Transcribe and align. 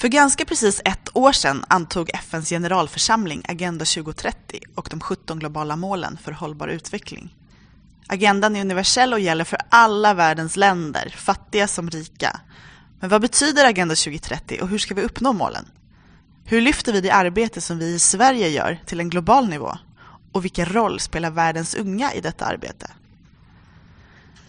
För 0.00 0.08
ganska 0.08 0.44
precis 0.44 0.80
ett 0.84 1.16
år 1.16 1.32
sedan 1.32 1.64
antog 1.68 2.10
FNs 2.14 2.48
generalförsamling 2.48 3.42
Agenda 3.48 3.84
2030 3.84 4.60
och 4.74 4.88
de 4.90 5.00
17 5.00 5.38
globala 5.38 5.76
målen 5.76 6.18
för 6.22 6.32
hållbar 6.32 6.68
utveckling. 6.68 7.36
Agendan 8.06 8.56
är 8.56 8.60
universell 8.60 9.12
och 9.12 9.20
gäller 9.20 9.44
för 9.44 9.58
alla 9.68 10.14
världens 10.14 10.56
länder, 10.56 11.14
fattiga 11.18 11.68
som 11.68 11.90
rika. 11.90 12.40
Men 13.00 13.10
vad 13.10 13.20
betyder 13.20 13.64
Agenda 13.64 13.94
2030 13.94 14.58
och 14.62 14.68
hur 14.68 14.78
ska 14.78 14.94
vi 14.94 15.02
uppnå 15.02 15.32
målen? 15.32 15.64
Hur 16.44 16.60
lyfter 16.60 16.92
vi 16.92 17.00
det 17.00 17.10
arbete 17.10 17.60
som 17.60 17.78
vi 17.78 17.94
i 17.94 17.98
Sverige 17.98 18.48
gör 18.48 18.78
till 18.86 19.00
en 19.00 19.10
global 19.10 19.48
nivå? 19.48 19.78
Och 20.32 20.44
vilken 20.44 20.66
roll 20.66 21.00
spelar 21.00 21.30
världens 21.30 21.74
unga 21.74 22.12
i 22.12 22.20
detta 22.20 22.44
arbete? 22.44 22.90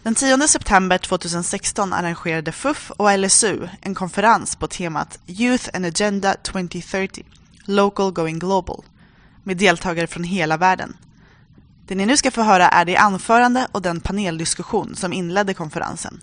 Den 0.02 0.14
10 0.14 0.48
september 0.48 0.98
2016 0.98 1.92
arrangerade 1.92 2.52
FUF 2.52 2.90
och 2.90 3.18
LSU 3.18 3.68
en 3.80 3.94
konferens 3.94 4.56
på 4.56 4.66
temat 4.66 5.18
Youth 5.26 5.68
and 5.74 5.86
Agenda 5.86 6.34
2030 6.34 7.24
Local 7.64 8.12
Going 8.12 8.38
Global 8.38 8.84
med 9.42 9.56
deltagare 9.56 10.06
från 10.06 10.24
hela 10.24 10.56
världen. 10.56 10.96
Det 11.86 11.94
ni 11.94 12.06
nu 12.06 12.16
ska 12.16 12.30
få 12.30 12.42
höra 12.42 12.68
är 12.68 12.84
det 12.84 12.96
anförande 12.96 13.66
och 13.72 13.82
den 13.82 14.00
paneldiskussion 14.00 14.96
som 14.96 15.12
inledde 15.12 15.54
konferensen. 15.54 16.20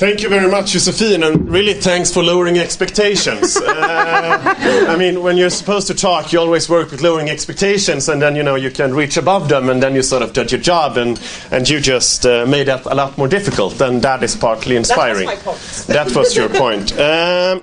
Thank 0.00 0.22
you 0.22 0.30
very 0.30 0.50
much, 0.50 0.72
Josephine, 0.72 1.22
and 1.22 1.50
really 1.50 1.74
thanks 1.74 2.10
for 2.10 2.22
lowering 2.22 2.58
expectations. 2.58 3.56
uh, 3.60 4.54
I 4.88 4.96
mean, 4.96 5.22
when 5.22 5.36
you're 5.36 5.50
supposed 5.50 5.86
to 5.88 5.94
talk, 5.94 6.32
you 6.32 6.40
always 6.40 6.70
work 6.70 6.90
with 6.90 7.02
lowering 7.02 7.28
expectations, 7.28 8.08
and 8.08 8.20
then 8.20 8.34
you 8.34 8.42
know 8.42 8.54
you 8.54 8.70
can 8.70 8.94
reach 8.94 9.18
above 9.18 9.48
them, 9.48 9.68
and 9.68 9.82
then 9.82 9.94
you 9.94 10.02
sort 10.02 10.22
of 10.22 10.32
did 10.32 10.50
your 10.52 10.60
job, 10.60 10.96
and 10.96 11.20
and 11.50 11.68
you 11.68 11.80
just 11.80 12.24
uh, 12.24 12.46
made 12.46 12.68
that 12.68 12.86
a 12.86 12.94
lot 12.94 13.18
more 13.18 13.28
difficult, 13.28 13.78
and 13.80 14.00
that 14.00 14.22
is 14.22 14.34
partly 14.34 14.76
inspiring. 14.76 15.26
That 15.26 15.44
was 15.44 15.46
my 15.46 15.52
point. 15.52 15.86
that 15.88 16.16
was 16.16 16.36
your 16.36 16.48
point. 16.48 16.94
Um, 17.10 17.62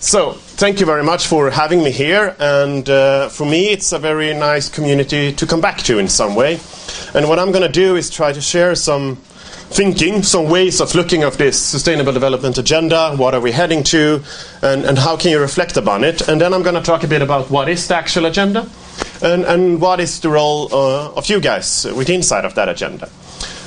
so, 0.00 0.32
thank 0.32 0.78
you 0.78 0.86
very 0.86 1.02
much 1.02 1.26
for 1.26 1.50
having 1.50 1.82
me 1.82 1.90
here, 1.90 2.36
and 2.38 2.88
uh, 2.88 3.28
for 3.28 3.46
me, 3.46 3.70
it's 3.70 3.92
a 3.92 3.98
very 3.98 4.34
nice 4.34 4.68
community 4.68 5.32
to 5.32 5.46
come 5.46 5.60
back 5.60 5.78
to 5.78 5.98
in 5.98 6.08
some 6.08 6.34
way. 6.34 6.60
And 7.14 7.28
what 7.28 7.38
I'm 7.38 7.50
going 7.50 7.66
to 7.66 7.72
do 7.72 7.96
is 7.96 8.10
try 8.10 8.32
to 8.32 8.40
share 8.40 8.74
some 8.74 9.18
thinking, 9.70 10.22
some 10.22 10.48
ways 10.48 10.80
of 10.80 10.94
looking 10.94 11.22
at 11.22 11.34
this 11.34 11.60
sustainable 11.60 12.12
development 12.12 12.58
agenda, 12.58 13.14
what 13.16 13.34
are 13.34 13.40
we 13.40 13.52
heading 13.52 13.82
to, 13.84 14.22
and, 14.62 14.84
and 14.84 14.98
how 14.98 15.16
can 15.16 15.30
you 15.30 15.40
reflect 15.40 15.76
upon 15.76 16.04
it. 16.04 16.28
And 16.28 16.40
then 16.40 16.54
I'm 16.54 16.62
going 16.62 16.74
to 16.74 16.80
talk 16.82 17.02
a 17.04 17.08
bit 17.08 17.22
about 17.22 17.50
what 17.50 17.68
is 17.68 17.88
the 17.88 17.96
actual 17.96 18.26
agenda, 18.26 18.68
and, 19.22 19.44
and 19.44 19.80
what 19.80 20.00
is 20.00 20.20
the 20.20 20.28
role 20.28 20.72
uh, 20.72 21.12
of 21.12 21.28
you 21.28 21.40
guys 21.40 21.84
with 21.84 22.08
inside 22.08 22.44
of 22.44 22.54
that 22.54 22.68
agenda. 22.68 23.10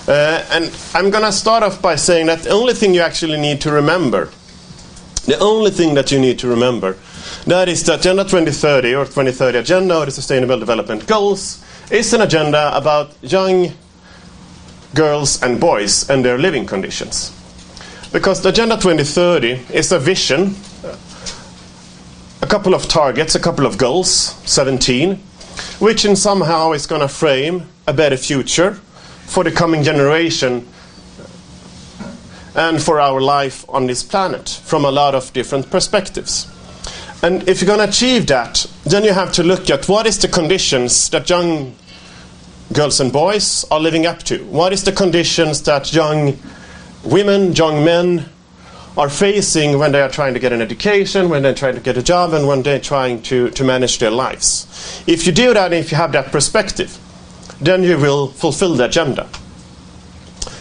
Uh, 0.08 0.44
and 0.52 0.72
I'm 0.95 1.11
going 1.11 1.23
to 1.23 1.31
start 1.31 1.64
off 1.64 1.81
by 1.81 1.95
saying 1.95 2.27
that 2.27 2.39
the 2.39 2.50
only 2.50 2.73
thing 2.73 2.94
you 2.94 3.02
actually 3.02 3.39
need 3.39 3.61
to 3.61 3.72
remember, 3.72 4.30
the 5.25 5.38
only 5.39 5.70
thing 5.70 5.94
that 5.94 6.11
you 6.11 6.20
need 6.20 6.39
to 6.39 6.47
remember, 6.47 6.97
that 7.45 7.70
is 7.70 7.83
the 7.83 7.95
Agenda 7.95 8.23
2030 8.23 8.95
or 8.95 9.05
2030 9.05 9.59
Agenda 9.59 9.97
or 9.97 10.05
the 10.05 10.11
Sustainable 10.11 10.58
Development 10.58 11.05
Goals 11.05 11.64
is 11.92 12.14
an 12.14 12.22
agenda 12.22 12.75
about 12.75 13.11
young 13.22 13.72
girls 14.93 15.41
and 15.41 15.59
boys 15.59 16.09
and 16.09 16.23
their 16.23 16.37
living 16.37 16.65
conditions. 16.65 17.35
Because 18.11 18.41
the 18.41 18.49
Agenda 18.49 18.75
2030 18.75 19.73
is 19.73 19.91
a 19.91 19.99
vision, 19.99 20.55
a 22.41 22.47
couple 22.47 22.73
of 22.73 22.87
targets, 22.87 23.35
a 23.35 23.39
couple 23.39 23.65
of 23.65 23.77
goals, 23.77 24.09
17, 24.49 25.15
which 25.79 26.05
in 26.05 26.15
somehow 26.15 26.71
is 26.71 26.87
going 26.87 27.01
to 27.01 27.07
frame 27.07 27.69
a 27.87 27.93
better 27.93 28.17
future 28.17 28.73
for 29.25 29.43
the 29.43 29.51
coming 29.51 29.83
generation 29.83 30.67
and 32.55 32.81
for 32.81 32.99
our 32.99 33.21
life 33.21 33.63
on 33.69 33.87
this 33.87 34.03
planet 34.03 34.49
from 34.64 34.85
a 34.85 34.91
lot 34.91 35.14
of 35.14 35.31
different 35.33 35.69
perspectives. 35.69 36.47
And 37.21 37.47
if 37.47 37.61
you're 37.61 37.67
going 37.67 37.85
to 37.85 37.89
achieve 37.89 38.27
that, 38.27 38.65
then 38.85 39.03
you 39.03 39.14
have 39.14 39.31
to 39.33 39.43
look 39.43 39.69
at 39.69 39.87
what 39.87 40.08
is 40.08 40.17
the 40.17 40.27
conditions 40.27 41.09
that 41.09 41.30
young 41.30 41.75
girls 42.73 42.99
and 42.99 43.11
boys 43.11 43.65
are 43.71 43.80
living 43.80 44.05
up 44.05 44.23
to? 44.23 44.43
What 44.45 44.73
is 44.73 44.83
the 44.83 44.91
conditions 44.91 45.63
that 45.63 45.93
young 45.93 46.37
women, 47.03 47.53
young 47.53 47.83
men 47.83 48.25
are 48.97 49.09
facing 49.09 49.77
when 49.80 49.91
they 49.91 50.02
are 50.02 50.09
trying 50.09 50.33
to 50.33 50.39
get 50.39 50.52
an 50.52 50.61
education, 50.61 51.29
when 51.29 51.41
they're 51.41 51.53
trying 51.53 51.75
to 51.75 51.81
get 51.81 51.97
a 51.97 52.03
job, 52.03 52.33
and 52.33 52.47
when 52.47 52.63
they're 52.63 52.79
trying 52.79 53.21
to, 53.23 53.49
to 53.52 53.63
manage 53.63 53.99
their 53.99 54.11
lives? 54.11 55.03
If 55.08 55.25
you 55.25 55.31
do 55.31 55.53
that, 55.53 55.73
if 55.73 55.91
you 55.91 55.97
have 55.97 56.11
that 56.11 56.31
perspective, 56.31 56.97
then 57.61 57.83
you 57.83 57.97
will 57.97 58.27
fulfill 58.27 58.75
the 58.75 58.85
agenda. 58.85 59.27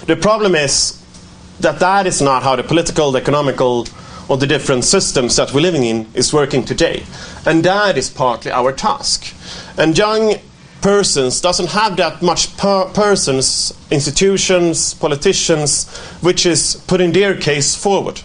The 0.06 0.16
problem 0.16 0.54
is 0.54 1.02
that 1.60 1.80
that 1.80 2.06
is 2.06 2.22
not 2.22 2.42
how 2.42 2.56
the 2.56 2.62
political, 2.62 3.12
the 3.12 3.20
economical, 3.20 3.86
or 4.28 4.36
the 4.36 4.47
different 4.47 4.84
systems 4.84 5.36
that 5.36 5.52
we're 5.52 5.60
living 5.60 5.84
in 5.84 6.06
is 6.14 6.32
working 6.32 6.64
today. 6.64 7.04
And 7.44 7.64
that 7.64 7.97
is 7.97 8.10
partly 8.10 8.50
our 8.50 8.72
task. 8.72 9.34
And 9.76 9.97
young 9.97 10.36
persons 10.81 11.41
doesn't 11.41 11.71
have 11.71 11.97
that 11.97 12.22
much 12.22 12.56
per- 12.56 12.87
persons, 12.87 13.72
institutions, 13.91 14.94
politicians, 14.94 15.89
which 16.21 16.47
is 16.47 16.83
putting 16.87 17.12
their 17.12 17.37
case 17.37 17.75
forward. 17.75 18.21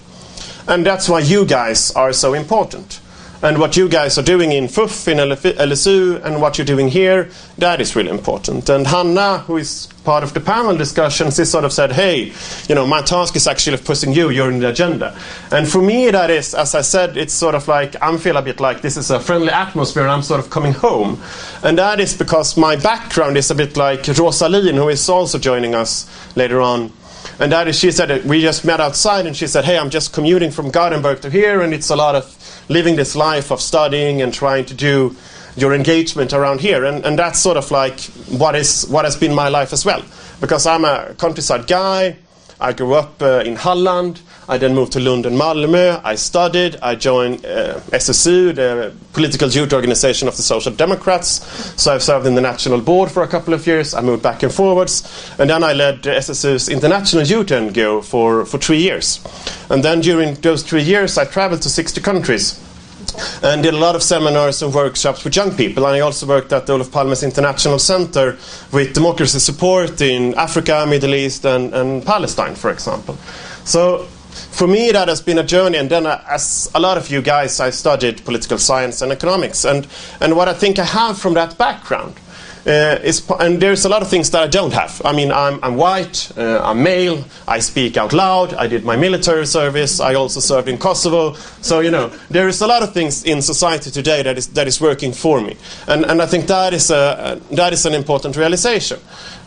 And 0.68 0.86
that's 0.86 1.09
why 1.09 1.19
you 1.19 1.46
guys 1.46 1.91
are 1.91 2.14
so 2.14 2.34
important. 2.34 3.00
And 3.41 3.59
what 3.59 3.75
you 3.75 3.90
guys 3.90 4.18
are 4.18 4.24
doing 4.24 4.53
in 4.53 4.69
FUF, 4.69 5.08
in 5.09 5.18
LSU, 5.18 6.24
and 6.24 6.41
what 6.41 6.58
you're 6.58 6.66
doing 6.66 6.88
here, 6.88 7.30
that 7.58 7.81
is 7.81 7.94
really 7.94 8.09
important. 8.09 8.70
And 8.70 8.88
Hanna, 8.88 9.40
who 9.40 9.58
is 9.58 9.90
part 10.03 10.24
of 10.24 10.34
the 10.34 10.40
panel 10.40 10.75
discussions, 10.75 11.36
she 11.36 11.46
sort 11.46 11.64
of 11.64 11.74
said, 11.74 11.91
hey, 11.91 12.34
you 12.68 12.75
know, 12.75 12.86
my 12.86 13.02
task 13.02 13.36
is 13.36 13.47
actually 13.47 13.75
of 13.75 13.86
pushing 13.86 14.14
you, 14.14 14.30
you're 14.30 14.52
in 14.52 14.59
the 14.59 14.69
agenda. 14.69 15.18
And 15.52 15.68
for 15.68 15.81
me, 15.81 16.12
that 16.12 16.30
is, 16.30 16.53
as 16.53 16.75
I 16.75 16.81
said, 16.81 17.18
it's 17.18 17.34
sort 17.34 17.56
of 17.56 17.68
like, 17.68 18.02
I 18.02 18.16
feel 18.18 18.38
a 18.38 18.41
bit 18.41 18.59
like 18.59 18.81
this 18.81 18.97
is 18.97 19.12
a 19.12 19.19
friendly 19.19 19.50
atmosphere, 19.50 20.03
and 20.03 20.12
I'm 20.12 20.22
sort 20.22 20.40
of 20.40 20.50
coming 20.50 20.74
home. 20.74 21.22
And 21.64 21.78
that 21.78 22.00
is 22.00 22.16
because 22.16 22.58
my 22.58 22.75
background 22.75 23.38
is 23.38 23.50
a 23.52 23.56
bit 23.56 23.78
like 23.78 24.08
Rosaline, 24.08 24.75
who 24.75 24.90
is 24.90 25.08
also 25.09 25.40
joining 25.40 25.75
us 25.75 26.08
later 26.35 26.62
on. 26.62 26.91
And 27.40 27.52
that 27.52 27.68
is, 27.68 27.80
she 27.80 27.91
said, 27.91 28.25
we 28.25 28.41
just 28.41 28.66
met 28.66 28.80
outside, 28.80 29.25
and 29.25 29.35
she 29.35 29.47
said, 29.47 29.66
hey, 29.66 29.78
I'm 29.78 29.90
just 29.90 30.14
commuting 30.14 30.52
from 30.52 30.70
Gothenburg 30.70 31.22
to 31.22 31.30
here, 31.30 31.62
and 31.62 31.74
it's 31.74 31.90
a 31.90 31.96
lot 31.96 32.16
of 32.16 32.66
living 32.70 32.96
this 32.96 33.16
life 33.16 33.52
of 33.52 33.62
studying 33.62 34.22
and 34.22 34.34
trying 34.34 34.66
to 34.66 34.74
do 34.74 35.16
your 35.56 35.74
engagement 35.74 36.34
around 36.34 36.62
here. 36.62 36.86
And, 36.86 37.06
and 37.06 37.18
that's 37.18 37.40
sort 37.40 37.58
of 37.58 37.69
like 37.72 38.00
what, 38.30 38.56
is, 38.56 38.86
what 38.88 39.06
has 39.06 39.16
been 39.16 39.34
my 39.34 39.50
life 39.50 39.74
as 39.74 39.86
well. 39.86 40.03
Because 40.41 40.66
I'm 40.66 40.86
a 40.86 41.16
countryside 41.18 41.68
guy, 41.68 42.18
I 42.64 42.72
grew 42.72 42.94
up 42.94 43.22
uh, 43.22 43.44
in 43.46 43.58
Halland. 43.58 44.22
I 44.47 44.58
then 44.58 44.74
moved 44.74 44.94
to 44.94 45.00
Lund 45.00 45.25
and 45.25 45.38
Malmö. 45.38 46.00
I 46.03 46.16
studied. 46.16 46.78
I 46.81 46.96
joined 46.96 47.46
uh, 47.46 47.80
SSU, 47.91 48.56
the 48.56 48.94
political 49.12 49.50
youth 49.50 49.74
organization 49.74 50.30
of 50.30 50.38
the 50.38 50.44
Social 50.44 50.72
Democrats. 50.72 51.46
So 51.81 51.94
I've 51.94 52.03
served 52.03 52.25
in 52.25 52.35
the 52.35 52.41
national 52.41 52.80
board 52.80 53.12
for 53.12 53.24
a 53.24 53.28
couple 53.28 53.53
of 53.53 53.68
years. 53.68 53.94
I 53.94 54.02
moved 54.02 54.24
back 54.24 54.44
and 54.44 54.53
forwards. 54.53 55.03
And 55.40 55.50
then 55.50 55.62
I 55.62 55.74
led 55.74 56.03
SSU's 56.03 56.70
international 56.70 57.24
youth 57.24 57.47
NGO 57.47 58.03
for, 58.03 58.46
for 58.46 58.58
three 58.58 58.80
years. 58.80 59.20
And 59.70 59.84
then 59.84 60.00
during 60.00 60.35
those 60.35 60.64
three 60.64 60.84
years, 60.84 61.18
I 61.18 61.25
traveled 61.25 61.62
to 61.64 61.70
60 61.70 62.00
countries 62.00 62.59
and 63.44 63.64
did 63.64 63.74
a 63.74 63.78
lot 63.78 63.96
of 63.96 64.03
seminars 64.03 64.62
and 64.62 64.74
workshops 64.74 65.24
with 65.24 65.36
young 65.36 65.56
people. 65.56 65.86
And 65.86 65.96
I 65.96 66.00
also 66.00 66.25
worked 66.25 66.52
at 66.53 66.66
the 66.66 66.74
Olof 66.74 66.91
Palme's 66.91 67.24
International 67.24 67.80
Center 67.80 68.38
with 68.72 68.94
democracy 68.94 69.40
support 69.40 70.02
in 70.02 70.34
Africa, 70.36 70.86
Middle 70.88 71.14
East, 71.16 71.46
and, 71.46 71.74
and 71.74 72.06
Palestine, 72.06 72.56
for 72.56 72.72
example. 72.72 73.16
So 73.66 74.08
for 74.52 74.68
me, 74.68 74.91
that 74.91 75.08
has 75.08 75.22
been 75.22 75.38
a 75.38 75.44
journey. 75.44 75.78
And 75.78 75.90
then, 75.90 76.06
uh, 76.06 76.24
as 76.30 76.72
a 76.74 76.80
lot 76.80 76.97
of 76.97 77.09
you 77.09 77.22
guys, 77.22 77.59
I 77.59 77.69
studied 77.69 78.24
political 78.25 78.58
science 78.58 79.02
and 79.02 79.12
economics. 79.12 79.66
And, 79.66 79.88
and 80.22 80.35
what 80.35 80.47
I 80.47 80.53
think 80.53 80.80
I 80.80 80.85
have 80.85 81.18
from 81.18 81.34
that 81.35 81.58
background 81.58 82.16
uh, 82.66 83.00
is, 83.03 83.29
and 83.40 83.61
there's 83.61 83.85
a 83.85 83.90
lot 83.90 84.02
of 84.02 84.09
things 84.09 84.32
that 84.32 84.41
I 84.41 84.47
don't 84.47 84.73
have. 84.73 85.02
I 85.03 85.11
mean, 85.14 85.32
I'm, 85.32 85.59
I'm 85.64 85.76
white, 85.76 86.32
uh, 86.37 86.61
I'm 86.64 86.82
male, 86.82 87.23
I 87.47 87.59
speak 87.59 87.97
out 87.97 88.14
loud, 88.14 88.53
I 88.53 88.67
did 88.67 88.85
my 88.85 88.96
military 88.96 89.46
service, 89.46 89.99
I 89.99 90.14
also 90.16 90.40
served 90.40 90.67
in 90.67 90.78
Kosovo. 90.78 91.34
So, 91.61 91.82
you 91.82 91.91
know, 91.91 92.09
there 92.29 92.47
is 92.47 92.61
a 92.61 92.67
lot 92.67 92.84
of 92.84 92.93
things 92.93 93.23
in 93.26 93.41
society 93.41 93.91
today 93.91 94.23
that 94.23 94.37
is, 94.37 94.47
that 94.49 94.67
is 94.67 94.79
working 94.79 95.11
for 95.11 95.41
me. 95.41 95.58
And, 95.87 96.05
and 96.05 96.22
I 96.22 96.26
think 96.26 96.47
that 96.47 96.73
is, 96.73 96.90
a, 96.90 97.40
that 97.52 97.73
is 97.73 97.85
an 97.85 97.93
important 97.93 98.37
realization. 98.37 98.99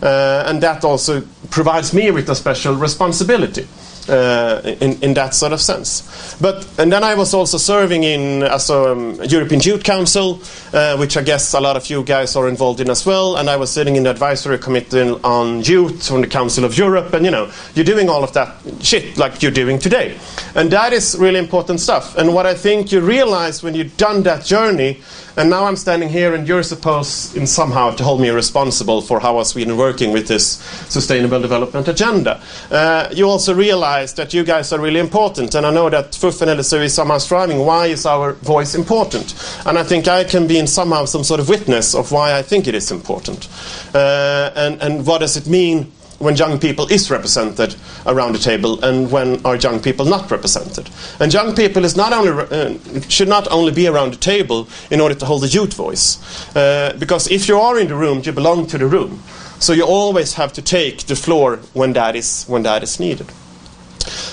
Uh, 0.02 0.44
and 0.46 0.62
that 0.62 0.84
also 0.84 1.22
provides 1.50 1.94
me 1.94 2.10
with 2.10 2.28
a 2.28 2.34
special 2.34 2.74
responsibility. 2.74 3.66
Uh, 4.08 4.60
in, 4.80 5.02
in 5.02 5.14
that 5.14 5.34
sort 5.34 5.52
of 5.52 5.60
sense. 5.60 6.36
But 6.40 6.64
and 6.78 6.92
then 6.92 7.02
I 7.02 7.16
was 7.16 7.34
also 7.34 7.58
serving 7.58 8.04
in 8.04 8.44
as 8.44 8.70
a 8.70 8.92
um, 8.92 9.18
European 9.24 9.60
Youth 9.60 9.82
Council, 9.82 10.40
uh, 10.72 10.96
which 10.96 11.16
I 11.16 11.22
guess 11.22 11.54
a 11.54 11.60
lot 11.60 11.76
of 11.76 11.90
you 11.90 12.04
guys 12.04 12.36
are 12.36 12.48
involved 12.48 12.78
in 12.80 12.88
as 12.88 13.04
well. 13.04 13.36
And 13.36 13.50
I 13.50 13.56
was 13.56 13.72
sitting 13.72 13.96
in 13.96 14.04
the 14.04 14.10
advisory 14.10 14.58
committee 14.58 15.10
on 15.24 15.62
youth 15.62 16.12
on 16.12 16.20
the 16.20 16.28
Council 16.28 16.64
of 16.64 16.78
Europe, 16.78 17.14
and 17.14 17.24
you 17.24 17.32
know 17.32 17.50
you're 17.74 17.84
doing 17.84 18.08
all 18.08 18.22
of 18.22 18.32
that 18.34 18.54
shit 18.80 19.18
like 19.18 19.42
you're 19.42 19.50
doing 19.50 19.80
today, 19.80 20.16
and 20.54 20.70
that 20.70 20.92
is 20.92 21.16
really 21.18 21.40
important 21.40 21.80
stuff. 21.80 22.16
And 22.16 22.32
what 22.32 22.46
I 22.46 22.54
think 22.54 22.92
you 22.92 23.00
realize 23.00 23.60
when 23.64 23.74
you've 23.74 23.96
done 23.96 24.22
that 24.22 24.44
journey. 24.44 25.00
And 25.38 25.50
now 25.50 25.66
I'm 25.66 25.76
standing 25.76 26.08
here, 26.08 26.34
and 26.34 26.48
you're 26.48 26.62
supposed, 26.62 27.36
in 27.36 27.46
somehow, 27.46 27.90
to 27.90 28.02
hold 28.02 28.22
me 28.22 28.30
responsible 28.30 29.02
for 29.02 29.20
how 29.20 29.36
are 29.36 29.44
Sweden 29.44 29.76
working 29.76 30.10
with 30.10 30.28
this 30.28 30.62
sustainable 30.88 31.42
development 31.42 31.88
agenda. 31.88 32.40
Uh, 32.70 33.10
you 33.12 33.28
also 33.28 33.52
realize 33.54 33.95
that 34.04 34.34
you 34.34 34.44
guys 34.44 34.72
are 34.72 34.80
really 34.80 35.00
important, 35.00 35.54
and 35.54 35.64
I 35.64 35.70
know 35.70 35.88
that 35.88 36.14
FUF 36.14 36.42
and 36.42 36.50
LSU 36.50 36.82
is 36.82 36.94
somehow 36.94 37.18
striving. 37.18 37.58
Why 37.60 37.86
is 37.86 38.04
our 38.04 38.34
voice 38.34 38.74
important? 38.74 39.34
And 39.64 39.78
I 39.78 39.82
think 39.82 40.06
I 40.06 40.24
can 40.24 40.46
be 40.46 40.58
in 40.58 40.66
somehow 40.66 41.06
some 41.06 41.24
sort 41.24 41.40
of 41.40 41.48
witness 41.48 41.94
of 41.94 42.12
why 42.12 42.36
I 42.38 42.42
think 42.42 42.68
it 42.68 42.74
is 42.74 42.90
important, 42.90 43.48
uh, 43.94 44.50
and 44.54 44.82
and 44.82 45.06
what 45.06 45.18
does 45.18 45.36
it 45.36 45.46
mean 45.46 45.92
when 46.18 46.36
young 46.36 46.58
people 46.58 46.86
is 46.90 47.10
represented 47.10 47.76
around 48.06 48.32
the 48.32 48.38
table 48.38 48.82
and 48.84 49.10
when 49.10 49.44
are 49.44 49.56
young 49.56 49.80
people 49.80 50.06
not 50.06 50.30
represented. 50.30 50.88
And 51.20 51.32
young 51.32 51.54
people 51.54 51.84
is 51.84 51.96
not 51.96 52.12
only 52.12 52.30
uh, 52.30 53.00
should 53.08 53.28
not 53.28 53.48
only 53.50 53.72
be 53.72 53.86
around 53.86 54.12
the 54.12 54.18
table 54.18 54.68
in 54.90 55.00
order 55.00 55.14
to 55.14 55.26
hold 55.26 55.42
the 55.42 55.48
youth 55.48 55.74
voice, 55.74 56.18
uh, 56.56 56.94
because 56.98 57.30
if 57.30 57.48
you 57.48 57.58
are 57.58 57.78
in 57.78 57.88
the 57.88 57.96
room, 57.96 58.22
you 58.24 58.32
belong 58.32 58.66
to 58.68 58.78
the 58.78 58.86
room. 58.86 59.22
So 59.58 59.72
you 59.72 59.84
always 59.84 60.34
have 60.34 60.52
to 60.54 60.62
take 60.62 61.06
the 61.06 61.16
floor 61.16 61.56
when 61.72 61.94
that 61.94 62.14
is 62.14 62.44
when 62.44 62.62
that 62.64 62.82
is 62.82 63.00
needed. 63.00 63.26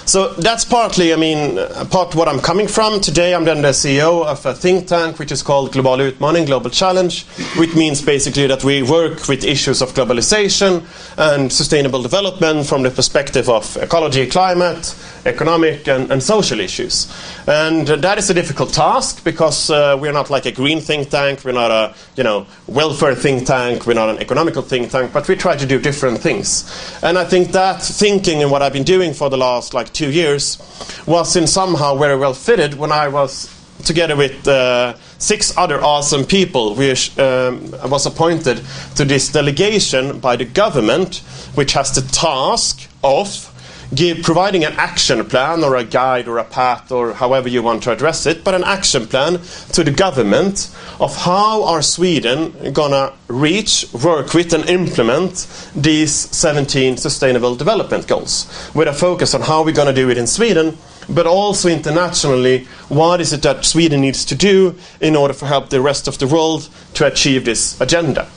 So 0.05 0.33
that's 0.33 0.65
partly, 0.65 1.13
I 1.13 1.15
mean, 1.15 1.55
part 1.89 2.13
what 2.15 2.27
I'm 2.27 2.39
coming 2.39 2.67
from. 2.67 2.99
Today 2.99 3.33
I'm 3.33 3.45
then 3.45 3.61
the 3.61 3.69
CEO 3.69 4.25
of 4.25 4.45
a 4.45 4.53
think 4.53 4.87
tank 4.87 5.17
which 5.17 5.31
is 5.31 5.41
called 5.41 5.71
Global 5.71 5.97
Utmaning, 5.97 6.45
Global 6.45 6.69
Challenge, 6.69 7.25
which 7.57 7.75
means 7.75 8.01
basically 8.01 8.47
that 8.47 8.63
we 8.63 8.83
work 8.83 9.27
with 9.27 9.43
issues 9.43 9.81
of 9.81 9.93
globalization 9.93 10.83
and 11.17 11.51
sustainable 11.51 12.01
development 12.01 12.67
from 12.67 12.83
the 12.83 12.91
perspective 12.91 13.49
of 13.49 13.77
ecology, 13.77 14.27
climate, 14.27 14.95
economic 15.25 15.87
and, 15.87 16.11
and 16.11 16.21
social 16.21 16.59
issues. 16.59 17.11
And 17.47 17.89
uh, 17.89 17.95
that 17.97 18.17
is 18.17 18.29
a 18.29 18.33
difficult 18.33 18.73
task 18.73 19.23
because 19.23 19.69
uh, 19.69 19.97
we're 19.99 20.11
not 20.11 20.29
like 20.29 20.45
a 20.45 20.51
green 20.51 20.81
think 20.81 21.09
tank, 21.09 21.43
we're 21.43 21.53
not 21.53 21.71
a 21.71 21.95
you 22.15 22.23
know 22.23 22.45
welfare 22.67 23.15
think 23.15 23.47
tank, 23.47 23.85
we're 23.85 23.93
not 23.93 24.09
an 24.09 24.19
economical 24.19 24.61
think 24.61 24.91
tank, 24.91 25.13
but 25.13 25.27
we 25.27 25.35
try 25.35 25.55
to 25.55 25.65
do 25.65 25.79
different 25.79 26.19
things. 26.19 26.63
And 27.03 27.17
I 27.17 27.25
think 27.25 27.51
that 27.51 27.81
thinking 27.81 28.41
and 28.41 28.51
what 28.51 28.61
I've 28.61 28.73
been 28.73 28.83
doing 28.83 29.13
for 29.13 29.29
the 29.29 29.37
last 29.37 29.73
like 29.73 29.93
two 29.93 30.11
years 30.11 30.57
was 31.05 31.35
in 31.35 31.47
somehow 31.47 31.95
very 31.95 32.17
well 32.17 32.33
fitted 32.33 32.75
when 32.75 32.91
I 32.91 33.07
was 33.07 33.49
together 33.83 34.15
with 34.15 34.47
uh, 34.47 34.95
six 35.17 35.55
other 35.57 35.81
awesome 35.83 36.23
people, 36.23 36.75
which 36.75 37.17
um, 37.19 37.71
was 37.85 38.05
appointed 38.05 38.61
to 38.95 39.05
this 39.05 39.29
delegation 39.29 40.19
by 40.19 40.35
the 40.35 40.45
government, 40.45 41.17
which 41.55 41.73
has 41.73 41.93
the 41.93 42.01
task 42.13 42.89
of 43.03 43.52
give, 43.93 44.23
providing 44.23 44.63
an 44.63 44.73
action 44.73 45.23
plan 45.25 45.63
or 45.63 45.75
a 45.75 45.83
guide 45.83 46.27
or 46.27 46.37
a 46.37 46.43
path 46.43 46.91
or 46.91 47.13
however 47.13 47.49
you 47.49 47.63
want 47.63 47.83
to 47.83 47.91
address 47.91 48.25
it, 48.25 48.43
but 48.43 48.53
an 48.53 48.63
action 48.63 49.07
plan 49.07 49.39
to 49.71 49.83
the 49.83 49.91
government 49.91 50.69
of 50.99 51.15
how 51.15 51.63
are 51.63 51.81
Sweden 51.81 52.73
gonna 52.73 53.13
reach, 53.27 53.85
work 53.93 54.33
with, 54.33 54.53
and 54.53 54.69
implement 54.69 55.47
these 55.75 56.13
17 56.13 56.97
sustainable 56.97 57.55
development 57.55 58.07
goals, 58.07 58.47
with 58.73 58.87
a 58.87 58.93
focus 58.93 59.33
on 59.33 59.41
how 59.41 59.63
we're 59.63 59.71
gonna 59.71 59.93
do 59.93 60.09
it 60.09 60.17
in 60.17 60.27
Sweden. 60.27 60.77
But 61.09 61.27
also 61.27 61.67
internationally, 61.67 62.65
what 62.87 63.19
is 63.19 63.33
it 63.33 63.41
that 63.41 63.65
Sweden 63.65 64.01
needs 64.01 64.23
to 64.25 64.35
do 64.35 64.75
in 65.01 65.17
order 65.17 65.33
to 65.33 65.45
help 65.45 65.69
the 65.69 65.81
rest 65.81 66.07
of 66.07 66.17
the 66.17 66.27
world 66.27 66.69
to 66.93 67.05
achieve 67.05 67.43
this 67.43 67.79
agenda? 67.81 68.27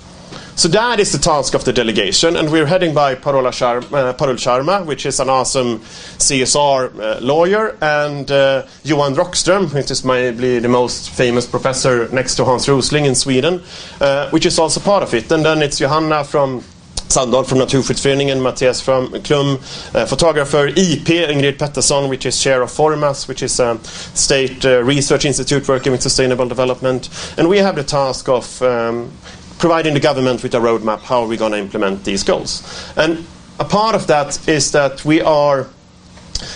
So 0.56 0.68
that 0.68 1.00
is 1.00 1.12
the 1.12 1.18
task 1.18 1.52
of 1.52 1.64
the 1.64 1.72
delegation, 1.74 2.34
and 2.34 2.50
we're 2.50 2.64
heading 2.64 2.94
by 2.94 3.12
uh, 3.12 3.16
Parul 3.16 3.50
Sharma, 3.52 4.86
which 4.86 5.04
is 5.04 5.20
an 5.20 5.28
awesome 5.28 5.80
CSR 5.80 6.98
uh, 6.98 7.20
lawyer, 7.20 7.76
and 7.82 8.30
uh, 8.30 8.66
Johan 8.82 9.14
Rockström, 9.14 9.74
which 9.74 9.90
is 9.90 10.02
maybe 10.02 10.58
the 10.58 10.68
most 10.70 11.10
famous 11.10 11.46
professor 11.46 12.08
next 12.08 12.36
to 12.36 12.46
Hans 12.46 12.66
Rosling 12.70 13.04
in 13.04 13.14
Sweden, 13.14 13.60
uh, 14.00 14.30
which 14.30 14.46
is 14.46 14.58
also 14.58 14.80
part 14.80 15.02
of 15.02 15.12
it. 15.12 15.30
And 15.30 15.44
then 15.44 15.60
it's 15.60 15.76
Johanna 15.76 16.24
from 16.24 16.62
Sandahl 17.08 17.46
from 17.46 17.58
Naturskyddsföreningen, 17.58 18.40
Mattias 18.40 18.82
from 18.82 19.08
Klum, 19.22 19.56
uh, 19.94 20.06
photographer 20.06 20.66
IP, 20.66 21.28
Ingrid 21.30 21.58
Pettersson, 21.58 22.08
which 22.08 22.26
is 22.26 22.42
chair 22.42 22.62
of 22.62 22.70
Formas, 22.70 23.28
which 23.28 23.42
is 23.42 23.60
a 23.60 23.78
state 23.84 24.64
uh, 24.64 24.82
research 24.82 25.24
institute 25.24 25.68
working 25.68 25.92
with 25.92 26.02
sustainable 26.02 26.48
development. 26.48 27.08
And 27.38 27.48
we 27.48 27.58
have 27.58 27.76
the 27.76 27.84
task 27.84 28.28
of 28.28 28.60
um, 28.62 29.12
providing 29.58 29.94
the 29.94 30.00
government 30.00 30.42
with 30.42 30.54
a 30.54 30.58
roadmap 30.58 31.00
how 31.00 31.22
are 31.22 31.26
we 31.26 31.36
going 31.36 31.52
to 31.52 31.58
implement 31.58 32.04
these 32.04 32.22
goals. 32.22 32.62
And 32.96 33.26
a 33.58 33.64
part 33.64 33.94
of 33.94 34.06
that 34.08 34.48
is 34.48 34.72
that 34.72 35.04
we 35.04 35.20
are 35.22 35.66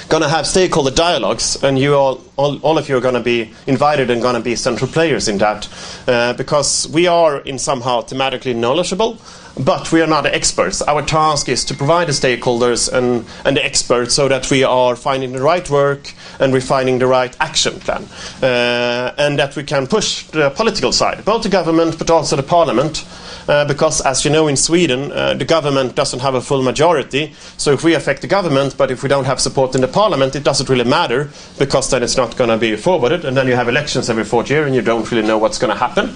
going 0.09 0.23
to 0.23 0.29
have 0.29 0.47
stakeholder 0.47 0.91
dialogues, 0.91 1.63
and 1.63 1.79
you 1.79 1.95
all, 1.95 2.21
all, 2.41 2.59
all 2.63 2.79
of 2.79 2.89
you 2.89 2.97
are 2.97 3.01
going 3.01 3.15
to 3.15 3.21
be 3.21 3.53
invited 3.67 4.11
and 4.11 4.23
going 4.23 4.35
to 4.35 4.41
be 4.41 4.57
central 4.57 4.91
players 4.91 5.29
in 5.29 5.39
that, 5.39 5.69
uh, 6.09 6.33
because 6.33 6.89
we 6.89 7.07
are 7.07 7.41
in 7.41 7.59
somehow 7.59 8.01
thematically 8.01 8.57
knowledgeable, 8.57 9.19
but 9.59 9.93
we 9.93 10.01
are 10.01 10.07
not 10.07 10.25
experts. 10.25 10.81
Our 10.81 11.03
task 11.03 11.49
is 11.49 11.65
to 11.67 11.75
provide 11.75 12.09
the 12.09 12.13
stakeholders 12.13 12.91
and, 12.91 13.27
and 13.45 13.57
the 13.57 13.65
experts 13.65 14.15
so 14.15 14.29
that 14.29 14.51
we 14.51 14.65
are 14.65 14.97
finding 14.97 15.33
the 15.33 15.43
right 15.43 15.69
work 15.69 16.15
and 16.39 16.55
refining 16.55 16.99
the 16.99 17.07
right 17.07 17.37
action 17.41 17.79
plan, 17.81 18.05
uh, 18.43 19.13
and 19.19 19.39
that 19.39 19.57
we 19.57 19.65
can 19.65 19.87
push 19.87 20.27
the 20.29 20.51
political 20.51 20.93
side, 20.93 21.25
both 21.25 21.43
the 21.43 21.51
government 21.51 21.99
but 21.99 22.11
also 22.11 22.37
the 22.37 22.43
parliament. 22.43 23.05
Uh, 23.49 23.65
because, 23.65 24.01
as 24.03 24.25
you 24.25 24.31
know, 24.31 24.47
in 24.47 24.57
Sweden, 24.57 25.11
uh, 25.11 25.35
the 25.35 25.45
government 25.45 25.97
doesn't 25.97 26.21
have 26.21 26.37
a 26.37 26.41
full 26.41 26.63
majority. 26.63 27.33
So, 27.57 27.73
if 27.73 27.83
we 27.83 27.95
affect 27.95 28.21
the 28.21 28.29
government, 28.29 28.77
but 28.77 28.93
if 28.93 29.03
we 29.03 29.09
don't 29.09 29.25
have 29.25 29.41
support 29.41 29.75
in 29.75 29.81
the 29.81 29.89
parliament, 29.89 30.37
it 30.37 30.45
doesn't 30.45 30.69
really 30.69 30.89
matter 30.89 31.31
because 31.59 31.91
then 31.91 32.05
it's 32.05 32.17
not 32.17 32.30
going 32.37 32.51
to 32.51 32.57
be 32.57 32.77
forwarded. 32.77 33.25
And 33.25 33.37
then 33.37 33.47
you 33.47 33.55
have 33.55 33.69
elections 33.69 34.11
every 34.11 34.25
fourth 34.25 34.51
year 34.51 34.67
and 34.67 34.75
you 34.75 34.83
don't 34.83 35.11
really 35.11 35.27
know 35.27 35.39
what's 35.39 35.59
going 35.59 35.73
to 35.73 35.79
happen. 35.79 36.15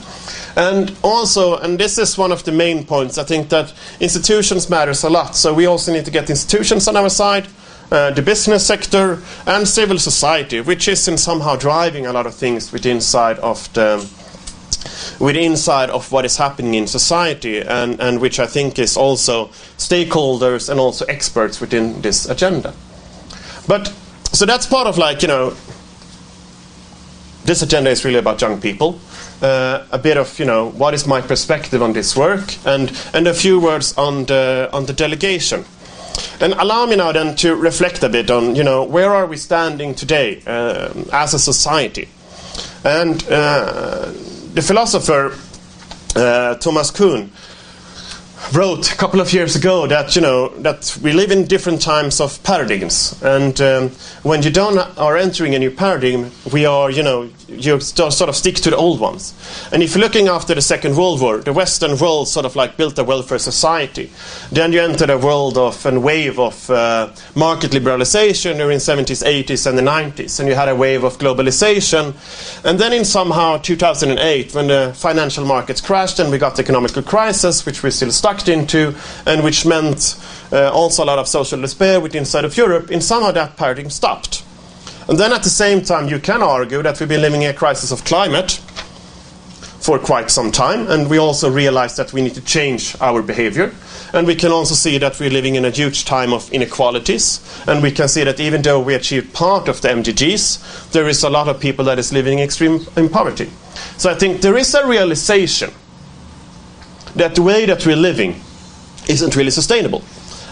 And 0.56 0.96
also, 1.02 1.56
and 1.58 1.78
this 1.78 1.99
is 1.99 2.16
one 2.16 2.32
of 2.32 2.44
the 2.44 2.52
main 2.52 2.84
points, 2.84 3.19
I 3.19 3.25
think 3.25 3.49
that 3.49 3.72
institutions 4.00 4.70
matters 4.70 5.02
a 5.05 5.11
lot. 5.11 5.34
So, 5.34 5.52
we 5.52 5.66
also 5.66 5.93
need 5.93 6.05
to 6.05 6.11
get 6.11 6.31
institutions 6.31 6.87
on 6.87 6.96
our 6.96 7.08
side. 7.11 7.49
Uh, 7.90 8.11
the 8.11 8.22
business 8.22 8.66
sector 8.66 9.22
and 9.46 9.69
civil 9.69 9.99
society, 9.99 10.61
which 10.61 10.88
is 10.88 11.06
in 11.06 11.19
somehow 11.19 11.55
driving 11.55 12.06
a 12.06 12.12
lot 12.12 12.26
of 12.26 12.34
things 12.34 12.72
with 12.72 12.87
inside 12.87 13.38
of 13.40 13.72
the 13.75 13.99
with 15.20 15.37
inside 15.37 15.90
of 15.90 16.10
what 16.12 16.25
is 16.25 16.37
happening 16.37 16.75
in 16.75 16.87
society, 16.87 17.60
and, 17.60 18.00
and 18.00 18.20
which 18.20 18.38
I 18.38 18.46
think 18.46 18.78
is 18.78 18.96
also 18.96 19.46
stakeholders 19.78 20.69
and 20.69 20.81
also 20.81 21.05
experts 21.06 21.60
within 21.60 22.00
this 22.02 22.28
agenda. 22.28 22.75
But 23.67 23.93
so 24.32 24.46
that's 24.46 24.67
part 24.67 24.87
of 24.87 24.99
like 24.99 25.22
you 25.22 25.28
know, 25.28 25.55
this 27.44 27.62
agenda 27.62 27.91
is 27.91 28.05
really 28.05 28.19
about 28.19 28.41
young 28.41 28.61
people. 28.61 28.99
Uh, 29.43 29.85
a 29.93 29.99
bit 29.99 30.17
of 30.17 30.38
you 30.38 30.44
know 30.44 30.70
what 30.70 30.94
is 30.94 31.06
my 31.06 31.20
perspective 31.20 31.82
on 31.82 31.93
this 31.93 32.17
work, 32.17 32.55
and 32.67 32.93
and 33.12 33.26
a 33.26 33.35
few 33.35 33.61
words 33.61 33.96
on 33.99 34.25
the 34.25 34.69
on 34.72 34.86
the 34.86 34.93
delegation. 34.93 35.65
And 36.41 36.53
allow 36.55 36.86
me 36.86 36.96
now 36.96 37.13
then 37.13 37.34
to 37.36 37.56
reflect 37.56 38.03
a 38.03 38.08
bit 38.08 38.31
on, 38.31 38.55
you 38.55 38.63
know, 38.63 38.84
where 38.84 39.13
are 39.13 39.27
we 39.27 39.36
standing 39.36 39.94
today 39.94 40.43
uh, 40.46 40.93
as 41.13 41.34
a 41.34 41.39
society? 41.39 42.08
And 42.84 43.24
uh, 43.29 44.13
the 44.55 44.63
philosopher 44.63 45.36
uh, 46.17 46.55
Thomas 46.56 46.91
Kuhn 46.91 47.32
wrote 48.53 48.93
a 48.93 48.96
couple 48.96 49.20
of 49.20 49.32
years 49.32 49.56
ago 49.56 49.86
that 49.86 50.15
you 50.17 50.22
know 50.22 50.48
that 50.58 50.98
we 51.03 51.13
live 51.13 51.31
in 51.31 51.46
different 51.46 51.81
times 51.81 52.20
of 52.20 52.43
paradigms, 52.43 53.20
and 53.22 53.60
um, 53.60 53.89
when 54.22 54.43
you 54.43 54.51
don't 54.51 54.79
are 54.98 55.17
entering 55.17 55.55
a 55.55 55.58
new 55.58 55.70
paradigm, 55.70 56.31
we 56.53 56.67
are 56.67 56.91
you 56.91 57.03
know 57.03 57.31
you 57.48 57.81
sort 57.81 58.29
of 58.29 58.36
stick 58.36 58.56
to 58.56 58.70
the 58.70 58.77
old 58.77 59.01
ones. 59.01 59.34
And 59.72 59.82
if 59.82 59.94
you're 59.94 60.03
looking 60.03 60.29
after 60.29 60.55
the 60.55 60.63
Second 60.63 60.96
World 60.96 61.20
War, 61.20 61.39
the 61.39 61.53
Western 61.53 61.98
world 61.98 62.29
sort 62.29 62.46
of 62.46 62.56
like 62.56 62.77
built 62.77 62.98
a 62.98 63.05
welfare 63.05 63.39
society. 63.39 64.10
Then 64.51 64.72
you 64.72 64.81
entered 64.81 65.10
a 65.10 65.19
world 65.19 65.56
of 65.58 65.84
a 65.86 65.98
wave 65.98 66.39
of 66.39 66.69
uh, 66.70 67.13
market 67.34 67.70
liberalization 67.72 68.56
during 68.56 68.79
70s, 68.79 69.24
80s, 69.24 69.67
and 69.67 69.79
the 69.79 69.82
90s, 69.82 70.41
and 70.41 70.48
you 70.48 70.55
had 70.55 70.69
a 70.69 70.74
wave 70.74 71.05
of 71.05 71.19
globalization. 71.19 72.15
And 72.65 72.79
then 72.79 72.93
in 72.93 73.05
somehow 73.05 73.58
2008, 73.58 74.55
when 74.55 74.69
the 74.69 74.93
financial 74.96 75.44
markets 75.44 75.81
crashed 75.81 76.19
and 76.19 76.31
we 76.31 76.39
got 76.39 76.56
the 76.56 76.63
economic 76.63 76.93
crisis, 77.05 77.67
which 77.67 77.82
we're 77.82 77.91
still 77.91 78.10
stuck 78.10 78.33
into, 78.48 78.94
and 79.26 79.43
which 79.43 79.64
meant 79.64 80.20
uh, 80.53 80.70
also 80.70 81.05
a 81.05 81.06
lot 81.06 81.19
of 81.19 81.29
social 81.29 81.60
despair 81.60 82.00
within 82.00 82.24
side 82.24 82.44
of 82.44 82.56
Europe, 82.56 82.91
in 82.91 83.00
somehow 83.00 83.31
that 83.32 83.56
paradigm 83.56 83.91
stopped. 83.91 84.44
And 85.08 85.19
then 85.19 85.32
at 85.32 85.43
the 85.43 85.50
same 85.50 85.82
time, 85.82 86.08
you 86.08 86.19
can 86.19 86.43
argue 86.43 86.82
that 86.82 86.98
we've 86.98 87.08
been 87.08 87.20
living 87.20 87.43
in 87.43 87.50
a 87.50 87.55
crisis 87.55 87.93
of 87.93 88.05
climate 88.05 88.60
for 89.84 89.98
quite 89.98 90.31
some 90.31 90.50
time, 90.50 90.91
and 90.91 91.10
we 91.10 91.19
also 91.19 91.50
realize 91.50 91.96
that 91.96 92.10
we 92.14 92.22
need 92.22 92.34
to 92.34 92.41
change 92.41 92.96
our 93.03 93.20
behavior. 93.20 93.70
And 94.14 94.26
we 94.26 94.34
can 94.34 94.50
also 94.50 94.74
see 94.74 94.96
that 94.98 95.20
we're 95.20 95.29
living 95.29 95.56
in 95.56 95.64
a 95.67 95.70
huge 95.70 96.06
time 96.06 96.32
of 96.32 96.50
inequalities, 96.53 97.41
and 97.67 97.82
we 97.82 97.91
can 97.91 98.08
see 98.08 98.24
that 98.24 98.41
even 98.41 98.62
though 98.62 98.81
we 98.81 98.94
achieved 98.94 99.34
part 99.34 99.69
of 99.69 99.82
the 99.82 99.88
MDGs, 99.88 100.91
there 100.93 101.06
is 101.06 101.22
a 101.22 101.29
lot 101.29 101.48
of 101.48 101.60
people 101.60 101.84
that 101.84 101.98
is 101.98 102.14
living 102.14 102.38
in 102.38 102.44
extreme 102.44 102.86
in 102.96 103.10
poverty. 103.10 103.50
So 103.98 104.10
I 104.10 104.14
think 104.14 104.41
there 104.41 104.56
is 104.56 104.72
a 104.74 104.86
realization 104.86 105.70
that 107.16 107.34
the 107.34 107.42
way 107.42 107.66
that 107.66 107.86
we're 107.86 107.96
living 107.96 108.40
isn't 109.08 109.36
really 109.36 109.50
sustainable, 109.50 110.02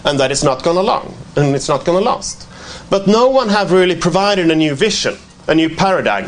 and 0.05 0.19
that 0.19 0.31
it's 0.31 0.43
not 0.43 0.63
going 0.63 0.75
to 0.75 0.83
long, 0.83 1.15
and 1.35 1.55
it's 1.55 1.67
not 1.69 1.85
going 1.85 1.97
to 1.97 2.09
last. 2.09 2.47
But 2.89 3.07
no 3.07 3.29
one 3.29 3.49
have 3.49 3.71
really 3.71 3.95
provided 3.95 4.51
a 4.51 4.55
new 4.55 4.75
vision, 4.75 5.17
a 5.47 5.55
new 5.55 5.69
paradigm, 5.69 6.25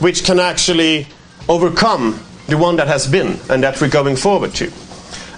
which 0.00 0.24
can 0.24 0.40
actually 0.40 1.06
overcome 1.48 2.20
the 2.48 2.58
one 2.58 2.76
that 2.76 2.88
has 2.88 3.06
been 3.06 3.38
and 3.50 3.62
that 3.62 3.80
we're 3.80 3.88
going 3.88 4.16
forward 4.16 4.54
to. 4.54 4.72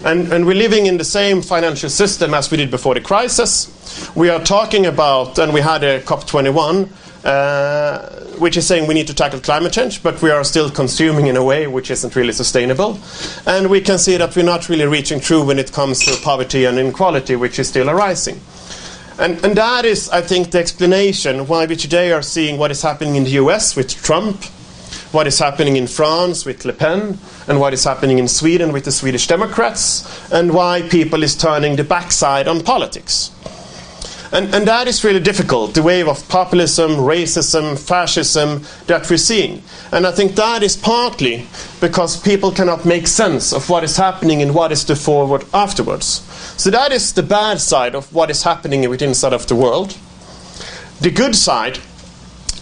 And, 0.04 0.32
and 0.32 0.46
we're 0.46 0.54
living 0.56 0.86
in 0.86 0.96
the 0.96 1.04
same 1.04 1.42
financial 1.42 1.90
system 1.90 2.32
as 2.32 2.50
we 2.50 2.56
did 2.56 2.70
before 2.70 2.94
the 2.94 3.00
crisis. 3.00 4.10
We 4.14 4.30
are 4.30 4.40
talking 4.40 4.86
about, 4.86 5.38
and 5.38 5.52
we 5.52 5.60
had 5.60 5.84
a 5.84 6.00
COP21, 6.00 6.88
uh, 7.24 7.98
which 8.38 8.56
is 8.56 8.66
saying 8.66 8.86
we 8.86 8.94
need 8.94 9.06
to 9.06 9.14
tackle 9.14 9.40
climate 9.40 9.72
change, 9.72 10.02
but 10.02 10.20
we 10.22 10.30
are 10.30 10.42
still 10.44 10.70
consuming 10.70 11.26
in 11.26 11.36
a 11.36 11.44
way 11.44 11.66
which 11.66 11.90
isn't 11.90 12.16
really 12.16 12.32
sustainable. 12.32 12.98
And 13.46 13.68
we 13.68 13.80
can 13.80 13.98
see 13.98 14.16
that 14.16 14.34
we're 14.34 14.44
not 14.44 14.68
really 14.68 14.86
reaching 14.86 15.20
true 15.20 15.44
when 15.44 15.58
it 15.58 15.72
comes 15.72 16.00
to 16.06 16.16
poverty 16.22 16.64
and 16.64 16.78
inequality, 16.78 17.36
which 17.36 17.58
is 17.58 17.68
still 17.68 17.90
arising. 17.90 18.40
And, 19.18 19.44
and 19.44 19.54
that 19.58 19.84
is, 19.84 20.08
I 20.08 20.22
think, 20.22 20.50
the 20.50 20.58
explanation 20.58 21.46
why 21.46 21.66
we 21.66 21.76
today 21.76 22.10
are 22.12 22.22
seeing 22.22 22.56
what 22.56 22.70
is 22.70 22.80
happening 22.80 23.16
in 23.16 23.24
the 23.24 23.32
US 23.32 23.76
with 23.76 23.94
Trump, 24.02 24.42
what 25.12 25.26
is 25.26 25.38
happening 25.38 25.76
in 25.76 25.86
France 25.86 26.46
with 26.46 26.64
Le 26.64 26.72
Pen, 26.72 27.18
and 27.46 27.60
what 27.60 27.74
is 27.74 27.84
happening 27.84 28.18
in 28.18 28.28
Sweden 28.28 28.72
with 28.72 28.86
the 28.86 28.92
Swedish 28.92 29.26
Democrats, 29.26 30.32
and 30.32 30.54
why 30.54 30.88
people 30.88 31.22
is 31.22 31.36
turning 31.36 31.76
the 31.76 31.84
backside 31.84 32.48
on 32.48 32.62
politics. 32.62 33.30
And, 34.32 34.54
and 34.54 34.66
that 34.68 34.86
is 34.86 35.02
really 35.02 35.20
difficult, 35.20 35.74
the 35.74 35.82
wave 35.82 36.06
of 36.06 36.28
populism, 36.28 36.92
racism, 36.92 37.76
fascism 37.76 38.64
that 38.86 39.10
we're 39.10 39.16
seeing. 39.16 39.62
And 39.90 40.06
I 40.06 40.12
think 40.12 40.36
that 40.36 40.62
is 40.62 40.76
partly 40.76 41.46
because 41.80 42.20
people 42.20 42.52
cannot 42.52 42.84
make 42.84 43.08
sense 43.08 43.52
of 43.52 43.68
what 43.68 43.82
is 43.82 43.96
happening 43.96 44.40
and 44.40 44.54
what 44.54 44.70
is 44.70 44.84
the 44.84 44.94
forward 44.94 45.44
afterwards. 45.52 46.22
So 46.56 46.70
that 46.70 46.92
is 46.92 47.12
the 47.12 47.24
bad 47.24 47.60
side 47.60 47.96
of 47.96 48.12
what 48.14 48.30
is 48.30 48.44
happening 48.44 48.88
within 48.88 49.14
side 49.14 49.32
of 49.32 49.48
the 49.48 49.56
world. 49.56 49.96
The 51.00 51.10
good 51.10 51.34
side, 51.34 51.80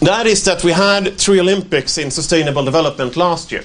that 0.01 0.25
is 0.25 0.45
that 0.45 0.63
we 0.63 0.71
had 0.71 1.19
three 1.19 1.39
Olympics 1.39 1.99
in 1.99 2.09
sustainable 2.09 2.65
development 2.65 3.15
last 3.15 3.51
year. 3.51 3.63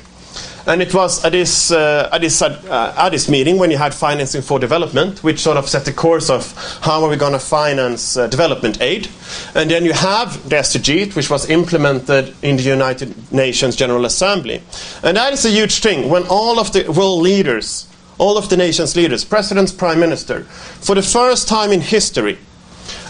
And 0.67 0.81
it 0.81 0.95
was 0.95 1.25
at 1.25 1.33
this, 1.33 1.71
uh, 1.71 2.09
at, 2.11 2.23
this, 2.23 2.41
uh, 2.41 2.95
at 2.97 3.11
this 3.11 3.29
meeting 3.29 3.59
when 3.59 3.71
you 3.71 3.77
had 3.77 3.93
financing 3.93 4.41
for 4.41 4.59
development, 4.59 5.23
which 5.23 5.41
sort 5.41 5.59
of 5.59 5.69
set 5.69 5.85
the 5.85 5.93
course 5.93 6.31
of 6.31 6.53
how 6.83 7.05
are 7.05 7.11
we 7.11 7.17
going 7.17 7.33
to 7.33 7.39
finance 7.39 8.17
uh, 8.17 8.27
development 8.29 8.81
aid. 8.81 9.09
And 9.55 9.71
then 9.71 9.85
you 9.85 9.93
have 9.93 10.49
the 10.49 10.57
SDG, 10.57 11.15
which 11.15 11.29
was 11.29 11.51
implemented 11.51 12.35
in 12.43 12.57
the 12.57 12.63
United 12.63 13.33
Nations 13.33 13.77
General 13.77 14.07
Assembly. 14.07 14.63
And 15.03 15.17
that 15.19 15.35
is 15.35 15.45
a 15.45 15.51
huge 15.51 15.81
thing 15.81 16.09
when 16.09 16.25
all 16.29 16.59
of 16.59 16.73
the 16.73 16.91
world 16.91 17.23
leaders, 17.23 17.87
all 18.17 18.39
of 18.39 18.49
the 18.49 18.57
nation's 18.57 18.97
leaders, 18.97 19.25
presidents, 19.25 19.71
prime 19.71 20.01
minister, 20.01 20.45
for 20.45 20.95
the 20.95 21.03
first 21.03 21.47
time 21.47 21.73
in 21.73 21.83
history, 21.83 22.39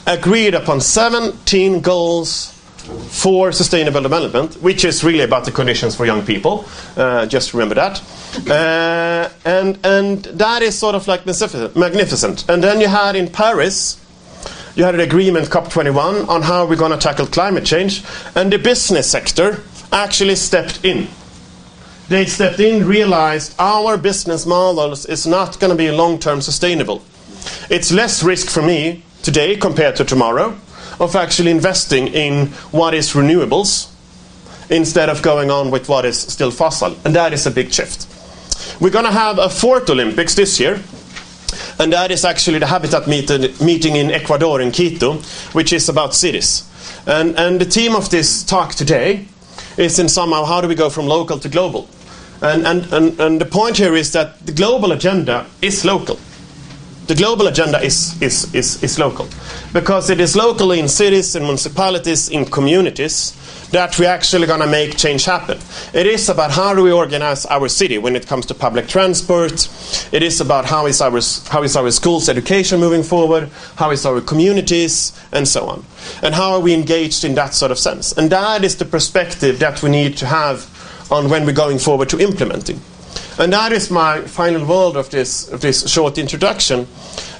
agreed 0.06 0.54
upon 0.54 0.80
17 0.80 1.80
goals 1.80 2.53
for 2.84 3.52
sustainable 3.52 4.02
development, 4.02 4.54
which 4.62 4.84
is 4.84 5.02
really 5.02 5.24
about 5.24 5.44
the 5.44 5.50
conditions 5.50 5.96
for 5.96 6.04
young 6.04 6.24
people. 6.24 6.66
Uh, 6.96 7.26
just 7.26 7.54
remember 7.54 7.74
that. 7.74 8.02
Uh, 8.48 9.30
and, 9.44 9.78
and 9.84 10.24
that 10.24 10.62
is 10.62 10.78
sort 10.78 10.94
of 10.94 11.06
like 11.08 11.24
magnificent. 11.24 12.48
And 12.48 12.62
then 12.62 12.80
you 12.80 12.88
had 12.88 13.16
in 13.16 13.28
Paris, 13.28 14.00
you 14.74 14.84
had 14.84 14.94
an 14.94 15.00
agreement, 15.00 15.48
COP21, 15.48 16.28
on 16.28 16.42
how 16.42 16.66
we're 16.66 16.76
going 16.76 16.92
to 16.92 16.98
tackle 16.98 17.26
climate 17.26 17.64
change. 17.64 18.02
And 18.34 18.52
the 18.52 18.58
business 18.58 19.10
sector 19.10 19.62
actually 19.92 20.36
stepped 20.36 20.84
in. 20.84 21.08
They 22.08 22.26
stepped 22.26 22.60
in, 22.60 22.86
realized 22.86 23.54
our 23.58 23.96
business 23.96 24.44
models 24.44 25.06
is 25.06 25.26
not 25.26 25.58
going 25.58 25.70
to 25.70 25.76
be 25.76 25.90
long 25.90 26.18
term 26.18 26.42
sustainable. 26.42 27.02
It's 27.70 27.92
less 27.92 28.22
risk 28.22 28.50
for 28.50 28.62
me 28.62 29.02
today 29.22 29.56
compared 29.56 29.96
to 29.96 30.04
tomorrow 30.04 30.58
of 31.00 31.16
actually 31.16 31.50
investing 31.50 32.08
in 32.08 32.46
what 32.70 32.94
is 32.94 33.12
renewables 33.12 33.90
instead 34.70 35.08
of 35.08 35.22
going 35.22 35.50
on 35.50 35.70
with 35.70 35.88
what 35.88 36.04
is 36.04 36.18
still 36.18 36.50
fossil. 36.50 36.96
And 37.04 37.14
that 37.14 37.32
is 37.32 37.46
a 37.46 37.50
big 37.50 37.72
shift. 37.72 38.06
We're 38.80 38.90
going 38.90 39.04
to 39.04 39.10
have 39.10 39.38
a 39.38 39.48
fourth 39.48 39.88
Olympics 39.90 40.34
this 40.34 40.58
year. 40.58 40.80
And 41.78 41.92
that 41.92 42.10
is 42.10 42.24
actually 42.24 42.58
the 42.58 42.66
Habitat 42.66 43.06
meeting 43.06 43.96
in 43.96 44.10
Ecuador, 44.10 44.60
in 44.60 44.70
Quito, 44.70 45.14
which 45.52 45.72
is 45.72 45.88
about 45.88 46.14
cities. 46.14 46.68
And, 47.06 47.38
and 47.38 47.60
the 47.60 47.64
theme 47.64 47.94
of 47.94 48.10
this 48.10 48.42
talk 48.44 48.74
today 48.74 49.26
is 49.76 49.98
in 49.98 50.08
somehow 50.08 50.44
how 50.44 50.60
do 50.60 50.68
we 50.68 50.74
go 50.74 50.88
from 50.88 51.06
local 51.06 51.38
to 51.38 51.48
global? 51.48 51.88
And, 52.40 52.66
and, 52.66 52.92
and, 52.92 53.20
and 53.20 53.40
the 53.40 53.46
point 53.46 53.76
here 53.76 53.94
is 53.94 54.12
that 54.12 54.44
the 54.46 54.52
global 54.52 54.92
agenda 54.92 55.46
is 55.62 55.84
local 55.84 56.18
the 57.06 57.14
global 57.14 57.46
agenda 57.46 57.80
is, 57.80 58.20
is, 58.22 58.52
is, 58.54 58.82
is 58.82 58.98
local. 58.98 59.28
Because 59.72 60.10
it 60.10 60.20
is 60.20 60.34
locally 60.34 60.80
in 60.80 60.88
cities, 60.88 61.36
in 61.36 61.42
municipalities, 61.42 62.28
in 62.28 62.44
communities 62.46 63.40
that 63.70 63.98
we're 63.98 64.08
actually 64.08 64.46
going 64.46 64.60
to 64.60 64.66
make 64.66 64.96
change 64.96 65.24
happen. 65.24 65.58
It 65.92 66.06
is 66.06 66.28
about 66.28 66.52
how 66.52 66.74
do 66.74 66.82
we 66.82 66.92
organize 66.92 67.44
our 67.46 67.68
city 67.68 67.98
when 67.98 68.14
it 68.14 68.26
comes 68.26 68.46
to 68.46 68.54
public 68.54 68.86
transport. 68.86 69.68
It 70.12 70.22
is 70.22 70.40
about 70.40 70.64
how 70.64 70.86
is 70.86 71.00
our, 71.00 71.10
how 71.50 71.62
is 71.62 71.76
our 71.76 71.90
schools' 71.90 72.28
education 72.28 72.78
moving 72.78 73.02
forward, 73.02 73.50
how 73.76 73.90
is 73.90 74.06
our 74.06 74.20
communities, 74.20 75.12
and 75.32 75.46
so 75.46 75.66
on. 75.66 75.84
And 76.22 76.34
how 76.34 76.52
are 76.52 76.60
we 76.60 76.72
engaged 76.72 77.24
in 77.24 77.34
that 77.34 77.52
sort 77.52 77.72
of 77.72 77.78
sense. 77.78 78.12
And 78.12 78.30
that 78.30 78.62
is 78.64 78.76
the 78.76 78.84
perspective 78.84 79.58
that 79.58 79.82
we 79.82 79.90
need 79.90 80.16
to 80.18 80.26
have 80.26 80.70
on 81.10 81.28
when 81.28 81.44
we're 81.44 81.52
going 81.52 81.78
forward 81.78 82.08
to 82.10 82.20
implementing. 82.20 82.80
And 83.36 83.52
that 83.52 83.72
is 83.72 83.90
my 83.90 84.20
final 84.20 84.64
word 84.64 84.96
of 84.96 85.10
this, 85.10 85.48
of 85.48 85.60
this 85.60 85.90
short 85.90 86.18
introduction. 86.18 86.86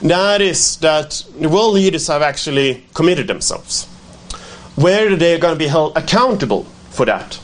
That 0.02 0.40
is 0.40 0.76
that 0.78 1.24
the 1.38 1.48
world 1.48 1.74
leaders 1.74 2.08
have 2.08 2.20
actually 2.20 2.84
committed 2.94 3.28
themselves. 3.28 3.86
Where 4.74 5.14
they 5.14 5.34
are 5.34 5.38
going 5.38 5.54
to 5.54 5.58
be 5.58 5.68
held 5.68 5.96
accountable 5.96 6.64
for 6.90 7.06
that, 7.06 7.38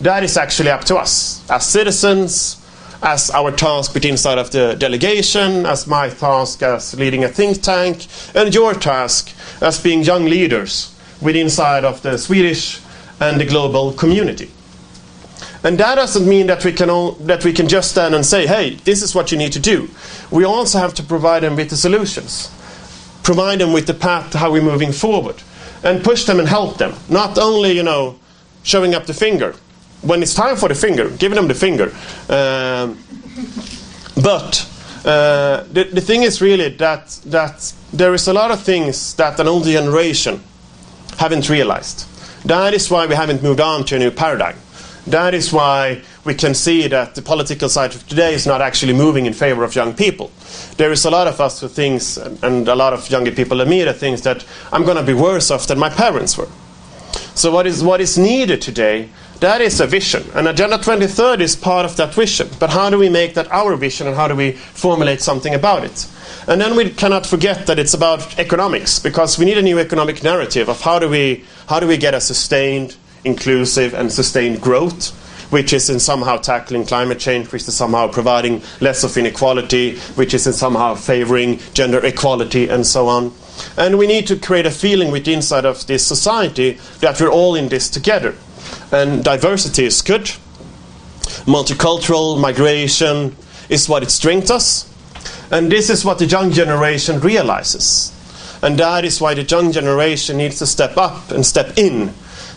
that 0.00 0.24
is 0.24 0.36
actually 0.36 0.70
up 0.70 0.82
to 0.84 0.96
us 0.96 1.48
as 1.48 1.64
citizens, 1.66 2.60
as 3.00 3.30
our 3.30 3.52
task 3.52 3.94
within 3.94 4.12
inside 4.12 4.38
of 4.38 4.50
the 4.50 4.74
delegation, 4.74 5.64
as 5.64 5.86
my 5.86 6.08
task 6.08 6.62
as 6.62 6.98
leading 6.98 7.22
a 7.22 7.28
think 7.28 7.62
tank, 7.62 8.06
and 8.34 8.52
your 8.52 8.74
task 8.74 9.30
as 9.60 9.80
being 9.80 10.02
young 10.02 10.24
leaders 10.24 10.94
within 11.20 11.42
inside 11.42 11.84
of 11.84 12.02
the 12.02 12.18
Swedish 12.18 12.80
and 13.20 13.40
the 13.40 13.44
global 13.44 13.92
community. 13.92 14.50
And 15.64 15.78
that 15.78 15.94
doesn't 15.94 16.28
mean 16.28 16.46
that 16.48 16.62
we 16.64 16.72
can 16.72 16.90
all, 16.90 17.12
that 17.12 17.42
we 17.42 17.52
can 17.52 17.68
just 17.68 17.90
stand 17.90 18.14
and 18.14 18.24
say, 18.24 18.46
"Hey, 18.46 18.76
this 18.84 19.02
is 19.02 19.14
what 19.14 19.32
you 19.32 19.38
need 19.38 19.52
to 19.52 19.60
do." 19.60 19.88
We 20.30 20.44
also 20.44 20.78
have 20.78 20.92
to 20.94 21.02
provide 21.02 21.42
them 21.42 21.56
with 21.56 21.70
the 21.70 21.76
solutions, 21.76 22.50
provide 23.22 23.60
them 23.60 23.72
with 23.72 23.86
the 23.86 23.94
path 23.94 24.30
to 24.32 24.38
how 24.38 24.52
we're 24.52 24.62
moving 24.62 24.92
forward, 24.92 25.42
and 25.82 26.04
push 26.04 26.24
them 26.24 26.38
and 26.38 26.48
help 26.48 26.76
them. 26.76 26.94
Not 27.08 27.38
only, 27.38 27.72
you 27.72 27.82
know, 27.82 28.18
showing 28.62 28.94
up 28.94 29.06
the 29.06 29.14
finger 29.14 29.54
when 30.02 30.22
it's 30.22 30.34
time 30.34 30.56
for 30.56 30.68
the 30.68 30.74
finger, 30.74 31.08
giving 31.08 31.36
them 31.36 31.48
the 31.48 31.54
finger. 31.54 31.92
Um, 32.28 32.98
but 34.22 34.68
uh, 35.04 35.64
the, 35.72 35.88
the 35.92 36.00
thing 36.00 36.22
is 36.22 36.40
really 36.40 36.68
that 36.76 37.08
that 37.26 37.72
there 37.92 38.14
is 38.14 38.28
a 38.28 38.32
lot 38.32 38.50
of 38.50 38.62
things 38.62 39.14
that 39.14 39.40
an 39.40 39.48
older 39.48 39.72
generation 39.72 40.42
haven't 41.18 41.48
realized. 41.48 42.06
That 42.44 42.74
is 42.74 42.90
why 42.90 43.06
we 43.06 43.14
haven't 43.14 43.42
moved 43.42 43.60
on 43.60 43.84
to 43.86 43.96
a 43.96 43.98
new 43.98 44.10
paradigm. 44.10 44.56
That 45.06 45.34
is 45.34 45.52
why 45.52 46.02
we 46.24 46.34
can 46.34 46.54
see 46.54 46.88
that 46.88 47.14
the 47.14 47.20
political 47.22 47.68
side 47.68 47.94
of 47.94 48.08
today 48.08 48.32
is 48.32 48.46
not 48.46 48.62
actually 48.62 48.94
moving 48.94 49.26
in 49.26 49.34
favor 49.34 49.62
of 49.62 49.74
young 49.74 49.94
people. 49.94 50.30
There 50.78 50.92
is 50.92 51.04
a 51.04 51.10
lot 51.10 51.26
of 51.26 51.40
us 51.40 51.60
who 51.60 51.68
thinks, 51.68 52.16
and 52.16 52.66
a 52.66 52.74
lot 52.74 52.94
of 52.94 53.10
younger 53.10 53.30
people 53.30 53.58
than 53.58 53.68
me 53.68 53.84
that 53.84 53.96
thinks 53.96 54.22
that 54.22 54.46
I'm 54.72 54.84
going 54.84 54.96
to 54.96 55.02
be 55.02 55.12
worse 55.12 55.50
off 55.50 55.66
than 55.66 55.78
my 55.78 55.90
parents 55.90 56.38
were. 56.38 56.48
So 57.34 57.50
what 57.50 57.66
is 57.66 57.82
what 57.82 58.00
is 58.00 58.16
needed 58.16 58.62
today? 58.62 59.08
That 59.40 59.60
is 59.60 59.80
a 59.80 59.86
vision, 59.86 60.24
and 60.34 60.48
Agenda 60.48 60.78
2030 60.78 61.44
is 61.44 61.56
part 61.56 61.84
of 61.84 61.96
that 61.96 62.14
vision. 62.14 62.48
But 62.58 62.70
how 62.70 62.88
do 62.88 62.98
we 62.98 63.10
make 63.10 63.34
that 63.34 63.50
our 63.52 63.76
vision, 63.76 64.06
and 64.06 64.16
how 64.16 64.28
do 64.28 64.34
we 64.34 64.52
formulate 64.52 65.20
something 65.20 65.54
about 65.54 65.84
it? 65.84 66.06
And 66.48 66.60
then 66.60 66.76
we 66.76 66.90
cannot 66.90 67.26
forget 67.26 67.66
that 67.66 67.78
it's 67.78 67.92
about 67.92 68.38
economics, 68.38 68.98
because 68.98 69.38
we 69.38 69.44
need 69.44 69.58
a 69.58 69.62
new 69.62 69.78
economic 69.78 70.22
narrative 70.22 70.68
of 70.68 70.80
how 70.80 70.98
do 70.98 71.08
we 71.08 71.44
how 71.68 71.78
do 71.78 71.86
we 71.86 71.98
get 71.98 72.14
a 72.14 72.20
sustained 72.20 72.96
inclusive 73.24 73.94
and 73.94 74.12
sustained 74.12 74.60
growth, 74.60 75.10
which 75.50 75.72
is 75.72 75.90
in 75.90 76.00
somehow 76.00 76.36
tackling 76.36 76.84
climate 76.84 77.18
change, 77.18 77.52
which 77.52 77.66
is 77.68 77.76
somehow 77.76 78.08
providing 78.08 78.62
less 78.80 79.04
of 79.04 79.16
inequality, 79.16 79.98
which 80.16 80.34
is 80.34 80.46
in 80.46 80.52
somehow 80.52 80.94
favoring 80.94 81.60
gender 81.74 82.04
equality, 82.04 82.68
and 82.68 82.86
so 82.86 83.08
on. 83.08 83.32
And 83.76 83.98
we 83.98 84.06
need 84.06 84.26
to 84.26 84.36
create 84.36 84.66
a 84.66 84.70
feeling 84.70 85.10
within 85.10 85.34
inside 85.34 85.64
of 85.64 85.86
this 85.86 86.06
society 86.06 86.78
that 87.00 87.20
we're 87.20 87.28
all 87.28 87.54
in 87.54 87.68
this 87.68 87.88
together. 87.88 88.34
And 88.90 89.22
diversity 89.22 89.84
is 89.84 90.02
good. 90.02 90.30
Multicultural 91.46 92.40
migration 92.40 93.36
is 93.68 93.88
what 93.88 94.02
it 94.02 94.10
strengthens. 94.10 94.90
And 95.50 95.70
this 95.70 95.90
is 95.90 96.04
what 96.04 96.18
the 96.18 96.26
young 96.26 96.50
generation 96.50 97.20
realizes. 97.20 98.12
And 98.62 98.78
that 98.78 99.04
is 99.04 99.20
why 99.20 99.34
the 99.34 99.42
young 99.42 99.72
generation 99.72 100.38
needs 100.38 100.58
to 100.58 100.66
step 100.66 100.96
up 100.96 101.30
and 101.30 101.44
step 101.44 101.76
in 101.76 102.14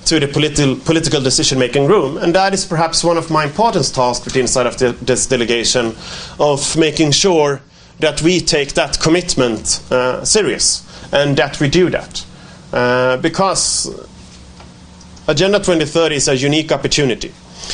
to 0.08 0.20
the 0.20 0.28
political 0.28 0.76
political 0.76 1.22
decision 1.22 1.60
making 1.60 1.86
room, 1.86 2.18
and 2.18 2.34
that 2.34 2.54
is 2.54 2.66
perhaps 2.66 3.04
one 3.04 3.18
of 3.18 3.30
my 3.30 3.44
important 3.44 3.94
tasks 3.94 4.26
within 4.26 4.44
inside 4.44 4.66
of 4.66 4.78
the, 4.78 4.94
this 5.02 5.26
delegation, 5.28 5.94
of 6.40 6.78
making 6.78 7.12
sure 7.12 7.62
that 8.00 8.22
we 8.22 8.40
take 8.40 8.74
that 8.74 9.00
commitment 9.00 9.84
uh, 9.92 10.24
serious 10.24 10.84
and 11.12 11.38
that 11.38 11.60
we 11.60 11.70
do 11.70 11.90
that, 11.90 12.26
uh, 12.74 13.18
because 13.18 13.88
Agenda 15.28 15.58
2030 15.58 16.16
is 16.16 16.28
a 16.30 16.38
unique 16.38 16.72
opportunity. 16.72 17.34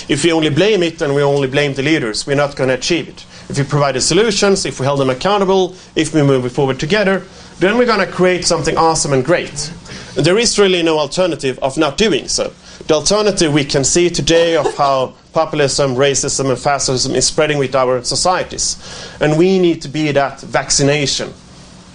If 0.10 0.24
we 0.24 0.32
only 0.32 0.50
blame 0.50 0.82
it 0.82 1.02
and 1.02 1.14
we 1.14 1.22
only 1.22 1.48
blame 1.48 1.76
the 1.76 1.84
leaders, 1.84 2.26
we're 2.26 2.36
not 2.36 2.56
going 2.56 2.70
to 2.70 2.76
achieve 2.76 3.10
it. 3.10 3.26
If 3.50 3.58
we 3.60 3.64
provide 3.64 3.94
the 3.94 4.02
solutions, 4.02 4.66
if 4.66 4.80
we 4.80 4.88
hold 4.88 5.00
them 5.00 5.12
accountable, 5.12 5.76
if 5.96 6.16
we 6.16 6.24
move 6.24 6.52
forward 6.52 6.80
together, 6.80 7.24
then 7.60 7.78
we're 7.78 7.86
going 7.86 8.06
to 8.06 8.12
create 8.12 8.46
something 8.46 8.78
awesome 8.78 9.14
and 9.14 9.24
great. 9.24 9.72
There 10.16 10.38
is 10.38 10.60
really 10.60 10.84
no 10.84 11.00
alternative 11.00 11.58
of 11.60 11.78
not 11.78 11.98
doing 11.98 12.28
so. 12.28 12.54
The 12.88 12.96
alternative 12.96 13.54
we 13.54 13.66
can 13.66 13.84
see 13.84 14.10
today 14.10 14.58
of 14.58 14.76
how 14.76 15.16
populism, 15.32 15.96
racism, 15.96 16.50
and 16.50 16.60
fascism 16.60 17.16
is 17.16 17.26
spreading 17.26 17.58
with 17.58 17.76
our 17.76 18.04
societies. 18.04 18.78
And 19.22 19.38
we 19.38 19.58
need 19.60 19.82
to 19.84 19.88
be 19.88 20.12
that 20.12 20.42
vaccination, 20.42 21.34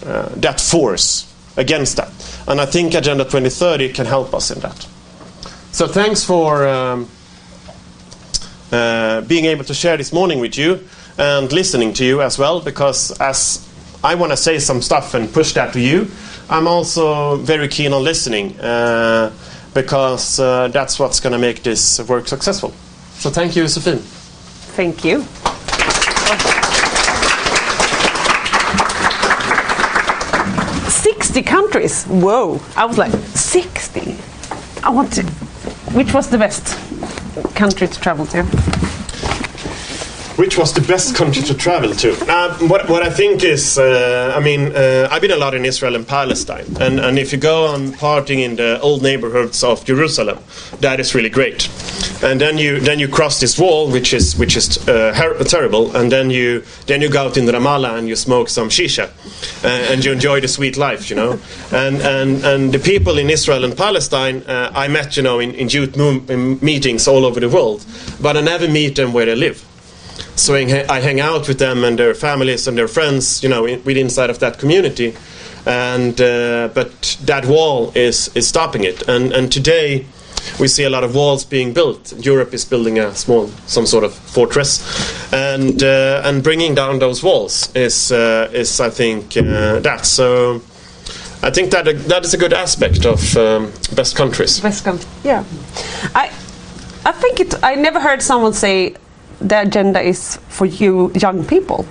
uh, 0.04 0.30
that 0.36 0.60
force 0.60 1.32
against 1.56 1.96
that. 1.98 2.10
And 2.46 2.60
I 2.60 2.66
think 2.66 2.94
Agenda 2.94 3.24
2030 3.24 3.92
can 3.92 4.06
help 4.06 4.34
us 4.34 4.50
in 4.50 4.60
that. 4.60 4.86
So 5.72 5.86
thanks 5.86 6.24
for 6.24 6.66
um, 6.66 7.08
uh, 8.72 9.20
being 9.22 9.44
able 9.44 9.64
to 9.64 9.74
share 9.74 9.96
this 9.96 10.12
morning 10.12 10.40
with 10.40 10.56
you 10.56 10.88
and 11.18 11.52
listening 11.52 11.92
to 11.94 12.04
you 12.04 12.22
as 12.22 12.38
well, 12.38 12.60
because 12.60 13.10
as 13.20 13.67
I 14.02 14.14
want 14.14 14.30
to 14.32 14.36
say 14.36 14.58
some 14.58 14.80
stuff 14.80 15.14
and 15.14 15.32
push 15.32 15.52
that 15.54 15.72
to 15.72 15.80
you, 15.80 16.08
I'm 16.48 16.66
also 16.66 17.36
very 17.36 17.68
keen 17.68 17.92
on 17.92 18.04
listening 18.04 18.58
uh, 18.60 19.32
because 19.74 20.38
uh, 20.38 20.68
that's 20.68 20.98
what's 20.98 21.20
going 21.20 21.32
to 21.32 21.38
make 21.38 21.62
this 21.62 22.00
work 22.08 22.28
successful. 22.28 22.72
So 23.14 23.28
thank 23.30 23.56
you, 23.56 23.66
Sophie. 23.66 23.98
Thank 24.76 25.04
you. 25.04 25.24
Sixty 30.88 31.42
countries. 31.42 32.04
Whoa! 32.04 32.60
I 32.76 32.84
was 32.84 32.96
like 32.98 33.12
sixty. 33.34 34.16
I 34.84 34.90
want 34.90 35.12
to. 35.14 35.24
Which 35.92 36.14
was 36.14 36.30
the 36.30 36.38
best 36.38 36.76
country 37.54 37.88
to 37.88 38.00
travel 38.00 38.26
to? 38.26 38.97
Which 40.38 40.56
was 40.56 40.72
the 40.72 40.80
best 40.82 41.16
country 41.16 41.42
to 41.42 41.54
travel 41.54 41.92
to? 41.94 42.12
Uh, 42.28 42.56
what, 42.68 42.88
what 42.88 43.02
I 43.02 43.10
think 43.10 43.42
is, 43.42 43.76
uh, 43.76 44.32
I 44.36 44.40
mean, 44.40 44.72
uh, 44.72 45.08
I've 45.10 45.20
been 45.20 45.32
a 45.32 45.36
lot 45.36 45.52
in 45.52 45.64
Israel 45.64 45.96
and 45.96 46.06
Palestine, 46.06 46.76
and, 46.80 47.00
and 47.00 47.18
if 47.18 47.32
you 47.32 47.38
go 47.38 47.66
on 47.66 47.90
partying 47.94 48.44
in 48.44 48.54
the 48.54 48.80
old 48.80 49.02
neighborhoods 49.02 49.64
of 49.64 49.84
Jerusalem, 49.84 50.38
that 50.78 51.00
is 51.00 51.12
really 51.12 51.28
great. 51.28 51.68
And 52.22 52.40
then 52.40 52.56
you 52.56 52.78
then 52.78 53.00
you 53.00 53.08
cross 53.08 53.40
this 53.40 53.58
wall, 53.58 53.90
which 53.90 54.14
is 54.14 54.36
which 54.36 54.56
is 54.56 54.78
uh, 54.88 55.44
terrible, 55.48 55.96
and 55.96 56.10
then 56.10 56.30
you 56.30 56.62
then 56.86 57.00
you 57.00 57.08
go 57.08 57.26
out 57.26 57.36
in 57.36 57.44
Ramallah 57.46 57.98
and 57.98 58.08
you 58.08 58.14
smoke 58.14 58.48
some 58.48 58.68
shisha, 58.68 59.08
uh, 59.64 59.92
and 59.92 60.04
you 60.04 60.12
enjoy 60.12 60.40
the 60.40 60.48
sweet 60.48 60.76
life, 60.76 61.10
you 61.10 61.16
know. 61.16 61.40
And 61.72 62.00
and 62.00 62.44
and 62.44 62.72
the 62.72 62.78
people 62.78 63.18
in 63.18 63.28
Israel 63.28 63.64
and 63.64 63.76
Palestine, 63.76 64.44
uh, 64.46 64.70
I 64.72 64.86
met, 64.86 65.16
you 65.16 65.22
know, 65.24 65.40
in, 65.40 65.52
in 65.54 65.68
youth 65.68 65.96
meetings 66.62 67.08
all 67.08 67.24
over 67.24 67.40
the 67.40 67.48
world, 67.48 67.84
but 68.20 68.36
I 68.36 68.40
never 68.40 68.68
meet 68.68 68.94
them 68.94 69.12
where 69.12 69.26
they 69.26 69.34
live 69.34 69.67
so 70.38 70.54
I 70.54 71.00
hang 71.00 71.20
out 71.20 71.48
with 71.48 71.58
them 71.58 71.84
and 71.84 71.98
their 71.98 72.14
families 72.14 72.68
and 72.68 72.78
their 72.78 72.88
friends, 72.88 73.42
you 73.42 73.48
know, 73.48 73.62
with 73.62 73.96
inside 73.96 74.30
of 74.30 74.38
that 74.38 74.58
community. 74.58 75.14
And 75.66 76.18
uh, 76.20 76.68
but 76.72 77.18
that 77.24 77.44
wall 77.46 77.92
is 77.94 78.30
is 78.34 78.46
stopping 78.48 78.84
it. 78.84 79.08
And 79.08 79.32
and 79.32 79.52
today 79.52 80.06
we 80.58 80.68
see 80.68 80.84
a 80.84 80.90
lot 80.90 81.04
of 81.04 81.14
walls 81.14 81.44
being 81.44 81.72
built. 81.72 82.14
Europe 82.24 82.54
is 82.54 82.64
building 82.64 82.98
a 82.98 83.14
small, 83.14 83.48
some 83.66 83.86
sort 83.86 84.04
of 84.04 84.14
fortress, 84.14 84.80
and 85.32 85.82
uh, 85.82 86.22
and 86.24 86.42
bringing 86.42 86.74
down 86.74 86.98
those 87.00 87.22
walls 87.22 87.74
is 87.74 88.12
uh, 88.12 88.50
is 88.52 88.80
I 88.80 88.90
think 88.90 89.36
uh, 89.36 89.80
that. 89.80 90.06
So 90.06 90.62
I 91.42 91.50
think 91.50 91.70
that 91.72 91.84
that 92.08 92.24
is 92.24 92.34
a 92.34 92.38
good 92.38 92.52
aspect 92.52 93.04
of 93.04 93.36
um, 93.36 93.72
best 93.94 94.16
countries. 94.16 94.60
Best 94.60 94.84
country. 94.84 95.08
Yeah, 95.24 95.44
I 96.14 96.30
I 97.04 97.12
think 97.12 97.40
it. 97.40 97.54
I 97.62 97.74
never 97.74 98.00
heard 98.00 98.22
someone 98.22 98.52
say 98.52 98.94
the 99.40 99.62
agenda 99.62 100.00
is 100.00 100.36
for 100.48 100.66
you 100.66 101.12
young 101.14 101.44
people. 101.44 101.86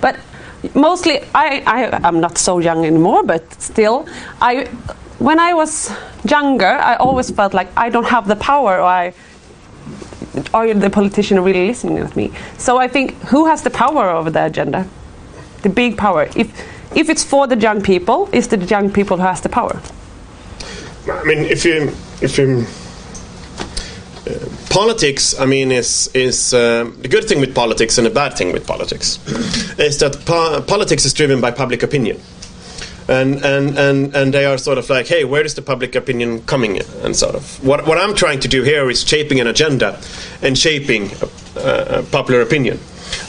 But 0.00 0.16
mostly, 0.74 1.20
I, 1.34 1.62
I 1.66 2.08
am 2.08 2.20
not 2.20 2.38
so 2.38 2.58
young 2.58 2.84
anymore, 2.84 3.22
but 3.22 3.60
still, 3.60 4.06
I 4.40 4.66
when 5.18 5.40
I 5.40 5.54
was 5.54 5.90
younger, 6.28 6.66
I 6.66 6.96
always 6.96 7.30
felt 7.30 7.54
like 7.54 7.68
I 7.76 7.88
don't 7.88 8.06
have 8.06 8.28
the 8.28 8.36
power, 8.36 8.78
or 8.78 8.82
I 8.84 9.14
are 10.52 10.74
the 10.74 10.90
politician 10.90 11.42
really 11.42 11.66
listening 11.66 11.98
at 11.98 12.14
me? 12.16 12.30
So 12.58 12.78
I 12.78 12.88
think 12.88 13.14
who 13.30 13.46
has 13.46 13.62
the 13.62 13.70
power 13.70 14.10
over 14.10 14.30
the 14.30 14.44
agenda? 14.44 14.86
The 15.62 15.68
big 15.68 15.96
power. 15.96 16.28
If 16.36 16.48
if 16.94 17.08
it's 17.08 17.24
for 17.24 17.46
the 17.46 17.56
young 17.56 17.82
people, 17.82 18.28
is 18.32 18.48
the 18.48 18.58
young 18.58 18.90
people 18.90 19.16
who 19.16 19.22
has 19.22 19.40
the 19.40 19.48
power? 19.48 19.80
I 21.10 21.24
mean, 21.24 21.38
if 21.38 21.64
you 21.64 21.92
if 22.20 22.38
you 22.38 22.66
politics, 24.70 25.38
I 25.38 25.46
mean, 25.46 25.72
is 25.72 26.10
is 26.14 26.52
uh, 26.52 26.90
the 27.00 27.08
good 27.08 27.24
thing 27.24 27.40
with 27.40 27.54
politics 27.54 27.98
and 27.98 28.06
the 28.06 28.10
bad 28.10 28.36
thing 28.36 28.52
with 28.52 28.66
politics 28.66 29.18
is 29.78 29.98
that 29.98 30.24
po- 30.24 30.60
politics 30.62 31.04
is 31.04 31.14
driven 31.14 31.40
by 31.40 31.50
public 31.50 31.82
opinion, 31.82 32.20
and 33.08 33.44
and 33.44 33.78
and 33.78 34.14
and 34.14 34.34
they 34.34 34.44
are 34.44 34.58
sort 34.58 34.78
of 34.78 34.90
like, 34.90 35.06
hey, 35.06 35.24
where 35.24 35.44
is 35.44 35.54
the 35.54 35.62
public 35.62 35.94
opinion 35.94 36.42
coming? 36.42 36.76
In? 36.76 36.84
And 37.02 37.16
sort 37.16 37.34
of 37.34 37.64
what 37.64 37.86
what 37.86 37.98
I'm 37.98 38.14
trying 38.14 38.40
to 38.40 38.48
do 38.48 38.62
here 38.62 38.90
is 38.90 39.06
shaping 39.06 39.40
an 39.40 39.46
agenda 39.46 39.98
and 40.42 40.58
shaping 40.58 41.10
uh, 41.56 42.02
popular 42.10 42.42
opinion 42.42 42.78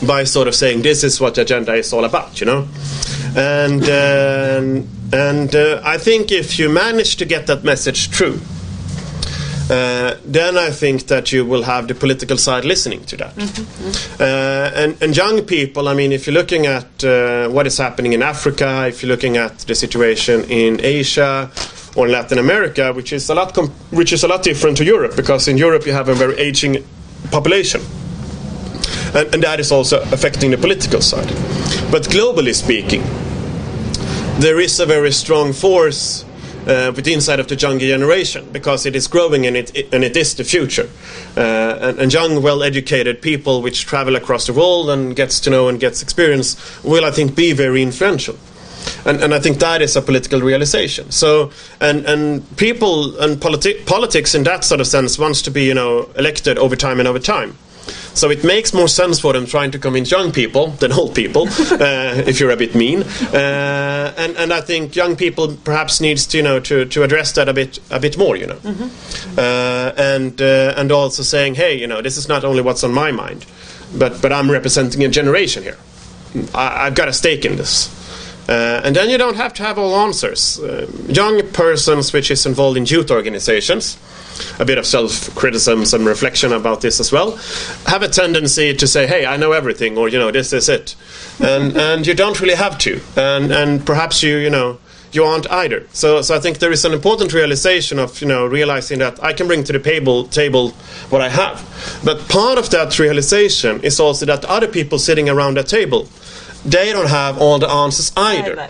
by 0.05 0.25
sort 0.25 0.47
of 0.47 0.55
saying 0.55 0.81
this 0.81 1.03
is 1.03 1.21
what 1.21 1.35
the 1.35 1.41
agenda 1.41 1.73
is 1.73 1.93
all 1.93 2.05
about, 2.05 2.39
you 2.41 2.45
know, 2.45 2.67
and 3.35 3.83
uh, 3.83 4.81
and 5.13 5.55
uh, 5.55 5.81
I 5.83 5.97
think 5.97 6.31
if 6.31 6.59
you 6.59 6.69
manage 6.69 7.15
to 7.17 7.25
get 7.25 7.47
that 7.47 7.63
message 7.63 8.09
through 8.09 8.39
uh, 9.69 10.15
then 10.23 10.57
I 10.57 10.69
think 10.69 11.07
that 11.07 11.31
you 11.33 11.45
will 11.45 11.63
have 11.63 11.87
the 11.89 11.95
political 11.95 12.37
side 12.37 12.63
listening 12.63 13.03
to 13.05 13.17
that. 13.17 13.35
Mm-hmm. 13.35 14.21
Uh, 14.21 14.81
and, 14.81 15.01
and, 15.01 15.15
young 15.15 15.41
people, 15.43 15.89
I 15.89 15.93
mean, 15.93 16.13
if 16.13 16.25
you're 16.25 16.33
looking 16.33 16.65
at 16.67 17.03
uh, 17.03 17.49
what 17.49 17.67
is 17.67 17.77
happening 17.77 18.13
in 18.13 18.21
Africa, 18.21 18.85
if 18.87 19.03
you're 19.03 19.09
looking 19.09 19.35
at 19.35 19.59
the 19.59 19.75
situation 19.75 20.45
in 20.45 20.79
Asia 20.81 21.51
or 21.97 22.05
in 22.05 22.13
Latin 22.13 22.37
America, 22.37 22.93
which 22.93 23.11
is 23.11 23.29
a 23.29 23.35
lot, 23.35 23.53
com- 23.53 23.69
which 23.91 24.13
is 24.13 24.23
a 24.23 24.27
lot 24.27 24.41
different 24.41 24.77
to 24.77 24.85
Europe, 24.85 25.17
because 25.17 25.49
in 25.49 25.57
Europe 25.57 25.85
you 25.85 25.91
have 25.91 26.07
a 26.07 26.15
very 26.15 26.37
aging 26.37 26.77
population. 27.29 27.81
And, 29.13 29.33
and 29.33 29.43
that 29.43 29.59
is 29.59 29.71
also 29.71 30.01
affecting 30.11 30.51
the 30.51 30.57
political 30.57 31.01
side. 31.01 31.27
But 31.91 32.03
globally 32.03 32.55
speaking, 32.55 33.01
there 34.39 34.61
is 34.61 34.79
a 34.79 34.85
very 34.85 35.11
strong 35.11 35.51
force 35.51 36.23
uh, 36.67 36.91
with 36.95 37.05
the 37.05 37.13
inside 37.13 37.39
of 37.39 37.47
the 37.47 37.55
younger 37.55 37.85
generation 37.85 38.47
because 38.51 38.85
it 38.85 38.95
is 38.95 39.07
growing 39.07 39.45
and 39.45 39.55
it, 39.55 39.75
it 39.75 39.93
and 39.93 40.03
it 40.03 40.15
is 40.17 40.35
the 40.35 40.43
future. 40.43 40.89
Uh, 41.35 41.77
and, 41.81 41.99
and, 41.99 42.13
young, 42.13 42.41
well-educated 42.41 43.21
people 43.21 43.61
which 43.61 43.85
travel 43.85 44.15
across 44.15 44.47
the 44.47 44.53
world 44.53 44.89
and 44.89 45.15
gets 45.15 45.39
to 45.39 45.49
know 45.49 45.69
and 45.69 45.79
gets 45.79 46.01
experience 46.01 46.57
will, 46.83 47.05
I 47.05 47.11
think, 47.11 47.35
be 47.35 47.53
very 47.53 47.81
influential. 47.81 48.37
And, 49.05 49.21
and 49.21 49.33
I 49.33 49.39
think 49.39 49.59
that 49.59 49.81
is 49.81 49.95
a 49.95 50.01
political 50.01 50.41
realization. 50.41 51.11
So, 51.11 51.51
and, 51.79 52.05
and 52.05 52.57
people 52.57 53.17
and 53.19 53.37
politi- 53.37 53.85
politics 53.85 54.33
in 54.35 54.43
that 54.43 54.63
sort 54.63 54.81
of 54.81 54.87
sense 54.87 55.19
wants 55.19 55.41
to 55.43 55.51
be, 55.51 55.65
you 55.65 55.73
know, 55.73 56.09
elected 56.15 56.57
over 56.57 56.75
time 56.75 56.99
and 56.99 57.07
over 57.07 57.19
time. 57.19 57.57
So 58.13 58.29
it 58.29 58.43
makes 58.43 58.73
more 58.73 58.87
sense 58.87 59.19
for 59.19 59.33
them 59.33 59.45
trying 59.45 59.71
to 59.71 59.79
convince 59.79 60.11
young 60.11 60.31
people 60.31 60.67
than 60.71 60.91
old 60.91 61.15
people, 61.15 61.43
uh, 61.71 62.23
if 62.25 62.39
you're 62.39 62.51
a 62.51 62.57
bit 62.57 62.75
mean. 62.75 63.03
Uh, 63.03 64.13
and 64.17 64.35
and 64.37 64.53
I 64.53 64.61
think 64.61 64.95
young 64.95 65.15
people 65.15 65.55
perhaps 65.63 66.01
needs 66.01 66.25
to 66.27 66.37
you 66.37 66.43
know 66.43 66.59
to, 66.61 66.85
to 66.85 67.03
address 67.03 67.31
that 67.33 67.49
a 67.49 67.53
bit 67.53 67.79
a 67.89 67.99
bit 67.99 68.17
more, 68.17 68.35
you 68.35 68.47
know, 68.47 68.55
mm-hmm. 68.55 69.39
uh, 69.39 69.91
and 69.97 70.41
uh, 70.41 70.73
and 70.77 70.91
also 70.91 71.23
saying, 71.23 71.55
hey, 71.55 71.77
you 71.79 71.87
know, 71.87 72.01
this 72.01 72.17
is 72.17 72.27
not 72.27 72.43
only 72.43 72.61
what's 72.61 72.83
on 72.83 72.93
my 72.93 73.11
mind, 73.11 73.45
but 73.95 74.21
but 74.21 74.31
I'm 74.31 74.49
representing 74.51 75.03
a 75.03 75.09
generation 75.09 75.63
here. 75.63 75.77
I, 76.53 76.85
have 76.85 76.95
got 76.95 77.07
a 77.07 77.13
stake 77.13 77.45
in 77.45 77.55
this. 77.55 77.89
Uh, 78.47 78.81
and 78.83 78.95
then 78.95 79.09
you 79.09 79.17
don't 79.17 79.35
have 79.35 79.53
to 79.53 79.63
have 79.63 79.77
all 79.77 79.95
answers. 79.95 80.59
Uh, 80.59 80.89
young 81.07 81.41
persons 81.51 82.13
which 82.13 82.31
is 82.31 82.45
involved 82.45 82.77
in 82.77 82.85
youth 82.85 83.11
organizations 83.11 83.97
a 84.59 84.65
bit 84.65 84.77
of 84.77 84.85
self 84.85 85.33
criticism, 85.35 85.85
some 85.85 86.05
reflection 86.05 86.53
about 86.53 86.81
this 86.81 86.99
as 86.99 87.11
well, 87.11 87.31
have 87.85 88.03
a 88.03 88.07
tendency 88.07 88.73
to 88.73 88.87
say, 88.87 89.07
"Hey, 89.07 89.25
I 89.25 89.37
know 89.37 89.51
everything," 89.51 89.97
or 89.97 90.09
you 90.09 90.19
know, 90.19 90.31
"This 90.31 90.53
is 90.53 90.69
it," 90.69 90.95
and 91.39 91.75
and 91.87 92.07
you 92.07 92.13
don't 92.13 92.39
really 92.39 92.55
have 92.55 92.77
to, 92.79 93.01
and 93.15 93.51
and 93.51 93.85
perhaps 93.85 94.23
you 94.23 94.37
you 94.37 94.49
know 94.49 94.77
you 95.11 95.23
aren't 95.23 95.49
either. 95.49 95.87
So, 95.93 96.21
so 96.21 96.35
I 96.35 96.39
think 96.39 96.59
there 96.59 96.71
is 96.71 96.83
an 96.85 96.93
important 96.93 97.33
realization 97.33 97.99
of 97.99 98.21
you 98.21 98.27
know 98.27 98.45
realizing 98.45 98.99
that 98.99 99.23
I 99.23 99.33
can 99.33 99.47
bring 99.47 99.63
to 99.63 99.73
the 99.73 99.79
table 99.79 100.25
table 100.25 100.69
what 101.09 101.21
I 101.21 101.29
have, 101.29 101.63
but 102.03 102.27
part 102.29 102.57
of 102.57 102.69
that 102.71 102.99
realization 102.99 103.81
is 103.83 103.99
also 103.99 104.25
that 104.25 104.45
other 104.45 104.67
people 104.67 104.99
sitting 104.99 105.29
around 105.29 105.57
that 105.57 105.67
table, 105.67 106.07
they 106.67 106.91
don't 106.91 107.09
have 107.09 107.39
all 107.39 107.59
the 107.59 107.67
answers 107.69 108.11
either. 108.17 108.69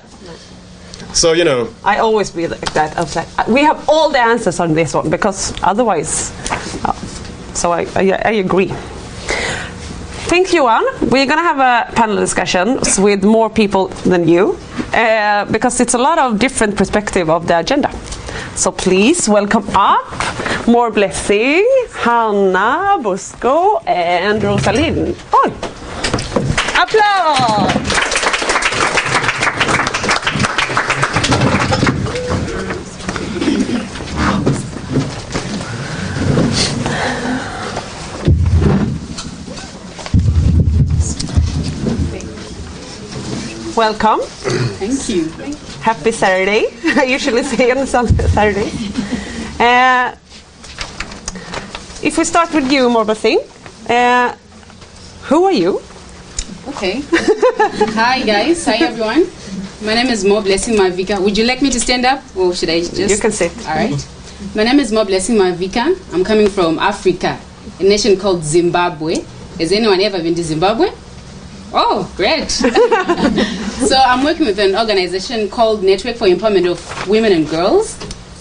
So 1.14 1.34
you 1.34 1.44
know, 1.44 1.74
I 1.84 1.98
always 2.00 2.32
be 2.32 2.48
like 2.48 2.74
that. 2.74 2.98
I 2.98 3.02
was 3.02 3.16
like, 3.16 3.48
we 3.48 3.62
have 3.64 3.90
all 3.90 4.10
the 4.10 4.20
answers 4.20 4.60
on 4.60 4.74
this 4.74 4.94
one 4.94 5.10
because 5.10 5.54
otherwise. 5.64 6.32
Uh, 6.86 6.94
so 7.54 7.72
I, 7.72 7.88
I, 7.96 8.12
I 8.24 8.32
agree. 8.34 8.72
Thank 10.30 10.54
you, 10.54 10.68
Anne. 10.68 10.86
We're 11.02 11.26
going 11.26 11.40
to 11.40 11.50
have 11.54 11.60
a 11.60 11.96
panel 11.96 12.18
discussion 12.18 12.80
with 13.00 13.24
more 13.24 13.50
people 13.50 13.88
than 14.06 14.28
you 14.28 14.60
uh, 14.94 15.46
because 15.46 15.80
it's 15.80 15.94
a 15.94 15.98
lot 15.98 16.20
of 16.20 16.38
different 16.38 16.76
perspective 16.76 17.30
of 17.30 17.48
the 17.48 17.58
agenda. 17.60 17.90
So 18.56 18.72
please 18.72 19.30
welcome 19.30 19.66
up 19.74 20.04
Moreblessing. 20.68 21.64
Hanna 21.94 22.98
Bosco 23.02 23.78
and 23.88 24.44
Rosaline. 24.44 25.14
Oj! 25.32 25.87
Applåd! 26.88 27.74
Welcome. 43.76 44.22
Thank 44.80 45.10
you. 45.10 45.30
Happy 45.82 46.12
Saturday. 46.12 46.68
I 46.96 47.04
usually 47.04 47.44
say 47.44 47.70
on 47.72 47.86
Saturday. 47.86 48.72
Uh, 49.60 50.16
if 52.02 52.18
we 52.18 52.24
start 52.24 52.54
with 52.54 52.72
you, 52.72 52.88
Moreblessing, 52.88 53.40
uh, 53.90 54.34
who 55.24 55.44
are 55.44 55.52
you? 55.52 55.82
Okay. 56.68 57.02
Hi 57.96 58.22
guys. 58.24 58.66
Hi 58.66 58.78
everyone. 58.78 59.26
My 59.86 59.94
name 59.96 60.08
is 60.08 60.24
Moreblessing 60.26 60.76
Mavhika. 60.76 61.22
Would 61.24 61.38
you 61.38 61.46
like 61.46 61.62
me 61.62 61.70
to 61.70 61.80
stand 61.80 62.06
up 62.06 62.22
or 62.36 62.54
should 62.54 62.70
I 62.70 62.82
just? 62.82 62.98
You 63.10 63.18
can 63.18 63.32
sit. 63.32 63.52
All 63.68 63.76
right. 63.76 64.08
My 64.56 64.64
name 64.64 64.80
is 64.80 64.92
Moreblessing 64.92 65.38
Mavhika. 65.38 65.96
I'm 66.14 66.24
coming 66.24 66.50
from 66.50 66.78
Africa, 66.80 67.40
a 67.80 67.84
nation 67.84 68.18
called 68.20 68.44
Zimbabwe. 68.44 69.16
Has 69.60 69.72
anyone 69.72 70.02
ever 70.02 70.22
been 70.22 70.36
to 70.36 70.44
Zimbabwe? 70.44 70.90
Oh, 71.74 72.12
great. 72.16 72.50
so 72.52 73.96
I'm 73.96 74.24
working 74.24 74.46
with 74.46 74.60
an 74.60 74.76
organization 74.76 75.50
called 75.50 75.84
Network 75.84 76.16
for 76.16 76.28
Empowerment 76.28 76.70
of 76.70 77.08
Women 77.08 77.32
and 77.34 77.50
Girls. 77.50 77.96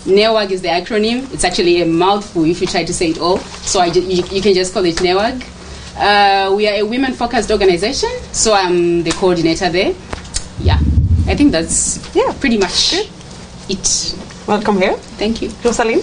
NEWAG 0.05 0.51
is 0.53 0.62
the 0.62 0.69
acronym. 0.69 1.33
It's 1.35 1.43
actually 1.43 1.83
a 1.83 1.87
mouthful 1.87 2.45
if 2.45 2.61
you 2.61 2.67
try 2.67 2.85
to 2.85 2.95
say 2.95 3.09
it 3.11 3.19
all. 3.19 3.39
So 3.39 3.81
I 3.81 3.91
ju- 3.91 4.03
you, 4.03 4.23
you 4.31 4.41
can 4.41 4.55
just 4.55 4.73
call 4.73 4.85
it 4.85 4.97
NEWAG. 4.97 5.45
Uh, 5.98 6.52
we 6.54 6.68
are 6.68 6.74
a 6.74 6.82
women 6.82 7.12
focused 7.14 7.50
organization, 7.50 8.11
so 8.32 8.52
I'm 8.52 9.02
the 9.02 9.12
coordinator 9.12 9.70
there. 9.70 9.94
Yeah, 10.61 10.78
I 11.26 11.35
think 11.35 11.52
that's 11.52 11.98
Yeah. 12.14 12.32
pretty 12.38 12.59
much 12.59 12.92
it. 13.68 14.14
Welcome 14.46 14.76
here. 14.78 14.94
Thank 15.18 15.40
you. 15.40 15.48
Rosaline. 15.64 16.02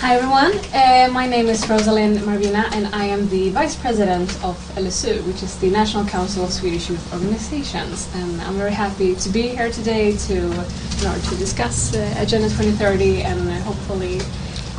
Hi 0.00 0.16
everyone, 0.16 0.52
uh, 0.72 1.08
my 1.12 1.26
name 1.26 1.48
is 1.50 1.60
Rosaline 1.68 2.24
Marbinah 2.24 2.70
and 2.72 2.88
I 2.94 3.04
am 3.04 3.28
the 3.28 3.50
Vice 3.50 3.74
President 3.76 4.30
of 4.42 4.56
LSU, 4.74 5.20
which 5.26 5.42
is 5.42 5.56
the 5.56 5.68
National 5.68 6.06
Council 6.06 6.42
of 6.44 6.50
Swedish 6.50 6.88
Youth 6.88 7.12
Organizations. 7.12 8.08
And 8.14 8.40
I'm 8.40 8.56
very 8.56 8.72
happy 8.72 9.14
to 9.14 9.28
be 9.28 9.42
here 9.48 9.70
today 9.70 10.16
to, 10.28 10.36
in 10.36 11.06
order 11.06 11.20
to 11.20 11.34
discuss 11.36 11.94
uh, 11.94 12.00
Agenda 12.16 12.48
2030 12.48 13.22
and 13.24 13.40
uh, 13.46 13.52
hopefully 13.60 14.22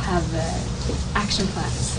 have 0.02 0.26
uh, 0.34 0.42
action 1.14 1.46
plans. 1.54 1.91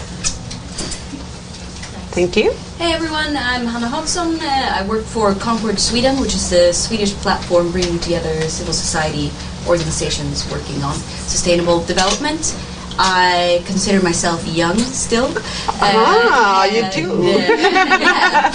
Thank 2.14 2.38
you. 2.38 2.52
Hey 2.78 2.94
everyone, 2.94 3.36
I'm 3.36 3.66
Hanna 3.66 3.88
Hansson. 3.88 4.36
Uh, 4.40 4.46
I 4.46 4.86
work 4.88 5.04
for 5.04 5.34
Concord 5.34 5.80
Sweden, 5.80 6.22
which 6.22 6.36
is 6.36 6.48
the 6.52 6.72
Swedish 6.72 7.12
platform 7.16 7.72
bringing 7.72 7.98
together 7.98 8.40
civil 8.50 8.72
society 8.72 9.32
organizations 9.68 10.46
working 10.52 10.84
on 10.84 10.94
sustainable 10.94 11.84
development. 11.86 12.56
I 13.00 13.64
consider 13.66 14.00
myself 14.04 14.46
young 14.46 14.78
still. 14.78 15.34
Ah, 15.82 16.66
you 16.66 16.84
and, 16.84 16.94
do. 16.94 17.10
uh, 17.34 18.54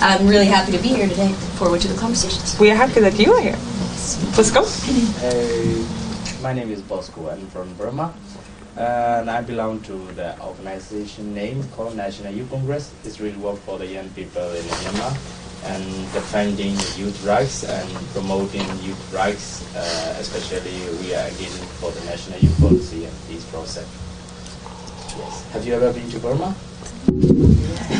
I'm 0.06 0.28
really 0.28 0.46
happy 0.46 0.70
to 0.70 0.78
be 0.78 0.90
here 0.94 1.08
today. 1.08 1.30
Look 1.30 1.38
forward 1.58 1.80
to 1.80 1.88
the 1.88 1.98
conversations. 1.98 2.56
We 2.60 2.70
are 2.70 2.76
happy 2.76 3.00
that 3.00 3.18
you 3.18 3.32
are 3.32 3.40
here. 3.40 3.58
Let's 4.38 4.52
go. 4.52 4.64
Hey, 5.18 5.84
my 6.40 6.52
name 6.52 6.70
is 6.70 6.82
Bosco. 6.82 7.30
I'm 7.30 7.48
from 7.48 7.74
Burma, 7.74 8.14
and 8.80 9.30
I 9.30 9.42
belong 9.42 9.80
to 9.82 9.92
the 10.16 10.40
organization 10.40 11.34
name 11.34 11.62
called 11.76 11.96
National 11.96 12.32
Youth 12.32 12.50
Congress. 12.50 12.90
It's 13.04 13.20
really 13.20 13.36
work 13.36 13.58
for 13.58 13.78
the 13.78 13.86
young 13.86 14.08
people 14.10 14.42
in 14.42 14.62
Myanmar 14.62 15.12
and 15.66 15.84
defending 16.14 16.72
youth 16.96 17.22
rights 17.26 17.64
and 17.64 17.88
promoting 18.14 18.64
youth 18.80 19.12
rights. 19.12 19.62
Uh, 19.76 20.16
especially, 20.18 20.72
we 21.04 21.14
are 21.14 21.28
engaging 21.28 21.66
for 21.76 21.90
the 21.90 22.02
national 22.06 22.38
youth 22.38 22.58
policy 22.58 23.04
and 23.04 23.14
peace 23.28 23.44
process. 23.50 23.86
Yes. 25.18 25.52
Have 25.52 25.66
you 25.66 25.74
ever 25.74 25.92
been 25.92 26.08
to 26.10 26.18
Burma? 26.18 26.54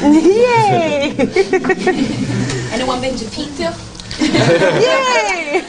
Yay! 0.01 1.13
Anyone 2.73 3.01
been 3.03 3.17
to 3.17 3.25
Piteå? 3.27 3.69
Yay! 4.81 5.61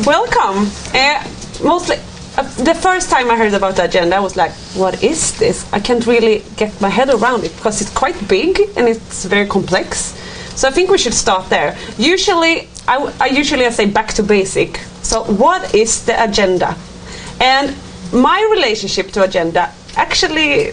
Welcome. 0.06 0.70
Uh, 0.94 1.22
mostly, 1.62 1.96
uh, 2.36 2.42
the 2.64 2.74
first 2.74 3.10
time 3.10 3.30
I 3.30 3.36
heard 3.36 3.54
about 3.54 3.76
the 3.76 3.84
agenda, 3.84 4.16
I 4.16 4.20
was 4.20 4.36
like, 4.36 4.52
"What 4.74 5.02
is 5.02 5.38
this?" 5.38 5.70
I 5.72 5.80
can't 5.80 6.06
really 6.06 6.44
get 6.56 6.80
my 6.80 6.88
head 6.88 7.08
around 7.10 7.44
it 7.44 7.54
because 7.56 7.80
it's 7.80 7.90
quite 7.90 8.16
big 8.28 8.60
and 8.76 8.88
it's 8.88 9.24
very 9.24 9.46
complex. 9.46 10.14
So 10.56 10.68
I 10.68 10.70
think 10.70 10.90
we 10.90 10.98
should 10.98 11.14
start 11.14 11.48
there. 11.48 11.76
Usually, 11.98 12.68
I 12.88 13.28
usually 13.32 13.66
I 13.66 13.70
say 13.70 13.86
back 13.86 14.12
to 14.14 14.22
basic. 14.22 14.78
So 15.02 15.24
what 15.24 15.74
is 15.74 16.04
the 16.04 16.22
agenda? 16.22 16.76
And 17.40 17.74
my 18.12 18.40
relationship 18.52 19.12
to 19.12 19.22
agenda 19.22 19.72
actually 19.96 20.72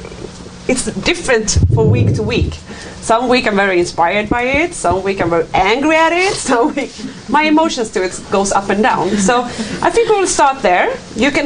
it's 0.67 0.85
different 0.85 1.57
from 1.73 1.89
week 1.89 2.13
to 2.15 2.23
week. 2.23 2.59
Some 3.07 3.29
week 3.29 3.47
I'm 3.47 3.55
very 3.55 3.79
inspired 3.79 4.27
by 4.29 4.41
it. 4.41 4.73
Some 4.73 5.01
week 5.01 5.21
I'm 5.21 5.29
very 5.29 5.47
angry 5.53 5.95
at 5.95 6.11
it. 6.11 6.33
Some 6.49 6.75
week 6.75 6.91
my 7.29 7.43
emotions 7.43 7.89
to 7.91 8.03
it 8.03 8.21
goes 8.29 8.51
up 8.51 8.67
and 8.67 8.83
down. 8.83 9.11
So 9.11 9.43
I 9.81 9.89
think 9.89 10.09
we'll 10.09 10.27
start 10.27 10.61
there. 10.61 10.93
You 11.15 11.31
can, 11.31 11.45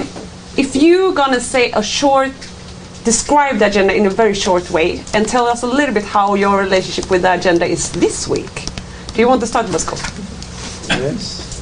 if 0.58 0.76
you're 0.76 1.14
gonna 1.14 1.40
say 1.40 1.72
a 1.74 1.84
short, 1.84 2.32
describe 3.04 3.60
the 3.60 3.68
agenda 3.68 3.94
in 3.94 4.08
a 4.08 4.10
very 4.10 4.34
short 4.34 4.72
way, 4.72 5.04
and 5.14 5.28
tell 5.28 5.46
us 5.46 5.62
a 5.62 5.68
little 5.68 5.94
bit 5.94 6.04
how 6.04 6.34
your 6.34 6.58
relationship 6.58 7.12
with 7.12 7.22
the 7.22 7.34
agenda 7.36 7.68
is 7.68 7.92
this 7.92 8.28
week. 8.28 8.66
Do 9.14 9.22
you 9.22 9.28
want 9.28 9.42
to 9.42 9.46
start, 9.46 9.68
Bosco? 9.72 9.98
Yes. 10.88 11.62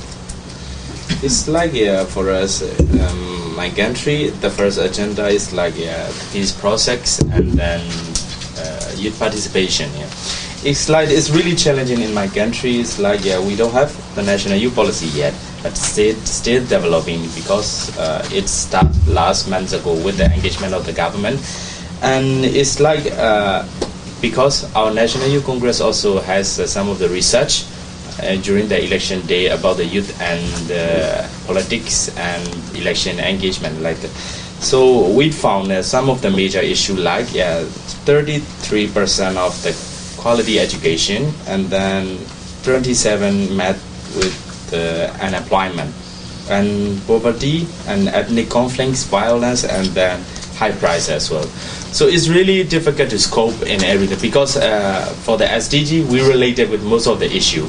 It's 1.21 1.49
like 1.49 1.75
uh, 1.75 2.05
for 2.05 2.29
us, 2.29 2.63
um, 3.01 3.53
my 3.53 3.69
country, 3.69 4.29
the 4.29 4.49
first 4.49 4.77
agenda 4.77 5.27
is 5.27 5.51
like 5.51 5.73
uh, 5.75 6.09
peace 6.31 6.53
process 6.53 7.19
and 7.19 7.51
then 7.51 7.81
youth 8.95 9.17
participation. 9.19 9.89
Yeah. 9.95 10.09
It's 10.61 10.89
like 10.89 11.07
it's 11.09 11.29
really 11.29 11.55
challenging 11.55 12.01
in 12.01 12.13
my 12.13 12.27
country. 12.27 12.79
It's 12.83 12.99
like 12.99 13.23
yeah, 13.23 13.39
we 13.39 13.55
don't 13.55 13.71
have 13.71 13.95
the 14.15 14.23
national 14.23 14.57
youth 14.57 14.75
policy 14.75 15.07
yet, 15.17 15.33
but 15.63 15.77
still 15.77 16.15
still 16.27 16.59
developing 16.67 17.21
because 17.33 17.95
uh, 17.97 18.27
it 18.33 18.49
started 18.49 18.91
last 19.07 19.47
month 19.49 19.71
ago 19.71 19.93
with 20.03 20.17
the 20.17 20.25
engagement 20.27 20.73
of 20.73 20.85
the 20.85 20.91
government, 20.91 21.39
and 22.03 22.43
it's 22.43 22.81
like 22.81 23.07
uh, 23.15 23.63
because 24.21 24.67
our 24.75 24.91
national 24.91 25.27
youth 25.29 25.45
congress 25.45 25.79
also 25.79 26.19
has 26.19 26.59
uh, 26.59 26.67
some 26.67 26.89
of 26.89 26.99
the 26.99 27.07
research 27.07 27.63
uh, 28.21 28.35
during 28.43 28.67
the 28.67 28.83
election 28.83 29.25
day 29.27 29.47
about 29.47 29.77
the 29.77 29.85
youth 29.85 30.11
and 30.19 30.43
uh, 30.75 31.23
politics 31.47 32.11
and 32.17 32.43
election 32.75 33.17
engagement 33.19 33.79
like. 33.81 33.97
So 34.61 35.07
we 35.09 35.31
found 35.31 35.71
uh, 35.71 35.81
some 35.81 36.09
of 36.09 36.21
the 36.21 36.29
major 36.29 36.59
issue 36.59 36.95
like 36.95 37.33
yeah, 37.33 37.63
33% 38.05 39.37
of 39.37 39.55
the 39.63 39.71
quality 40.21 40.59
education 40.59 41.31
and 41.47 41.67
then 41.67 42.19
27 42.63 43.55
met 43.55 43.75
with 44.15 44.35
unemployment. 45.21 45.93
And 46.49 46.99
poverty 47.05 47.67
and 47.87 48.07
ethnic 48.09 48.49
conflicts, 48.49 49.03
violence 49.03 49.63
and 49.63 49.85
then 49.89 50.23
high 50.55 50.71
price 50.71 51.07
as 51.07 51.29
well. 51.31 51.43
So 51.93 52.07
it's 52.07 52.27
really 52.27 52.63
difficult 52.63 53.09
to 53.11 53.19
scope 53.19 53.61
in 53.63 53.83
everything 53.83 54.19
because 54.19 54.57
uh, 54.57 55.05
for 55.23 55.37
the 55.37 55.45
SDG 55.45 56.05
we 56.07 56.21
related 56.27 56.69
with 56.69 56.83
most 56.83 57.07
of 57.07 57.19
the 57.19 57.31
issue 57.33 57.65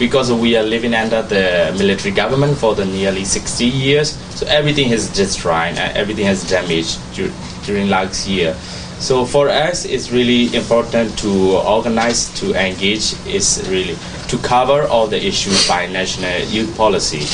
because 0.00 0.32
we 0.32 0.56
are 0.56 0.62
living 0.64 0.94
under 0.94 1.20
the 1.22 1.72
military 1.78 2.12
government 2.12 2.56
for 2.56 2.74
the 2.74 2.86
nearly 2.86 3.22
60 3.24 3.66
years. 3.66 4.16
So 4.34 4.46
everything 4.48 4.90
is 4.90 5.08
destroyed 5.12 5.76
and 5.76 5.96
everything 5.96 6.24
has 6.24 6.42
damaged 6.48 6.98
dur- 7.14 7.30
during 7.66 7.90
last 7.90 8.26
year. 8.26 8.54
So 8.98 9.24
for 9.26 9.48
us, 9.50 9.84
it's 9.84 10.10
really 10.10 10.54
important 10.56 11.16
to 11.18 11.30
organize, 11.58 12.28
to 12.40 12.52
engage. 12.54 13.14
Is 13.26 13.60
really 13.68 13.96
to 14.28 14.38
cover 14.38 14.88
all 14.88 15.06
the 15.06 15.20
issues 15.24 15.68
by 15.68 15.86
national 15.86 16.40
youth 16.48 16.74
policy. 16.76 17.24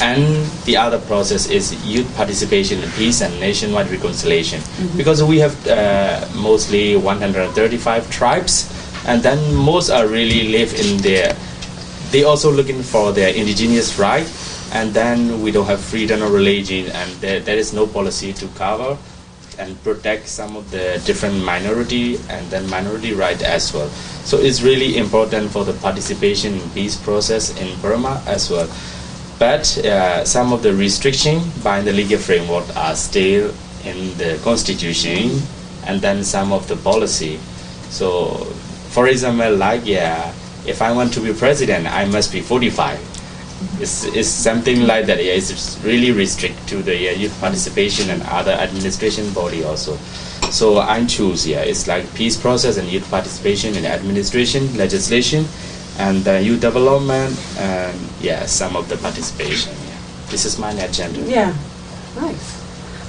And 0.00 0.44
the 0.64 0.76
other 0.76 0.98
process 0.98 1.46
is 1.48 1.72
youth 1.86 2.08
participation 2.16 2.82
in 2.82 2.90
peace 2.92 3.20
and 3.22 3.32
nationwide 3.40 3.88
reconciliation. 3.90 4.60
Because 4.96 5.22
we 5.22 5.38
have 5.38 5.54
uh, 5.68 6.26
mostly 6.34 6.96
135 6.96 8.10
tribes, 8.10 8.68
and 9.06 9.22
then 9.22 9.54
most 9.54 9.88
are 9.90 10.06
really 10.06 10.48
live 10.52 10.72
in 10.74 10.98
their. 11.00 11.36
They 12.14 12.22
also 12.22 12.52
looking 12.52 12.80
for 12.80 13.10
their 13.10 13.34
indigenous 13.34 13.98
right, 13.98 14.22
and 14.70 14.94
then 14.94 15.42
we 15.42 15.50
don't 15.50 15.66
have 15.66 15.80
freedom 15.80 16.22
of 16.22 16.30
religion, 16.30 16.86
and 16.94 17.10
there, 17.14 17.40
there 17.40 17.56
is 17.56 17.72
no 17.72 17.88
policy 17.88 18.32
to 18.34 18.46
cover 18.54 18.96
and 19.58 19.74
protect 19.82 20.28
some 20.28 20.54
of 20.56 20.70
the 20.70 21.02
different 21.06 21.42
minority 21.42 22.20
and 22.30 22.48
then 22.52 22.70
minority 22.70 23.14
right 23.14 23.42
as 23.42 23.74
well. 23.74 23.88
So 24.22 24.38
it's 24.38 24.62
really 24.62 24.96
important 24.96 25.50
for 25.50 25.64
the 25.64 25.72
participation 25.72 26.54
in 26.54 26.70
peace 26.70 26.94
process 26.96 27.50
in 27.60 27.66
Burma 27.82 28.22
as 28.28 28.48
well. 28.48 28.70
But 29.40 29.66
uh, 29.78 30.24
some 30.24 30.52
of 30.52 30.62
the 30.62 30.72
restriction 30.72 31.42
by 31.64 31.80
the 31.80 31.92
legal 31.92 32.20
framework 32.20 32.76
are 32.76 32.94
still 32.94 33.52
in 33.82 34.16
the 34.18 34.38
constitution 34.44 35.42
and 35.84 36.00
then 36.00 36.22
some 36.22 36.52
of 36.52 36.68
the 36.68 36.76
policy. 36.76 37.40
So, 37.90 38.44
for 38.94 39.08
example, 39.08 39.56
like 39.56 39.84
yeah, 39.84 40.32
if 40.66 40.82
I 40.82 40.92
want 40.92 41.12
to 41.14 41.20
be 41.20 41.32
president, 41.32 41.86
I 41.86 42.04
must 42.06 42.32
be 42.32 42.40
45. 42.40 42.98
It's, 43.80 44.04
it's 44.04 44.28
something 44.28 44.86
like 44.86 45.06
that. 45.06 45.22
Yeah, 45.22 45.32
it's 45.32 45.78
really 45.84 46.12
restrict 46.12 46.66
to 46.68 46.82
the 46.82 46.96
yeah, 46.96 47.12
youth 47.12 47.38
participation 47.40 48.10
and 48.10 48.22
other 48.24 48.52
administration 48.52 49.32
body 49.32 49.64
also. 49.64 49.96
So 50.50 50.78
I 50.78 51.04
choose 51.06 51.46
yeah, 51.46 51.60
it's 51.60 51.86
like 51.86 52.12
peace 52.14 52.36
process 52.36 52.76
and 52.76 52.88
youth 52.88 53.08
participation 53.10 53.74
in 53.74 53.84
administration, 53.84 54.76
legislation, 54.76 55.46
and 55.98 56.26
uh, 56.26 56.32
youth 56.32 56.60
development, 56.60 57.38
and 57.58 57.98
yeah, 58.20 58.46
some 58.46 58.76
of 58.76 58.88
the 58.88 58.96
participation. 58.98 59.72
Yeah. 59.72 59.98
This 60.28 60.44
is 60.44 60.58
my 60.58 60.72
agenda. 60.72 61.20
Yeah, 61.20 61.54
nice. 62.16 62.53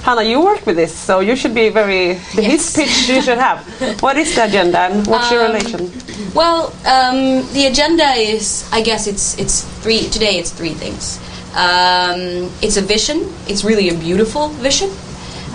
Hanna, 0.06 0.22
you 0.22 0.40
work 0.40 0.64
with 0.66 0.76
this, 0.76 0.94
so 0.94 1.18
you 1.18 1.34
should 1.34 1.52
be 1.52 1.68
very 1.68 2.14
the 2.36 2.42
Yes. 2.42 2.76
pitch 2.76 3.08
you 3.10 3.20
should 3.20 3.38
have. 3.38 3.58
What 4.06 4.16
is 4.16 4.36
the 4.36 4.44
agenda 4.44 4.78
and 4.86 5.04
what's 5.10 5.32
your 5.32 5.42
Um, 5.44 5.50
relation? 5.52 5.90
Well, 6.32 6.70
um, 6.86 7.42
the 7.52 7.66
agenda 7.66 8.06
is, 8.14 8.62
I 8.70 8.82
guess 8.82 9.08
it's 9.10 9.34
it's 9.42 9.66
three. 9.82 10.06
Today 10.16 10.38
it's 10.38 10.50
three 10.54 10.74
things. 10.78 11.18
Um, 11.58 12.46
it's 12.62 12.76
a 12.78 12.84
vision. 12.94 13.18
It's 13.50 13.64
really 13.64 13.88
a 13.90 13.94
beautiful 13.98 14.44
vision 14.62 14.90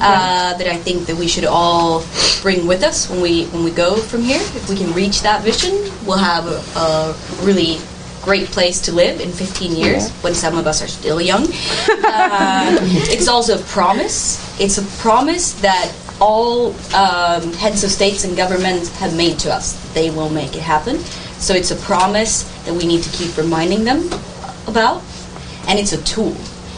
uh, 0.04 0.52
that 0.60 0.68
I 0.68 0.76
think 0.86 1.06
that 1.08 1.16
we 1.16 1.28
should 1.32 1.46
all 1.48 2.04
bring 2.44 2.68
with 2.68 2.84
us 2.84 3.08
when 3.10 3.22
we 3.22 3.46
when 3.56 3.64
we 3.64 3.72
go 3.72 3.96
from 3.96 4.22
here. 4.22 4.42
If 4.60 4.68
we 4.68 4.76
can 4.76 4.92
reach 4.92 5.22
that 5.24 5.40
vision, 5.48 5.72
we'll 6.06 6.20
have 6.20 6.44
a, 6.52 6.60
a 6.76 7.16
really 7.48 7.80
great 8.22 8.48
place 8.48 8.80
to 8.82 8.92
live 8.92 9.20
in 9.20 9.32
15 9.32 9.76
years 9.76 10.10
when 10.22 10.34
some 10.34 10.58
of 10.58 10.68
us 10.68 10.82
are 10.82 10.88
still 10.88 11.20
young. 11.22 11.44
Uh, 11.44 12.78
it's 13.10 13.28
also 13.28 13.60
a 13.60 13.64
promise. 13.64 14.60
It's 14.60 14.78
a 14.78 15.02
promise 15.02 15.54
that 15.62 15.92
all 16.20 16.68
um, 16.96 17.52
heads 17.54 17.84
of 17.84 17.90
states 17.90 18.24
and 18.24 18.38
governments 18.38 18.96
have 19.00 19.16
made 19.18 19.40
to 19.40 19.52
us. 19.52 19.74
They 19.94 20.12
will 20.12 20.30
make 20.30 20.56
it 20.56 20.62
happen. 20.62 20.98
So 21.40 21.56
it's 21.56 21.72
a 21.72 21.76
promise 21.78 22.44
that 22.66 22.74
we 22.74 22.86
need 22.86 23.02
to 23.04 23.10
keep 23.10 23.36
reminding 23.36 23.84
them 23.84 24.08
about, 24.68 25.02
and 25.68 25.80
it's 25.80 25.92
a 25.92 26.02
tool. 26.04 26.36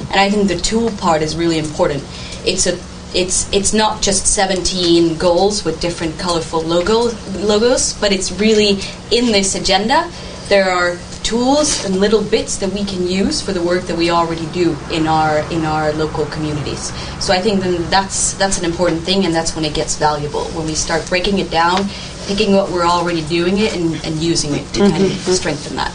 And 0.09 0.19
I 0.19 0.29
think 0.29 0.47
the 0.47 0.57
tool 0.57 0.89
part 0.91 1.21
is 1.21 1.35
really 1.35 1.57
important. 1.57 2.03
It's 2.45 2.65
a 2.67 2.79
it's 3.13 3.51
it's 3.53 3.73
not 3.73 4.01
just 4.01 4.25
17 4.25 5.17
goals 5.17 5.63
with 5.63 5.79
different 5.81 6.17
colorful 6.17 6.61
logo, 6.61 7.11
logos, 7.37 7.93
but 7.99 8.11
it's 8.11 8.31
really 8.31 8.79
in 9.11 9.31
this 9.31 9.55
agenda. 9.55 10.09
There 10.47 10.69
are 10.69 10.97
tools 11.23 11.85
and 11.85 11.99
little 11.99 12.21
bits 12.21 12.57
that 12.57 12.71
we 12.73 12.83
can 12.83 13.07
use 13.07 13.41
for 13.41 13.53
the 13.53 13.61
work 13.61 13.83
that 13.83 13.97
we 13.97 14.09
already 14.09 14.45
do 14.47 14.75
in 14.91 15.07
our 15.07 15.39
in 15.51 15.65
our 15.65 15.91
local 15.93 16.25
communities. 16.27 16.91
So 17.23 17.33
I 17.33 17.41
think 17.41 17.61
then 17.61 17.89
that's 17.89 18.33
that's 18.33 18.59
an 18.59 18.65
important 18.65 19.01
thing, 19.03 19.25
and 19.25 19.33
that's 19.33 19.55
when 19.55 19.65
it 19.65 19.73
gets 19.73 19.97
valuable 19.97 20.45
when 20.55 20.65
we 20.65 20.75
start 20.75 21.07
breaking 21.09 21.39
it 21.39 21.49
down, 21.49 21.87
picking 22.27 22.53
what 22.53 22.69
we're 22.69 22.85
already 22.85 23.23
doing 23.27 23.57
it, 23.57 23.75
and, 23.75 23.95
and 24.05 24.15
using 24.21 24.53
it 24.53 24.65
to 24.73 24.79
kind 24.79 25.03
of 25.03 25.11
mm-hmm. 25.11 25.31
strengthen 25.31 25.75
that. 25.75 25.93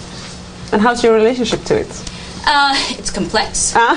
And 0.73 0.83
how's 0.83 1.03
your 1.03 1.15
relationship 1.15 1.65
to 1.65 1.81
it? 1.81 2.18
Uh, 2.51 2.75
it's 2.97 3.11
complex. 3.11 3.77
uh, 3.77 3.95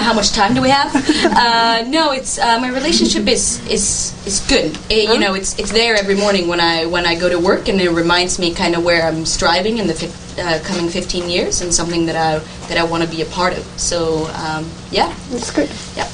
how 0.00 0.14
much 0.14 0.30
time 0.30 0.54
do 0.54 0.62
we 0.62 0.68
have? 0.70 0.94
Uh, 0.94 1.82
no, 1.88 2.12
it's 2.12 2.38
uh, 2.38 2.56
my 2.60 2.68
relationship 2.70 3.26
is 3.26 3.58
is 3.68 4.14
is 4.26 4.38
good. 4.48 4.78
It, 4.88 5.08
you 5.12 5.18
know, 5.18 5.34
it's 5.34 5.58
it's 5.58 5.72
there 5.72 5.96
every 5.96 6.14
morning 6.14 6.46
when 6.46 6.60
I 6.60 6.86
when 6.86 7.04
I 7.04 7.16
go 7.18 7.28
to 7.28 7.38
work, 7.38 7.66
and 7.68 7.80
it 7.80 7.90
reminds 7.90 8.38
me 8.38 8.54
kind 8.54 8.76
of 8.76 8.84
where 8.84 9.02
I'm 9.02 9.26
striving 9.26 9.78
in 9.78 9.88
the 9.88 9.94
fif- 9.94 10.38
uh, 10.38 10.60
coming 10.62 10.88
15 10.88 11.28
years, 11.28 11.60
and 11.60 11.74
something 11.74 12.06
that 12.06 12.14
I 12.14 12.38
that 12.68 12.78
I 12.78 12.84
want 12.84 13.02
to 13.02 13.08
be 13.10 13.22
a 13.22 13.26
part 13.26 13.58
of. 13.58 13.64
So 13.76 14.30
um, 14.38 14.70
yeah, 14.92 15.12
It's 15.32 15.50
good. 15.50 15.68
yeah. 15.96 16.06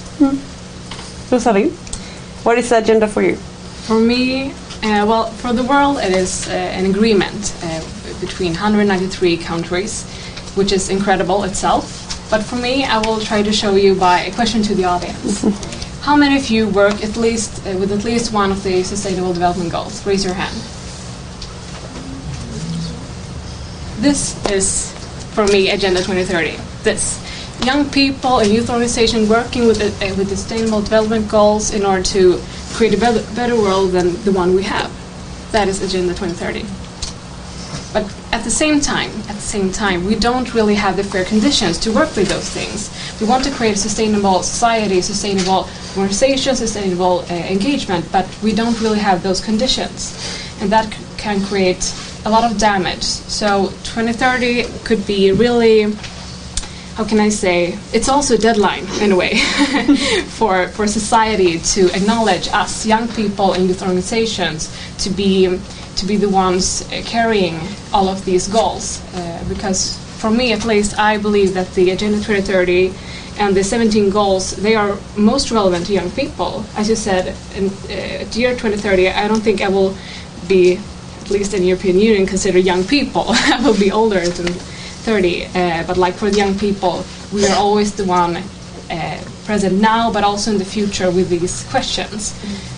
Rosaline, 1.30 1.70
what 2.44 2.56
is 2.56 2.70
the 2.70 2.78
agenda 2.78 3.06
for 3.06 3.20
you? 3.22 3.36
For 3.84 4.00
me, 4.00 4.52
uh, 4.82 5.04
well, 5.04 5.26
for 5.42 5.52
the 5.52 5.62
world, 5.62 5.98
it 5.98 6.12
is 6.12 6.48
uh, 6.48 6.52
an 6.52 6.86
agreement 6.86 7.52
uh, 7.62 7.82
between 8.20 8.52
193 8.52 9.36
countries, 9.38 10.04
which 10.56 10.72
is 10.72 10.88
incredible 10.88 11.44
itself. 11.44 12.04
But 12.30 12.42
for 12.42 12.56
me, 12.56 12.84
I 12.84 12.98
will 12.98 13.20
try 13.20 13.42
to 13.42 13.52
show 13.52 13.74
you 13.74 13.94
by 13.94 14.20
a 14.20 14.32
question 14.32 14.62
to 14.62 14.74
the 14.74 14.84
audience. 14.84 15.42
How 16.00 16.16
many 16.16 16.36
of 16.36 16.48
you 16.50 16.68
work 16.68 17.02
at 17.02 17.16
least 17.16 17.66
uh, 17.66 17.76
with 17.78 17.90
at 17.90 18.04
least 18.04 18.32
one 18.32 18.50
of 18.52 18.62
the 18.62 18.82
Sustainable 18.82 19.32
Development 19.32 19.70
Goals? 19.70 20.04
Raise 20.06 20.24
your 20.24 20.34
hand. 20.34 20.54
This 24.02 24.36
is, 24.50 24.92
for 25.32 25.46
me, 25.46 25.70
Agenda 25.70 26.00
2030. 26.02 26.58
This. 26.82 27.20
Young 27.64 27.88
people 27.88 28.40
and 28.40 28.50
youth 28.50 28.68
organizations 28.68 29.30
working 29.30 29.66
with 29.66 29.78
the, 29.78 30.06
uh, 30.06 30.14
with 30.16 30.28
the 30.28 30.36
Sustainable 30.36 30.82
Development 30.82 31.26
Goals 31.30 31.72
in 31.72 31.86
order 31.86 32.02
to 32.02 32.38
create 32.74 32.92
a 32.92 32.98
better, 32.98 33.22
better 33.34 33.56
world 33.56 33.92
than 33.92 34.12
the 34.24 34.32
one 34.32 34.54
we 34.54 34.62
have. 34.64 34.92
That 35.52 35.68
is 35.68 35.80
Agenda 35.80 36.12
2030. 36.12 36.66
But 37.94 38.12
at 38.34 38.42
the 38.42 38.50
same 38.50 38.80
time, 38.80 39.10
at 39.30 39.36
the 39.36 39.48
same 39.54 39.70
time, 39.70 40.04
we 40.04 40.16
don't 40.16 40.54
really 40.54 40.74
have 40.74 40.96
the 40.96 41.04
fair 41.04 41.24
conditions 41.24 41.78
to 41.78 41.92
work 41.92 42.16
with 42.16 42.28
those 42.28 42.50
things. 42.50 42.90
We 43.20 43.28
want 43.28 43.44
to 43.44 43.50
create 43.52 43.76
a 43.76 43.78
sustainable 43.78 44.42
society, 44.42 45.00
sustainable 45.02 45.68
organization, 45.96 46.56
sustainable 46.56 47.20
uh, 47.30 47.34
engagement, 47.34 48.10
but 48.10 48.26
we 48.42 48.52
don't 48.52 48.80
really 48.80 48.98
have 48.98 49.22
those 49.22 49.40
conditions, 49.40 50.00
and 50.60 50.68
that 50.72 50.90
can 51.16 51.44
create 51.44 51.94
a 52.24 52.30
lot 52.30 52.50
of 52.50 52.58
damage. 52.58 53.04
So 53.04 53.68
2030 53.84 54.64
could 54.82 55.06
be 55.06 55.30
really 55.30 55.94
how 56.94 57.04
can 57.04 57.18
I 57.18 57.28
say, 57.28 57.76
it's 57.92 58.08
also 58.08 58.34
a 58.34 58.38
deadline 58.38 58.86
in 59.00 59.10
a 59.10 59.16
way 59.16 59.36
for, 60.28 60.68
for 60.68 60.86
society 60.86 61.58
to 61.58 61.90
acknowledge 61.92 62.46
us, 62.48 62.86
young 62.86 63.08
people 63.08 63.52
and 63.52 63.66
youth 63.66 63.82
organizations, 63.82 64.70
to 64.98 65.10
be, 65.10 65.58
to 65.96 66.06
be 66.06 66.16
the 66.16 66.28
ones 66.28 66.82
uh, 66.92 67.02
carrying 67.04 67.58
all 67.92 68.08
of 68.08 68.24
these 68.24 68.46
goals. 68.46 69.02
Uh, 69.12 69.44
because 69.48 69.98
for 70.20 70.30
me, 70.30 70.52
at 70.52 70.64
least, 70.64 70.96
I 70.96 71.18
believe 71.18 71.54
that 71.54 71.74
the 71.74 71.90
Agenda 71.90 72.18
2030 72.18 72.94
and 73.40 73.56
the 73.56 73.64
17 73.64 74.10
goals, 74.10 74.52
they 74.52 74.76
are 74.76 74.96
most 75.16 75.50
relevant 75.50 75.86
to 75.86 75.92
young 75.92 76.12
people. 76.12 76.64
As 76.76 76.88
you 76.88 76.94
said, 76.94 77.34
in 77.56 77.70
uh, 77.90 78.24
year 78.32 78.52
2030, 78.52 79.08
I 79.08 79.26
don't 79.26 79.40
think 79.40 79.62
I 79.62 79.68
will 79.68 79.96
be, 80.46 80.78
at 81.22 81.30
least 81.30 81.54
in 81.54 81.62
the 81.62 81.66
European 81.66 81.98
Union, 81.98 82.24
considered 82.24 82.64
young 82.64 82.84
people. 82.84 83.24
I 83.28 83.60
will 83.64 83.78
be 83.78 83.90
older 83.90 84.20
than 84.20 84.54
30. 85.04 85.46
Uh, 85.46 85.84
but 85.86 85.96
like 85.96 86.14
for 86.14 86.30
the 86.30 86.36
young 86.36 86.58
people, 86.58 87.04
we 87.32 87.46
are 87.46 87.56
always 87.56 87.94
the 87.94 88.04
one 88.04 88.36
uh, 88.90 89.20
present 89.44 89.80
now, 89.80 90.10
but 90.10 90.24
also 90.24 90.50
in 90.50 90.58
the 90.58 90.64
future 90.64 91.10
with 91.10 91.28
these 91.28 91.64
questions. 91.70 92.32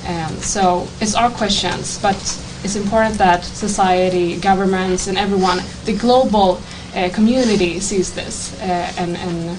Um, 0.07 0.35
so 0.41 0.87
it's 1.01 1.15
our 1.15 1.31
questions, 1.31 1.99
but 2.03 2.17
it's 2.65 2.77
important 2.77 3.19
that 3.19 3.45
society, 3.45 4.39
governments, 4.41 5.07
and 5.07 5.17
everyone, 5.17 5.61
the 5.85 5.97
global 5.97 6.61
uh, 6.95 7.09
community 7.13 7.81
sees 7.81 8.13
this 8.15 8.61
uh, 8.61 8.93
and, 8.99 9.17
and 9.17 9.57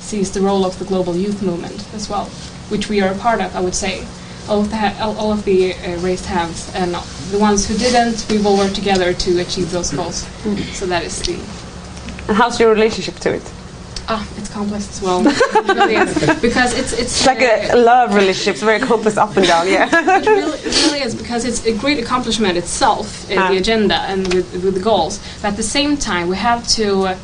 sees 0.00 0.32
the 0.32 0.40
role 0.40 0.64
of 0.64 0.78
the 0.78 0.84
global 0.84 1.14
youth 1.14 1.42
movement 1.42 1.86
as 1.94 2.08
well, 2.08 2.24
which 2.70 2.88
we 2.88 3.00
are 3.00 3.12
a 3.12 3.18
part 3.18 3.40
of, 3.40 3.54
I 3.54 3.60
would 3.60 3.74
say. 3.74 4.06
All 4.48 4.60
of 4.62 4.70
the, 4.70 5.02
all 5.02 5.30
of 5.30 5.44
the 5.44 5.74
uh, 5.74 5.98
raised 6.00 6.24
hands, 6.24 6.72
and 6.74 6.94
the 6.94 7.38
ones 7.38 7.68
who 7.68 7.76
didn't, 7.76 8.26
we 8.30 8.38
will 8.38 8.56
work 8.56 8.72
together 8.72 9.12
to 9.12 9.38
achieve 9.40 9.70
those 9.70 9.90
goals. 9.92 10.26
So 10.72 10.86
that 10.86 11.04
is 11.04 11.20
the 11.20 11.38
And 12.28 12.36
how's 12.36 12.60
your 12.60 12.70
relationship 12.74 13.16
to 13.20 13.34
it? 13.34 13.42
Ah, 14.10 14.26
it's 14.38 14.48
complex 14.48 14.88
as 14.88 15.02
well. 15.02 15.20
It 15.26 15.68
really 15.76 15.96
is. 15.96 16.14
because 16.40 16.72
it's 16.78 16.92
it's 16.92 17.02
It's 17.02 17.26
like 17.26 17.42
a 17.42 17.72
uh, 17.72 17.76
love 17.76 18.14
relationship, 18.14 18.54
it's 18.54 18.62
very 18.62 18.80
complex 18.80 19.16
up 19.18 19.36
and 19.36 19.46
down, 19.46 19.68
yeah. 19.68 19.88
it 20.18 20.26
really, 20.26 20.58
it 20.68 20.82
really 20.84 21.02
is 21.02 21.14
because 21.14 21.44
it's 21.44 21.66
a 21.66 21.72
great 21.72 21.98
accomplishment 21.98 22.56
itself, 22.56 23.06
uh, 23.30 23.34
Ah. 23.38 23.48
the 23.50 23.58
agenda 23.58 23.96
and 24.10 24.20
with, 24.34 24.48
with 24.64 24.74
the 24.74 24.80
goals. 24.90 25.18
But 25.42 25.48
at 25.52 25.56
the 25.56 25.68
same 25.78 25.96
time, 25.96 26.28
we 26.28 26.36
have 26.36 26.66
to 26.78 26.86
uh, 27.08 27.16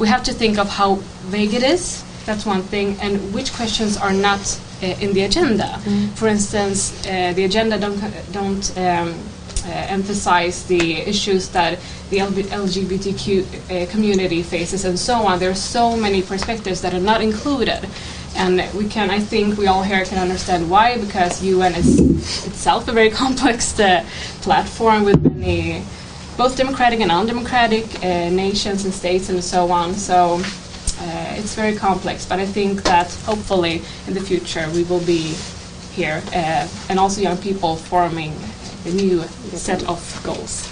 we 0.00 0.06
have 0.08 0.22
to 0.24 0.32
think 0.32 0.58
of 0.58 0.68
how 0.68 0.90
vague 1.30 1.54
it 1.54 1.62
is. 1.62 2.02
That's 2.26 2.44
one 2.46 2.62
thing, 2.62 2.96
and 3.00 3.12
which 3.34 3.50
questions 3.60 3.96
are 3.96 4.12
not 4.12 4.42
uh, 4.82 5.04
in 5.04 5.12
the 5.14 5.22
agenda. 5.24 5.68
For 6.14 6.28
instance, 6.28 6.78
uh, 7.06 7.32
the 7.38 7.44
agenda 7.44 7.78
don't 7.78 7.98
don't. 8.32 8.64
Um, 8.76 9.14
emphasize 9.70 10.64
the 10.64 10.96
issues 10.96 11.48
that 11.50 11.78
the 12.10 12.18
LGBTQ 12.18 13.44
uh, 13.44 13.90
community 13.90 14.42
faces 14.42 14.84
and 14.84 14.98
so 14.98 15.14
on. 15.26 15.38
There 15.38 15.50
are 15.50 15.54
so 15.54 15.96
many 15.96 16.22
perspectives 16.22 16.80
that 16.82 16.94
are 16.94 17.00
not 17.00 17.20
included. 17.20 17.88
And 18.36 18.62
we 18.74 18.88
can, 18.88 19.10
I 19.10 19.18
think 19.18 19.58
we 19.58 19.66
all 19.66 19.82
here 19.82 20.04
can 20.04 20.18
understand 20.18 20.70
why, 20.70 20.98
because 20.98 21.42
UN 21.42 21.74
is 21.74 21.98
itself 22.46 22.86
a 22.88 22.92
very 22.92 23.10
complex 23.22 23.78
uh, 23.80 24.04
platform 24.42 25.04
with 25.04 25.34
many, 25.34 25.82
both 26.36 26.56
democratic 26.56 27.00
and 27.00 27.10
undemocratic 27.10 27.84
uh, 27.96 28.30
nations 28.30 28.84
and 28.84 28.94
states 28.94 29.28
and 29.28 29.42
so 29.42 29.70
on. 29.70 29.94
So 29.94 30.40
uh, 31.00 31.34
it's 31.36 31.54
very 31.54 31.74
complex, 31.74 32.26
but 32.26 32.38
I 32.38 32.46
think 32.46 32.82
that 32.84 33.12
hopefully 33.24 33.82
in 34.06 34.14
the 34.14 34.20
future 34.20 34.68
we 34.72 34.84
will 34.84 35.04
be 35.04 35.34
here 35.92 36.22
uh, 36.32 36.68
and 36.88 36.98
also 36.98 37.20
young 37.20 37.38
people 37.38 37.76
forming 37.76 38.34
a 38.88 38.92
new 38.94 39.22
set 39.56 39.82
of 39.88 39.98
goals. 40.24 40.68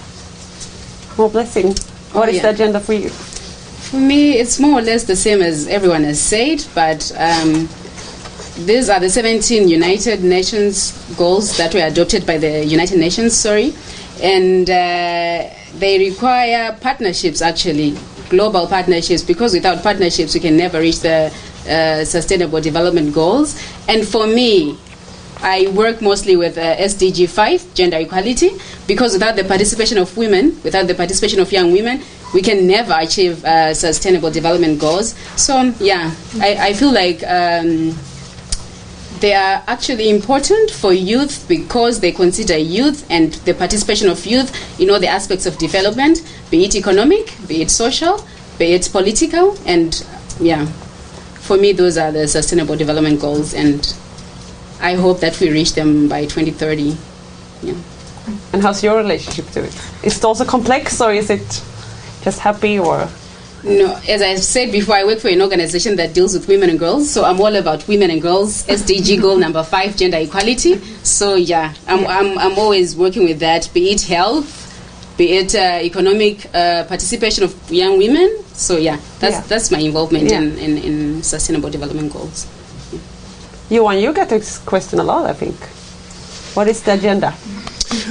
Moreblessing. 1.17 1.77
What 2.15 2.29
Oh, 2.29 2.31
is 2.31 2.37
yeah. 2.37 2.43
the 2.43 2.49
agenda 2.51 2.81
for 2.81 2.93
you? 2.95 3.09
For 3.11 3.97
me, 3.99 4.33
it's 4.39 4.59
more 4.59 4.79
or 4.81 4.83
less 4.83 5.05
the 5.05 5.17
same 5.17 5.43
as 5.43 5.67
everyone 5.69 6.05
has 6.05 6.21
said, 6.21 6.65
but 6.75 7.13
um, 7.19 7.69
these 8.65 8.89
are 8.89 8.99
the 9.01 9.11
17 9.11 9.69
United 9.69 10.25
Nations 10.25 10.93
goals 11.17 11.57
that 11.59 11.75
were 11.75 11.81
adopted 11.87 12.27
by 12.27 12.39
the 12.39 12.65
United 12.65 12.99
Nations, 12.99 13.35
sorry. 13.35 13.75
And 14.23 14.69
uh, 14.69 15.51
they 15.79 15.99
require 16.11 16.77
partnerships, 16.81 17.43
actually, 17.43 17.97
global 18.31 18.67
partnerships, 18.67 19.23
because 19.23 19.53
without 19.53 19.83
partnerships, 19.83 20.35
we 20.35 20.41
can 20.41 20.57
never 20.57 20.81
reach 20.81 21.01
the 21.01 21.33
uh, 21.69 22.05
Sustainable 22.05 22.61
Development 22.61 23.13
Goals. 23.15 23.61
And 23.89 24.07
for 24.07 24.27
me, 24.27 24.79
I 25.42 25.68
work 25.68 26.01
mostly 26.01 26.37
with 26.37 26.57
uh, 26.59 26.77
SDG 26.77 27.29
5, 27.29 27.75
gender 27.75 27.99
equality, 27.99 28.51
because 28.87 29.12
without 29.12 29.37
the 29.37 29.44
participation 29.44 29.99
of 29.99 30.16
women, 30.16 30.59
without 30.64 30.87
the 30.87 30.94
participation 30.94 31.40
of 31.40 31.53
young 31.53 31.72
women, 31.72 32.03
we 32.35 32.42
can 32.42 32.66
never 32.66 32.94
achieve 32.99 33.44
uh, 33.44 33.72
sustainable 33.75 34.31
development 34.31 34.81
goals. 34.81 35.14
So, 35.37 35.72
yeah, 35.79 36.14
I, 36.40 36.68
I 36.68 36.72
feel 36.72 36.92
like 36.92 37.22
um, 37.25 37.94
they 39.20 39.35
are 39.35 39.62
actually 39.66 40.11
important 40.11 40.70
for 40.70 40.92
youth 40.92 41.46
because 41.49 42.01
they 42.01 42.12
consider 42.12 42.57
youth 42.57 43.07
and 43.11 43.33
the 43.44 43.55
participation 43.55 44.09
of 44.09 44.25
youth 44.27 44.81
in 44.81 44.90
all 44.90 45.01
the 45.01 45.09
aspects 45.09 45.46
of 45.46 45.57
development, 45.59 46.22
be 46.51 46.64
it 46.64 46.75
economic, 46.75 47.35
be 47.46 47.62
it 47.62 47.70
social, 47.70 48.27
be 48.59 48.72
it 48.72 48.88
political, 48.90 49.57
and 49.66 50.05
yeah, 50.40 50.66
for 51.46 51.57
me, 51.57 51.72
those 51.72 51.96
are 51.96 52.11
the 52.11 52.27
sustainable 52.27 52.77
development 52.77 53.20
goals, 53.20 53.55
and 53.55 53.94
I 54.81 54.95
hope 54.95 55.21
that 55.21 55.39
we 55.41 55.51
reach 55.51 55.75
them 55.75 56.09
by 56.09 56.23
2030. 56.27 56.97
Yeah. 57.62 57.75
And 58.53 58.62
how's 58.62 58.83
your 58.83 58.97
relationship 58.97 59.49
to 59.51 59.65
it? 59.65 59.75
Is 60.03 60.19
it 60.19 60.25
also 60.25 60.45
complex, 60.45 61.01
or 61.01 61.12
is 61.12 61.31
it 61.31 61.62
just 62.23 62.41
happy, 62.41 62.79
or 62.79 63.09
No, 63.65 63.99
as 64.09 64.23
I 64.23 64.35
said 64.37 64.71
before, 64.71 64.95
I 64.97 65.05
work 65.05 65.19
for 65.21 65.29
an 65.29 65.41
organization 65.43 65.97
that 65.97 66.12
deals 66.15 66.35
with 66.35 66.47
women 66.49 66.71
and 66.71 66.79
girls. 66.79 67.11
So 67.11 67.25
I'm 67.25 67.41
all 67.41 67.55
about 67.57 67.87
women 67.89 68.11
and 68.11 68.21
girls. 68.23 68.65
SDG 68.67 69.21
goal 69.25 69.37
number 69.37 69.62
five, 69.62 69.97
gender 69.97 70.19
equality. 70.19 70.77
So 71.03 71.35
yeah, 71.35 71.75
I'm, 71.89 72.07
I'm, 72.07 72.39
I'm 72.39 72.59
always 72.59 72.95
working 72.97 73.25
with 73.25 73.41
that, 73.41 73.69
be 73.75 73.91
it 73.91 74.03
health, 74.03 74.62
be 75.17 75.33
it 75.39 75.55
uh, 75.55 75.79
economic 75.83 76.47
uh, 76.55 76.85
participation 76.85 77.45
of 77.45 77.55
young 77.71 77.99
women. 77.99 78.29
So 78.53 78.77
yeah, 78.77 78.99
that's, 79.21 79.37
Yeah. 79.37 79.41
that's 79.49 79.71
my 79.71 79.79
involvement 79.79 80.31
Yeah. 80.31 80.41
in, 80.43 80.59
in, 80.59 80.79
in 80.79 81.23
sustainable 81.23 81.71
development 81.71 82.12
goals. 82.12 82.47
Johan? 83.71 83.99
You 83.99 84.13
get 84.13 84.29
this 84.29 84.59
question 84.59 84.99
a 85.01 85.05
lot, 85.05 85.27
I 85.29 85.33
think. 85.33 85.57
What 86.57 86.69
is 86.69 86.83
the 86.83 86.95
agenda? 86.95 87.33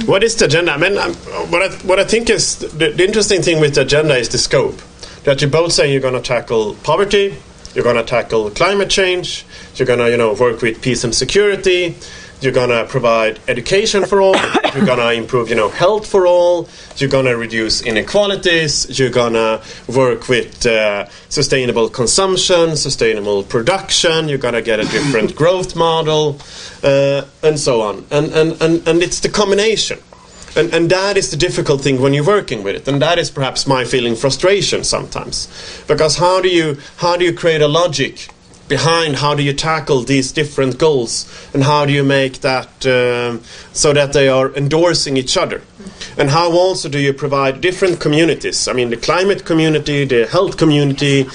What 0.06 0.22
is 0.22 0.36
the 0.36 0.44
agenda? 0.44 0.72
I 0.72 0.76
mean, 0.76 0.96
um, 0.98 1.14
what 1.50 1.62
I, 1.62 1.74
what 1.86 1.98
I 1.98 2.04
think 2.04 2.30
is 2.30 2.58
the, 2.58 2.90
the 2.90 3.04
interesting 3.04 3.42
thing 3.42 3.60
with 3.60 3.74
the 3.74 3.82
agenda 3.82 4.16
is 4.16 4.28
the 4.28 4.38
scope. 4.38 4.80
That 5.24 5.42
you 5.42 5.48
both 5.48 5.72
say 5.72 5.90
you're 5.90 6.00
going 6.00 6.14
to 6.14 6.20
tackle 6.20 6.74
poverty, 6.84 7.36
you're 7.74 7.84
going 7.84 7.96
to 7.96 8.04
tackle 8.04 8.50
climate 8.50 8.88
change, 8.88 9.44
you're 9.74 9.86
going 9.86 9.98
to 9.98 10.10
you 10.10 10.16
know 10.16 10.34
work 10.34 10.62
with 10.62 10.80
peace 10.80 11.02
and 11.04 11.14
security, 11.14 11.96
you're 12.40 12.52
going 12.52 12.70
to 12.70 12.84
provide 12.88 13.40
education 13.48 14.04
for 14.04 14.20
all, 14.20 14.36
you're 14.74 14.84
going 14.84 14.98
to 14.98 15.12
improve 15.12 15.48
you 15.48 15.54
know 15.54 15.68
health 15.68 16.06
for 16.06 16.26
all, 16.26 16.68
you're 16.96 17.10
going 17.10 17.24
to 17.24 17.36
reduce 17.36 17.82
inequalities, 17.82 18.98
you're 18.98 19.10
going 19.10 19.32
to 19.32 19.62
work 19.88 20.28
with 20.28 20.66
uh, 20.66 21.06
sustainable 21.28 21.88
consumption, 21.88 22.76
sustainable 22.76 23.42
production, 23.42 24.28
you're 24.28 24.38
going 24.38 24.54
to 24.54 24.62
get 24.62 24.80
a 24.80 24.84
different 24.84 25.34
growth 25.40 25.74
model, 25.76 26.38
uh, 26.82 27.24
and 27.42 27.58
so 27.58 27.80
on. 27.80 28.06
And, 28.10 28.32
and, 28.32 28.62
and, 28.62 28.88
and 28.88 29.02
it's 29.02 29.20
the 29.20 29.28
combination. 29.28 29.98
And, 30.56 30.72
and 30.72 30.90
that 30.90 31.18
is 31.18 31.30
the 31.30 31.36
difficult 31.36 31.82
thing 31.82 32.00
when 32.00 32.14
you're 32.14 32.24
working 32.24 32.62
with 32.62 32.76
it. 32.76 32.88
And 32.88 33.02
that 33.02 33.18
is 33.18 33.30
perhaps 33.30 33.66
my 33.66 33.84
feeling 33.84 34.16
frustration 34.16 34.84
sometimes. 34.84 35.48
Because 35.86 36.16
how 36.16 36.40
do 36.40 36.48
you, 36.48 36.78
how 36.96 37.18
do 37.18 37.26
you 37.26 37.34
create 37.34 37.60
a 37.60 37.68
logic 37.68 38.30
behind 38.68 39.16
how 39.16 39.34
do 39.34 39.42
you 39.42 39.52
tackle 39.52 40.02
these 40.02 40.32
different 40.32 40.78
goals 40.78 41.26
and 41.54 41.62
how 41.62 41.86
do 41.86 41.92
you 41.92 42.02
make 42.02 42.40
that 42.40 42.68
um, 42.86 43.42
so 43.72 43.92
that 43.92 44.12
they 44.12 44.28
are 44.28 44.54
endorsing 44.54 45.16
each 45.16 45.36
other? 45.36 45.62
And 46.18 46.30
how 46.30 46.52
also 46.52 46.88
do 46.88 46.98
you 46.98 47.12
provide 47.12 47.60
different 47.60 48.00
communities? 48.00 48.68
I 48.68 48.72
mean 48.72 48.90
the 48.90 48.96
climate 48.96 49.44
community 49.44 50.04
the 50.04 50.26
health 50.26 50.56
community 50.56 51.26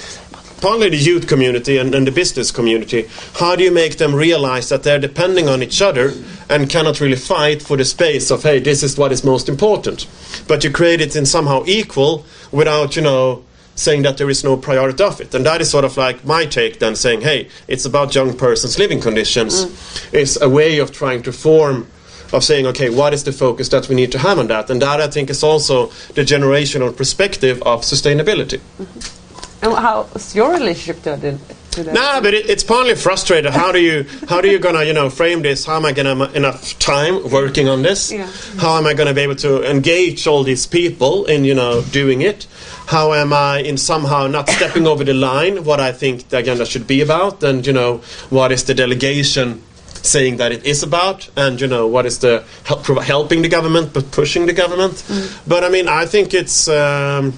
partly 0.62 0.88
the 0.88 0.96
youth 0.96 1.26
community 1.26 1.76
and, 1.76 1.92
and 1.92 2.06
the 2.06 2.12
business 2.12 2.52
community, 2.52 3.08
how 3.34 3.56
do 3.56 3.64
you 3.64 3.72
make 3.72 3.98
them 3.98 4.14
realize 4.14 4.68
that 4.68 4.84
they're 4.84 4.98
depending 4.98 5.48
on 5.48 5.60
each 5.60 5.82
other 5.82 6.12
and 6.48 6.70
cannot 6.70 7.00
really 7.00 7.16
fight 7.16 7.60
for 7.60 7.76
the 7.76 7.84
space 7.84 8.30
of, 8.30 8.44
hey, 8.44 8.60
this 8.60 8.84
is 8.84 8.96
what 8.96 9.10
is 9.10 9.24
most 9.24 9.48
important? 9.48 10.06
But 10.46 10.62
you 10.62 10.70
create 10.70 11.00
it 11.00 11.16
in 11.16 11.26
somehow 11.26 11.64
equal 11.66 12.24
without, 12.52 12.94
you 12.94 13.02
know, 13.02 13.42
saying 13.74 14.02
that 14.02 14.18
there 14.18 14.30
is 14.30 14.44
no 14.44 14.56
priority 14.56 15.02
of 15.02 15.20
it. 15.20 15.34
And 15.34 15.46
that 15.46 15.60
is 15.60 15.70
sort 15.70 15.84
of 15.84 15.96
like 15.96 16.24
my 16.24 16.46
take 16.46 16.78
then 16.78 16.94
saying, 16.96 17.22
hey, 17.22 17.48
it's 17.68 17.84
about 17.84 18.14
young 18.14 18.36
person's 18.36 18.78
living 18.78 19.00
conditions. 19.00 19.64
Mm. 19.64 20.14
It's 20.14 20.40
a 20.40 20.48
way 20.48 20.78
of 20.78 20.92
trying 20.92 21.22
to 21.22 21.32
form 21.32 21.86
of 22.32 22.42
saying, 22.42 22.66
okay, 22.66 22.90
what 22.90 23.12
is 23.12 23.24
the 23.24 23.32
focus 23.32 23.68
that 23.68 23.88
we 23.88 23.94
need 23.94 24.12
to 24.12 24.18
have 24.18 24.38
on 24.38 24.46
that? 24.48 24.70
And 24.70 24.80
that 24.82 25.00
I 25.00 25.08
think 25.08 25.30
is 25.30 25.42
also 25.42 25.86
the 26.14 26.22
generational 26.22 26.94
perspective 26.96 27.62
of 27.62 27.82
sustainability. 27.82 28.60
Mm-hmm. 28.78 29.64
And 29.64 29.74
how's 29.74 30.34
your 30.34 30.52
relationship 30.52 31.02
to 31.04 31.16
that? 31.16 31.38
No, 31.76 32.20
but 32.20 32.34
it, 32.34 32.50
it's 32.50 32.64
partly 32.64 32.94
frustrated. 32.94 33.52
How 33.52 33.72
do 33.72 33.80
you 33.80 34.04
how 34.28 34.40
do 34.40 34.50
you 34.50 34.58
gonna 34.58 34.84
you 34.84 34.92
know 34.92 35.08
frame 35.08 35.40
this? 35.40 35.64
How 35.64 35.76
am 35.76 35.86
I 35.86 35.92
gonna 35.92 36.14
have 36.14 36.36
enough 36.36 36.78
time 36.78 37.30
working 37.30 37.68
on 37.68 37.82
this? 37.82 38.12
Yeah. 38.12 38.28
How 38.58 38.76
am 38.76 38.86
I 38.86 38.92
gonna 38.92 39.14
be 39.14 39.22
able 39.22 39.36
to 39.36 39.62
engage 39.70 40.26
all 40.26 40.42
these 40.42 40.66
people 40.66 41.24
in 41.26 41.44
you 41.44 41.54
know 41.54 41.82
doing 41.82 42.20
it? 42.20 42.46
How 42.92 43.14
am 43.14 43.32
I 43.32 43.60
in 43.60 43.78
somehow 43.78 44.26
not 44.26 44.50
stepping 44.50 44.86
over 44.86 45.02
the 45.02 45.14
line? 45.14 45.64
What 45.64 45.80
I 45.80 45.92
think 45.92 46.28
the 46.28 46.36
agenda 46.36 46.66
should 46.66 46.86
be 46.86 47.00
about, 47.00 47.42
and 47.42 47.66
you 47.66 47.72
know 47.72 48.02
what 48.28 48.52
is 48.52 48.64
the 48.64 48.74
delegation 48.74 49.62
saying 50.02 50.36
that 50.36 50.52
it 50.52 50.66
is 50.66 50.82
about, 50.82 51.30
and 51.34 51.58
you 51.58 51.68
know 51.68 51.86
what 51.86 52.04
is 52.04 52.18
the 52.18 52.44
help, 52.64 52.84
helping 53.02 53.40
the 53.40 53.48
government 53.48 53.94
but 53.94 54.10
pushing 54.10 54.44
the 54.44 54.52
government. 54.52 55.02
But 55.46 55.64
I 55.64 55.70
mean, 55.70 55.88
I 55.88 56.04
think 56.04 56.34
it's. 56.34 56.68
Um, 56.68 57.32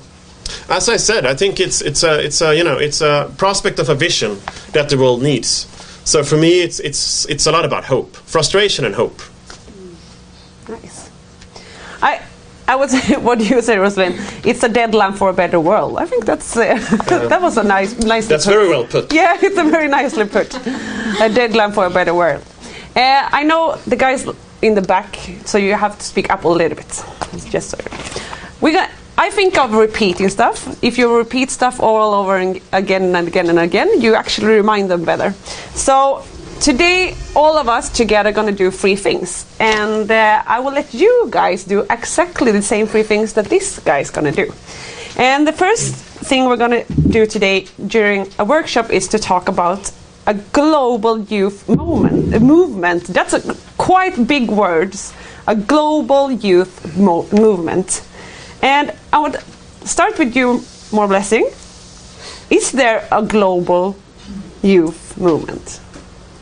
as 0.69 0.89
I 0.89 0.97
said, 0.97 1.25
I 1.25 1.35
think 1.37 1.61
it's 1.61 1.81
it's 1.83 2.03
a 2.03 2.19
it's 2.19 2.41
a 2.43 2.53
you 2.53 2.65
know 2.65 2.77
it's 2.77 3.01
a 3.01 3.33
prospect 3.39 3.79
of 3.79 3.89
a 3.89 3.95
vision 3.95 4.39
that 4.73 4.89
the 4.89 4.99
world 4.99 5.23
needs. 5.23 5.69
So 6.05 6.25
for 6.25 6.37
me, 6.37 6.63
it's 6.63 6.81
it's 6.81 7.27
it's 7.27 7.47
a 7.47 7.53
lot 7.53 7.65
about 7.65 7.85
hope, 7.85 8.17
frustration, 8.27 8.85
and 8.85 8.95
hope. 8.97 9.23
Nice. 10.69 11.04
I 12.67 12.77
would 12.77 12.91
say 12.91 13.17
what 13.27 13.39
do 13.39 13.45
you 13.45 13.61
say, 13.61 13.77
Rosaline? 13.77 14.15
It's 14.45 14.63
a 14.63 14.69
deadline 14.69 15.13
for 15.13 15.29
a 15.31 15.33
better 15.33 15.61
world. 15.61 15.99
I 15.99 16.07
think 16.07 16.25
that's 16.25 16.57
uh, 16.57 16.75
that 17.29 17.41
was 17.43 17.57
a 17.59 17.63
nice 17.63 17.99
nice. 17.99 18.27
That's 18.27 18.47
very 18.47 18.69
well 18.69 18.85
put. 18.85 19.13
Yeah, 19.21 19.37
it's 19.41 19.59
a 19.59 19.65
very 19.65 19.89
nicely 19.89 20.25
put. 20.27 20.55
a 21.21 21.29
deadline 21.29 21.73
for 21.73 21.87
a 21.87 21.91
better 21.91 22.15
world. 22.15 22.43
Uh, 22.97 23.29
I 23.33 23.43
know 23.45 23.77
the 23.87 23.97
guys 23.97 24.27
in 24.63 24.75
the 24.75 24.83
back, 24.83 25.19
so 25.45 25.59
you 25.59 25.75
have 25.75 25.99
to 25.99 26.05
speak 26.05 26.31
up 26.31 26.45
a 26.45 26.49
little 26.49 26.77
bit. 26.77 27.05
Just 27.51 27.71
so 27.71 27.79
we 28.61 28.73
got. 28.73 28.91
I 29.17 29.31
think 29.31 29.57
of 29.59 29.73
repeating 29.75 30.29
stuff. 30.29 30.83
If 30.83 30.99
you 30.99 31.17
repeat 31.17 31.51
stuff 31.51 31.79
all 31.79 32.15
over 32.15 32.37
and 32.37 32.61
again 32.73 33.15
and 33.15 33.29
again 33.29 33.49
and 33.49 33.61
again, 33.61 34.01
you 34.01 34.17
actually 34.17 34.49
remind 34.57 34.91
them 34.91 35.05
better. 35.05 35.33
So 35.75 36.25
today, 36.65 37.15
all 37.37 37.59
of 37.59 37.69
us 37.69 37.91
together 37.91 38.31
are 38.31 38.33
going 38.33 38.47
to 38.47 38.65
do 38.65 38.71
three 38.71 38.97
things, 38.97 39.45
and 39.61 40.11
uh, 40.11 40.43
I 40.47 40.61
will 40.61 40.73
let 40.73 40.95
you 40.95 41.29
guys 41.31 41.65
do 41.65 41.85
exactly 41.91 42.53
the 42.53 42.63
same 42.63 42.87
three 42.87 43.03
things 43.03 43.35
that 43.35 43.45
this 43.47 43.79
guy 43.81 43.99
is 43.99 44.11
going 44.11 44.33
to 44.33 44.47
do. 44.47 44.51
And 45.19 45.47
the 45.47 45.53
first 45.53 45.95
thing 45.95 46.47
we're 46.47 46.57
going 46.57 46.87
to 46.87 46.93
do 47.03 47.27
today 47.27 47.67
during 47.87 48.33
a 48.39 48.47
workshop 48.47 48.91
is 48.91 49.09
to 49.09 49.19
talk 49.19 49.49
about 49.49 49.93
a 50.27 50.33
global 50.33 51.21
youth 51.21 51.69
moment, 51.69 52.35
A 52.35 52.41
movement. 52.41 53.05
That's 53.09 53.35
a 53.35 53.55
quite 53.77 54.27
big 54.27 54.49
words. 54.49 55.13
A 55.47 55.55
global 55.55 56.33
youth 56.33 56.97
mo- 56.97 57.29
movement. 57.31 58.01
And 58.63 58.97
I 59.13 59.19
would 59.19 59.37
start 59.85 60.19
with 60.19 60.35
you, 60.35 60.61
Moreblessing. 60.97 61.45
Is 62.51 62.73
there 62.73 63.07
a 63.13 63.23
global 63.23 63.97
youth 64.63 65.19
movement? 65.19 65.84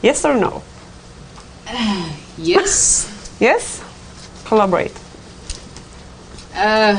Yes 0.03 0.25
or 0.25 0.37
no? 0.37 0.63
Yes. 2.39 3.09
Yes? 3.41 3.83
Collaborate. 4.45 4.95
Uh, 6.55 6.95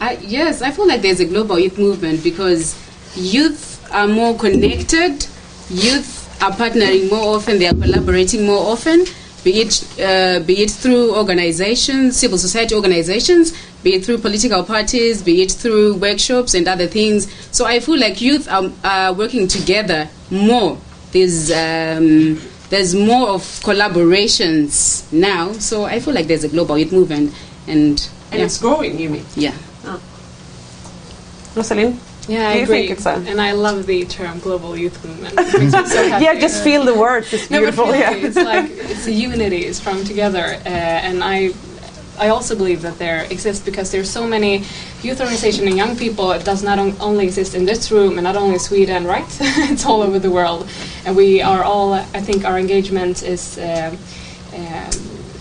I, 0.00 0.18
yes, 0.22 0.62
I 0.62 0.70
feel 0.70 0.86
like 0.86 1.02
there's 1.02 1.18
a 1.18 1.24
global 1.24 1.58
youth 1.58 1.78
movement 1.78 2.22
because 2.22 2.76
youth 3.16 3.84
are 3.92 4.06
more 4.06 4.36
connected, 4.38 5.26
youth 5.68 6.40
are 6.40 6.52
partnering 6.52 7.10
more 7.10 7.34
often, 7.34 7.58
they 7.58 7.66
are 7.66 7.74
collaborating 7.74 8.46
more 8.46 8.70
often, 8.70 9.04
be 9.42 9.62
it, 9.62 9.82
uh, 10.00 10.38
be 10.46 10.62
it 10.62 10.70
through 10.70 11.16
organizations, 11.16 12.16
civil 12.16 12.38
society 12.38 12.76
organizations, 12.76 13.52
be 13.82 13.94
it 13.94 14.04
through 14.04 14.18
political 14.18 14.62
parties, 14.62 15.22
be 15.22 15.42
it 15.42 15.50
through 15.50 15.96
workshops 15.96 16.54
and 16.54 16.68
other 16.68 16.86
things. 16.86 17.26
So 17.50 17.64
I 17.64 17.80
feel 17.80 17.98
like 17.98 18.20
youth 18.20 18.48
are, 18.48 18.70
are 18.84 19.12
working 19.12 19.48
together 19.48 20.08
more. 20.30 20.78
There's, 21.16 21.50
um, 21.50 22.38
there's 22.68 22.94
more 22.94 23.28
of 23.30 23.40
collaborations 23.64 25.10
now, 25.12 25.52
so 25.52 25.84
I 25.84 25.98
feel 26.00 26.12
like 26.12 26.26
there's 26.26 26.44
a 26.44 26.48
global 26.48 26.76
youth 26.76 26.92
movement. 26.92 27.32
And, 27.66 27.96
And 28.30 28.40
yeah. 28.40 28.44
it's 28.46 28.58
growing, 28.58 28.98
you 28.98 29.08
mean? 29.10 29.24
Yeah. 29.34 29.54
Rosaline? 31.54 31.98
Yeah, 32.28 32.48
I 32.50 32.54
agree. 32.54 32.88
think 32.88 32.90
it's 32.98 33.06
a- 33.06 33.22
and 33.30 33.40
I 33.40 33.52
love 33.52 33.86
the 33.86 34.04
term 34.04 34.40
global 34.40 34.76
youth 34.76 35.02
movement. 35.04 35.32
It 35.38 35.58
makes 35.60 35.72
me 35.72 35.86
so 35.86 36.08
happy. 36.08 36.24
Yeah, 36.24 36.34
just 36.38 36.62
feel 36.64 36.84
the 36.84 36.94
words. 36.94 37.32
It's 37.32 37.48
No, 37.50 37.60
beautiful. 37.60 37.86
really, 37.86 38.00
yeah. 38.00 38.14
it's 38.28 38.36
like 38.36 38.68
it's 38.92 39.06
a 39.06 39.12
unity, 39.12 39.64
it's 39.64 39.78
strong 39.78 40.04
together, 40.04 40.44
uh, 40.66 40.68
and 41.08 41.22
I. 41.24 41.52
I 42.18 42.28
also 42.28 42.56
believe 42.56 42.82
that 42.82 42.98
there 42.98 43.24
exists 43.30 43.64
because 43.64 43.90
there's 43.90 44.10
so 44.10 44.26
many 44.26 44.64
youth 45.02 45.20
organizations 45.20 45.66
and 45.66 45.76
young 45.76 45.96
people. 45.96 46.32
It 46.32 46.44
does 46.44 46.62
not 46.62 46.78
on- 46.78 46.96
only 47.00 47.24
exist 47.24 47.54
in 47.54 47.64
this 47.64 47.90
room 47.90 48.18
and 48.18 48.24
not 48.24 48.36
only 48.36 48.54
in 48.54 48.58
Sweden, 48.60 49.06
right? 49.06 49.26
it's 49.40 49.84
all 49.84 50.02
over 50.02 50.18
the 50.18 50.30
world, 50.30 50.68
and 51.04 51.16
we 51.16 51.42
are 51.42 51.62
all. 51.62 51.94
I 51.94 52.20
think 52.20 52.44
our 52.44 52.58
engagement 52.58 53.22
is 53.22 53.58
um, 53.58 53.98
um, 54.54 54.90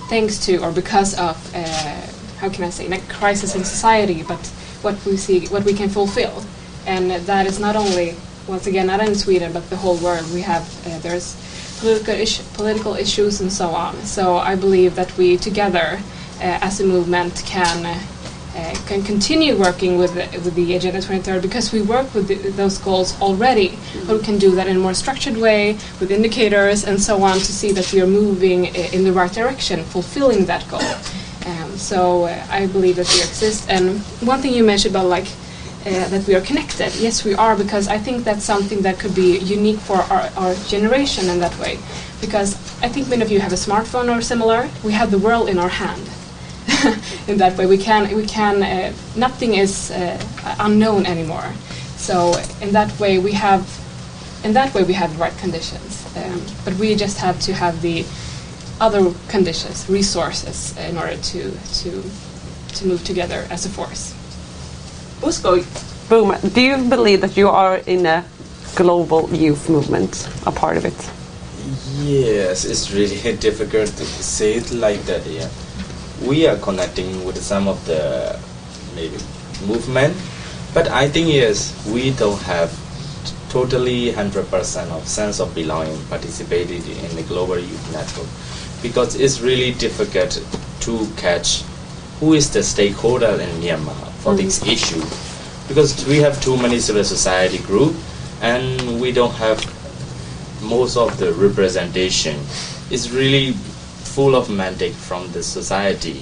thanks 0.09 0.45
to 0.45 0.57
or 0.57 0.71
because 0.71 1.17
of 1.17 1.35
uh, 1.55 2.01
how 2.39 2.49
can 2.49 2.63
I 2.63 2.69
say 2.69 2.87
not 2.87 3.01
crisis 3.09 3.55
in 3.55 3.63
society, 3.63 4.23
but 4.23 4.39
what 4.81 5.03
we 5.05 5.17
see, 5.17 5.47
what 5.47 5.63
we 5.63 5.73
can 5.73 5.89
fulfill, 5.89 6.43
and 6.85 7.11
that 7.11 7.45
is 7.47 7.59
not 7.59 7.75
only 7.75 8.15
once 8.47 8.67
again 8.67 8.85
not 8.87 8.99
in 8.99 9.15
Sweden 9.15 9.51
but 9.53 9.69
the 9.69 9.77
whole 9.77 9.97
world. 9.97 10.31
We 10.33 10.41
have 10.41 10.63
uh, 10.85 10.99
there's 10.99 11.35
political 11.79 12.15
political 12.53 12.95
issues 12.95 13.41
and 13.41 13.51
so 13.51 13.69
on. 13.69 13.95
So 14.03 14.37
I 14.37 14.55
believe 14.55 14.95
that 14.95 15.15
we 15.17 15.37
together 15.37 15.99
uh, 15.99 16.01
as 16.41 16.79
a 16.79 16.85
movement 16.85 17.41
can. 17.45 17.85
Uh, 17.85 17.99
uh, 18.57 18.73
can 18.87 19.03
continue 19.03 19.53
working 19.57 19.97
with 19.97 20.13
the, 20.13 20.21
with 20.39 20.55
the 20.55 20.75
Agenda 20.77 20.99
2030 21.01 21.41
because 21.45 21.73
we 21.73 21.81
work 21.81 22.13
with 22.13 22.29
the, 22.29 22.35
those 22.51 22.77
goals 22.77 23.19
already, 23.19 23.77
but 24.07 24.17
we 24.17 24.23
can 24.23 24.37
do 24.37 24.55
that 24.55 24.65
in 24.67 24.77
a 24.77 24.79
more 24.79 24.93
structured 24.93 25.35
way 25.35 25.73
with 25.99 26.09
indicators 26.09 26.85
and 26.85 26.97
so 27.01 27.21
on 27.21 27.35
to 27.39 27.51
see 27.51 27.73
that 27.73 27.91
we 27.91 27.99
are 27.99 28.07
moving 28.07 28.67
i- 28.67 28.69
in 28.93 29.03
the 29.03 29.11
right 29.11 29.33
direction, 29.33 29.83
fulfilling 29.83 30.45
that 30.45 30.65
goal. 30.69 30.79
Um, 31.45 31.75
so 31.77 32.23
uh, 32.27 32.45
I 32.49 32.67
believe 32.67 32.95
that 32.95 33.11
we 33.13 33.19
exist. 33.19 33.69
And 33.69 33.99
one 34.25 34.41
thing 34.41 34.53
you 34.53 34.63
mentioned 34.63 34.95
about 34.95 35.07
like 35.07 35.27
uh, 35.85 36.07
that 36.07 36.25
we 36.25 36.33
are 36.33 36.41
connected. 36.41 36.95
Yes, 36.95 37.25
we 37.25 37.35
are 37.35 37.57
because 37.57 37.89
I 37.89 37.97
think 37.97 38.23
that's 38.23 38.45
something 38.45 38.81
that 38.83 38.99
could 38.99 39.13
be 39.13 39.37
unique 39.39 39.79
for 39.79 39.97
our, 39.97 40.29
our 40.37 40.55
generation 40.67 41.27
in 41.29 41.41
that 41.41 41.59
way. 41.59 41.77
Because 42.21 42.55
I 42.81 42.87
think 42.87 43.09
many 43.09 43.21
of 43.21 43.29
you 43.29 43.41
have 43.41 43.51
a 43.51 43.57
smartphone 43.57 44.07
or 44.15 44.21
similar. 44.21 44.69
We 44.81 44.93
have 44.93 45.11
the 45.11 45.19
world 45.19 45.49
in 45.49 45.59
our 45.59 45.67
hand. 45.67 46.01
in 47.27 47.37
that 47.37 47.57
way, 47.57 47.65
we 47.65 47.77
can 47.77 48.15
we 48.15 48.25
can 48.25 48.63
uh, 48.63 48.93
nothing 49.15 49.55
is 49.55 49.91
uh, 49.91 50.17
unknown 50.59 51.05
anymore. 51.05 51.53
So 51.97 52.35
in 52.61 52.71
that 52.73 52.99
way, 52.99 53.19
we 53.19 53.31
have 53.33 53.63
in 54.43 54.53
that 54.53 54.73
way 54.73 54.83
we 54.83 54.93
have 54.93 55.11
the 55.13 55.19
right 55.19 55.37
conditions. 55.37 56.05
Um, 56.15 56.41
but 56.63 56.73
we 56.75 56.95
just 56.95 57.17
have 57.17 57.39
to 57.41 57.53
have 57.53 57.81
the 57.81 58.05
other 58.79 59.13
conditions, 59.27 59.89
resources, 59.89 60.77
in 60.77 60.97
order 60.97 61.17
to 61.17 61.51
to 61.51 62.03
to 62.75 62.87
move 62.87 63.03
together 63.03 63.47
as 63.49 63.65
a 63.65 63.69
force. 63.69 64.13
Bosco, 65.21 65.63
Boom, 66.07 66.35
do 66.53 66.61
you 66.61 66.77
believe 66.87 67.21
that 67.21 67.35
you 67.35 67.49
are 67.49 67.77
in 67.77 68.05
a 68.05 68.23
global 68.75 69.27
youth 69.33 69.69
movement, 69.69 70.29
a 70.45 70.51
part 70.51 70.77
of 70.77 70.85
it? 70.85 71.11
Yes, 71.97 72.63
it's 72.63 72.91
really 72.91 73.17
difficult 73.39 73.87
to 73.87 74.05
say 74.05 74.53
it 74.53 74.71
like 74.71 75.01
that. 75.05 75.25
Yeah, 75.25 75.49
we 76.23 76.47
are 76.47 76.57
connecting 76.57 77.23
with 77.25 77.41
some 77.41 77.67
of 77.67 77.83
the 77.85 78.39
maybe 78.95 79.17
movement, 79.67 80.15
but 80.73 80.87
I 80.87 81.09
think 81.09 81.27
yes, 81.33 81.73
we 81.91 82.11
don't 82.11 82.41
have 82.43 82.71
totally 83.49 84.11
hundred 84.11 84.49
percent 84.49 84.91
of 84.91 85.07
sense 85.07 85.39
of 85.39 85.55
belonging 85.55 85.97
participated 86.09 86.85
in 86.87 87.15
the 87.15 87.23
global 87.23 87.57
youth 87.57 87.91
network 87.93 88.27
because 88.81 89.15
it's 89.15 89.39
really 89.39 89.71
difficult 89.73 90.43
to 90.81 91.07
catch 91.15 91.63
who 92.19 92.33
is 92.33 92.51
the 92.51 92.61
stakeholder 92.61 93.39
in 93.39 93.49
Myanmar 93.61 93.95
for 94.19 94.33
mm-hmm. 94.33 94.43
this 94.45 94.65
issue 94.67 94.99
because 95.67 96.05
we 96.05 96.17
have 96.17 96.41
too 96.41 96.57
many 96.57 96.79
civil 96.79 97.03
society 97.03 97.57
group 97.59 97.95
and 98.41 98.99
we 99.01 99.11
don't 99.11 99.33
have 99.35 99.57
most 100.61 100.97
of 100.97 101.17
the 101.17 101.31
representation. 101.33 102.35
It's 102.91 103.09
really 103.09 103.55
full 104.15 104.33
of 104.33 104.49
mandate 104.49 104.93
from 104.95 105.29
the 105.33 105.43
society 105.43 106.13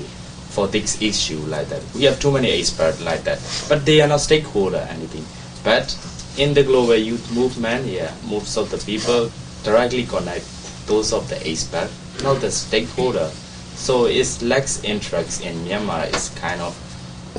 for 0.50 0.68
this 0.68 1.00
issue 1.00 1.38
like 1.46 1.68
that. 1.70 1.82
We 1.94 2.04
have 2.06 2.20
too 2.20 2.32
many 2.32 2.50
experts 2.52 3.00
like 3.02 3.24
that, 3.26 3.40
but 3.70 3.86
they 3.86 4.02
are 4.02 4.08
not 4.08 4.22
stakeholder 4.22 4.86
anything. 4.90 5.24
But 5.64 5.96
in 6.38 6.56
the 6.56 6.64
global 6.64 6.96
youth 6.96 7.32
movement, 7.32 7.86
yeah, 7.86 8.12
most 8.26 8.58
of 8.58 8.72
the 8.72 8.78
people 8.80 9.32
directly 9.64 10.06
connect 10.06 10.46
those 10.88 11.14
of 11.14 11.30
the 11.30 11.38
expert, 11.48 11.90
not 12.24 12.42
the 12.42 12.50
stakeholder. 12.50 13.30
So 13.76 14.06
it's 14.06 14.42
lacks 14.42 14.84
interest 14.84 15.46
in 15.46 15.54
Myanmar. 15.66 16.08
It's 16.08 16.30
kind 16.40 16.62
of 16.62 16.74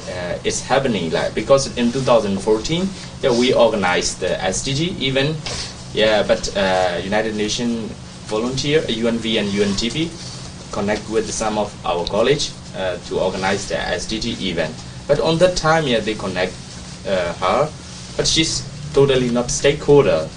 uh, 0.09 0.39
it's 0.45 0.61
happening 0.63 1.11
like 1.11 1.35
because 1.35 1.77
in 1.79 1.91
2014 1.93 2.89
yeah 3.23 3.31
we 3.31 3.55
organized 3.55 4.19
the 4.19 4.35
SDG 4.43 4.99
even 4.99 5.37
yeah 5.95 6.23
but 6.27 6.51
uh, 6.57 6.99
United 7.03 7.37
Nations 7.37 7.93
volunteer 8.27 8.81
UNV 8.83 9.39
and 9.39 9.49
UNDP 9.51 10.11
connect 10.77 11.09
with 11.09 11.31
some 11.31 11.57
of 11.59 11.71
our 11.87 12.05
college 12.07 12.51
uh, 12.77 12.97
to 13.07 13.19
organize 13.21 13.69
the 13.69 13.77
SDG 14.01 14.41
event 14.51 14.75
but 15.09 15.21
on 15.21 15.39
that 15.39 15.57
time 15.57 15.87
yeah 15.87 16.01
they 16.01 16.15
connect 16.15 16.55
uh, 17.07 17.33
her 17.45 17.71
but 18.17 18.27
she's 18.27 18.53
totally 18.93 19.31
not 19.31 19.51
stakeholder 19.51 20.29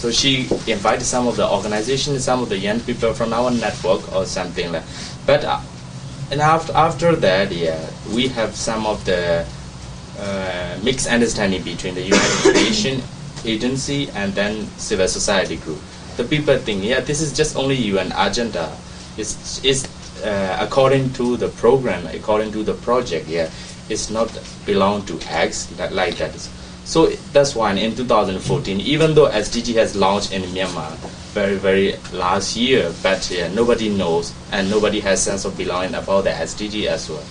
so 0.00 0.10
she 0.10 0.42
invited 0.68 1.04
some 1.04 1.26
of 1.26 1.36
the 1.36 1.46
organizations 1.58 2.24
some 2.24 2.42
of 2.42 2.48
the 2.48 2.58
young 2.58 2.78
people 2.80 3.12
from 3.14 3.32
our 3.32 3.50
network 3.50 4.02
or 4.14 4.24
something 4.26 4.70
like 4.72 4.84
but 5.26 5.44
uh, 5.44 5.60
and 6.32 6.40
after 6.40 6.72
after 6.72 7.14
that, 7.16 7.52
yeah, 7.52 7.78
we 8.14 8.26
have 8.28 8.56
some 8.56 8.86
of 8.86 9.04
the 9.04 9.44
uh, 10.18 10.78
mixed 10.82 11.06
understanding 11.06 11.62
between 11.62 11.94
the 11.94 12.00
United 12.00 12.54
Nations 12.64 13.04
agency 13.44 14.08
and 14.16 14.32
then 14.32 14.66
civil 14.78 15.08
society 15.08 15.56
group. 15.58 15.78
The 16.16 16.24
people 16.24 16.56
think, 16.56 16.84
yeah, 16.84 17.00
this 17.00 17.20
is 17.20 17.36
just 17.36 17.54
only 17.54 17.76
UN 17.92 18.12
agenda. 18.16 18.74
It's 19.16 19.62
it's 19.64 19.84
uh, 20.24 20.56
according 20.60 21.12
to 21.14 21.36
the 21.36 21.48
program, 21.48 22.06
according 22.06 22.52
to 22.52 22.62
the 22.62 22.74
project. 22.74 23.28
Yeah, 23.28 23.50
it's 23.88 24.10
not 24.10 24.30
belong 24.64 25.04
to 25.06 25.18
X 25.28 25.66
that 25.76 25.92
like 25.92 26.16
that. 26.16 26.32
So 26.84 27.06
that's 27.32 27.54
why 27.54 27.72
in 27.72 27.94
2014, 27.94 28.80
even 28.80 29.14
though 29.14 29.28
SDG 29.28 29.74
has 29.74 29.94
launched 29.94 30.32
in 30.32 30.42
Myanmar 30.42 30.90
very 31.32 31.56
very 31.56 31.94
last 32.12 32.56
year, 32.56 32.92
but 33.02 33.30
yeah, 33.30 33.48
nobody 33.54 33.88
knows 33.88 34.32
and 34.50 34.70
nobody 34.70 35.00
has 35.00 35.22
sense 35.22 35.44
of 35.44 35.56
belonging 35.56 35.94
about 35.94 36.24
the 36.24 36.30
SDG 36.30 36.86
as 36.86 37.08
well. 37.08 37.24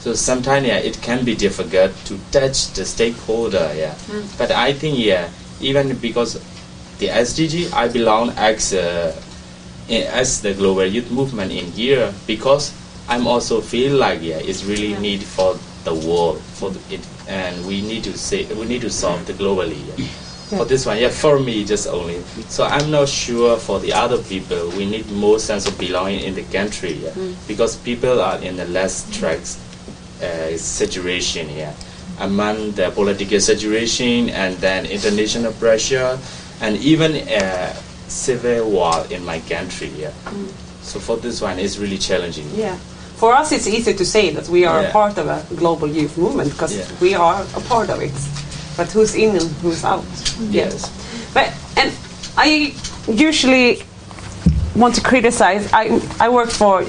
So 0.00 0.14
sometimes 0.14 0.66
yeah, 0.66 0.78
it 0.78 1.00
can 1.02 1.24
be 1.24 1.34
difficult 1.34 1.92
to 2.06 2.18
touch 2.30 2.72
the 2.72 2.84
stakeholder. 2.84 3.72
Yeah, 3.76 3.94
but 4.38 4.50
I 4.50 4.72
think 4.72 4.98
yeah, 4.98 5.28
even 5.60 5.96
because 5.98 6.34
the 6.98 7.08
SDG, 7.08 7.72
I 7.72 7.88
belong 7.88 8.30
as 8.36 8.72
uh, 8.72 9.12
as 9.88 10.42
the 10.42 10.54
global 10.54 10.84
youth 10.84 11.10
movement 11.10 11.52
in 11.52 11.66
here 11.72 12.12
because 12.26 12.74
I'm 13.08 13.26
also 13.26 13.60
feel 13.60 13.96
like 13.96 14.22
yeah, 14.22 14.38
it's 14.38 14.64
really 14.64 14.98
need 14.98 15.22
for 15.22 15.56
the 15.84 15.94
world 15.94 16.40
for 16.58 16.70
the, 16.70 16.94
it, 16.94 17.06
and 17.28 17.64
we 17.66 17.82
need 17.82 18.02
to 18.04 18.18
say 18.18 18.44
we 18.54 18.66
need 18.66 18.82
to 18.82 18.90
solve 18.90 19.26
the 19.26 19.32
globally. 19.32 19.78
Yeah. 19.96 20.06
For 20.58 20.64
this 20.64 20.86
one, 20.86 20.98
yeah, 20.98 21.08
for 21.08 21.40
me 21.40 21.64
just 21.64 21.88
only. 21.88 22.22
So 22.46 22.64
I'm 22.64 22.88
not 22.90 23.08
sure 23.08 23.56
for 23.56 23.80
the 23.80 23.92
other 23.92 24.18
people. 24.18 24.70
We 24.70 24.86
need 24.86 25.10
more 25.10 25.40
sense 25.40 25.66
of 25.66 25.76
belonging 25.76 26.20
in 26.20 26.34
the 26.36 26.44
country, 26.44 26.92
yeah, 26.92 27.10
because 27.48 27.76
people 27.76 28.20
are 28.20 28.38
in 28.38 28.58
a 28.60 28.64
less 28.66 29.10
tracks 29.18 29.58
uh, 30.22 30.56
situation 30.56 31.48
here 31.48 31.74
among 32.20 32.72
the 32.72 32.90
political 32.92 33.40
situation 33.40 34.30
and 34.30 34.56
then 34.56 34.86
international 34.86 35.52
pressure 35.54 36.18
and 36.62 36.76
even 36.78 37.12
uh, 37.28 37.74
civil 38.08 38.70
war 38.70 39.04
in 39.10 39.24
my 39.24 39.40
country. 39.40 39.88
Yeah. 39.96 40.12
Mm. 40.24 40.48
So 40.82 41.00
for 41.00 41.16
this 41.16 41.40
one, 41.40 41.58
it's 41.58 41.78
really 41.78 41.98
challenging. 41.98 42.48
Yeah. 42.54 42.76
For 43.16 43.32
us, 43.34 43.50
it's 43.52 43.66
easy 43.66 43.94
to 43.94 44.04
say 44.04 44.30
that 44.30 44.48
we 44.48 44.64
are 44.66 44.84
a 44.84 44.90
part 44.90 45.16
of 45.18 45.26
a 45.26 45.42
global 45.56 45.88
youth 45.88 46.16
movement 46.18 46.50
because 46.52 46.76
Yeah. 46.76 46.84
we 47.00 47.14
are 47.14 47.42
a 47.56 47.60
part 47.62 47.88
of 47.90 48.00
it. 48.02 48.12
But 48.76 48.92
who's 48.92 49.14
in 49.14 49.30
and 49.36 49.50
who's 49.62 49.84
out? 49.84 50.04
Yes. 50.50 50.90
But 51.32 51.52
and 51.76 51.90
I 52.36 52.74
usually 53.08 53.82
want 54.74 54.94
to 54.96 55.00
criticize. 55.00 55.66
I 55.72 55.98
I 56.20 56.28
work 56.28 56.50
for 56.50 56.84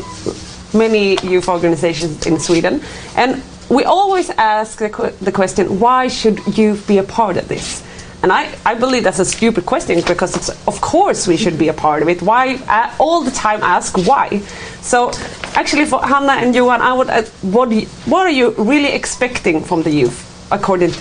many 0.73 1.15
youth 1.23 1.47
organizations 1.47 2.25
in 2.27 2.39
Sweden, 2.39 2.81
and 3.15 3.41
we 3.69 3.83
always 3.85 4.29
ask 4.31 4.79
the, 4.79 5.13
the 5.21 5.31
question, 5.31 5.79
why 5.79 6.09
should 6.09 6.39
youth 6.57 6.85
be 6.87 6.97
a 6.97 7.03
part 7.03 7.37
of 7.37 7.47
this? 7.47 7.83
And 8.27 8.33
I, 8.33 8.53
I 8.65 8.75
believe 8.75 9.05
that's 9.05 9.19
a 9.19 9.25
stupid 9.25 9.65
question 9.65 10.01
because 10.05 10.35
it's, 10.35 10.49
of 10.67 10.81
course 10.81 11.29
we 11.29 11.37
should 11.37 11.57
be 11.57 11.69
a 11.69 11.73
part 11.73 12.01
of 12.01 12.09
it. 12.09 12.21
Why 12.21 12.55
uh, 12.67 12.93
all 12.99 13.23
the 13.23 13.31
time 13.31 13.63
ask 13.63 13.97
why? 13.97 14.39
So 14.81 15.11
actually, 15.55 15.85
for 15.85 16.05
Hanna 16.05 16.33
and 16.33 16.53
Johan, 16.53 16.81
I 16.81 16.91
would 16.91 17.09
uh, 17.09 17.21
what 17.41 17.69
do 17.69 17.75
you, 17.75 17.85
what 18.03 18.27
are 18.27 18.35
you 18.39 18.49
really 18.57 18.91
expecting 18.91 19.63
from 19.63 19.83
the 19.83 19.91
youth 19.91 20.19
according 20.51 20.91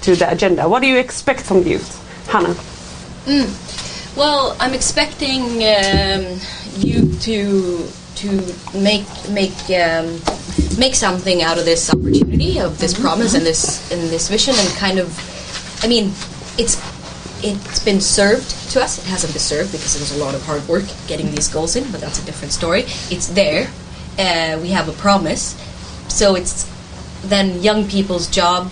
to 0.00 0.16
the 0.16 0.32
agenda? 0.32 0.66
What 0.66 0.80
do 0.80 0.86
you 0.86 0.96
expect 0.96 1.42
from 1.42 1.62
the 1.62 1.72
youth, 1.72 1.92
Hanna? 2.30 2.56
Well, 4.16 4.56
I'm 4.58 4.72
expecting 4.72 5.42
um, 5.76 6.40
you 6.78 7.12
to 7.28 7.86
to 8.16 8.28
make 8.72 9.04
make 9.28 9.60
um, 9.76 10.08
make 10.78 10.94
something 10.94 11.42
out 11.42 11.58
of 11.58 11.66
this 11.66 11.92
opportunity, 11.92 12.60
of 12.60 12.78
this 12.78 12.98
promise, 12.98 13.34
and 13.34 13.44
this 13.44 13.92
and 13.92 14.00
this 14.08 14.30
vision, 14.30 14.54
and 14.56 14.68
kind 14.78 14.98
of 14.98 15.12
I 15.84 15.88
mean, 15.88 16.12
it's 16.58 16.76
it's 17.44 17.84
been 17.84 18.00
served 18.00 18.50
to 18.72 18.82
us. 18.82 18.98
It 18.98 19.04
hasn't 19.04 19.32
been 19.32 19.40
served 19.40 19.72
because 19.72 19.94
there 19.94 20.00
was 20.00 20.16
a 20.16 20.24
lot 20.24 20.34
of 20.34 20.42
hard 20.42 20.66
work 20.68 20.84
getting 21.08 21.30
these 21.30 21.48
goals 21.48 21.76
in, 21.76 21.90
but 21.90 22.00
that's 22.00 22.22
a 22.22 22.24
different 22.24 22.52
story. 22.52 22.82
It's 23.10 23.28
there. 23.28 23.68
Uh, 24.18 24.58
we 24.60 24.68
have 24.68 24.88
a 24.88 24.92
promise, 24.92 25.54
so 26.08 26.36
it's 26.36 26.70
then 27.24 27.62
young 27.62 27.88
people's 27.88 28.28
job 28.28 28.70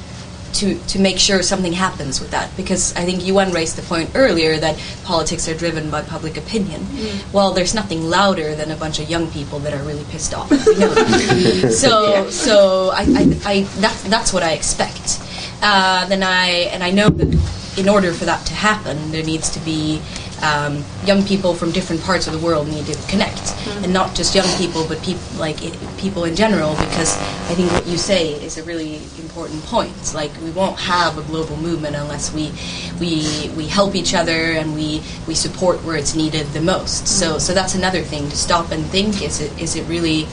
to 0.52 0.78
to 0.88 0.98
make 0.98 1.18
sure 1.18 1.42
something 1.42 1.72
happens 1.72 2.20
with 2.20 2.30
that. 2.30 2.54
Because 2.56 2.94
I 2.96 3.04
think 3.04 3.26
Johan 3.26 3.52
raised 3.52 3.76
the 3.76 3.82
point 3.82 4.10
earlier 4.14 4.56
that 4.58 4.78
politics 5.04 5.48
are 5.48 5.54
driven 5.54 5.90
by 5.90 6.02
public 6.02 6.36
opinion. 6.36 6.86
Well, 7.32 7.52
there's 7.52 7.74
nothing 7.74 8.08
louder 8.08 8.54
than 8.54 8.70
a 8.70 8.76
bunch 8.76 9.00
of 9.00 9.08
young 9.08 9.30
people 9.30 9.58
that 9.60 9.72
are 9.72 9.82
really 9.84 10.04
pissed 10.10 10.34
off. 10.34 10.50
We 10.66 10.74
know 10.78 11.70
so 11.70 12.30
so 12.30 12.90
I, 12.90 13.02
I, 13.02 13.52
I 13.52 13.62
that, 13.80 13.96
that's 14.08 14.32
what 14.32 14.42
I 14.42 14.52
expect. 14.52 15.20
Uh, 15.62 16.06
then 16.08 16.22
I 16.22 16.70
and 16.72 16.82
I 16.82 16.90
know 16.90 17.08
that 17.08 17.59
in 17.76 17.88
order 17.88 18.12
for 18.12 18.24
that 18.24 18.44
to 18.46 18.54
happen, 18.54 19.10
there 19.10 19.22
needs 19.22 19.50
to 19.50 19.60
be 19.60 20.00
um, 20.42 20.82
young 21.04 21.22
people 21.24 21.54
from 21.54 21.70
different 21.70 22.02
parts 22.02 22.26
of 22.26 22.32
the 22.32 22.38
world 22.38 22.68
need 22.68 22.86
to 22.86 23.08
connect, 23.08 23.54
and 23.82 23.92
not 23.92 24.14
just 24.14 24.34
young 24.34 24.48
people, 24.56 24.86
but 24.88 25.02
people 25.02 25.22
like 25.38 25.62
i 25.62 25.70
people 25.98 26.24
in 26.24 26.34
general. 26.34 26.74
Because 26.76 27.16
I 27.50 27.54
think 27.54 27.70
what 27.72 27.86
you 27.86 27.98
say 27.98 28.32
is 28.32 28.56
a 28.56 28.62
really 28.64 28.96
important 29.18 29.62
point. 29.64 30.14
Like 30.14 30.32
we 30.42 30.50
won't 30.50 30.78
have 30.78 31.18
a 31.18 31.22
global 31.22 31.56
movement 31.58 31.94
unless 31.96 32.32
we 32.32 32.52
we 32.98 33.50
we 33.56 33.66
help 33.66 33.94
each 33.94 34.14
other 34.14 34.52
and 34.58 34.74
we 34.74 35.02
we 35.26 35.34
support 35.34 35.82
where 35.84 35.96
it's 35.96 36.14
needed 36.14 36.46
the 36.48 36.62
most. 36.62 37.06
So 37.06 37.38
so 37.38 37.52
that's 37.52 37.74
another 37.74 38.02
thing 38.02 38.28
to 38.30 38.36
stop 38.36 38.72
and 38.72 38.84
think: 38.86 39.22
is 39.22 39.40
it 39.40 39.52
is 39.60 39.76
it 39.76 39.86
really 39.88 40.26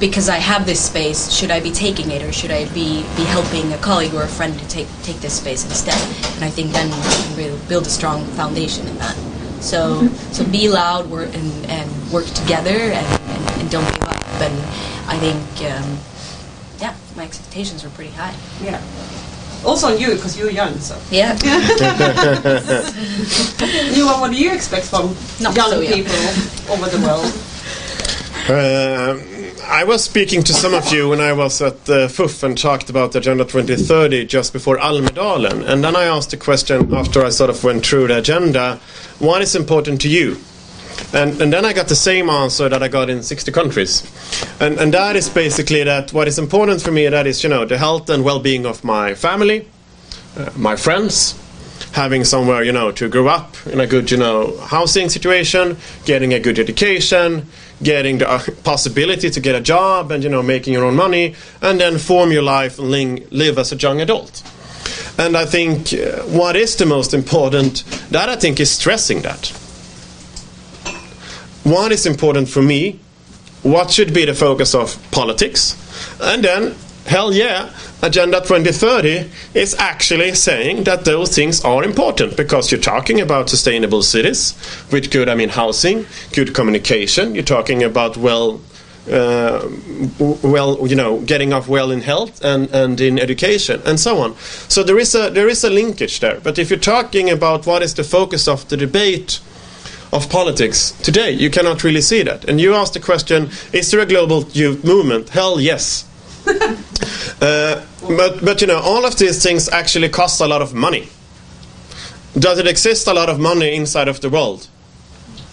because 0.00 0.28
I 0.28 0.36
have 0.36 0.64
this 0.64 0.84
space, 0.84 1.30
should 1.32 1.50
I 1.50 1.60
be 1.60 1.70
taking 1.70 2.10
it 2.10 2.22
or 2.22 2.32
should 2.32 2.50
I 2.50 2.66
be, 2.66 3.02
be 3.16 3.24
helping 3.24 3.72
a 3.72 3.78
colleague 3.78 4.14
or 4.14 4.22
a 4.22 4.28
friend 4.28 4.56
to 4.58 4.68
take 4.68 4.88
take 5.02 5.16
this 5.20 5.34
space 5.38 5.64
instead? 5.64 5.98
And 6.36 6.44
I 6.44 6.50
think 6.50 6.72
then 6.72 6.88
we 6.88 7.02
can 7.02 7.36
really 7.36 7.58
build 7.68 7.86
a 7.86 7.90
strong 7.90 8.24
foundation 8.36 8.86
in 8.86 8.96
that. 8.98 9.16
So 9.60 10.06
so 10.30 10.44
be 10.44 10.68
loud 10.68 11.10
work, 11.10 11.34
and, 11.34 11.66
and 11.66 12.12
work 12.12 12.26
together 12.26 12.70
and, 12.70 13.06
and, 13.30 13.60
and 13.60 13.70
don't 13.70 13.84
give 13.92 14.02
up. 14.04 14.40
And 14.40 14.54
I 15.08 15.18
think 15.18 15.42
um, 15.72 15.98
yeah, 16.80 16.94
my 17.16 17.24
expectations 17.24 17.82
were 17.82 17.90
pretty 17.90 18.12
high. 18.12 18.34
Yeah. 18.62 18.80
Also 19.64 19.88
on 19.88 19.98
you, 19.98 20.14
because 20.14 20.38
you're 20.38 20.50
young, 20.50 20.78
so. 20.78 20.96
Yeah. 21.10 21.32
Johan, 23.92 24.20
what 24.20 24.30
do 24.30 24.36
you 24.38 24.52
expect 24.52 24.86
from 24.86 25.16
Not 25.40 25.56
young 25.56 25.70
so 25.70 25.80
young. 25.80 25.92
people 25.94 26.14
over 26.70 26.88
the 26.88 27.00
world? 27.04 27.26
Uh, 28.48 29.18
I 29.64 29.84
was 29.84 30.04
speaking 30.04 30.42
to 30.44 30.52
some 30.52 30.74
of 30.74 30.92
you 30.92 31.08
when 31.08 31.20
I 31.20 31.32
was 31.32 31.60
at 31.60 31.86
the 31.86 32.08
FUF 32.08 32.42
and 32.42 32.56
talked 32.56 32.90
about 32.90 33.14
Agenda 33.14 33.44
2030 33.44 34.26
just 34.26 34.52
before 34.52 34.76
Almedalen. 34.78 35.66
And 35.66 35.82
then 35.82 35.96
I 35.96 36.04
asked 36.04 36.32
a 36.32 36.36
question 36.36 36.94
after 36.94 37.24
I 37.24 37.30
sort 37.30 37.50
of 37.50 37.62
went 37.64 37.84
through 37.84 38.08
the 38.08 38.18
agenda 38.18 38.80
what 39.18 39.42
is 39.42 39.54
important 39.54 40.00
to 40.02 40.08
you? 40.08 40.38
And, 41.12 41.40
and 41.40 41.52
then 41.52 41.64
I 41.64 41.72
got 41.72 41.88
the 41.88 41.96
same 41.96 42.28
answer 42.28 42.68
that 42.68 42.82
I 42.82 42.88
got 42.88 43.08
in 43.10 43.22
60 43.22 43.50
countries. 43.52 44.02
And, 44.60 44.78
and 44.78 44.92
that 44.94 45.16
is 45.16 45.28
basically 45.28 45.82
that 45.84 46.12
what 46.12 46.28
is 46.28 46.38
important 46.38 46.82
for 46.82 46.90
me 46.90 47.08
that 47.08 47.26
is, 47.26 47.42
you 47.42 47.48
know, 47.48 47.64
the 47.64 47.78
health 47.78 48.10
and 48.10 48.24
well 48.24 48.40
being 48.40 48.66
of 48.66 48.84
my 48.84 49.14
family, 49.14 49.68
uh, 50.36 50.50
my 50.56 50.76
friends, 50.76 51.38
having 51.92 52.24
somewhere 52.24 52.62
you 52.62 52.72
know 52.72 52.92
to 52.92 53.08
grow 53.08 53.28
up 53.28 53.56
in 53.66 53.80
a 53.80 53.86
good 53.86 54.10
you 54.10 54.16
know 54.16 54.56
housing 54.58 55.08
situation 55.08 55.76
getting 56.04 56.34
a 56.34 56.40
good 56.40 56.58
education 56.58 57.46
getting 57.82 58.18
the 58.18 58.28
uh, 58.28 58.42
possibility 58.64 59.30
to 59.30 59.40
get 59.40 59.54
a 59.54 59.60
job 59.60 60.10
and 60.10 60.22
you 60.24 60.30
know 60.30 60.42
making 60.42 60.72
your 60.72 60.84
own 60.84 60.96
money 60.96 61.34
and 61.62 61.80
then 61.80 61.98
form 61.98 62.32
your 62.32 62.42
life 62.42 62.78
and 62.78 62.90
live 63.32 63.58
as 63.58 63.72
a 63.72 63.76
young 63.76 64.00
adult. 64.00 64.42
And 65.18 65.36
i 65.36 65.44
think 65.44 65.92
uh, 65.92 66.22
what 66.24 66.56
is 66.56 66.76
the 66.76 66.86
most 66.86 67.14
important 67.14 67.84
that 68.10 68.28
i 68.28 68.36
think 68.36 68.60
is 68.60 68.70
stressing 68.70 69.22
that. 69.22 69.48
What 71.64 71.92
is 71.92 72.06
important 72.06 72.48
for 72.48 72.62
me 72.62 72.98
what 73.62 73.90
should 73.90 74.14
be 74.14 74.24
the 74.24 74.34
focus 74.34 74.74
of 74.74 74.96
politics 75.10 75.76
and 76.20 76.44
then 76.44 76.74
hell 77.08 77.32
yeah 77.32 77.70
agenda 78.02 78.38
2030 78.40 79.30
is 79.54 79.74
actually 79.76 80.34
saying 80.34 80.84
that 80.84 81.06
those 81.06 81.34
things 81.34 81.64
are 81.64 81.82
important 81.82 82.36
because 82.36 82.70
you're 82.70 82.80
talking 82.80 83.18
about 83.18 83.48
sustainable 83.48 84.02
cities 84.02 84.52
with 84.92 85.10
good 85.10 85.26
i 85.26 85.34
mean 85.34 85.48
housing 85.48 86.04
good 86.34 86.54
communication 86.54 87.34
you're 87.34 87.42
talking 87.42 87.82
about 87.82 88.18
well 88.18 88.60
uh, 89.10 89.66
well 90.42 90.86
you 90.86 90.94
know 90.94 91.18
getting 91.22 91.54
off 91.54 91.66
well 91.66 91.90
in 91.90 92.02
health 92.02 92.44
and, 92.44 92.68
and 92.74 93.00
in 93.00 93.18
education 93.18 93.80
and 93.86 93.98
so 93.98 94.18
on 94.18 94.36
so 94.68 94.82
there 94.82 94.98
is 94.98 95.14
a 95.14 95.30
there 95.30 95.48
is 95.48 95.64
a 95.64 95.70
linkage 95.70 96.20
there 96.20 96.38
but 96.40 96.58
if 96.58 96.68
you're 96.68 96.78
talking 96.78 97.30
about 97.30 97.64
what 97.64 97.82
is 97.82 97.94
the 97.94 98.04
focus 98.04 98.46
of 98.46 98.68
the 98.68 98.76
debate 98.76 99.40
of 100.10 100.30
politics 100.30 100.92
today. 101.02 101.32
You 101.32 101.50
cannot 101.50 101.84
really 101.84 102.00
see 102.00 102.22
that. 102.22 102.48
And 102.48 102.58
you 102.58 102.72
asked 102.74 102.94
the 102.94 103.00
question: 103.00 103.50
Is 103.74 103.90
there 103.90 104.00
a 104.00 104.06
global 104.06 104.44
youth 104.52 104.82
movement? 104.82 105.28
Hell, 105.28 105.60
yes. 105.60 106.07
Uh, 107.40 107.84
but 108.00 108.44
but 108.44 108.60
you 108.60 108.66
know, 108.66 108.78
all 108.78 109.04
of 109.04 109.16
these 109.18 109.42
things 109.42 109.68
actually 109.68 110.08
cost 110.08 110.40
a 110.40 110.46
lot 110.46 110.62
of 110.62 110.74
money. 110.74 111.08
Does 112.38 112.58
it 112.58 112.66
exist 112.66 113.06
a 113.06 113.14
lot 113.14 113.28
of 113.28 113.38
money 113.38 113.74
inside 113.74 114.08
of 114.08 114.20
the 114.20 114.28
world? 114.28 114.68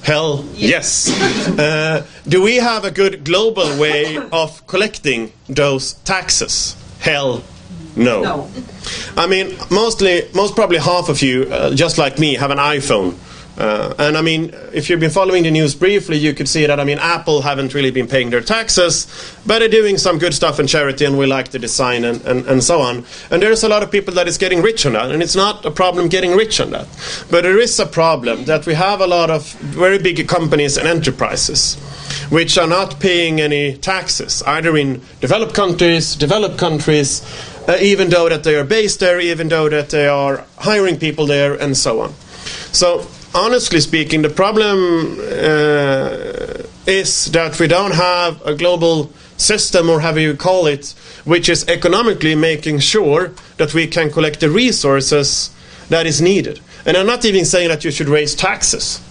Hell, 0.03 0.45
yes. 0.53 1.09
uh, 1.59 2.05
do 2.27 2.43
we 2.43 2.57
have 2.57 2.85
a 2.85 2.91
good 2.91 3.23
global 3.25 3.79
way 3.79 4.17
of 4.31 4.65
collecting 4.67 5.31
those 5.49 5.93
taxes? 6.05 6.75
Hell, 6.99 7.43
no. 7.95 8.21
No. 8.21 8.49
I 9.17 9.25
mean, 9.25 9.57
mostly, 9.71 10.27
most 10.35 10.53
probably 10.55 10.77
half 10.77 11.09
of 11.09 11.23
you, 11.23 11.47
uh, 11.49 11.73
just 11.73 11.97
like 11.97 12.19
me, 12.19 12.35
have 12.35 12.51
an 12.51 12.59
iPhone. 12.59 13.15
Uh, 13.57 13.93
and 13.97 14.17
I 14.17 14.21
mean, 14.21 14.53
if 14.73 14.89
you've 14.89 14.99
been 14.99 15.11
following 15.11 15.43
the 15.43 15.51
news 15.51 15.75
briefly, 15.75 16.17
you 16.17 16.33
could 16.33 16.49
see 16.49 16.65
that 16.65 16.79
I 16.79 16.83
mean, 16.83 16.99
Apple 16.99 17.41
haven't 17.41 17.73
really 17.73 17.91
been 17.91 18.07
paying 18.07 18.29
their 18.29 18.41
taxes, 18.41 19.07
but 19.45 19.59
they're 19.59 19.69
doing 19.69 19.97
some 19.97 20.17
good 20.17 20.33
stuff 20.33 20.59
in 20.59 20.67
charity, 20.67 21.05
and 21.05 21.17
we 21.17 21.25
like 21.25 21.51
the 21.51 21.59
design 21.59 22.03
and, 22.03 22.21
and, 22.25 22.45
and 22.45 22.63
so 22.63 22.81
on. 22.81 23.05
And 23.31 23.41
there's 23.41 23.63
a 23.63 23.69
lot 23.69 23.83
of 23.83 23.91
people 23.91 24.13
that 24.15 24.27
is 24.27 24.37
getting 24.37 24.61
rich 24.61 24.85
on 24.85 24.93
that, 24.93 25.11
and 25.11 25.23
it's 25.23 25.35
not 25.35 25.65
a 25.65 25.71
problem 25.71 26.09
getting 26.09 26.35
rich 26.35 26.59
on 26.59 26.71
that. 26.71 26.87
But 27.31 27.43
there 27.43 27.59
is 27.59 27.79
a 27.79 27.85
problem 27.85 28.45
that 28.45 28.65
we 28.65 28.73
have 28.73 28.99
a 28.99 29.07
lot 29.07 29.29
of 29.29 29.49
very 29.53 29.99
big 29.99 30.27
companies 30.27 30.77
and 30.77 30.87
enterprises 30.87 31.77
which 32.29 32.57
are 32.57 32.67
not 32.67 32.99
paying 32.99 33.39
any 33.39 33.77
taxes, 33.77 34.41
either 34.43 34.75
in 34.77 35.01
developed 35.21 35.53
countries, 35.53 36.15
developed 36.15 36.57
countries, 36.57 37.21
uh, 37.67 37.77
even 37.81 38.09
though 38.09 38.29
that 38.29 38.43
they 38.43 38.55
are 38.55 38.63
based 38.63 38.99
there, 38.99 39.19
even 39.19 39.47
though 39.47 39.69
that 39.69 39.89
they 39.89 40.07
are 40.07 40.43
hiring 40.57 40.97
people 40.97 41.25
there, 41.25 41.53
and 41.53 41.75
so 41.77 42.01
on. 42.01 42.13
So, 42.71 43.07
honestly 43.35 43.81
speaking, 43.81 44.21
the 44.21 44.29
problem 44.29 45.19
uh, 45.19 46.63
is 46.87 47.25
that 47.31 47.59
we 47.59 47.67
don't 47.67 47.93
have 47.93 48.41
a 48.45 48.55
global 48.55 49.11
system, 49.37 49.89
or 49.89 49.99
however 49.99 50.21
you 50.21 50.35
call 50.35 50.65
it, 50.65 50.95
which 51.25 51.49
is 51.49 51.67
economically 51.67 52.35
making 52.35 52.79
sure 52.79 53.33
that 53.57 53.73
we 53.73 53.85
can 53.85 54.09
collect 54.09 54.39
the 54.39 54.49
resources 54.49 55.51
that 55.89 56.05
is 56.05 56.21
needed. 56.21 56.59
And 56.85 56.95
I'm 56.95 57.05
not 57.05 57.25
even 57.25 57.45
saying 57.45 57.69
that 57.69 57.83
you 57.83 57.91
should 57.91 58.07
raise 58.07 58.33
taxes. 58.33 59.01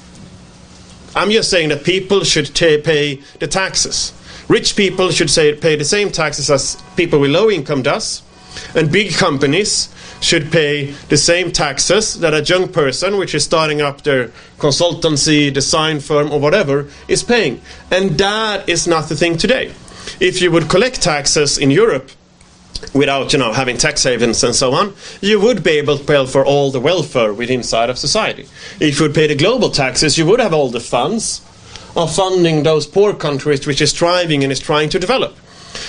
I'm 1.15 1.31
just 1.31 1.51
saying 1.51 1.69
that 1.69 1.85
people 1.85 2.25
should 2.25 2.55
pay 2.55 3.17
the 3.39 3.47
taxes. 3.47 4.13
Rich 4.49 4.77
people 4.77 5.11
should 5.11 5.31
say, 5.31 5.55
pay 5.55 5.77
the 5.77 5.85
same 5.85 6.11
taxes 6.11 6.51
as 6.51 6.83
people 6.97 7.21
with 7.21 7.31
low 7.31 7.51
income 7.51 7.83
does, 7.83 8.23
and 8.75 8.91
big 8.91 9.15
companies 9.15 9.89
should 10.21 10.51
pay 10.51 10.93
the 11.09 11.17
same 11.17 11.53
taxes 11.53 12.21
that 12.21 12.33
a 12.33 12.43
young 12.43 12.69
person, 12.69 13.17
which 13.17 13.35
is 13.35 13.45
starting 13.45 13.81
up 13.81 14.03
their 14.03 14.29
consultancy, 14.59 15.53
design 15.53 16.01
firm, 16.01 16.33
or 16.33 16.41
whatever, 16.41 16.89
is 17.09 17.23
paying. 17.23 17.61
And 17.91 18.13
that 18.19 18.69
is 18.69 18.87
not 18.87 19.09
the 19.09 19.17
thing 19.17 19.37
today. 19.37 19.73
If 20.21 20.41
you 20.41 20.51
would 20.51 20.69
collect 20.69 21.03
taxes 21.03 21.59
in 21.59 21.71
Europe 21.71 22.11
without 22.93 23.33
you 23.33 23.39
know 23.39 23.53
having 23.53 23.77
tax 23.77 24.03
havens 24.03 24.43
and 24.45 24.55
so 24.55 24.73
on, 24.73 24.95
you 25.21 25.41
would 25.41 25.63
be 25.63 25.73
able 25.73 25.99
to 25.99 26.05
pay 26.05 26.27
for 26.27 26.45
all 26.45 26.71
the 26.71 26.81
welfare 26.81 27.33
within 27.33 27.61
inside 27.61 27.91
of 27.91 27.99
society. 27.99 28.47
If 28.81 28.99
you 28.99 29.07
would 29.07 29.15
pay 29.15 29.27
the 29.27 29.35
global 29.35 29.71
taxes, 29.71 30.19
you 30.19 30.27
would 30.27 30.41
have 30.41 30.53
all 30.53 30.69
the 30.69 30.81
funds 30.81 31.41
of 31.97 32.15
funding 32.15 32.63
those 32.63 32.87
poor 32.87 33.15
countries 33.15 33.67
which 33.67 33.81
is 33.81 33.91
striving 33.91 34.43
and 34.43 34.53
is 34.53 34.61
trying 34.61 34.89
to 34.91 34.99
develop. 34.99 35.37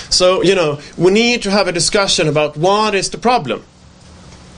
So 0.10 0.42
you 0.44 0.56
know 0.56 0.80
we 0.98 1.12
need 1.12 1.42
to 1.44 1.52
have 1.52 1.68
a 1.68 1.72
discussion 1.72 2.28
about 2.28 2.58
what 2.58 2.96
is 2.96 3.10
the 3.10 3.18
problem. 3.18 3.64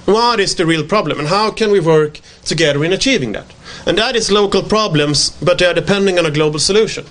What 0.06 0.40
is 0.40 0.56
the 0.56 0.66
real 0.66 0.86
problem 0.86 1.20
and 1.20 1.28
how 1.28 1.52
can 1.52 1.70
we 1.70 1.82
work 1.82 2.22
together 2.46 2.84
in 2.86 2.94
achieving 2.94 3.34
that? 3.34 3.54
And 3.86 3.98
that 3.98 4.16
is 4.16 4.32
local 4.32 4.64
problems, 4.64 5.32
but 5.42 5.58
they 5.58 5.66
are 5.66 5.74
depending 5.74 6.18
on 6.18 6.26
a 6.26 6.32
global 6.32 6.60
solution. 6.60 7.06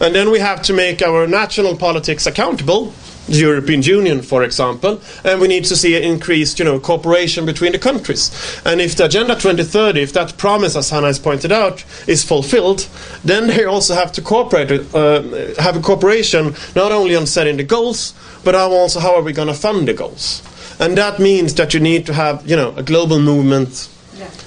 And 0.00 0.14
then 0.14 0.30
we 0.30 0.38
have 0.38 0.62
to 0.62 0.72
make 0.72 1.02
our 1.02 1.26
national 1.26 1.76
politics 1.76 2.26
accountable 2.26 2.94
the 3.28 3.38
European 3.38 3.82
Union, 3.82 4.22
for 4.22 4.42
example, 4.42 5.00
and 5.24 5.40
we 5.40 5.48
need 5.48 5.64
to 5.64 5.76
see 5.76 5.96
increased, 5.96 6.58
you 6.58 6.64
know, 6.64 6.78
cooperation 6.78 7.46
between 7.46 7.72
the 7.72 7.78
countries. 7.78 8.30
And 8.64 8.80
if 8.80 8.96
the 8.96 9.06
Agenda 9.06 9.34
2030, 9.34 10.02
if 10.02 10.12
that 10.12 10.36
promise, 10.36 10.76
as 10.76 10.90
Hanna 10.90 11.06
has 11.06 11.18
pointed 11.18 11.52
out, 11.52 11.84
is 12.06 12.22
fulfilled, 12.22 12.88
then 13.24 13.46
they 13.46 13.64
also 13.64 13.94
have 13.94 14.12
to 14.12 14.22
cooperate, 14.22 14.70
uh, 14.94 15.22
have 15.58 15.76
a 15.76 15.80
cooperation 15.80 16.54
not 16.76 16.92
only 16.92 17.16
on 17.16 17.26
setting 17.26 17.56
the 17.56 17.64
goals, 17.64 18.14
but 18.44 18.54
also 18.54 19.00
how 19.00 19.14
are 19.14 19.22
we 19.22 19.32
going 19.32 19.48
to 19.48 19.54
fund 19.54 19.88
the 19.88 19.94
goals. 19.94 20.42
And 20.78 20.98
that 20.98 21.18
means 21.18 21.54
that 21.54 21.72
you 21.72 21.80
need 21.80 22.06
to 22.06 22.12
have, 22.12 22.46
you 22.46 22.56
know, 22.56 22.74
a 22.76 22.82
global 22.82 23.20
movement, 23.20 23.88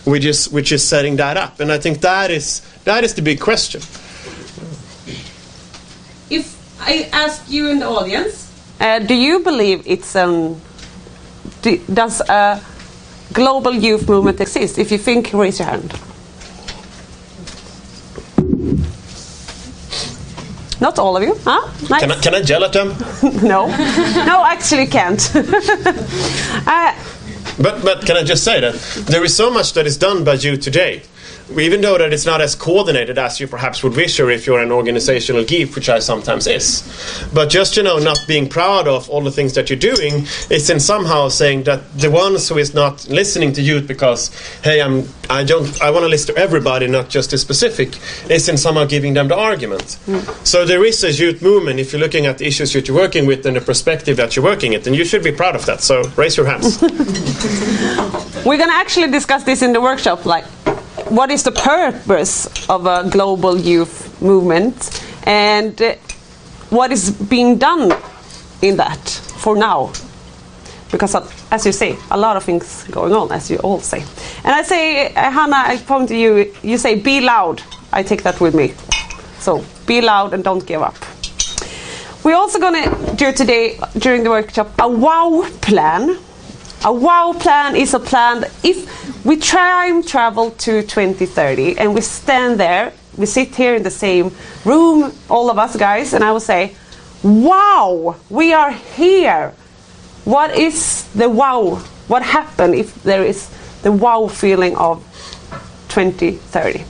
which 0.04 0.26
is 0.26 0.50
which 0.50 0.72
is 0.72 0.84
setting 0.84 1.16
that 1.18 1.38
up. 1.38 1.60
And 1.60 1.72
I 1.72 1.78
think 1.80 2.02
that 2.02 2.32
is 2.32 2.62
that 2.84 3.04
is 3.04 3.14
the 3.14 3.22
big 3.22 3.40
question. 3.40 3.82
If 6.30 6.58
I 6.82 7.10
ask 7.14 7.50
you 7.50 7.70
in 7.70 7.80
the 7.80 7.88
audience, 7.88 8.47
uh, 8.80 9.00
do 9.00 9.14
you 9.16 9.40
believe 9.40 9.84
it's 9.86 10.16
um, 10.16 10.60
do, 11.62 11.78
does 11.94 12.22
a 12.22 12.62
global 13.34 13.74
youth 13.74 14.08
movement 14.08 14.40
exist? 14.42 14.78
If 14.78 14.92
you 14.92 14.98
think, 14.98 15.34
raise 15.34 15.60
your 15.60 15.68
hand. 15.68 15.94
Not 20.80 21.00
all 21.00 21.18
of 21.18 21.24
you, 21.24 21.36
huh? 21.44 21.68
Nice. 21.90 22.02
Can 22.02 22.12
I, 22.12 22.20
can 22.22 22.36
I 22.36 22.40
yell 22.40 22.64
at 22.64 22.72
them? 22.74 22.94
no, 23.42 23.66
no, 24.26 24.46
actually 24.46 24.86
can't. 24.86 25.20
uh, 25.36 26.94
But 27.60 27.82
but 27.84 28.06
can 28.06 28.16
I 28.18 28.24
just 28.24 28.44
say 28.44 28.60
that 28.62 28.76
there 29.10 29.24
is 29.24 29.36
so 29.36 29.50
much 29.50 29.74
that 29.74 29.88
is 29.88 29.98
done 29.98 30.24
by 30.24 30.34
you 30.34 30.58
today. 30.58 31.02
Even 31.58 31.82
though 31.82 31.98
that 31.98 32.12
it's 32.12 32.26
not 32.26 32.42
as 32.42 32.56
coordinated 32.56 33.18
as 33.18 33.40
you 33.40 33.48
perhaps 33.48 33.84
would 33.84 33.96
wish, 33.96 34.20
or 34.20 34.30
if 34.30 34.46
you're 34.46 34.60
an 34.60 34.72
organizational 34.72 35.44
geek, 35.44 35.76
which 35.76 35.90
I 35.90 36.00
sometimes 36.00 36.48
is, 36.48 36.84
but 37.34 37.50
just 37.50 37.78
you 37.78 37.84
know 37.84 37.98
not 38.00 38.18
being 38.28 38.50
proud 38.50 38.88
of 38.88 39.10
all 39.10 39.22
the 39.22 39.32
things 39.32 39.54
that 39.54 39.70
you're 39.70 39.80
doing 39.80 40.26
is 40.50 40.70
in 40.70 40.80
somehow 40.80 41.30
saying 41.30 41.64
that 41.64 41.82
the 41.98 42.12
ones 42.12 42.50
who 42.50 42.58
is 42.58 42.74
not 42.74 43.08
listening 43.10 43.54
to 43.54 43.62
youth 43.62 43.88
because 43.88 44.32
hey 44.64 44.82
I'm 44.82 45.08
I 45.30 45.44
don't 45.44 45.82
I 45.82 45.92
want 45.92 46.04
to 46.04 46.10
listen 46.10 46.36
to 46.36 46.42
everybody, 46.42 46.88
not 46.88 47.10
just 47.10 47.32
the 47.32 47.38
specific, 47.38 47.98
is 48.30 48.50
in 48.50 48.58
somehow 48.58 48.86
giving 48.86 49.14
them 49.14 49.28
the 49.28 49.38
argument. 49.38 49.94
Hmm. 50.06 50.20
So 50.44 50.66
there 50.66 50.84
is 50.86 51.04
a 51.04 51.12
youth 51.12 51.42
movement 51.42 51.80
if 51.80 51.92
you're 51.94 52.02
looking 52.02 52.26
at 52.26 52.38
the 52.38 52.46
issues 52.46 52.74
that 52.74 52.88
you're 52.88 52.98
working 52.98 53.26
with 53.26 53.46
and 53.46 53.56
the 53.56 53.62
perspective 53.62 54.18
that 54.18 54.36
you're 54.36 54.46
working 54.46 54.74
it, 54.74 54.86
and 54.88 54.96
you 54.96 55.06
should 55.06 55.24
be 55.24 55.32
proud 55.32 55.56
of 55.56 55.66
that. 55.66 55.82
So 55.82 56.04
raise 56.16 56.36
your 56.38 56.46
hands. 56.46 56.82
We're 58.46 58.58
going 58.58 58.70
to 58.70 58.76
actually 58.76 59.12
discuss 59.12 59.44
this 59.44 59.62
in 59.62 59.74
the 59.74 59.82
workshop. 59.82 60.26
Like, 60.26 60.46
what 61.10 61.32
is 61.32 61.44
the 61.44 61.52
purpose 61.52 62.48
of 62.70 62.86
a 62.86 63.10
global 63.10 63.58
youth 63.58 64.22
movement, 64.22 65.04
and 65.24 65.80
uh, 65.82 65.96
what 66.70 66.92
is 66.92 67.12
being 67.12 67.58
done 67.58 67.94
in 68.62 68.78
that 68.78 69.10
for 69.38 69.56
now? 69.56 69.92
Because, 70.92 71.16
uh, 71.16 71.30
as 71.52 71.66
you 71.66 71.72
say, 71.72 71.98
a 72.12 72.18
lot 72.18 72.38
of 72.38 72.44
things 72.44 72.84
going 72.92 73.14
on, 73.14 73.32
as 73.32 73.50
you 73.50 73.58
all 73.58 73.80
say. 73.80 74.00
And 74.44 74.54
I 74.54 74.62
say, 74.64 75.14
uh, 75.14 75.32
Hanna, 75.32 75.56
I 75.58 75.78
point 75.78 76.10
to 76.10 76.16
you. 76.16 76.54
You 76.64 76.78
say, 76.78 76.96
"Be 76.96 77.22
loud." 77.22 77.62
I 77.92 78.04
take 78.04 78.24
that 78.24 78.40
with 78.42 78.54
me. 78.54 78.74
So, 79.40 79.64
be 79.86 80.02
loud 80.02 80.34
and 80.34 80.44
don't 80.44 80.66
give 80.66 80.82
up. 80.82 80.96
We're 82.24 82.36
also 82.36 82.60
going 82.60 82.84
to 82.84 83.16
do 83.16 83.32
today 83.32 83.80
during 83.98 84.24
the 84.24 84.30
workshop 84.30 84.72
a 84.80 84.88
WOW 84.90 85.48
plan. 85.62 86.18
A 86.86 86.94
WOW 86.94 87.34
plan 87.34 87.76
is 87.76 87.94
a 87.94 88.00
plan 88.00 88.46
if 88.64 89.26
we 89.26 89.36
time 89.38 90.04
travel 90.04 90.52
to 90.52 90.84
2030 90.84 91.80
and 91.80 91.96
we 91.96 92.02
stand 92.02 92.60
there, 92.60 92.94
we 93.18 93.26
sit 93.26 93.56
here 93.56 93.76
in 93.76 93.84
the 93.84 93.92
same 93.92 94.32
room, 94.64 95.12
all 95.30 95.50
of 95.50 95.58
us 95.58 95.76
guys, 95.76 96.14
and 96.14 96.24
I 96.24 96.32
will 96.32 96.40
say, 96.40 96.76
Wow, 97.24 98.16
we 98.30 98.54
are 98.54 98.72
here. 98.72 99.54
What 100.24 100.56
is 100.56 101.04
the 101.16 101.28
wow? 101.28 101.76
What 102.08 102.22
happened 102.22 102.76
if 102.76 103.02
there 103.04 103.24
is 103.24 103.50
the 103.82 103.92
wow 103.92 104.28
feeling 104.28 104.76
of 104.76 105.04
2030? 105.90 106.86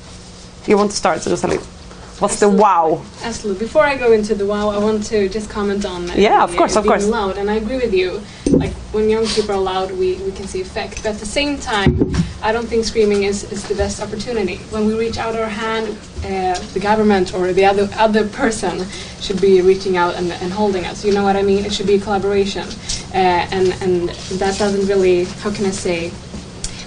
You 0.68 0.78
want 0.78 0.92
to 0.92 0.98
start, 0.98 1.20
Rosaline? 1.26 1.77
What's 2.20 2.40
the 2.40 2.50
wow? 2.50 3.04
Absolutely. 3.22 3.64
Before 3.64 3.84
I 3.84 3.96
go 3.96 4.12
into 4.12 4.34
the 4.34 4.46
wow, 4.46 4.70
I 4.70 4.80
want 4.80 5.04
to 5.06 5.30
just 5.30 5.52
comment 5.52 5.86
on 5.86 6.08
Yeah, 6.16 6.44
of 6.44 6.56
course, 6.56 6.76
of 6.76 6.84
being 6.84 6.94
course. 6.94 7.06
loud, 7.08 7.38
and 7.38 7.48
I 7.48 7.56
agree 7.56 7.76
with 7.76 7.94
you. 7.94 8.22
Like 8.50 8.74
when 8.92 9.08
young 9.08 9.28
people 9.28 9.52
are 9.52 9.62
loud, 9.62 9.92
we, 9.92 10.16
we 10.16 10.32
can 10.32 10.48
see 10.48 10.60
effect. 10.60 11.04
But 11.04 11.14
at 11.14 11.20
the 11.20 11.28
same 11.28 11.60
time, 11.60 12.12
I 12.42 12.52
don't 12.52 12.66
think 12.66 12.86
screaming 12.86 13.24
is, 13.24 13.44
is 13.52 13.68
the 13.68 13.76
best 13.76 14.02
opportunity. 14.02 14.58
When 14.72 14.88
we 14.88 14.98
reach 14.98 15.20
out 15.20 15.36
our 15.36 15.48
hand, 15.48 15.96
uh, 16.26 16.58
the 16.74 16.80
government 16.80 17.36
or 17.36 17.54
the 17.54 17.66
other 17.66 17.88
other 17.98 18.28
person 18.28 18.88
should 19.22 19.40
be 19.40 19.62
reaching 19.62 19.96
out 19.96 20.16
and, 20.16 20.32
and 20.32 20.52
holding 20.52 20.86
us. 20.86 21.06
You 21.06 21.14
know 21.14 21.24
what 21.24 21.36
I 21.36 21.44
mean? 21.44 21.66
It 21.66 21.72
should 21.74 21.86
be 21.88 21.96
a 21.96 22.00
collaboration, 22.00 22.68
uh, 23.14 23.46
and 23.52 23.74
and 23.84 24.10
that 24.42 24.58
doesn't 24.58 24.88
really. 24.88 25.26
How 25.26 25.52
can 25.54 25.66
I 25.68 25.72
say? 25.72 26.12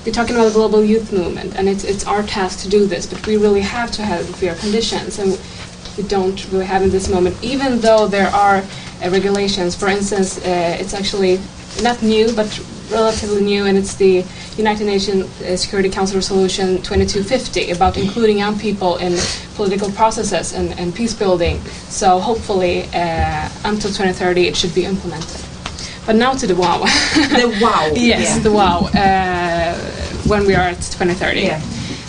We're 0.04 0.12
talking 0.12 0.34
about 0.34 0.48
a 0.48 0.52
global 0.52 0.82
youth 0.82 1.12
movement, 1.12 1.56
and 1.56 1.68
it's, 1.68 1.84
it's 1.84 2.06
our 2.06 2.22
task 2.22 2.60
to 2.60 2.68
do 2.68 2.86
this, 2.86 3.06
but 3.06 3.26
we 3.26 3.36
really 3.36 3.60
have 3.60 3.90
to 3.92 4.02
have 4.02 4.24
fair 4.36 4.54
conditions, 4.54 5.18
and 5.18 5.38
we 5.96 6.02
don't 6.04 6.50
really 6.50 6.64
have 6.64 6.82
in 6.82 6.90
this 6.90 7.08
moment, 7.08 7.36
even 7.42 7.80
though 7.80 8.06
there 8.06 8.28
are 8.28 8.56
uh, 8.56 9.10
regulations. 9.10 9.76
For 9.76 9.88
instance, 9.88 10.38
uh, 10.38 10.76
it's 10.80 10.94
actually 10.94 11.38
not 11.82 12.02
new, 12.02 12.34
but 12.34 12.48
relatively 12.90 13.42
new, 13.42 13.66
and 13.66 13.76
it's 13.76 13.94
the 13.96 14.24
United 14.56 14.86
Nations 14.86 15.24
uh, 15.42 15.56
Security 15.56 15.90
Council 15.90 16.16
Resolution 16.16 16.76
2250 16.78 17.70
about 17.70 17.98
including 17.98 18.38
young 18.38 18.58
people 18.58 18.96
in 18.96 19.16
political 19.54 19.90
processes 19.92 20.54
and, 20.54 20.72
and 20.78 20.94
peace 20.94 21.14
building. 21.14 21.60
So 21.88 22.18
hopefully, 22.18 22.84
uh, 22.94 23.48
until 23.64 23.90
2030, 23.90 24.48
it 24.48 24.56
should 24.56 24.74
be 24.74 24.86
implemented. 24.86 25.49
But 26.10 26.16
now 26.16 26.32
to 26.32 26.44
the 26.44 26.56
wow. 26.56 26.78
The 27.14 27.56
wow. 27.62 27.92
Yes, 27.94 28.34
Yeah. 28.34 28.38
the 28.42 28.50
wow. 28.50 28.78
Uh, 28.92 29.74
when 30.26 30.44
we 30.44 30.56
are 30.56 30.66
at 30.74 30.82
2030. 30.82 31.40
Yeah. 31.40 31.60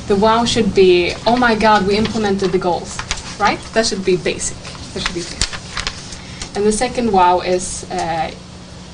The 0.08 0.16
wow 0.16 0.43
should 0.43 0.74
be, 0.74 1.14
oh 1.28 1.38
my 1.38 1.54
god, 1.54 1.86
we 1.86 1.97
implemented 1.97 2.52
the 2.52 2.58
goals, 2.58 2.97
right? 3.39 3.60
That 3.76 3.86
should 3.86 4.04
be 4.04 4.18
basic. 4.18 4.58
That 4.95 5.04
should 5.04 5.14
be 5.14 5.22
basic. 5.22 6.58
And 6.58 6.66
the 6.66 6.72
second 6.72 7.12
wow 7.12 7.41
is 7.41 7.86
uh, 7.91 8.32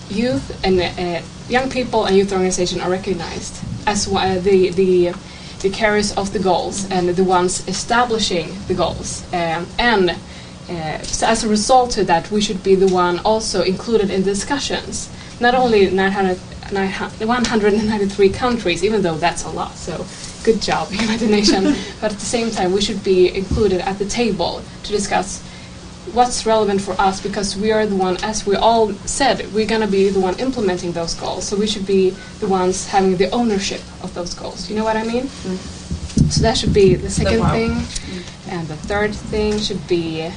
youth 0.10 0.46
and 0.66 0.82
uh, 0.82 1.22
young 1.48 1.70
people 1.70 2.04
and 2.06 2.14
youth 2.18 2.34
organization 2.34 2.82
are 2.82 2.90
recognized 2.92 3.56
as 3.86 4.10
uh, 4.10 4.42
the 4.44 4.72
the 4.72 5.14
the 5.62 5.70
carriers 5.70 6.12
of 6.18 6.34
the 6.34 6.40
goals 6.40 6.84
and 6.92 7.08
the 7.16 7.24
ones 7.24 7.66
establishing 7.70 8.50
the 8.68 8.74
goals. 8.74 9.24
Um, 9.32 9.68
and 9.80 10.18
uh, 10.70 11.02
so 11.02 11.28
as 11.28 11.44
a 11.44 11.48
result 11.48 11.92
to 11.92 12.04
that, 12.04 12.30
we 12.30 12.42
should 12.42 12.62
be 12.64 12.76
the 12.76 12.88
one 12.88 13.20
also 13.20 13.62
included 13.62 14.10
in 14.10 14.24
discussions. 14.24 15.10
Not 15.40 15.56
only 15.56 15.90
900, 15.90 16.40
900 16.72 17.28
193 17.28 18.30
countries, 18.30 18.84
even 18.84 19.02
though 19.02 19.16
that's 19.16 19.46
a 19.46 19.50
lot. 19.50 19.76
So 19.76 20.06
good 20.44 20.62
job, 20.62 20.92
United 20.92 21.30
Nations. 21.30 21.78
but 22.02 22.12
at 22.12 22.20
the 22.20 22.26
same 22.26 22.52
time, 22.52 22.74
we 22.74 22.82
should 22.82 23.04
be 23.04 23.34
included 23.34 23.82
at 23.82 23.98
the 23.98 24.06
table 24.06 24.62
to 24.84 24.92
discuss 24.92 25.42
what's 26.14 26.46
relevant 26.46 26.82
for 26.82 27.00
us 27.00 27.22
because 27.22 27.56
we 27.58 27.72
are 27.72 27.86
the 27.86 27.96
one, 27.96 28.18
as 28.24 28.46
we 28.46 28.56
all 28.56 28.94
said, 29.06 29.46
we're 29.54 29.68
going 29.68 29.82
to 29.82 29.88
be 29.88 30.10
the 30.10 30.20
one 30.20 30.38
implementing 30.40 30.92
those 30.92 31.14
goals. 31.14 31.48
So 31.48 31.56
we 31.58 31.68
should 31.68 31.86
be 31.86 32.12
the 32.40 32.48
ones 32.48 32.88
having 32.88 33.18
the 33.18 33.30
ownership 33.32 33.82
of 34.02 34.14
those 34.14 34.34
goals. 34.34 34.70
You 34.70 34.76
know 34.76 34.84
what 34.84 34.98
I 34.98 35.04
mean? 35.04 35.28
So 36.30 36.42
that 36.42 36.58
should 36.58 36.74
be 36.74 36.96
the 36.96 37.10
second 37.10 37.40
wow. 37.40 37.52
thing. 37.52 37.72
And 38.50 38.68
the 38.68 38.78
third 38.78 39.14
thing 39.14 39.60
should 39.60 39.86
be 39.88 40.32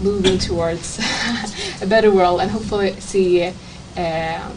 moving 0.00 0.38
towards 0.38 0.98
a 1.82 1.86
better 1.86 2.10
world 2.10 2.40
and 2.40 2.50
hopefully 2.50 2.98
see, 3.00 3.44
um, 3.96 4.52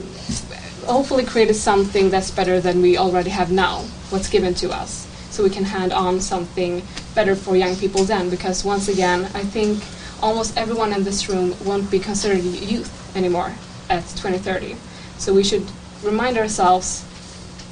hopefully 0.85 1.23
create 1.23 1.53
something 1.55 2.09
that's 2.09 2.31
better 2.31 2.59
than 2.59 2.81
we 2.81 2.97
already 2.97 3.29
have 3.29 3.51
now, 3.51 3.81
what's 4.09 4.29
given 4.29 4.53
to 4.55 4.71
us. 4.71 5.07
So 5.29 5.43
we 5.43 5.49
can 5.49 5.63
hand 5.63 5.93
on 5.93 6.19
something 6.19 6.81
better 7.15 7.35
for 7.35 7.55
young 7.55 7.75
people 7.75 8.03
then. 8.03 8.29
Because 8.29 8.65
once 8.65 8.87
again, 8.87 9.25
I 9.33 9.43
think 9.43 9.83
almost 10.21 10.57
everyone 10.57 10.91
in 10.93 11.03
this 11.03 11.29
room 11.29 11.55
won't 11.63 11.89
be 11.89 11.99
considered 11.99 12.43
youth 12.43 13.15
anymore 13.15 13.53
at 13.89 14.01
2030. 14.01 14.75
So 15.17 15.33
we 15.33 15.43
should 15.43 15.65
remind 16.03 16.37
ourselves 16.37 17.03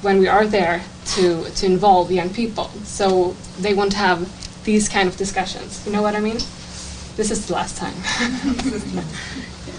when 0.02 0.20
we 0.20 0.28
are 0.28 0.46
there 0.46 0.84
to, 1.06 1.50
to 1.50 1.66
involve 1.66 2.12
young 2.12 2.30
people 2.30 2.70
so 2.84 3.36
they 3.60 3.74
won't 3.74 3.94
have 3.94 4.32
these 4.64 4.88
kind 4.88 5.08
of 5.10 5.18
discussions. 5.18 5.86
You 5.86 5.94
know 5.94 6.02
what 6.02 6.16
I 6.16 6.20
mean? 6.20 6.38
This 7.18 7.32
is 7.32 7.48
the 7.48 7.54
last 7.54 7.78
time. 7.78 7.96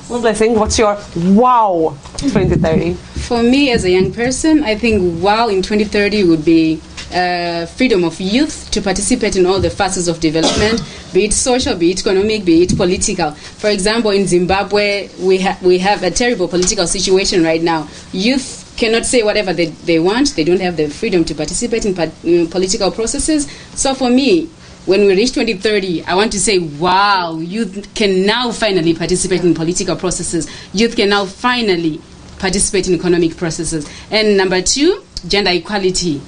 Well, 0.08 0.22
Blessing, 0.22 0.54
what's 0.58 0.78
your 0.78 0.94
wow 1.14 1.94
2030? 2.16 2.94
For 2.94 3.42
me, 3.42 3.70
as 3.72 3.84
a 3.84 3.90
young 3.90 4.10
person, 4.10 4.64
I 4.64 4.74
think 4.74 5.22
wow 5.22 5.48
in 5.48 5.60
2030 5.60 6.24
would 6.24 6.46
be 6.46 6.80
uh, 7.12 7.66
freedom 7.66 8.04
of 8.04 8.18
youth 8.18 8.70
to 8.70 8.80
participate 8.80 9.36
in 9.36 9.44
all 9.44 9.60
the 9.60 9.68
phases 9.68 10.08
of 10.08 10.18
development, 10.18 10.80
be 11.12 11.26
it 11.26 11.34
social, 11.34 11.76
be 11.76 11.90
it 11.90 12.00
economic, 12.00 12.46
be 12.46 12.62
it 12.62 12.74
political. 12.74 13.32
For 13.32 13.68
example, 13.68 14.10
in 14.12 14.26
Zimbabwe, 14.26 15.10
we, 15.20 15.40
ha- 15.40 15.58
we 15.60 15.76
have 15.80 16.02
a 16.02 16.10
terrible 16.10 16.48
political 16.48 16.86
situation 16.86 17.44
right 17.44 17.62
now. 17.62 17.86
Youth 18.12 18.74
cannot 18.78 19.04
say 19.04 19.22
whatever 19.22 19.52
they, 19.52 19.66
they 19.66 19.98
want, 19.98 20.36
they 20.36 20.44
don't 20.44 20.62
have 20.62 20.78
the 20.78 20.88
freedom 20.88 21.22
to 21.26 21.34
participate 21.34 21.84
in, 21.84 21.94
pa- 21.94 22.10
in 22.24 22.46
political 22.48 22.90
processes. 22.90 23.46
So 23.74 23.92
for 23.92 24.08
me, 24.08 24.48
when 24.88 25.02
we 25.04 25.14
reach 25.14 25.32
2030, 25.32 26.04
I 26.04 26.14
want 26.14 26.32
to 26.32 26.40
say, 26.40 26.60
wow, 26.60 27.36
youth 27.36 27.94
can 27.94 28.24
now 28.24 28.50
finally 28.50 28.94
participate 28.94 29.44
in 29.44 29.52
political 29.52 29.94
processes. 29.96 30.48
Youth 30.72 30.96
can 30.96 31.10
now 31.10 31.26
finally 31.26 32.00
participate 32.38 32.88
in 32.88 32.94
economic 32.94 33.36
processes. 33.36 33.86
And 34.10 34.38
number 34.38 34.62
two, 34.62 35.04
gender 35.26 35.50
equality. 35.50 36.22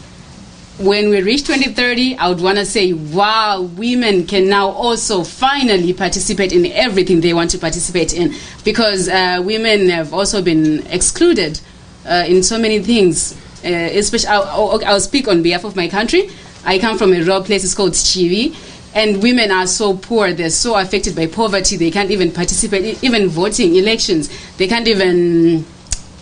When 0.79 1.09
we 1.09 1.23
reach 1.23 1.45
2030, 1.45 2.17
I 2.17 2.29
would 2.29 2.43
want 2.43 2.59
to 2.59 2.67
say, 2.67 2.93
wow, 2.93 3.63
women 3.63 4.27
can 4.27 4.51
now 4.51 4.69
also 4.69 5.25
finally 5.25 5.95
participate 5.95 6.53
in 6.53 6.67
everything 6.67 7.23
they 7.23 7.33
want 7.33 7.51
to 7.53 7.59
participate 7.59 8.13
in 8.13 8.35
because 8.63 9.09
uh, 9.09 9.41
women 9.43 9.89
have 9.89 10.13
also 10.13 10.43
been 10.43 10.87
excluded 10.89 11.59
uh, 12.07 12.25
in 12.29 12.43
so 12.43 12.59
many 12.59 12.79
things. 12.79 13.33
Uh, 13.65 13.69
especially, 13.69 14.29
I'll, 14.29 14.43
I'll, 14.45 14.85
I'll 14.85 15.01
speak 15.01 15.29
on 15.29 15.43
behalf 15.43 15.65
of 15.65 15.77
my 15.77 15.89
country. 15.89 16.29
I 16.65 16.79
come 16.79 16.99
from 16.99 17.13
a 17.13 17.21
rural 17.21 17.43
place, 17.43 17.65
it's 17.65 17.75
called 17.75 17.93
Chivi, 17.93 18.55
and 18.95 19.23
women 19.23 19.51
are 19.51 19.67
so 19.67 19.97
poor, 19.97 20.33
they're 20.33 20.51
so 20.51 20.77
affected 20.77 21.15
by 21.15 21.27
poverty, 21.27 21.77
they 21.77 21.91
can't 21.91 22.11
even 22.11 22.33
participate, 22.33 23.03
even 23.05 23.29
voting, 23.29 23.77
elections. 23.77 24.29
They 24.57 24.67
can't 24.67 24.89
even, 24.89 25.65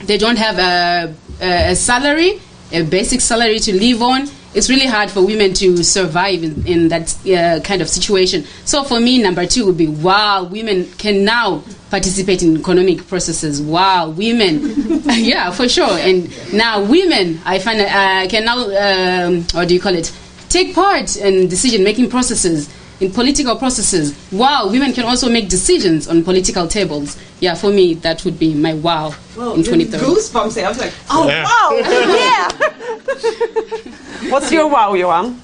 they 0.05 0.19
don't 0.19 0.37
have 0.37 0.59
a, 0.59 1.15
a, 1.41 1.75
salary, 1.75 2.41
a 2.73 2.83
basic 2.83 3.21
salary 3.21 3.59
to 3.61 3.75
live 3.75 4.03
on. 4.03 4.29
It's 4.55 4.69
really 4.69 4.87
hard 4.87 5.11
for 5.11 5.25
women 5.25 5.53
to 5.55 5.83
survive 5.83 6.43
in, 6.43 6.67
in 6.67 6.89
that 6.89 7.15
uh, 7.27 7.61
kind 7.63 7.81
of 7.81 7.89
situation. 7.89 8.45
So 8.65 8.83
for 8.83 9.01
me, 9.01 9.23
number 9.23 9.47
two 9.47 9.67
would 9.67 9.77
be 9.77 9.87
wow, 9.87 10.45
women 10.45 10.91
can 10.99 11.25
now 11.25 11.63
participate 11.91 12.43
in 12.43 12.59
economic 12.59 13.07
processes. 13.07 13.63
Wow, 13.63 14.11
women, 14.11 15.01
yeah, 15.07 15.51
for 15.51 15.69
sure. 15.69 15.91
And 15.91 16.31
now 16.53 16.83
women, 16.83 17.41
I 17.45 17.59
find 17.59 17.81
uh, 17.81 18.29
can 18.29 18.45
now, 18.45 19.27
um, 19.27 19.45
what 19.53 19.69
do 19.69 19.75
you 19.75 19.81
call 19.81 19.95
it? 19.95 20.13
Take 20.49 20.75
part 20.75 21.17
in 21.17 21.49
decision 21.49 21.85
making 21.85 22.11
processes, 22.11 22.69
in 23.01 23.13
political 23.13 23.55
processes. 23.57 24.15
Wow, 24.33 24.69
women 24.71 24.93
can 24.93 25.05
also 25.05 25.29
make 25.31 25.49
decisions 25.49 26.09
on 26.09 26.25
political 26.25 26.67
tables. 26.67 27.17
Yeah, 27.41 27.55
for 27.55 27.71
me, 27.71 27.95
that 27.95 28.25
would 28.25 28.37
be 28.39 28.55
my 28.55 28.75
wow 28.75 29.09
in 29.37 29.63
2030. 29.63 30.05
Goosebumps. 30.05 30.63
I 30.65 30.69
was 30.69 30.79
like, 30.79 30.93
oh 31.11 31.29
Yeah. 31.29 31.45
wow, 31.45 31.71
yeah. 34.25 34.31
What's 34.31 34.51
your 34.51 34.67
wow, 34.69 34.95
Johan? 34.95 35.41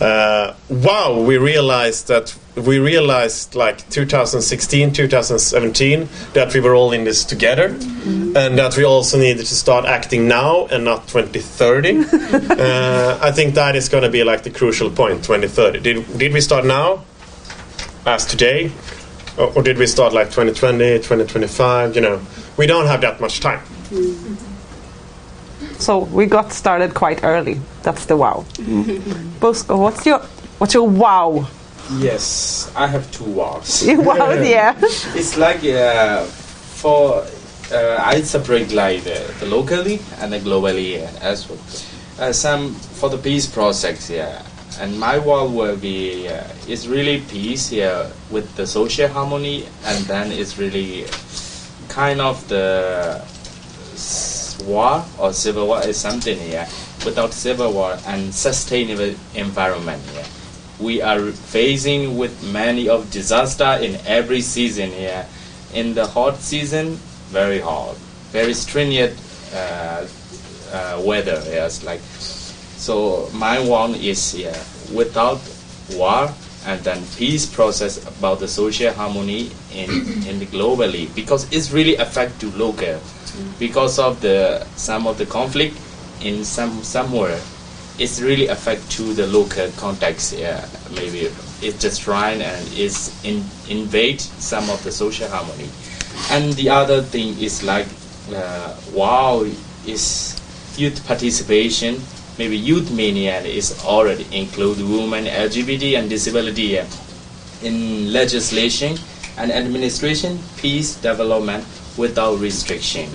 Uh, 0.00 0.54
wow, 0.70 1.20
we 1.20 1.36
realized 1.38 2.06
that 2.08 2.34
we 2.64 2.78
realized 2.78 3.54
like 3.54 3.88
2016, 3.90 4.92
2017 4.92 6.08
that 6.34 6.52
we 6.54 6.60
were 6.60 6.74
all 6.74 6.92
in 6.92 7.04
this 7.04 7.24
together, 7.24 7.66
and 7.66 8.58
that 8.58 8.76
we 8.76 8.84
also 8.84 9.18
needed 9.18 9.46
to 9.46 9.54
start 9.54 9.84
acting 9.84 10.28
now 10.28 10.66
and 10.66 10.84
not 10.84 11.08
2030. 11.08 11.98
uh, 12.60 13.18
I 13.20 13.32
think 13.32 13.54
that 13.54 13.76
is 13.76 13.88
going 13.88 14.04
to 14.04 14.10
be 14.10 14.24
like 14.24 14.42
the 14.42 14.50
crucial 14.50 14.90
point, 14.90 15.24
2030. 15.24 15.80
Did 15.80 16.18
did 16.18 16.32
we 16.32 16.40
start 16.40 16.64
now, 16.64 17.04
as 18.06 18.26
today, 18.26 18.72
or, 19.36 19.52
or 19.54 19.62
did 19.62 19.78
we 19.78 19.86
start 19.86 20.12
like 20.12 20.28
2020, 20.28 20.98
2025? 20.98 21.94
You 21.94 22.00
know, 22.02 22.20
we 22.56 22.66
don't 22.66 22.86
have 22.86 23.00
that 23.02 23.20
much 23.20 23.40
time. 23.40 23.60
So 25.78 25.98
we 25.98 26.26
got 26.26 26.52
started 26.52 26.94
quite 26.94 27.22
early. 27.22 27.60
That's 27.82 28.06
the 28.06 28.16
wow. 28.16 28.44
Bosco, 29.40 29.76
what's 29.76 30.04
your 30.04 30.20
what's 30.58 30.74
your 30.74 30.88
wow? 30.88 31.46
Yes, 31.96 32.70
I 32.76 32.86
have 32.86 33.10
two 33.12 33.24
wows. 33.24 33.84
wow, 33.88 34.32
yeah. 34.32 34.76
it's 35.16 35.38
like 35.38 35.64
uh, 35.64 36.24
for 36.24 37.24
uh, 37.72 37.96
I 37.98 38.20
separate 38.20 38.72
like 38.72 39.04
the, 39.04 39.34
the 39.40 39.46
locally 39.46 40.00
and 40.20 40.32
the 40.32 40.38
globally 40.38 40.98
as 41.20 41.48
well. 41.48 41.58
Uh, 42.20 42.32
some 42.32 42.74
for 42.74 43.08
the 43.08 43.16
peace 43.16 43.46
projects, 43.46 44.10
yeah. 44.10 44.42
And 44.80 45.00
my 45.00 45.18
wall 45.18 45.48
will 45.48 45.76
be 45.76 46.28
uh, 46.28 46.44
is 46.68 46.88
really 46.88 47.22
peace 47.22 47.68
here 47.70 48.10
with 48.30 48.54
the 48.56 48.66
social 48.66 49.08
harmony, 49.08 49.66
and 49.86 50.04
then 50.04 50.30
it's 50.30 50.58
really 50.58 51.06
kind 51.88 52.20
of 52.20 52.46
the 52.48 53.24
war 54.66 55.02
or 55.18 55.32
civil 55.32 55.68
war 55.68 55.82
is 55.86 55.96
something 55.96 56.38
here. 56.38 56.66
Without 57.06 57.32
civil 57.32 57.72
war 57.72 57.96
and 58.06 58.34
sustainable 58.34 59.14
environment 59.34 60.02
here 60.12 60.24
we 60.80 61.02
are 61.02 61.20
facing 61.32 62.16
with 62.16 62.42
many 62.52 62.88
of 62.88 63.10
disaster 63.10 63.78
in 63.82 63.98
every 64.06 64.40
season 64.40 64.90
here. 64.90 65.26
In 65.74 65.94
the 65.94 66.06
hot 66.06 66.36
season, 66.36 66.94
very 67.30 67.60
hot, 67.60 67.96
very 68.32 68.54
stringent 68.54 69.18
uh, 69.54 70.06
uh, 70.72 71.02
weather. 71.04 71.42
Yes, 71.46 71.84
like 71.84 72.00
so. 72.00 73.28
My 73.34 73.60
one 73.60 73.94
is 73.94 74.34
yeah, 74.34 74.56
without 74.94 75.40
war 75.92 76.32
and 76.66 76.80
then 76.84 77.02
peace 77.16 77.46
process 77.46 77.98
about 78.06 78.40
the 78.40 78.48
social 78.48 78.92
harmony 78.92 79.50
in 79.72 79.90
in 80.26 80.40
globally 80.52 81.12
because 81.14 81.50
it's 81.52 81.70
really 81.70 81.96
affect 81.96 82.40
to 82.40 82.50
local 82.56 83.00
because 83.58 83.98
of 83.98 84.20
the 84.20 84.64
some 84.76 85.06
of 85.06 85.18
the 85.18 85.26
conflict 85.26 85.76
in 86.20 86.44
some 86.44 86.82
somewhere 86.82 87.40
it's 87.98 88.20
really 88.20 88.46
affect 88.46 88.90
to 88.92 89.12
the 89.14 89.26
local 89.26 89.70
context. 89.76 90.32
Yeah, 90.36 90.66
maybe 90.94 91.30
it's 91.60 91.80
just 91.80 92.02
trying 92.02 92.40
and 92.40 92.66
is 92.72 93.12
in, 93.24 93.44
invade 93.68 94.20
some 94.20 94.70
of 94.70 94.82
the 94.84 94.92
social 94.92 95.28
harmony. 95.28 95.68
And 96.30 96.52
the 96.54 96.70
other 96.70 97.02
thing 97.02 97.38
is 97.38 97.62
like, 97.62 97.86
uh, 98.32 98.76
wow, 98.92 99.44
is 99.86 100.40
youth 100.76 101.04
participation. 101.06 102.00
Maybe 102.38 102.56
youth 102.56 102.92
mania 102.92 103.40
is 103.40 103.84
already 103.84 104.26
include 104.30 104.78
women, 104.78 105.24
LGBT, 105.24 105.98
and 105.98 106.08
disability 106.08 106.78
in 107.62 108.12
legislation 108.12 108.96
and 109.36 109.50
administration, 109.50 110.38
peace 110.56 110.94
development 110.94 111.64
without 111.96 112.38
restriction. 112.38 113.10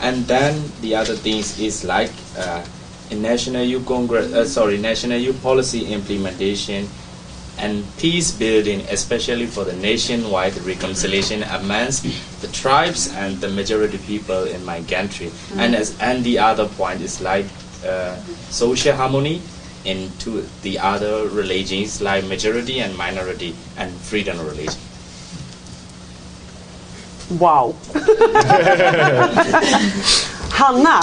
And 0.00 0.24
then 0.24 0.72
the 0.80 0.94
other 0.94 1.14
things 1.14 1.60
is 1.60 1.84
like. 1.84 2.12
Uh, 2.38 2.64
in 3.10 3.22
National 3.22 3.62
Youth 3.62 3.86
Congress, 3.86 4.32
uh, 4.32 4.44
sorry, 4.44 4.78
National 4.78 5.18
Youth 5.18 5.42
Policy 5.42 5.92
implementation 5.92 6.88
and 7.58 7.84
peace 7.98 8.30
building, 8.30 8.80
especially 8.88 9.46
for 9.46 9.64
the 9.64 9.74
nationwide 9.74 10.56
reconciliation 10.62 11.42
amongst 11.42 12.04
the 12.40 12.48
tribes 12.48 13.12
and 13.14 13.36
the 13.40 13.48
majority 13.48 13.98
people 13.98 14.44
in 14.44 14.64
my 14.64 14.82
country. 14.84 15.30
And 15.56 15.74
as 15.74 15.98
and 16.00 16.24
the 16.24 16.38
other 16.38 16.66
point 16.68 17.02
is 17.02 17.20
like 17.20 17.46
uh, 17.84 18.16
social 18.48 18.94
harmony 18.96 19.42
into 19.84 20.46
the 20.62 20.78
other 20.78 21.28
religions 21.28 22.00
like 22.00 22.24
majority 22.24 22.80
and 22.80 22.96
minority 22.96 23.54
and 23.76 23.92
freedom 23.92 24.38
religion. 24.38 24.80
Wow. 27.38 27.74
Hanna, 30.52 31.00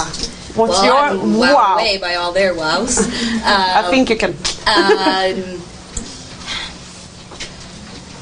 what's 0.54 0.82
well, 0.82 0.84
your 0.84 1.20
I'm 1.20 1.36
wow? 1.38 1.74
away 1.74 1.98
by 1.98 2.14
all 2.16 2.32
their 2.32 2.54
wows. 2.54 2.98
I 3.44 3.82
Um, 3.84 3.90
think 3.90 4.10
you 4.10 4.16
can. 4.16 4.30
um, 4.66 5.58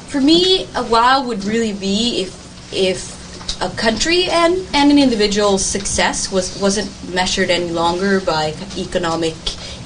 for 0.07 0.21
me, 0.21 0.67
a 0.75 0.83
wow 0.83 1.23
would 1.25 1.43
really 1.45 1.73
be 1.73 2.21
if 2.21 2.73
if 2.73 3.17
a 3.61 3.69
country 3.75 4.25
and, 4.25 4.55
and 4.73 4.91
an 4.91 4.99
individual's 4.99 5.65
success 5.65 6.31
was 6.31 6.59
wasn't 6.61 6.89
measured 7.13 7.49
any 7.49 7.69
longer 7.69 8.19
by 8.21 8.53
economic 8.77 9.35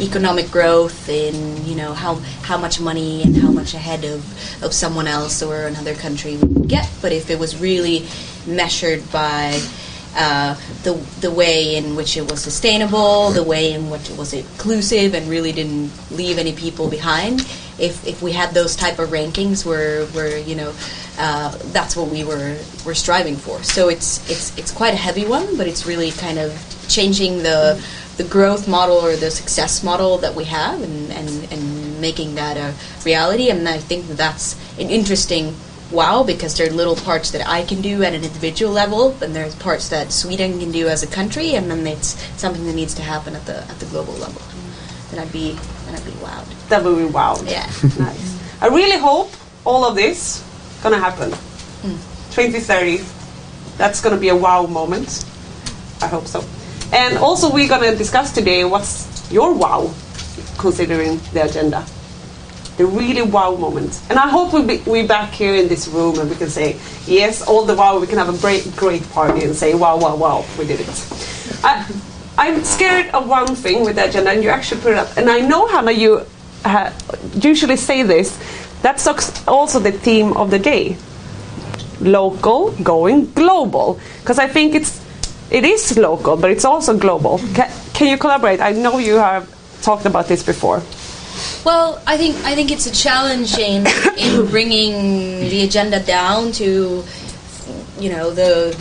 economic 0.01 0.49
growth 0.51 1.07
in 1.09 1.63
you 1.65 1.75
know 1.75 1.93
how 1.93 2.15
how 2.43 2.57
much 2.57 2.79
money 2.79 3.21
and 3.23 3.37
how 3.37 3.51
much 3.51 3.73
ahead 3.73 4.03
of, 4.03 4.19
of 4.63 4.73
someone 4.73 5.07
else 5.07 5.41
or 5.41 5.67
another 5.67 5.93
country 5.95 6.37
would 6.37 6.67
get, 6.67 6.89
but 7.01 7.11
if 7.11 7.29
it 7.29 7.39
was 7.39 7.59
really 7.61 8.05
measured 8.47 9.09
by 9.11 9.59
uh, 10.15 10.55
the 10.83 10.93
the 11.21 11.31
way 11.31 11.75
in 11.75 11.95
which 11.95 12.17
it 12.17 12.29
was 12.29 12.41
sustainable, 12.41 13.31
the 13.31 13.43
way 13.43 13.73
in 13.73 13.89
which 13.89 14.09
it 14.09 14.17
was 14.17 14.33
inclusive, 14.33 15.13
and 15.13 15.29
really 15.29 15.51
didn't 15.51 15.91
leave 16.11 16.37
any 16.37 16.53
people 16.53 16.89
behind. 16.89 17.41
If 17.79 18.05
if 18.05 18.21
we 18.21 18.31
had 18.31 18.53
those 18.53 18.75
type 18.75 18.99
of 18.99 19.09
rankings, 19.09 19.65
where 19.65 20.05
where 20.07 20.37
you 20.37 20.55
know. 20.55 20.73
Uh, 21.19 21.55
that's 21.71 21.95
what 21.95 22.07
we 22.07 22.23
were 22.23 22.57
were 22.85 22.95
striving 22.95 23.35
for. 23.35 23.61
So 23.63 23.89
it's 23.89 24.27
it's 24.29 24.57
it's 24.57 24.71
quite 24.71 24.93
a 24.93 24.97
heavy 24.97 25.25
one, 25.25 25.57
but 25.57 25.67
it's 25.67 25.85
really 25.85 26.09
kind 26.11 26.39
of 26.39 26.51
changing 26.87 27.43
the 27.43 27.83
the 28.17 28.23
growth 28.23 28.67
model 28.67 28.95
or 28.95 29.15
the 29.15 29.29
success 29.29 29.83
model 29.83 30.17
that 30.19 30.33
we 30.33 30.45
have, 30.45 30.81
and 30.81 31.11
and, 31.11 31.51
and 31.51 32.01
making 32.01 32.35
that 32.35 32.57
a 32.57 32.73
reality. 33.05 33.49
And 33.49 33.67
I 33.67 33.77
think 33.77 34.07
that 34.07 34.17
that's 34.17 34.55
an 34.79 34.89
interesting 34.89 35.53
wow 35.91 36.23
because 36.23 36.57
there 36.57 36.67
are 36.67 36.73
little 36.73 36.95
parts 36.95 37.31
that 37.31 37.47
I 37.47 37.63
can 37.63 37.81
do 37.81 38.03
at 38.03 38.13
an 38.13 38.23
individual 38.23 38.71
level, 38.71 39.15
and 39.21 39.35
there's 39.35 39.55
parts 39.55 39.89
that 39.89 40.11
Sweden 40.11 40.59
can 40.59 40.71
do 40.71 40.87
as 40.87 41.03
a 41.03 41.07
country, 41.07 41.55
and 41.55 41.69
then 41.69 41.85
it's 41.87 42.15
something 42.39 42.65
that 42.65 42.75
needs 42.75 42.93
to 42.95 43.01
happen 43.01 43.35
at 43.35 43.45
the 43.45 43.57
at 43.57 43.79
the 43.79 43.85
global 43.87 44.13
level. 44.13 44.41
Then 45.11 45.19
I'd 45.19 45.31
be 45.31 45.57
then 45.85 45.95
I'd 45.95 46.05
be 46.05 46.11
wowed. 46.11 46.69
That 46.69 46.83
would 46.83 46.97
be 46.97 47.05
wow. 47.05 47.35
Yeah. 47.45 47.69
Nice. 47.99 48.61
I 48.61 48.67
really 48.67 48.99
hope 48.99 49.31
all 49.65 49.85
of 49.85 49.95
this 49.95 50.43
gonna 50.83 50.99
happen. 50.99 51.31
Hmm. 51.81 51.97
2030. 52.31 53.03
That's 53.77 54.01
gonna 54.01 54.17
be 54.17 54.29
a 54.29 54.35
wow 54.35 54.65
moment. 54.65 55.25
I 56.01 56.07
hope 56.07 56.27
so. 56.27 56.43
And 56.93 57.17
also 57.17 57.51
we're 57.51 57.69
gonna 57.69 57.95
discuss 57.95 58.31
today 58.31 58.63
what's 58.65 59.31
your 59.31 59.53
wow 59.53 59.93
considering 60.57 61.19
the 61.33 61.45
agenda. 61.45 61.85
The 62.81 62.87
really 62.87 63.21
wow 63.21 63.55
moment. 63.55 64.01
And 64.09 64.17
I 64.17 64.27
hope 64.27 64.53
we'll 64.53 64.65
be 64.65 64.77
we 64.87 65.05
back 65.05 65.29
here 65.33 65.53
in 65.53 65.67
this 65.67 65.87
room 65.87 66.17
and 66.17 66.27
we 66.27 66.35
can 66.35 66.49
say 66.49 66.79
yes, 67.05 67.43
all 67.47 67.63
the 67.63 67.75
wow. 67.75 67.99
We 67.99 68.07
can 68.07 68.17
have 68.17 68.33
a 68.33 68.37
great 68.41 68.75
great 68.75 69.07
party 69.11 69.45
and 69.45 69.55
say 69.55 69.75
wow 69.75 69.99
wow 69.99 70.15
wow 70.15 70.43
we 70.57 70.65
did 70.65 70.79
it. 70.79 70.89
I, 71.63 71.85
I'm 72.39 72.63
scared 72.63 73.13
of 73.13 73.29
one 73.29 73.53
thing 73.53 73.85
with 73.85 73.97
the 73.97 74.09
agenda, 74.09 74.31
and 74.31 74.43
you 74.43 74.49
actually 74.49 74.81
put 74.81 74.93
it 74.93 74.97
up. 74.97 75.15
And 75.15 75.29
I 75.29 75.41
know 75.41 75.67
Hanna, 75.67 75.91
you 75.91 76.25
uh, 76.65 76.91
usually 77.39 77.75
say 77.75 78.01
this. 78.01 78.35
That's 78.81 79.05
also 79.47 79.77
the 79.77 79.91
theme 79.91 80.33
of 80.33 80.49
the 80.49 80.57
day 80.57 80.97
local 81.99 82.71
going 82.81 83.31
global 83.33 83.99
because 84.21 84.39
I 84.39 84.47
think 84.47 84.73
it's 84.73 84.99
it 85.51 85.63
is 85.65 85.99
local 85.99 86.35
but 86.35 86.49
it's 86.49 86.65
also 86.65 86.97
global. 86.97 87.37
Can, 87.53 87.69
can 87.93 88.07
you 88.07 88.17
collaborate? 88.17 88.59
I 88.59 88.71
know 88.71 88.97
you 88.97 89.17
have 89.17 89.45
talked 89.83 90.07
about 90.07 90.27
this 90.27 90.41
before. 90.41 90.81
Well, 91.65 92.01
I 92.07 92.17
think 92.17 92.35
I 92.43 92.55
think 92.55 92.71
it's 92.71 92.87
a 92.87 92.91
challenge 92.91 93.57
in, 93.57 93.85
in 94.17 94.45
bringing 94.49 95.41
the 95.49 95.63
agenda 95.63 95.99
down 95.99 96.51
to, 96.53 97.03
you 97.99 98.09
know, 98.09 98.31
the 98.31 98.75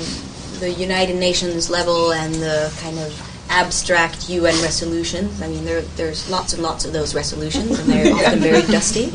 the 0.60 0.70
United 0.70 1.16
Nations 1.16 1.70
level 1.70 2.12
and 2.12 2.34
the 2.34 2.72
kind 2.80 2.98
of 2.98 3.12
abstract 3.50 4.30
UN 4.30 4.54
resolutions. 4.62 5.42
I 5.42 5.48
mean, 5.48 5.64
there, 5.64 5.82
there's 5.96 6.30
lots 6.30 6.52
and 6.52 6.62
lots 6.62 6.84
of 6.84 6.92
those 6.92 7.14
resolutions, 7.14 7.78
and 7.78 7.88
they're 7.88 8.14
often 8.26 8.38
very 8.38 8.62
dusty, 8.62 9.06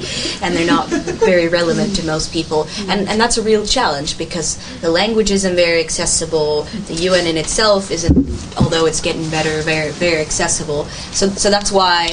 and 0.45 0.53
they're 0.53 0.67
not 0.67 0.89
very 0.89 1.47
relevant 1.47 1.95
to 1.95 2.05
most 2.05 2.31
people. 2.31 2.67
And, 2.89 3.07
and 3.07 3.19
that's 3.19 3.38
a 3.38 3.41
real 3.41 3.65
challenge 3.65 4.17
because 4.17 4.57
the 4.81 4.91
language 4.91 5.31
isn't 5.31 5.55
very 5.55 5.79
accessible. 5.79 6.63
The 6.88 6.95
UN 7.05 7.25
in 7.25 7.38
itself 7.38 7.89
isn't, 7.89 8.17
although 8.57 8.86
it's 8.86 9.01
getting 9.01 9.27
better, 9.29 9.61
very 9.61 9.91
very 9.91 10.21
accessible. 10.21 10.86
So 11.13 11.29
so 11.29 11.49
that's 11.49 11.71
why. 11.71 12.11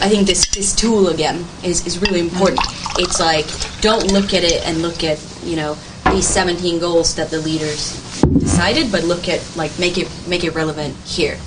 I 0.00 0.08
think 0.08 0.26
this, 0.26 0.46
this 0.46 0.74
tool 0.74 1.08
again 1.08 1.44
is, 1.62 1.86
is 1.86 2.00
really 2.00 2.20
important. 2.20 2.60
It's 2.98 3.20
like 3.20 3.46
don't 3.80 4.12
look 4.12 4.34
at 4.34 4.44
it 4.44 4.66
and 4.66 4.82
look 4.82 5.02
at 5.04 5.18
you 5.42 5.56
know 5.56 5.76
these 6.10 6.26
17 6.28 6.78
goals 6.78 7.14
that 7.16 7.30
the 7.30 7.38
leaders 7.38 8.20
decided, 8.38 8.92
but 8.92 9.04
look 9.04 9.28
at 9.28 9.40
like 9.56 9.76
make 9.78 9.98
it 9.98 10.08
make 10.28 10.44
it 10.44 10.54
relevant 10.54 10.96
here. 11.04 11.38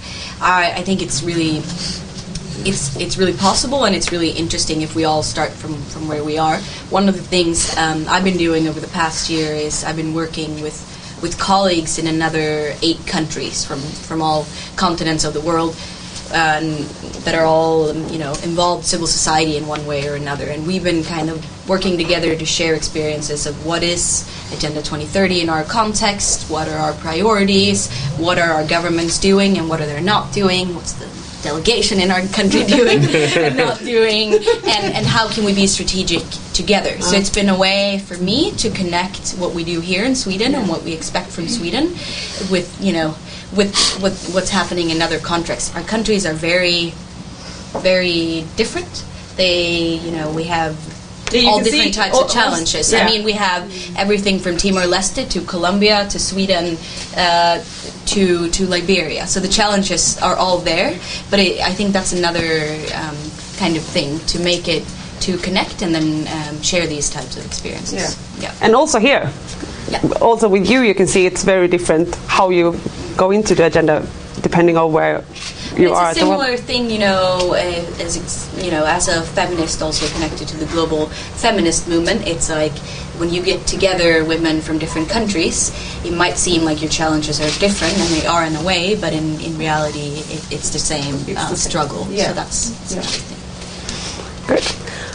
I, 0.41 0.73
I 0.77 0.81
think 0.83 1.01
it's 1.01 1.23
really 1.23 1.61
it's 2.65 2.95
it's 2.97 3.17
really 3.17 3.33
possible 3.33 3.85
and 3.85 3.95
it's 3.95 4.11
really 4.11 4.31
interesting 4.31 4.81
if 4.81 4.95
we 4.95 5.05
all 5.05 5.23
start 5.23 5.51
from, 5.51 5.75
from 5.83 6.07
where 6.07 6.23
we 6.23 6.37
are. 6.37 6.57
One 6.89 7.07
of 7.07 7.15
the 7.15 7.21
things 7.21 7.75
um, 7.77 8.05
I've 8.09 8.23
been 8.23 8.37
doing 8.37 8.67
over 8.67 8.79
the 8.79 8.87
past 8.89 9.29
year 9.29 9.53
is 9.53 9.83
I've 9.83 9.95
been 9.95 10.13
working 10.13 10.61
with 10.61 10.93
with 11.21 11.39
colleagues 11.39 11.97
in 11.97 12.07
another 12.07 12.73
eight 12.81 13.05
countries 13.07 13.65
from 13.65 13.79
from 13.79 14.21
all 14.21 14.45
continents 14.75 15.23
of 15.23 15.33
the 15.33 15.41
world. 15.41 15.75
Um, 16.28 16.86
that 17.23 17.36
are 17.36 17.45
all 17.45 17.93
you 18.11 18.19
know 18.19 18.32
involved 18.43 18.86
civil 18.86 19.07
society 19.07 19.55
in 19.57 19.67
one 19.67 19.86
way 19.86 20.07
or 20.07 20.15
another, 20.15 20.45
and 20.45 20.67
we've 20.67 20.84
been 20.84 21.03
kind 21.03 21.30
of 21.30 21.69
working 21.69 21.97
together 21.97 22.36
to 22.36 22.45
share 22.45 22.73
experiences 22.73 23.45
of 23.45 23.65
what 23.65 23.84
is 23.84 24.28
Agenda 24.53 24.82
2030 24.82 25.41
in 25.41 25.49
our 25.49 25.63
context, 25.63 26.49
what 26.49 26.67
are 26.67 26.78
our 26.78 26.93
priorities, 26.93 27.91
what 28.17 28.38
are 28.38 28.51
our 28.51 28.65
governments 28.65 29.19
doing, 29.19 29.57
and 29.57 29.69
what 29.69 29.82
are 29.82 29.86
they 29.86 30.01
not 30.01 30.34
doing, 30.34 30.73
what's 30.75 30.93
the 30.93 31.07
delegation 31.43 31.99
in 31.99 32.11
our 32.11 32.21
country 32.28 32.63
doing 32.78 32.99
and 33.03 33.57
not 33.57 33.80
doing, 33.80 34.34
and, 34.34 34.93
and 34.95 35.05
how 35.05 35.30
can 35.30 35.43
we 35.43 35.53
be 35.53 35.67
strategic 35.67 36.23
together. 36.53 36.99
So 37.01 37.15
it's 37.15 37.30
been 37.30 37.49
a 37.49 37.57
way 37.57 37.99
for 38.05 38.17
me 38.17 38.51
to 38.57 38.69
connect 38.69 39.32
what 39.34 39.53
we 39.53 39.63
do 39.63 39.80
here 39.80 40.05
in 40.05 40.15
Sweden 40.15 40.55
and 40.55 40.67
what 40.67 40.84
we 40.84 40.93
expect 40.93 41.30
from 41.30 41.47
Sweden 41.47 41.89
with, 42.49 42.78
you 42.82 42.93
know, 42.93 43.15
with, 43.55 43.73
with 44.01 44.31
what's 44.33 44.49
happening 44.49 44.89
in 44.89 45.01
other 45.01 45.19
countries. 45.19 45.73
Our 45.75 45.83
countries 45.83 46.25
are 46.25 46.33
very, 46.33 46.93
very 47.81 48.45
different. 48.55 49.05
They, 49.35 49.95
you 49.95 50.11
know, 50.11 50.31
we 50.31 50.45
have 50.45 50.75
Yeah, 51.31 51.49
all 51.49 51.61
different 51.63 51.93
types 51.93 52.15
all- 52.15 52.25
of 52.25 52.31
challenges. 52.31 52.91
yeah. 52.91 52.99
I 53.03 53.05
mean, 53.05 53.23
we 53.23 53.33
have 53.33 53.63
everything 53.97 54.39
from 54.39 54.57
Timor 54.57 54.85
Leste 54.87 55.29
to 55.29 55.41
Colombia 55.41 56.07
to 56.09 56.19
Sweden 56.19 56.77
uh, 57.15 57.59
to 58.07 58.49
to 58.49 58.65
Liberia. 58.67 59.27
So 59.27 59.39
the 59.39 59.49
challenges 59.49 60.17
are 60.21 60.35
all 60.35 60.57
there. 60.59 60.97
But 61.29 61.39
it, 61.39 61.59
I 61.61 61.73
think 61.73 61.91
that's 61.93 62.13
another 62.13 62.47
um, 62.95 63.17
kind 63.59 63.75
of 63.77 63.83
thing 63.83 64.19
to 64.27 64.39
make 64.39 64.67
it 64.67 64.83
to 65.21 65.37
connect 65.37 65.81
and 65.81 65.93
then 65.93 66.27
um, 66.27 66.61
share 66.61 66.87
these 66.87 67.09
types 67.09 67.37
of 67.37 67.45
experiences. 67.45 68.15
Yeah. 68.39 68.53
And 68.61 68.75
also 68.75 68.99
here, 68.99 69.29
Yeah. 69.91 70.01
also 70.21 70.47
with 70.47 70.69
you, 70.69 70.81
you 70.81 70.93
can 70.95 71.07
see 71.07 71.25
it's 71.25 71.43
very 71.43 71.67
different 71.67 72.15
how 72.27 72.49
you 72.51 72.79
go 73.18 73.32
into 73.32 73.55
the 73.55 73.65
agenda 73.65 74.07
depending 74.41 74.78
on 74.78 74.93
where 74.93 75.24
you 75.76 75.89
it's 75.89 75.97
are. 75.97 76.05
a 76.05 76.09
at 76.09 76.13
the 76.13 76.20
similar 76.22 76.57
thing, 76.57 76.89
you 76.89 76.99
know, 76.99 77.51
uh, 77.51 78.03
as 78.05 78.15
it's, 78.15 78.63
you 78.63 78.72
know, 78.72 78.86
as 78.86 79.07
a 79.07 79.22
feminist, 79.22 79.82
also 79.82 80.07
connected 80.13 80.47
to 80.47 80.57
the 80.57 80.65
global 80.68 81.07
feminist 81.41 81.88
movement. 81.88 82.28
It's 82.28 82.49
like 82.49 82.78
when 83.18 83.30
you 83.34 83.41
get 83.41 83.65
together 83.65 84.24
women 84.24 84.61
from 84.61 84.78
different 84.78 85.09
countries, 85.09 85.72
it 86.05 86.13
might 86.13 86.38
seem 86.38 86.63
like 86.63 86.82
your 86.82 86.89
challenges 86.89 87.41
are 87.41 87.59
different, 87.59 87.97
and 87.97 88.09
they 88.09 88.26
are 88.28 88.45
in 88.45 88.55
a 88.55 88.63
way, 88.63 88.95
but 88.95 89.13
in, 89.13 89.39
in 89.41 89.57
reality, 89.57 90.22
it, 90.30 90.51
it's 90.51 90.70
the 90.70 90.80
same 90.80 91.15
uh, 91.36 91.53
struggle. 91.55 92.07
Yeah. 92.09 92.28
So 92.28 92.34
that's, 92.34 92.95
I. 92.95 93.38
Good. 94.47 94.65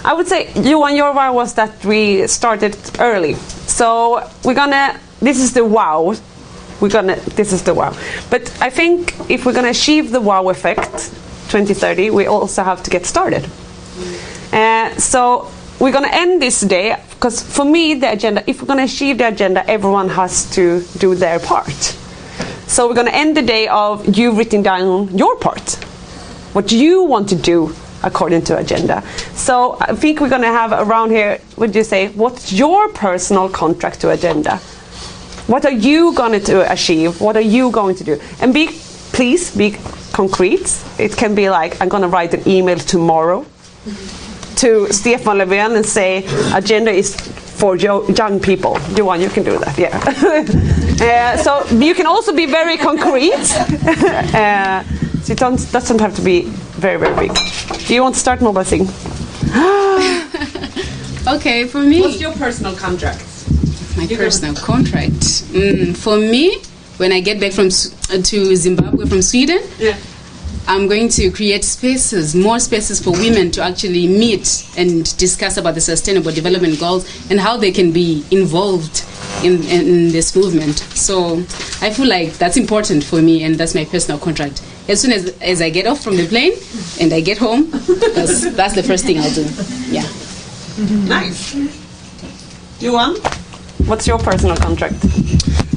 I 0.05 0.15
would 0.15 0.27
say 0.27 0.53
you 0.55 0.83
and 0.85 0.97
your 0.97 1.13
wow 1.15 1.33
was 1.33 1.55
that 1.55 1.85
we 1.85 2.27
started 2.27 2.77
early. 2.99 3.35
So 3.67 4.29
we're 4.45 4.55
gonna. 4.55 4.99
This 5.21 5.39
is 5.39 5.53
the 5.53 5.65
wow. 5.65 6.17
We're 6.83 6.91
gonna. 6.91 7.17
This 7.37 7.53
is 7.53 7.63
the 7.63 7.73
wow. 7.73 7.97
But 8.29 8.53
I 8.61 8.69
think 8.69 9.15
if 9.31 9.47
we're 9.47 9.55
gonna 9.55 9.71
achieve 9.71 10.11
the 10.11 10.21
wow 10.21 10.49
effect, 10.51 11.11
2030, 11.49 12.11
we 12.11 12.27
also 12.27 12.63
have 12.63 12.83
to 12.83 12.91
get 12.91 13.07
started. 13.07 13.49
Uh, 14.53 14.95
so 14.97 15.51
we're 15.81 15.93
gonna 15.93 16.11
end 16.13 16.43
this 16.43 16.61
day 16.61 16.97
because 17.11 17.41
for 17.43 17.65
me 17.65 17.95
the 17.95 18.13
agenda. 18.13 18.43
If 18.47 18.61
we're 18.61 18.69
gonna 18.69 18.85
achieve 18.85 19.19
the 19.19 19.29
agenda, 19.29 19.65
everyone 19.71 20.11
has 20.11 20.51
to 20.57 20.83
do 20.99 21.15
their 21.15 21.39
part. 21.39 21.97
So 22.67 22.89
we're 22.89 22.95
gonna 22.95 23.11
end 23.11 23.37
the 23.37 23.43
day 23.43 23.69
of 23.69 24.19
you 24.19 24.33
writing 24.33 24.63
down 24.63 25.17
your 25.17 25.37
part 25.37 25.79
what 26.53 26.71
you 26.71 27.03
want 27.03 27.29
to 27.31 27.35
do 27.35 27.75
according 28.03 28.43
to 28.43 28.59
agenda. 28.59 29.03
So 29.35 29.77
I 29.81 29.95
think 29.95 30.21
we're 30.21 30.29
going 30.29 30.43
to 30.43 30.49
have 30.49 30.73
around 30.73 31.11
here. 31.11 31.39
Would 31.57 31.75
you 31.75 31.85
say 31.85 32.09
what's 32.09 32.53
your 32.53 32.89
personal 32.91 33.49
contract 33.49 34.01
to 34.01 34.11
agenda? 34.11 34.61
What 35.47 35.65
are 35.65 35.73
you 35.73 36.15
going 36.15 36.41
to 36.41 36.73
achieve? 36.73 37.21
What 37.21 37.37
are 37.37 37.41
you 37.57 37.71
going 37.71 37.97
to 37.97 38.05
do? 38.05 38.21
And 38.41 38.55
be 38.55 38.69
please 39.13 39.55
be 39.55 39.77
concrete. 40.13 40.83
It 40.99 41.17
can 41.17 41.35
be 41.35 41.51
like 41.51 41.81
I'm 41.81 41.89
going 41.89 42.03
to 42.03 42.09
write 42.09 42.35
an 42.35 42.47
email 42.47 42.79
tomorrow 42.79 43.45
to 44.57 44.93
Stefan 44.93 45.39
Löfven 45.39 45.77
and 45.77 45.85
say 45.85 46.25
agenda 46.55 46.91
is 46.91 47.15
for 47.17 47.77
yo- 47.77 48.07
young 48.09 48.41
people. 48.41 48.79
Johan, 48.97 49.21
you 49.21 49.29
can 49.29 49.45
do 49.45 49.59
that. 49.59 49.79
Yeah. 49.79 49.97
uh, 51.37 51.37
so 51.37 51.65
you 51.77 51.95
can 51.95 52.07
also 52.07 52.33
be 52.35 52.47
very 52.47 52.77
concrete. 52.77 53.33
uh, 54.35 54.83
so 55.23 55.33
it 55.33 55.39
don't, 55.39 55.73
doesn't 55.73 56.01
have 56.01 56.15
to 56.17 56.23
be 56.23 56.43
very 56.81 56.99
very 56.99 57.15
big. 57.17 57.37
Do 57.87 57.95
you 57.95 58.03
want 58.03 58.15
to 58.15 58.21
start 58.21 58.41
mobilizing? 58.41 58.89
Okay, 61.25 61.69
for 61.69 61.81
me, 61.81 62.01
What's 62.01 62.21
your 62.21 62.33
personal 62.33 62.75
contract? 62.75 63.23
My 63.97 64.07
personal 64.07 64.55
contract. 64.55 65.13
Mm, 65.53 65.97
for 65.97 66.17
me, 66.19 66.59
when 66.99 67.13
I 67.13 67.21
get 67.21 67.41
back 67.41 67.53
from 67.53 67.67
uh, 67.67 68.23
to 68.23 68.57
Zimbabwe 68.57 69.07
from 69.07 69.23
Sweden, 69.23 69.61
Yeah. 69.79 69.97
I'm 70.69 70.87
going 70.87 71.09
to 71.09 71.29
create 71.33 71.65
spaces, 71.65 72.37
more 72.37 72.61
spaces 72.61 73.03
for 73.03 73.11
women 73.11 73.51
to 73.53 73.63
actually 73.65 74.07
meet 74.07 74.65
and 74.77 75.05
discuss 75.19 75.57
about 75.57 75.75
the 75.75 75.81
Sustainable 75.81 76.31
Development 76.31 76.79
Goals 76.79 77.05
and 77.33 77.41
how 77.41 77.57
they 77.57 77.73
can 77.73 77.91
be 77.91 78.25
involved 78.31 79.05
in, 79.43 79.65
in 79.65 80.13
this 80.13 80.37
movement. 80.37 80.79
So 80.79 81.39
I 81.81 81.91
feel 81.91 82.07
like 82.07 82.35
that's 82.35 82.57
important 82.57 83.03
for 83.03 83.21
me, 83.21 83.43
and 83.43 83.57
that's 83.57 83.75
my 83.75 83.85
personal 83.85 84.21
contract. 84.21 84.63
As 84.89 85.01
soon 85.01 85.11
as, 85.11 85.37
as 85.41 85.61
I 85.61 85.69
get 85.71 85.87
off 85.89 86.01
from 86.01 86.17
the 86.17 86.29
plane 86.29 86.53
and 87.01 87.13
I 87.13 87.21
get 87.21 87.39
home, 87.39 87.69
that's, 88.15 88.49
that's 88.55 88.75
the 88.77 88.85
first 88.85 89.05
thing 89.05 89.19
I'll 89.19 89.35
do. 89.35 89.45
Yeah. 89.91 90.07
Nice. 91.09 91.55
Johan, 92.81 93.17
what's 93.87 94.07
your 94.07 94.19
personal 94.19 94.57
contract? 94.57 94.95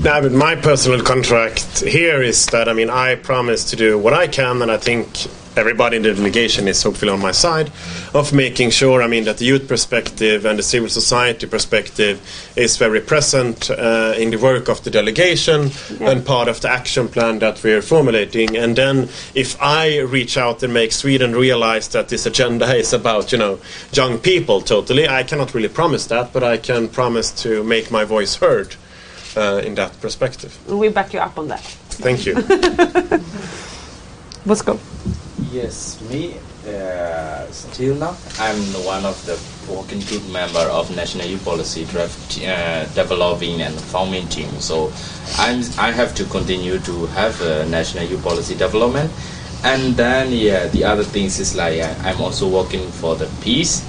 Now, 0.04 0.22
but 0.22 0.32
my 0.32 0.56
personal 0.56 1.02
contract 1.02 1.80
here 1.82 2.22
is 2.22 2.46
that 2.48 2.70
I 2.70 2.74
mean 2.74 2.90
I 2.90 3.16
promise 3.16 3.72
to 3.72 3.76
do 3.76 3.98
what 3.98 4.14
I 4.14 4.28
can, 4.28 4.62
and 4.62 4.72
I 4.72 4.78
think 4.78 5.28
everybody 5.58 5.98
in 5.98 6.04
the 6.04 6.14
delegation 6.14 6.68
is 6.68 6.82
hopefully 6.84 7.12
on 7.12 7.22
my 7.22 7.32
side 7.32 7.72
of 8.14 8.34
making 8.34 8.70
sure. 8.70 9.02
I 9.02 9.08
mean 9.08 9.26
that 9.26 9.38
the 9.38 9.46
youth 9.46 9.68
perspective 9.68 10.46
and 10.46 10.60
the 10.60 10.64
civil 10.64 10.90
society 10.90 11.48
perspective 11.48 12.22
is 12.56 12.78
very 12.78 13.02
present 13.02 13.70
uh, 13.70 14.14
in 14.18 14.32
the 14.32 14.38
work 14.38 14.70
of 14.70 14.84
the 14.84 14.90
delegation 14.90 15.72
and 16.02 16.26
part 16.26 16.48
of 16.48 16.62
the 16.62 16.70
action 16.70 17.08
plan 17.08 17.40
that 17.40 17.62
we're 17.64 17.82
formulating. 17.82 18.58
And 18.58 18.76
then 18.76 19.10
if 19.34 19.62
I 19.62 20.00
reach 20.00 20.38
out 20.38 20.64
and 20.64 20.74
make 20.74 20.92
Sweden 20.92 21.36
realize 21.36 21.90
that 21.90 22.10
this 22.10 22.26
agenda 22.26 22.74
is 22.76 22.94
about 22.94 23.32
you 23.32 23.38
know 23.38 23.60
young 23.94 24.20
people 24.20 24.62
totally, 24.62 25.08
I 25.08 25.24
cannot 25.24 25.54
really 25.54 25.70
promise 25.70 26.08
that, 26.08 26.34
but 26.34 26.44
I 26.44 26.58
can 26.58 26.90
promise 26.90 27.32
to 27.44 27.64
make 27.64 27.92
my 27.92 28.04
voice 28.04 28.36
heard 28.36 28.76
uh, 29.36 29.62
in 29.64 29.76
that 29.76 30.00
perspective. 30.02 30.58
We 30.68 30.90
back 30.90 31.14
you 31.14 31.20
up 31.20 31.38
on 31.38 31.48
that. 31.50 31.62
Thank 31.62 32.26
you. 32.26 32.36
Let's 34.46 34.62
go. 34.62 34.80
Yes, 35.56 36.02
me. 36.12 36.36
Uh, 36.68 37.50
still 37.50 37.96
now, 37.96 38.18
I'm 38.40 38.60
one 38.84 39.06
of 39.06 39.16
the 39.26 39.40
working 39.72 40.02
group 40.02 40.28
member 40.28 40.60
of 40.60 40.94
National 40.94 41.26
Youth 41.28 41.46
Policy 41.46 41.86
draft, 41.86 42.44
uh, 42.44 42.84
developing 42.94 43.62
and 43.62 43.74
forming 43.74 44.28
team. 44.28 44.50
So 44.60 44.92
I'm 45.38 45.64
I 45.80 45.92
have 45.92 46.14
to 46.16 46.26
continue 46.26 46.78
to 46.80 47.06
have 47.16 47.40
a 47.42 47.66
National 47.70 48.04
Youth 48.04 48.22
Policy 48.22 48.56
development, 48.56 49.10
and 49.64 49.96
then 49.96 50.34
yeah, 50.34 50.68
the 50.68 50.84
other 50.84 51.06
things 51.06 51.40
is 51.40 51.56
like 51.56 51.80
uh, 51.80 51.96
I'm 52.04 52.20
also 52.20 52.50
working 52.50 52.92
for 52.92 53.16
the 53.16 53.32
peace. 53.40 53.80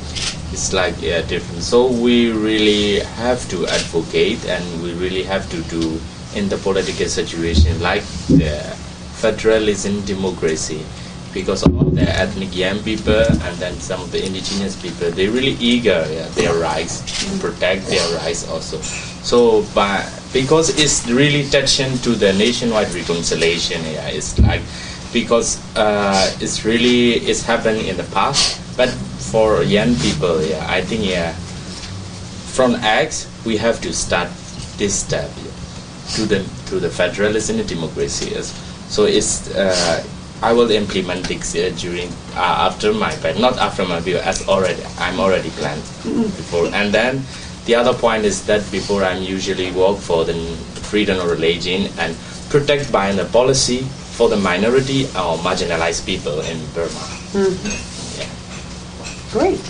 It's 0.53 0.73
like 0.73 0.95
yeah, 1.03 1.23
different. 1.23 1.65
So 1.65 1.91
we 1.91 2.31
really 2.31 3.01
have 3.19 3.43
to 3.51 3.67
advocate, 3.67 4.47
and 4.47 4.63
we 4.85 4.95
really 4.95 5.25
have 5.25 5.51
to 5.51 5.61
do 5.63 5.99
in 6.39 6.49
the 6.49 6.59
political 6.59 7.09
situation 7.09 7.81
like 7.83 8.05
the 8.31 8.55
federalism 9.19 10.05
democracy 10.05 10.85
because 11.37 11.63
all 11.69 11.93
the 11.93 12.09
ethnic 12.17 12.57
young 12.57 12.81
people 12.81 13.13
and 13.45 13.55
then 13.61 13.77
some 13.79 14.01
of 14.01 14.11
the 14.11 14.25
indigenous 14.25 14.73
people 14.81 15.11
they're 15.13 15.31
really 15.31 15.53
eager 15.61 16.01
yeah, 16.09 16.27
their 16.33 16.57
rights 16.57 17.05
to 17.21 17.29
protect 17.39 17.85
their 17.93 18.07
rights 18.17 18.49
also 18.49 18.81
so 18.81 19.61
by 19.77 20.01
because 20.33 20.73
it's 20.81 21.07
really 21.13 21.45
touching 21.51 21.93
to 21.99 22.17
the 22.17 22.33
nationwide 22.41 22.89
reconciliation 22.95 23.85
yeah 23.85 24.09
it's 24.09 24.39
like 24.41 24.63
because 25.13 25.61
uh, 25.77 26.25
it's 26.41 26.65
really 26.65 27.21
it's 27.29 27.45
happened 27.45 27.79
in 27.85 27.97
the 28.01 28.09
past 28.17 28.57
but 28.77 28.89
for 29.31 29.63
young 29.63 29.95
people 29.97 30.41
yeah 30.43 30.65
i 30.73 30.81
think 30.81 31.05
yeah 31.05 31.37
from 32.57 32.75
X 32.81 33.29
we 33.45 33.59
have 33.59 33.83
to 33.83 33.93
start 33.93 34.33
this 34.81 34.95
step 34.97 35.29
yeah, 35.45 35.53
to 36.17 36.25
the 36.25 36.41
to 36.73 36.81
the 36.81 36.89
federalism 36.89 37.61
and 37.61 37.69
democracy 37.69 38.33
yes. 38.33 38.57
so 38.89 39.05
it's 39.05 39.55
uh, 39.55 40.01
I 40.43 40.53
will 40.53 40.71
implement 40.71 41.27
this 41.29 41.55
uh, 41.55 41.73
during 41.77 42.09
uh, 42.35 42.69
after 42.69 42.93
my 42.93 43.17
but 43.23 43.39
not 43.39 43.59
after 43.59 43.85
my 43.85 44.01
view 44.01 44.19
as 44.19 44.47
already 44.49 44.83
I'm 44.99 45.19
already 45.19 45.51
planned 45.51 45.83
before 46.37 46.67
and 46.75 46.93
then 46.93 47.25
the 47.65 47.75
other 47.75 47.95
point 47.95 48.25
is 48.25 48.45
that 48.47 48.63
before 48.71 49.03
I'm 49.03 49.23
usually 49.23 49.73
work 49.73 49.99
for 49.99 50.25
the 50.25 50.35
freedom 50.87 51.19
of 51.19 51.31
religion 51.31 51.91
and 51.99 52.17
protect 52.51 52.93
by 52.93 53.13
the 53.13 53.25
policy 53.27 53.83
for 54.17 54.29
the 54.29 54.37
minority 54.37 55.05
or 55.13 55.37
marginalized 55.43 56.07
people 56.07 56.41
in 56.41 56.59
Burma. 56.73 57.05
Yeah. 58.17 58.31
Great. 59.33 59.61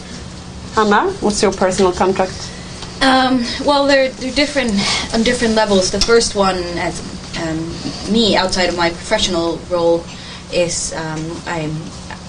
Hanna, 0.75 1.11
what's 1.21 1.43
your 1.43 1.53
personal 1.53 1.91
contract? 1.93 2.37
Um, 3.03 3.45
well, 3.64 3.87
they're, 3.87 4.11
they're 4.11 4.35
different 4.35 4.73
on 5.14 5.23
different 5.23 5.55
levels. 5.55 5.91
The 5.91 6.01
first 6.01 6.35
one, 6.35 6.57
as 6.77 7.01
um, 7.41 8.12
me 8.12 8.37
outside 8.37 8.69
of 8.69 8.77
my 8.77 8.91
professional 8.91 9.57
role, 9.71 10.05
is 10.57 10.93
um, 10.95 11.21
I'm, 11.47 11.71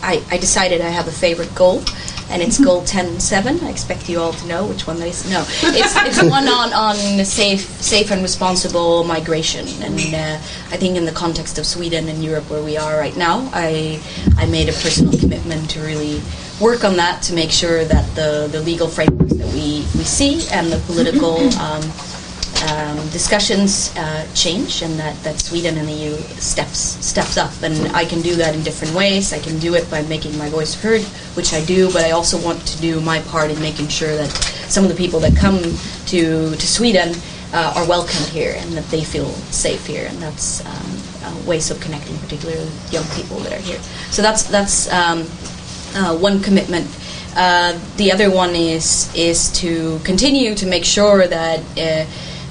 I, 0.04 0.24
I 0.30 0.38
decided 0.38 0.82
I 0.82 0.90
have 0.90 1.08
a 1.08 1.12
favorite 1.12 1.54
goal, 1.56 1.82
and 2.30 2.42
it's 2.42 2.60
goal 2.64 2.82
10.7. 2.82 3.64
I 3.64 3.70
expect 3.70 4.10
you 4.10 4.20
all 4.20 4.34
to 4.34 4.48
know 4.48 4.68
which 4.68 4.86
one 4.86 5.00
that 5.00 5.08
is. 5.08 5.30
No, 5.30 5.42
it's, 5.48 5.96
it's 5.96 6.22
the 6.22 6.30
one 6.38 6.48
on, 6.48 6.74
on 6.74 6.96
safe 7.26 7.62
safe 7.82 8.12
and 8.12 8.22
responsible 8.22 9.04
migration. 9.06 9.66
And 9.82 10.14
uh, 10.14 10.36
I 10.70 10.78
think 10.78 10.98
in 10.98 11.06
the 11.06 11.12
context 11.12 11.58
of 11.58 11.66
Sweden 11.66 12.10
and 12.10 12.24
Europe 12.24 12.50
where 12.50 12.62
we 12.62 12.78
are 12.78 12.98
right 12.98 13.16
now, 13.16 13.50
I, 13.54 14.02
I 14.38 14.46
made 14.48 14.70
a 14.70 14.74
personal 14.74 15.18
commitment 15.18 15.70
to 15.72 15.80
really 15.80 16.22
work 16.60 16.84
on 16.84 16.98
that 16.98 17.22
to 17.24 17.34
make 17.34 17.52
sure 17.52 17.86
that 17.86 18.16
the, 18.16 18.50
the 18.52 18.62
legal 18.62 18.88
frameworks 18.88 19.34
that 19.34 19.48
we, 19.54 19.86
we 19.96 20.04
see 20.04 20.48
and 20.52 20.72
the 20.72 20.80
political 20.86 21.38
um, 21.60 21.82
um, 22.64 22.98
discussions 23.10 23.96
uh, 23.98 24.28
change 24.34 24.82
and 24.82 24.98
that, 25.00 25.16
that 25.24 25.40
Sweden 25.40 25.78
and 25.78 25.88
the 25.88 25.94
EU 25.94 26.16
steps 26.40 26.80
steps 27.06 27.38
up 27.38 27.52
and 27.62 27.96
I 27.96 28.06
can 28.06 28.22
do 28.22 28.36
that 28.36 28.56
in 28.56 28.64
different 28.64 28.94
ways. 28.94 29.34
I 29.34 29.40
can 29.40 29.60
do 29.60 29.76
it 29.76 29.90
by 29.90 30.02
making 30.04 30.38
my 30.38 30.50
voice 30.50 30.74
heard, 30.74 31.02
which 31.36 31.54
I 31.54 31.64
do, 31.66 31.92
but 31.94 32.04
I 32.04 32.12
also 32.12 32.38
want 32.44 32.66
to 32.68 32.82
do 32.82 33.00
my 33.02 33.20
part 33.22 33.52
in 33.52 33.60
making 33.60 33.88
sure 33.90 34.16
that 34.16 34.30
some 34.68 34.84
of 34.84 34.90
the 34.90 34.96
people 34.96 35.20
that 35.22 35.36
come 35.36 35.60
to 36.08 36.56
to 36.56 36.68
Sweden 36.68 37.16
uh, 37.54 37.74
are 37.76 37.88
welcomed 37.88 38.28
here 38.28 38.56
and 38.58 38.72
that 38.74 38.86
they 38.86 39.04
feel 39.04 39.30
safe 39.52 39.86
here, 39.86 40.08
and 40.10 40.18
that's 40.22 40.66
um, 40.66 40.98
uh, 41.24 41.48
ways 41.48 41.72
of 41.72 41.80
connecting, 41.80 42.18
particularly 42.20 42.70
young 42.92 43.06
people 43.16 43.38
that 43.40 43.54
are 43.54 43.62
here. 43.62 43.80
So 44.12 44.22
that's 44.22 44.44
that's 44.44 44.92
um, 44.92 45.26
uh, 45.96 46.18
one 46.18 46.42
commitment. 46.42 46.88
Uh, 47.36 47.80
the 47.98 48.12
other 48.12 48.30
one 48.32 48.56
is 48.56 49.14
is 49.16 49.52
to 49.62 50.00
continue 50.00 50.56
to 50.56 50.66
make 50.66 50.84
sure 50.84 51.28
that 51.28 51.60
uh, 51.78 52.06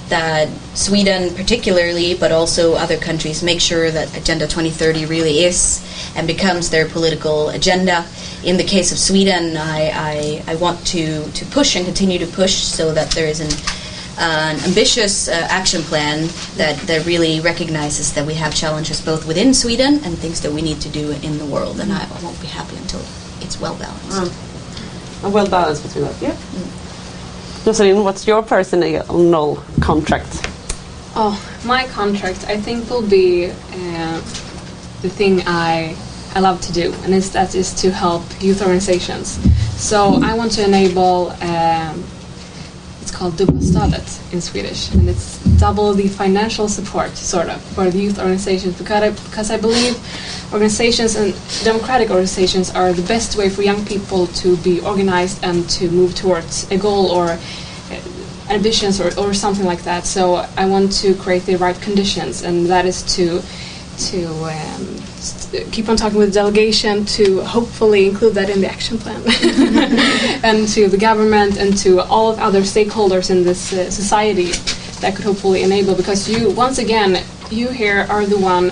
that 0.09 0.48
Sweden, 0.74 1.34
particularly, 1.34 2.14
but 2.14 2.30
also 2.30 2.74
other 2.74 2.96
countries, 2.96 3.42
make 3.42 3.61
sure 3.61 3.90
that 3.90 4.16
Agenda 4.16 4.46
2030 4.46 5.07
really 5.07 5.40
is 5.44 5.82
and 6.14 6.26
becomes 6.26 6.70
their 6.70 6.88
political 6.88 7.48
agenda. 7.50 8.07
In 8.44 8.57
the 8.57 8.64
case 8.64 8.92
of 8.92 8.98
Sweden, 8.98 9.57
I, 9.57 10.42
I, 10.46 10.52
I 10.52 10.54
want 10.57 10.86
to, 10.88 11.28
to 11.30 11.44
push 11.46 11.74
and 11.76 11.84
continue 11.84 12.18
to 12.18 12.26
push 12.26 12.54
so 12.54 12.92
that 12.94 13.11
there 13.11 13.26
is 13.26 13.40
an, 13.40 13.50
an 14.18 14.61
ambitious 14.64 15.28
uh, 15.28 15.32
action 15.50 15.82
plan 15.82 16.28
that, 16.57 16.78
that 16.86 17.04
really 17.04 17.40
recognizes 17.40 18.14
that 18.14 18.24
we 18.24 18.34
have 18.34 18.54
challenges 18.54 19.00
both 19.00 19.26
within 19.26 19.52
Sweden 19.52 19.94
and 20.04 20.16
things 20.16 20.40
that 20.42 20.52
we 20.52 20.62
need 20.62 20.80
to 20.82 20.88
do 20.88 21.11
in 21.11 21.38
the 21.38 21.46
world. 21.46 21.80
And 21.80 21.92
I, 21.92 22.04
I 22.04 22.22
won't 22.22 22.40
be 22.40 22.46
happy 22.46 22.76
until 22.76 23.00
it's 23.40 23.61
well 23.61 23.76
balanced. 23.76 24.32
A 25.24 25.30
well 25.30 25.48
balance 25.48 25.80
between 25.80 26.04
that, 26.04 26.22
yeah. 26.22 26.36
Jocelyn, 27.66 28.04
what's 28.04 28.28
your 28.28 28.44
personal 28.44 29.56
contract? 29.80 30.28
Oh, 31.16 31.34
my 31.64 31.88
contract, 31.88 32.46
I 32.46 32.60
think, 32.60 32.88
will 32.88 33.02
be 33.02 33.46
uh, 33.46 34.20
the 35.02 35.10
thing 35.10 35.42
I 35.48 35.96
I 36.36 36.38
love 36.38 36.60
to 36.60 36.72
do, 36.72 36.94
and 37.02 37.12
is 37.12 37.32
that 37.32 37.56
is 37.56 37.74
to 37.82 37.90
help 37.90 38.22
youth 38.40 38.62
organizations. 38.62 39.40
So 39.76 40.20
I 40.22 40.34
want 40.34 40.52
to 40.52 40.64
enable. 40.64 41.32
Um, 41.42 42.04
it's 43.07 43.16
called 43.16 43.36
dubbelstödet 43.36 44.18
in 44.32 44.40
Swedish, 44.40 44.90
and 44.92 45.09
it's 45.09 45.38
double 45.61 45.94
the 45.94 46.09
financial 46.09 46.68
support, 46.68 47.16
sort 47.16 47.48
of, 47.48 47.62
for 47.74 47.88
the 47.88 47.98
youth 47.98 48.18
organizations 48.18 48.76
because 48.76 49.00
I, 49.00 49.11
because 49.11 49.48
I 49.48 49.59
believe 49.59 49.94
organizations 50.52 51.14
and 51.14 51.32
democratic 51.62 52.11
organizations 52.11 52.74
are 52.74 52.92
the 52.92 53.07
best 53.07 53.36
way 53.36 53.48
for 53.48 53.62
young 53.62 53.84
people 53.84 54.26
to 54.42 54.57
be 54.57 54.80
organized 54.80 55.44
and 55.44 55.70
to 55.78 55.88
move 55.88 56.16
towards 56.16 56.68
a 56.72 56.76
goal 56.76 57.12
or 57.12 57.26
uh, 57.30 57.38
ambitions 58.50 59.00
or, 59.00 59.16
or 59.16 59.32
something 59.32 59.64
like 59.64 59.84
that. 59.84 60.04
So 60.04 60.44
I 60.57 60.66
want 60.66 60.90
to 61.02 61.14
create 61.14 61.46
the 61.46 61.54
right 61.59 61.80
conditions, 61.80 62.42
and 62.42 62.66
that 62.66 62.86
is 62.86 63.04
to 63.14 63.40
to 63.99 64.26
um, 64.44 64.97
st- 65.18 65.72
keep 65.72 65.88
on 65.88 65.97
talking 65.97 66.18
with 66.18 66.28
the 66.28 66.34
delegation 66.34 67.05
to 67.05 67.40
hopefully 67.42 68.07
include 68.07 68.34
that 68.34 68.51
in 68.51 68.61
the 68.61 68.68
action 68.68 68.99
plan, 68.99 69.20
and 70.44 70.68
to 70.68 70.88
the 70.88 70.99
government 70.99 71.59
and 71.59 71.76
to 71.78 72.01
all 72.01 72.30
of 72.30 72.38
other 72.38 72.61
stakeholders 72.61 73.30
in 73.30 73.42
this 73.42 73.72
uh, 73.72 73.90
society 73.90 74.53
that 75.01 75.14
could 75.14 75.24
hopefully 75.24 75.62
enable. 75.62 75.94
Because 75.94 76.28
you, 76.28 76.51
once 76.51 76.78
again, 76.78 77.24
you 77.51 77.68
here 77.68 78.07
are 78.09 78.26
the 78.26 78.38
one 78.38 78.70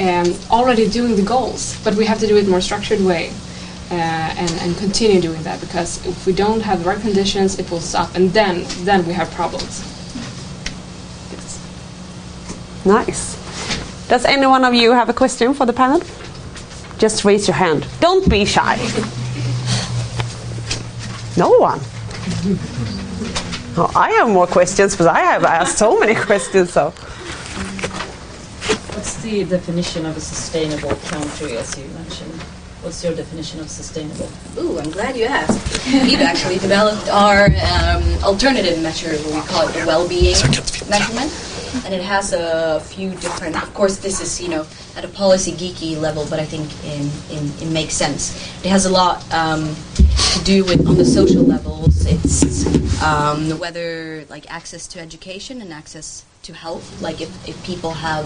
um, 0.00 0.34
already 0.50 0.88
doing 0.88 1.16
the 1.16 1.22
goals, 1.22 1.78
but 1.84 1.94
we 1.94 2.04
have 2.04 2.18
to 2.20 2.26
do 2.26 2.36
it 2.36 2.40
in 2.40 2.46
a 2.46 2.50
more 2.50 2.60
structured 2.60 3.00
way. 3.00 3.32
Uh, 3.88 3.94
and, 3.94 4.50
and 4.62 4.76
continue 4.78 5.20
doing 5.20 5.40
that 5.44 5.60
because 5.60 6.04
if 6.04 6.26
we 6.26 6.32
don't 6.32 6.60
have 6.60 6.82
the 6.82 6.84
right 6.84 7.00
conditions, 7.00 7.56
it 7.60 7.70
will 7.70 7.78
stop, 7.78 8.12
and 8.16 8.32
then 8.32 8.64
then 8.84 9.06
we 9.06 9.12
have 9.12 9.30
problems. 9.30 9.84
Nice. 12.84 13.45
Does 14.08 14.24
any 14.24 14.46
one 14.46 14.64
of 14.64 14.72
you 14.74 14.92
have 14.92 15.08
a 15.08 15.12
question 15.12 15.52
for 15.52 15.66
the 15.66 15.72
panel? 15.72 16.00
Just 16.98 17.24
raise 17.24 17.48
your 17.48 17.56
hand. 17.56 17.86
Don't 18.00 18.28
be 18.30 18.44
shy. 18.44 18.76
No 21.36 21.50
one. 21.58 21.80
Oh, 23.76 23.92
I 23.94 24.12
have 24.12 24.28
more 24.28 24.46
questions, 24.46 24.92
because 24.92 25.06
I 25.06 25.20
have 25.20 25.44
asked 25.44 25.76
so 25.76 25.98
many 25.98 26.14
questions. 26.28 26.72
So, 26.72 26.90
What's 28.94 29.22
the 29.22 29.44
definition 29.44 30.06
of 30.06 30.16
a 30.16 30.20
sustainable 30.20 30.94
country, 31.10 31.58
as 31.58 31.76
you 31.76 31.86
mentioned? 31.88 32.32
What's 32.82 33.04
your 33.04 33.14
definition 33.14 33.60
of 33.60 33.68
sustainable? 33.68 34.30
Ooh, 34.58 34.78
I'm 34.78 34.90
glad 34.90 35.16
you 35.16 35.24
asked. 35.26 35.86
We've 35.86 36.20
actually 36.20 36.58
developed 36.58 37.08
our 37.10 37.46
um, 37.46 38.02
alternative 38.22 38.80
measure, 38.82 39.10
we 39.10 39.40
call 39.42 39.68
it 39.68 39.72
the 39.74 39.84
well-being 39.86 40.36
measurement, 40.88 41.30
and 41.84 41.94
it 41.94 42.02
has 42.02 42.32
a 42.32 42.80
few 42.80 43.10
different. 43.10 43.60
Of 43.62 43.72
course, 43.74 43.98
this 43.98 44.20
is 44.20 44.40
you 44.40 44.48
know 44.48 44.66
at 44.96 45.04
a 45.04 45.08
policy 45.08 45.52
geeky 45.52 46.00
level, 46.00 46.26
but 46.28 46.40
I 46.40 46.44
think 46.44 46.66
in, 46.84 47.10
in, 47.36 47.52
it 47.60 47.72
makes 47.72 47.94
sense. 47.94 48.34
It 48.64 48.68
has 48.68 48.86
a 48.86 48.90
lot 48.90 49.22
um, 49.32 49.74
to 50.34 50.44
do 50.44 50.64
with 50.64 50.86
on 50.86 50.96
the 50.96 51.04
social 51.04 51.42
levels. 51.42 52.06
It's 52.06 53.02
um, 53.02 53.58
whether 53.58 54.24
like 54.28 54.50
access 54.50 54.86
to 54.88 55.00
education 55.00 55.60
and 55.60 55.72
access 55.72 56.24
to 56.42 56.54
health. 56.54 57.00
Like 57.02 57.20
if, 57.20 57.48
if 57.48 57.62
people 57.64 57.90
have 57.90 58.24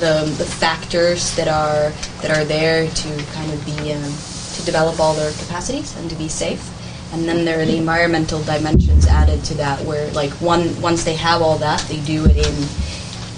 the, 0.00 0.24
the 0.38 0.44
factors 0.44 1.34
that 1.36 1.48
are 1.48 1.90
that 2.22 2.36
are 2.36 2.44
there 2.44 2.88
to 2.88 3.24
kind 3.32 3.52
of 3.52 3.64
be 3.64 3.92
um, 3.92 4.12
to 4.56 4.64
develop 4.64 4.98
all 4.98 5.14
their 5.14 5.32
capacities 5.32 5.96
and 5.96 6.10
to 6.10 6.16
be 6.16 6.28
safe. 6.28 6.72
And 7.16 7.26
then 7.26 7.46
there 7.46 7.60
are 7.60 7.64
the 7.64 7.78
environmental 7.78 8.42
dimensions 8.42 9.06
added 9.06 9.42
to 9.44 9.54
that, 9.54 9.82
where 9.86 10.10
like 10.12 10.30
one 10.32 10.78
once 10.82 11.02
they 11.02 11.14
have 11.16 11.40
all 11.40 11.56
that, 11.58 11.80
they 11.88 12.00
do 12.00 12.26
it 12.26 12.36
in 12.36 12.54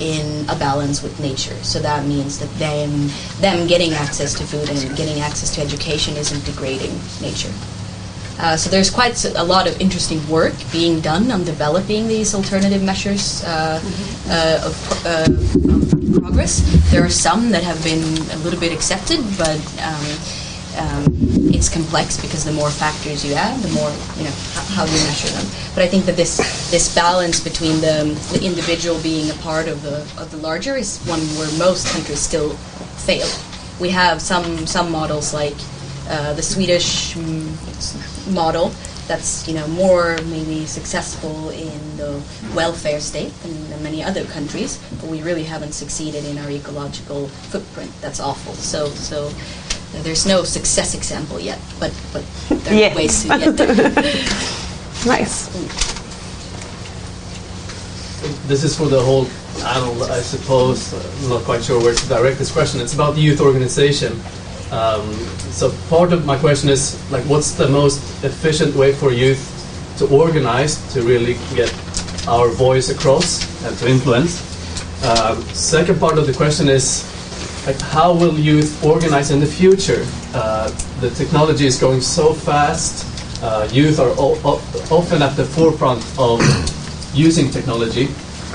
in 0.00 0.48
a 0.48 0.56
balance 0.56 1.02
with 1.02 1.18
nature. 1.20 1.54
So 1.62 1.78
that 1.80 2.04
means 2.04 2.38
that 2.40 2.50
them 2.58 3.08
them 3.40 3.68
getting 3.68 3.92
access 3.92 4.34
to 4.34 4.44
food 4.44 4.68
and 4.68 4.96
getting 4.96 5.20
access 5.20 5.54
to 5.54 5.60
education 5.60 6.16
isn't 6.16 6.44
degrading 6.44 6.98
nature. 7.20 7.52
Uh, 8.40 8.56
so 8.56 8.70
there's 8.70 8.90
quite 8.90 9.24
a 9.24 9.42
lot 9.42 9.66
of 9.66 9.80
interesting 9.80 10.20
work 10.28 10.54
being 10.70 11.00
done 11.00 11.30
on 11.30 11.44
developing 11.44 12.06
these 12.06 12.34
alternative 12.34 12.82
measures 12.82 13.42
uh, 13.44 13.80
uh, 14.28 14.62
of, 14.64 14.74
pro- 14.84 15.10
uh, 15.10 15.26
of 15.74 16.22
progress. 16.22 16.62
There 16.90 17.04
are 17.04 17.10
some 17.10 17.50
that 17.50 17.64
have 17.64 17.82
been 17.82 18.02
a 18.30 18.38
little 18.44 18.60
bit 18.60 18.72
accepted, 18.72 19.18
but 19.36 19.58
um, 19.82 20.06
um, 20.78 21.07
it's 21.58 21.68
complex 21.68 22.16
because 22.20 22.44
the 22.44 22.52
more 22.52 22.70
factors 22.70 23.24
you 23.24 23.34
add, 23.34 23.60
the 23.60 23.68
more 23.70 23.90
you 24.16 24.24
know 24.24 24.36
how 24.76 24.84
you 24.84 24.98
measure 25.10 25.28
them. 25.34 25.44
But 25.74 25.82
I 25.82 25.88
think 25.88 26.06
that 26.06 26.16
this 26.16 26.36
this 26.70 26.94
balance 26.94 27.40
between 27.40 27.80
the, 27.80 28.14
the 28.32 28.40
individual 28.46 28.98
being 29.02 29.28
a 29.30 29.34
part 29.42 29.66
of 29.66 29.82
the 29.82 29.98
of 30.22 30.30
the 30.30 30.36
larger 30.36 30.76
is 30.76 30.98
one 31.06 31.20
where 31.36 31.50
most 31.58 31.88
countries 31.88 32.20
still 32.20 32.50
fail. 33.06 33.28
We 33.80 33.90
have 33.90 34.22
some 34.22 34.66
some 34.66 34.92
models 34.92 35.34
like 35.34 35.56
uh, 36.08 36.32
the 36.34 36.42
Swedish 36.42 37.16
model 38.30 38.70
that's 39.08 39.48
you 39.48 39.54
know 39.54 39.66
more 39.68 40.16
maybe 40.26 40.64
successful 40.66 41.50
in 41.50 41.96
the 41.96 42.22
welfare 42.54 43.00
state 43.00 43.32
than, 43.42 43.70
than 43.70 43.82
many 43.82 44.00
other 44.04 44.24
countries, 44.26 44.78
but 45.00 45.10
we 45.10 45.22
really 45.22 45.44
haven't 45.44 45.72
succeeded 45.72 46.24
in 46.24 46.38
our 46.38 46.50
ecological 46.50 47.26
footprint. 47.50 47.90
That's 48.00 48.20
awful. 48.20 48.54
So 48.54 48.86
so 48.90 49.32
there's 49.92 50.26
no 50.26 50.44
success 50.44 50.94
example 50.94 51.40
yet, 51.40 51.58
but 51.80 51.92
but 52.12 52.24
there 52.48 52.74
are 52.74 52.78
Yes. 52.78 52.96
ways 52.96 53.22
to 53.22 53.28
get 53.38 53.56
there. 53.56 53.92
Nice. 55.06 55.46
This 58.48 58.64
is 58.64 58.76
for 58.76 58.88
the 58.88 59.00
whole 59.00 59.26
panel, 59.60 60.02
I 60.04 60.20
suppose. 60.20 60.92
I'm 61.22 61.28
not 61.30 61.42
quite 61.44 61.62
sure 61.62 61.80
where 61.80 61.94
to 61.94 62.08
direct 62.08 62.38
this 62.38 62.50
question. 62.50 62.80
It's 62.80 62.94
about 62.94 63.14
the 63.14 63.20
youth 63.20 63.40
organization. 63.40 64.12
Um, 64.72 65.14
so 65.54 65.70
part 65.88 66.12
of 66.12 66.26
my 66.26 66.36
question 66.36 66.68
is, 66.68 66.98
like, 67.12 67.24
what's 67.24 67.52
the 67.52 67.68
most 67.68 68.00
efficient 68.24 68.74
way 68.74 68.92
for 68.92 69.12
youth 69.12 69.40
to 69.98 70.06
organize 70.08 70.76
to 70.94 71.02
really 71.02 71.34
get 71.54 71.72
our 72.26 72.48
voice 72.48 72.90
across 72.90 73.46
and 73.64 73.76
to 73.78 73.88
influence? 73.88 74.42
Um, 75.04 75.40
second 75.54 76.00
part 76.00 76.18
of 76.18 76.26
the 76.26 76.32
question 76.34 76.68
is, 76.68 77.04
like, 77.68 77.80
how 77.92 78.14
will 78.14 78.38
youth 78.38 78.82
organize 78.82 79.30
in 79.30 79.40
the 79.40 79.46
future? 79.60 80.06
Uh, 80.32 80.70
the 81.02 81.10
technology 81.10 81.66
is 81.66 81.78
going 81.78 82.00
so 82.00 82.32
fast. 82.32 83.04
Uh, 83.42 83.68
youth 83.70 84.00
are 84.00 84.08
o- 84.16 84.40
o- 84.42 84.62
often 84.90 85.20
at 85.20 85.36
the 85.36 85.44
forefront 85.44 86.02
of 86.18 86.40
using 87.14 87.50
technology. 87.50 88.08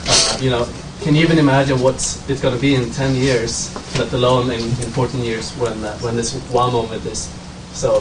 Uh, 0.07 0.38
you 0.41 0.49
know, 0.49 0.68
can 1.01 1.14
you 1.14 1.22
even 1.22 1.38
imagine 1.38 1.80
what 1.80 1.95
it's 2.28 2.41
going 2.41 2.55
to 2.55 2.59
be 2.59 2.74
in 2.74 2.89
10 2.89 3.14
years, 3.16 3.70
let 3.99 4.11
alone 4.14 4.49
in, 4.49 4.61
in 4.61 4.89
14 4.97 5.22
years 5.22 5.51
when, 5.57 5.84
uh, 5.84 5.95
when 5.99 6.16
this 6.16 6.34
wow 6.51 6.72
moment 6.72 7.05
is? 7.05 7.30
So, 7.74 7.99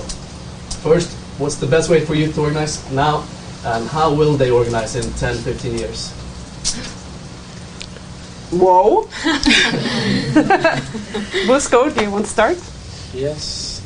first, 0.80 1.12
what's 1.38 1.56
the 1.56 1.66
best 1.66 1.90
way 1.90 2.06
for 2.06 2.14
youth 2.14 2.36
to 2.36 2.40
organize 2.40 2.90
now, 2.90 3.22
and 3.66 3.86
how 3.86 4.14
will 4.14 4.32
they 4.38 4.50
organize 4.50 4.96
in 4.96 5.12
10, 5.20 5.36
15 5.36 5.76
years? 5.76 6.21
Whoa. 8.53 9.09
Bosco, 11.46 11.88
do 11.88 12.05
you 12.05 12.11
want 12.11 12.26
to 12.26 12.30
start? 12.30 12.59
Yes, 13.14 13.80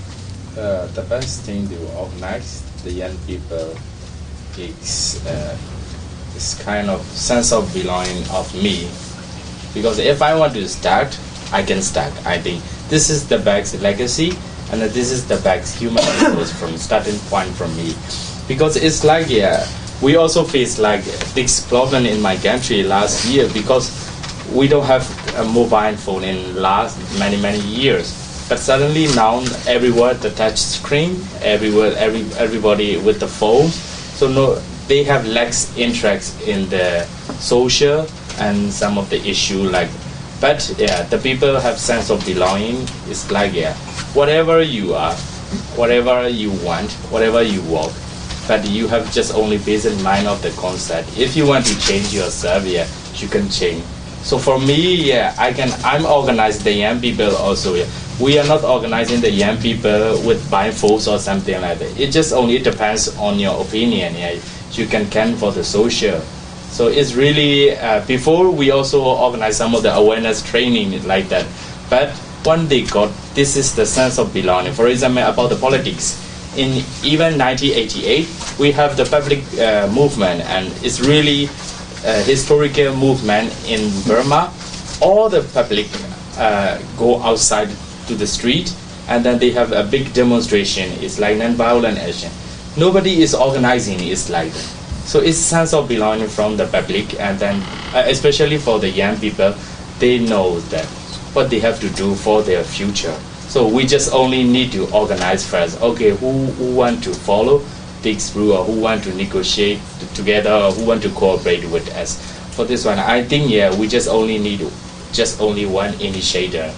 uh, 0.58 0.88
the 0.88 1.02
best 1.02 1.42
thing 1.42 1.68
to 1.68 1.76
organize 1.94 2.62
the 2.82 2.90
young 2.90 3.16
people 3.30 3.78
is 4.58 5.24
uh, 5.24 5.56
this 6.34 6.60
kind 6.64 6.90
of 6.90 7.00
sense 7.02 7.52
of 7.52 7.72
belonging 7.72 8.28
of 8.30 8.52
me. 8.56 8.90
Because 9.72 10.00
if 10.00 10.20
I 10.20 10.34
want 10.34 10.54
to 10.54 10.68
start, 10.68 11.16
I 11.52 11.62
can 11.62 11.80
start. 11.80 12.12
I 12.26 12.38
think 12.38 12.60
this 12.88 13.08
is 13.08 13.28
the 13.28 13.38
bag's 13.38 13.80
legacy, 13.80 14.32
and 14.72 14.82
this 14.82 15.12
is 15.12 15.28
the 15.28 15.36
bag's 15.46 15.78
human 15.78 16.02
resource 16.26 16.50
from 16.50 16.76
starting 16.76 17.20
point 17.30 17.54
from 17.54 17.70
me. 17.76 17.94
Because 18.48 18.74
it's 18.74 19.04
like 19.04 19.30
yeah, 19.30 19.64
we 20.02 20.16
also 20.16 20.42
faced 20.42 20.80
like 20.80 21.04
this 21.38 21.64
problem 21.68 22.04
in 22.04 22.20
my 22.20 22.36
country 22.36 22.82
last 22.82 23.26
year 23.26 23.48
because 23.54 23.94
we 24.52 24.68
don't 24.68 24.86
have 24.86 25.04
a 25.36 25.44
mobile 25.44 25.96
phone 25.96 26.24
in 26.24 26.56
last 26.56 26.96
many 27.18 27.36
many 27.40 27.60
years. 27.60 28.12
But 28.48 28.58
suddenly 28.58 29.06
now 29.14 29.40
everywhere 29.66 30.14
the 30.14 30.30
touch 30.30 30.58
screen 30.58 31.20
everywhere 31.42 31.94
every 31.98 32.22
everybody 32.38 32.96
with 32.96 33.18
the 33.20 33.26
phone. 33.28 33.68
So 33.70 34.28
no 34.28 34.54
they 34.88 35.02
have 35.04 35.26
less 35.26 35.76
interest 35.76 36.40
in 36.46 36.68
the 36.70 37.04
social 37.40 38.06
and 38.38 38.72
some 38.72 38.98
of 38.98 39.10
the 39.10 39.18
issue 39.26 39.68
like 39.68 39.90
but 40.40 40.62
yeah 40.78 41.02
the 41.10 41.18
people 41.18 41.58
have 41.58 41.78
sense 41.78 42.10
of 42.10 42.24
belonging. 42.24 42.86
It's 43.08 43.30
like 43.30 43.52
yeah 43.52 43.74
whatever 44.14 44.62
you 44.62 44.94
are 44.94 45.14
whatever 45.74 46.28
you 46.28 46.52
want 46.64 46.92
whatever 47.10 47.42
you 47.42 47.62
want. 47.62 47.92
but 48.46 48.62
you 48.70 48.86
have 48.86 49.10
just 49.10 49.34
only 49.34 49.58
basic 49.58 49.90
mind 50.06 50.28
of 50.28 50.40
the 50.40 50.50
concept. 50.54 51.18
If 51.18 51.34
you 51.34 51.46
want 51.46 51.66
to 51.66 51.74
change 51.80 52.14
yourself 52.14 52.64
yeah 52.64 52.86
you 53.18 53.26
can 53.26 53.48
change 53.50 53.82
so 54.26 54.38
for 54.38 54.58
me, 54.58 54.96
yeah, 55.06 55.36
I 55.38 55.52
can. 55.52 55.70
I'm 55.84 56.04
organizing 56.04 56.64
the 56.64 56.72
young 56.72 57.00
people 57.00 57.30
also. 57.36 57.74
Yeah. 57.74 57.86
We 58.18 58.40
are 58.40 58.46
not 58.46 58.64
organizing 58.64 59.20
the 59.20 59.30
young 59.30 59.56
people 59.58 60.18
with 60.26 60.42
blindfolds 60.50 61.06
or 61.06 61.20
something 61.20 61.54
like 61.62 61.78
that. 61.78 61.94
It 62.00 62.10
just 62.10 62.32
only 62.32 62.58
depends 62.58 63.16
on 63.18 63.38
your 63.38 63.54
opinion. 63.62 64.16
Yeah, 64.16 64.34
you 64.72 64.86
can 64.86 65.08
can 65.10 65.36
for 65.36 65.52
the 65.52 65.62
social. 65.62 66.18
So 66.74 66.88
it's 66.88 67.14
really 67.14 67.78
uh, 67.78 68.04
before 68.06 68.50
we 68.50 68.72
also 68.72 69.04
organize 69.04 69.56
some 69.56 69.76
of 69.76 69.84
the 69.84 69.94
awareness 69.94 70.42
training 70.42 71.06
like 71.06 71.28
that. 71.28 71.46
But 71.88 72.10
when 72.42 72.66
they 72.66 72.82
got 72.82 73.12
this 73.36 73.54
is 73.54 73.76
the 73.76 73.86
sense 73.86 74.18
of 74.18 74.34
belonging. 74.34 74.72
For 74.72 74.88
example, 74.88 75.22
about 75.22 75.50
the 75.50 75.56
politics. 75.56 76.18
In 76.56 76.82
even 77.04 77.38
1988, 77.38 78.26
we 78.58 78.72
have 78.72 78.96
the 78.96 79.04
public 79.04 79.44
uh, 79.60 79.86
movement, 79.92 80.40
and 80.40 80.66
it's 80.82 80.98
really 81.00 81.50
uh, 82.04 82.22
historical 82.24 82.94
movement 82.94 83.52
in 83.68 83.90
Burma, 84.06 84.52
all 85.00 85.28
the 85.28 85.42
public 85.54 85.86
uh, 86.38 86.78
go 86.98 87.20
outside 87.22 87.68
to 88.06 88.14
the 88.14 88.26
street 88.26 88.74
and 89.08 89.24
then 89.24 89.38
they 89.38 89.50
have 89.50 89.72
a 89.72 89.84
big 89.84 90.12
demonstration. 90.12 90.90
It's 91.00 91.18
like 91.18 91.38
non-violent 91.38 91.98
action. 91.98 92.30
Nobody 92.76 93.22
is 93.22 93.34
organizing. 93.34 94.00
It's 94.00 94.28
like 94.28 94.52
that. 94.52 94.72
So 95.06 95.20
it's 95.20 95.38
sense 95.38 95.72
of 95.72 95.88
belonging 95.88 96.28
from 96.28 96.56
the 96.56 96.66
public 96.66 97.18
and 97.20 97.38
then 97.38 97.62
uh, 97.94 98.02
especially 98.06 98.58
for 98.58 98.78
the 98.78 98.90
young 98.90 99.16
people, 99.18 99.54
they 99.98 100.18
know 100.18 100.58
that 100.70 100.84
what 101.32 101.48
they 101.48 101.60
have 101.60 101.80
to 101.80 101.88
do 101.90 102.14
for 102.16 102.42
their 102.42 102.64
future. 102.64 103.16
So 103.48 103.68
we 103.68 103.86
just 103.86 104.12
only 104.12 104.42
need 104.42 104.72
to 104.72 104.90
organize 104.92 105.48
first. 105.48 105.80
Okay, 105.80 106.10
who, 106.10 106.46
who 106.46 106.74
want 106.74 107.04
to 107.04 107.14
follow? 107.14 107.62
This 108.06 108.36
rule 108.36 108.52
or 108.52 108.64
who 108.64 108.80
want 108.80 109.02
to 109.02 109.12
negotiate 109.18 109.80
t- 109.98 110.06
together 110.14 110.52
or 110.54 110.70
who 110.70 110.86
want 110.86 111.02
to 111.02 111.10
cooperate 111.10 111.64
with 111.74 111.90
us. 111.96 112.14
For 112.54 112.64
this 112.64 112.84
one, 112.84 113.00
I 113.00 113.24
think 113.24 113.50
yeah, 113.50 113.74
we 113.74 113.88
just 113.88 114.06
only 114.06 114.38
need 114.38 114.60
just 115.10 115.40
only 115.40 115.66
one 115.66 115.92
initiator 115.98 116.70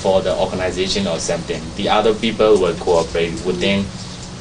for 0.00 0.22
the 0.22 0.34
organization 0.34 1.06
or 1.06 1.18
something. 1.18 1.60
The 1.76 1.90
other 1.90 2.14
people 2.14 2.58
will 2.58 2.72
cooperate 2.76 3.36
within 3.44 3.84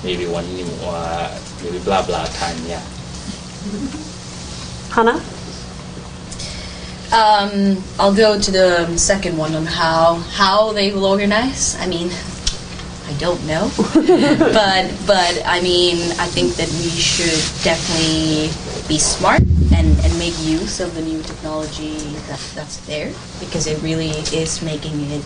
maybe 0.06 0.26
one 0.26 0.46
uh, 0.88 1.38
maybe 1.62 1.80
blah 1.84 2.08
blah 2.08 2.24
time. 2.28 2.56
Yeah. 2.64 2.80
Hanna? 4.96 5.20
Um, 7.12 7.84
I'll 8.00 8.16
go 8.16 8.40
to 8.40 8.52
the 8.52 8.96
second 8.96 9.38
one 9.38 9.54
on 9.54 9.66
how 9.66 10.24
how 10.32 10.72
they 10.72 10.94
will 10.94 11.04
organize. 11.04 11.76
I 11.76 11.88
mean, 11.88 12.10
I 13.12 13.18
don't 13.18 13.46
know, 13.46 13.70
but 13.78 14.88
but 15.06 15.44
I 15.46 15.60
mean, 15.62 15.98
I 16.16 16.28
think 16.32 16.56
that 16.56 16.70
we 16.80 16.90
should 16.96 17.44
definitely 17.62 18.48
be 18.88 18.98
smart 18.98 19.42
and, 19.76 20.00
and 20.00 20.18
make 20.18 20.34
use 20.40 20.80
of 20.80 20.96
the 20.96 21.02
new 21.02 21.22
technology 21.22 21.98
that, 22.28 22.40
that's 22.56 22.78
there 22.88 23.12
because 23.42 23.68
it 23.68 23.82
really 23.82 24.12
is 24.32 24.62
making 24.62 25.12
it 25.12 25.26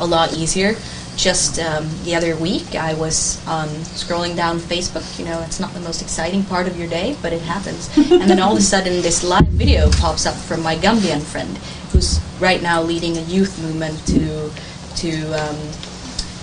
a 0.00 0.06
lot 0.06 0.32
easier. 0.32 0.76
Just 1.16 1.60
um, 1.60 1.86
the 2.04 2.14
other 2.14 2.36
week, 2.36 2.74
I 2.74 2.94
was 2.94 3.46
um, 3.46 3.68
scrolling 3.92 4.34
down 4.34 4.58
Facebook. 4.58 5.18
You 5.18 5.26
know, 5.26 5.40
it's 5.42 5.60
not 5.60 5.74
the 5.74 5.80
most 5.80 6.00
exciting 6.00 6.42
part 6.44 6.66
of 6.66 6.78
your 6.78 6.88
day, 6.88 7.16
but 7.20 7.34
it 7.34 7.42
happens. 7.42 7.94
and 8.10 8.30
then 8.30 8.40
all 8.40 8.52
of 8.52 8.58
a 8.58 8.62
sudden, 8.62 9.02
this 9.02 9.22
live 9.22 9.48
video 9.48 9.90
pops 9.92 10.24
up 10.24 10.34
from 10.34 10.62
my 10.62 10.76
Gambian 10.76 11.20
friend, 11.22 11.58
who's 11.92 12.18
right 12.40 12.62
now 12.62 12.80
leading 12.80 13.18
a 13.18 13.22
youth 13.22 13.60
movement 13.60 14.06
to 14.06 14.50
to 14.96 15.32
um, 15.34 15.56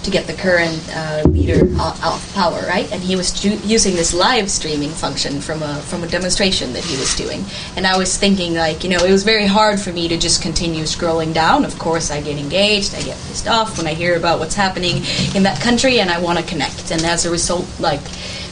to 0.03 0.11
get 0.11 0.27
the 0.27 0.33
current 0.33 0.81
uh, 0.93 1.23
leader 1.29 1.67
out 1.79 2.03
of 2.03 2.33
power, 2.33 2.59
right? 2.67 2.91
And 2.91 3.01
he 3.01 3.15
was 3.15 3.43
using 3.43 3.95
this 3.95 4.13
live 4.13 4.49
streaming 4.49 4.89
function 4.89 5.39
from 5.39 5.63
a 5.63 5.75
from 5.81 6.03
a 6.03 6.07
demonstration 6.07 6.73
that 6.73 6.83
he 6.83 6.97
was 6.97 7.15
doing. 7.15 7.43
And 7.75 7.87
I 7.87 7.97
was 7.97 8.17
thinking, 8.17 8.55
like, 8.55 8.83
you 8.83 8.89
know, 8.89 9.03
it 9.03 9.11
was 9.11 9.23
very 9.23 9.45
hard 9.45 9.79
for 9.79 9.91
me 9.91 10.07
to 10.07 10.17
just 10.17 10.41
continue 10.41 10.83
scrolling 10.83 11.33
down. 11.33 11.65
Of 11.65 11.77
course, 11.79 12.11
I 12.11 12.21
get 12.21 12.37
engaged, 12.37 12.95
I 12.95 13.01
get 13.01 13.17
pissed 13.27 13.47
off 13.47 13.77
when 13.77 13.87
I 13.87 13.93
hear 13.93 14.17
about 14.17 14.39
what's 14.39 14.55
happening 14.55 15.03
in 15.35 15.43
that 15.43 15.61
country, 15.61 15.99
and 15.99 16.09
I 16.09 16.19
want 16.19 16.39
to 16.39 16.45
connect. 16.45 16.91
And 16.91 17.01
as 17.03 17.25
a 17.25 17.31
result, 17.31 17.67
like. 17.79 18.01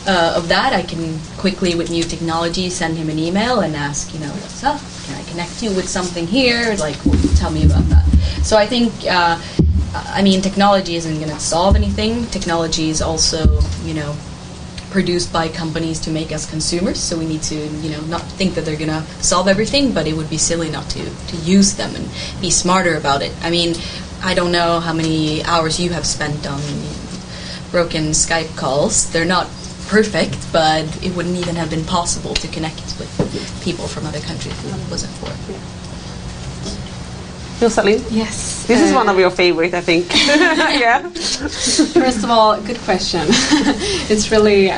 Uh, 0.07 0.34
of 0.36 0.48
that, 0.48 0.73
I 0.73 0.82
can 0.82 1.19
quickly, 1.38 1.76
with 1.76 1.91
new 1.91 2.02
technology, 2.02 2.72
send 2.72 2.98
him 2.98 3.07
an 3.07 3.19
email 3.19 3.60
and 3.60 3.76
ask, 3.76 4.11
you 4.15 4.19
know, 4.19 4.32
what's 4.32 4.64
up? 4.64 4.82
Can 5.06 5.14
I 5.14 5.23
connect 5.30 5.61
you 5.61 5.69
with 5.76 5.88
something 5.88 6.26
here. 6.26 6.76
Like, 6.80 6.98
tell 7.36 7.52
me 7.52 7.65
about 7.65 7.84
that. 7.90 8.06
So 8.41 8.57
I 8.57 8.65
think, 8.65 8.91
uh, 9.07 9.40
I 9.94 10.22
mean, 10.22 10.42
technology 10.42 10.96
isn't 10.96 11.16
going 11.16 11.30
to 11.30 11.40
solve 11.40 11.76
anything. 11.76 12.26
Technology 12.28 12.90
is 12.90 13.02
also, 13.02 13.60
you 13.84 13.94
know, 13.94 14.16
produced 14.90 15.32
by 15.34 15.48
companies 15.48 16.00
to 16.02 16.12
make 16.12 16.32
us 16.32 16.50
consumers. 16.50 17.00
So 17.00 17.18
we 17.18 17.26
need 17.26 17.42
to, 17.44 17.56
you 17.56 17.90
know, 17.90 18.02
not 18.02 18.22
think 18.22 18.56
that 18.56 18.66
they're 18.66 18.78
going 18.78 18.90
to 18.90 19.04
solve 19.22 19.48
everything, 19.48 19.94
but 19.94 20.08
it 20.08 20.16
would 20.16 20.30
be 20.30 20.38
silly 20.38 20.70
not 20.70 20.90
to 20.92 21.04
to 21.04 21.38
use 21.38 21.76
them 21.76 21.96
and 21.96 22.08
be 22.40 22.50
smarter 22.50 22.96
about 22.96 23.22
it. 23.22 23.34
I 23.42 23.50
mean, 23.50 23.76
I 24.24 24.34
don't 24.34 24.52
know 24.52 24.80
how 24.80 24.94
many 24.94 25.44
hours 25.44 25.80
you 25.80 25.90
have 25.92 26.06
spent 26.06 26.48
on 26.48 26.62
broken 27.72 28.12
Skype 28.12 28.56
calls. 28.56 29.12
They're 29.12 29.26
not 29.26 29.48
perfect, 29.88 30.38
but 30.54 30.86
it 31.04 31.16
wouldn't 31.16 31.38
even 31.38 31.56
have 31.56 31.70
been 31.70 31.86
possible 31.86 32.34
to 32.36 32.48
connect 32.48 32.82
with 33.00 33.62
people 33.64 33.88
from 33.88 34.06
other 34.06 34.20
countries 34.20 34.54
if 34.66 34.88
it 34.88 34.92
wasn't 34.92 35.12
for 35.16 35.81
Rosaline? 37.62 38.04
Yes. 38.10 38.66
This 38.66 38.82
is 38.82 38.92
uh, 38.92 38.96
one 38.96 39.08
of 39.08 39.20
your 39.20 39.30
favorite, 39.30 39.74
I 39.74 39.82
think. 39.82 40.08
yeah. 40.80 41.08
First 41.10 42.24
of 42.24 42.30
all, 42.30 42.60
good 42.62 42.80
question. 42.80 43.22
it's 44.10 44.32
really 44.32 44.72
uh, 44.72 44.78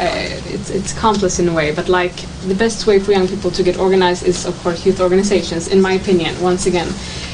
it's 0.56 0.70
it's 0.70 0.94
complex 0.94 1.40
in 1.40 1.48
a 1.48 1.54
way, 1.54 1.74
but 1.74 1.88
like 1.88 2.16
the 2.48 2.56
best 2.56 2.86
way 2.86 3.00
for 3.00 3.12
young 3.12 3.28
people 3.28 3.52
to 3.52 3.64
get 3.64 3.78
organized 3.78 4.24
is 4.24 4.46
of 4.46 4.56
course 4.64 4.86
youth 4.86 5.00
organizations, 5.00 5.68
in 5.68 5.82
my 5.82 5.94
opinion. 5.94 6.40
Once 6.42 6.66
again, 6.66 6.90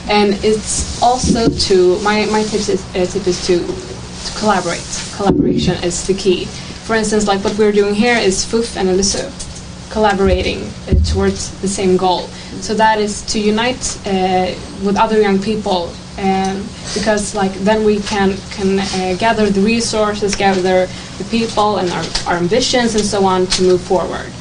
and 0.07 0.33
it's 0.43 1.01
also 1.01 1.49
to 1.49 1.99
my 2.03 2.25
my 2.25 2.43
tip 2.43 2.61
is 2.69 2.85
uh, 2.95 3.05
tip 3.05 3.25
is 3.25 3.45
to 3.47 3.57
to 3.59 4.39
collaborate. 4.39 4.85
Collaboration 5.15 5.75
is 5.83 6.05
the 6.05 6.13
key. 6.13 6.45
For 6.85 6.95
instance, 6.95 7.27
like 7.27 7.43
what 7.43 7.57
we're 7.57 7.71
doing 7.71 7.95
here 7.95 8.17
is 8.17 8.45
FUF 8.45 8.77
and 8.77 8.89
LSU 8.89 9.48
collaborating 9.89 10.63
uh, 10.87 10.93
towards 11.05 11.59
the 11.61 11.67
same 11.67 11.97
goal. 11.97 12.21
So 12.61 12.73
that 12.75 12.99
is 12.99 13.21
to 13.33 13.39
unite 13.39 13.99
uh, 14.05 14.53
with 14.83 14.95
other 14.97 15.21
young 15.21 15.39
people, 15.41 15.91
um, 16.17 16.65
because 16.93 17.35
like 17.35 17.53
then 17.63 17.83
we 17.83 17.99
can 17.99 18.35
can 18.51 18.79
uh, 18.79 19.15
gather 19.17 19.49
the 19.49 19.61
resources, 19.61 20.35
gather 20.35 20.87
the 21.17 21.27
people 21.29 21.77
and 21.77 21.89
our, 21.91 22.03
our 22.27 22.37
ambitions 22.37 22.95
and 22.95 23.03
so 23.03 23.25
on 23.25 23.47
to 23.47 23.63
move 23.63 23.81
forward. 23.81 24.31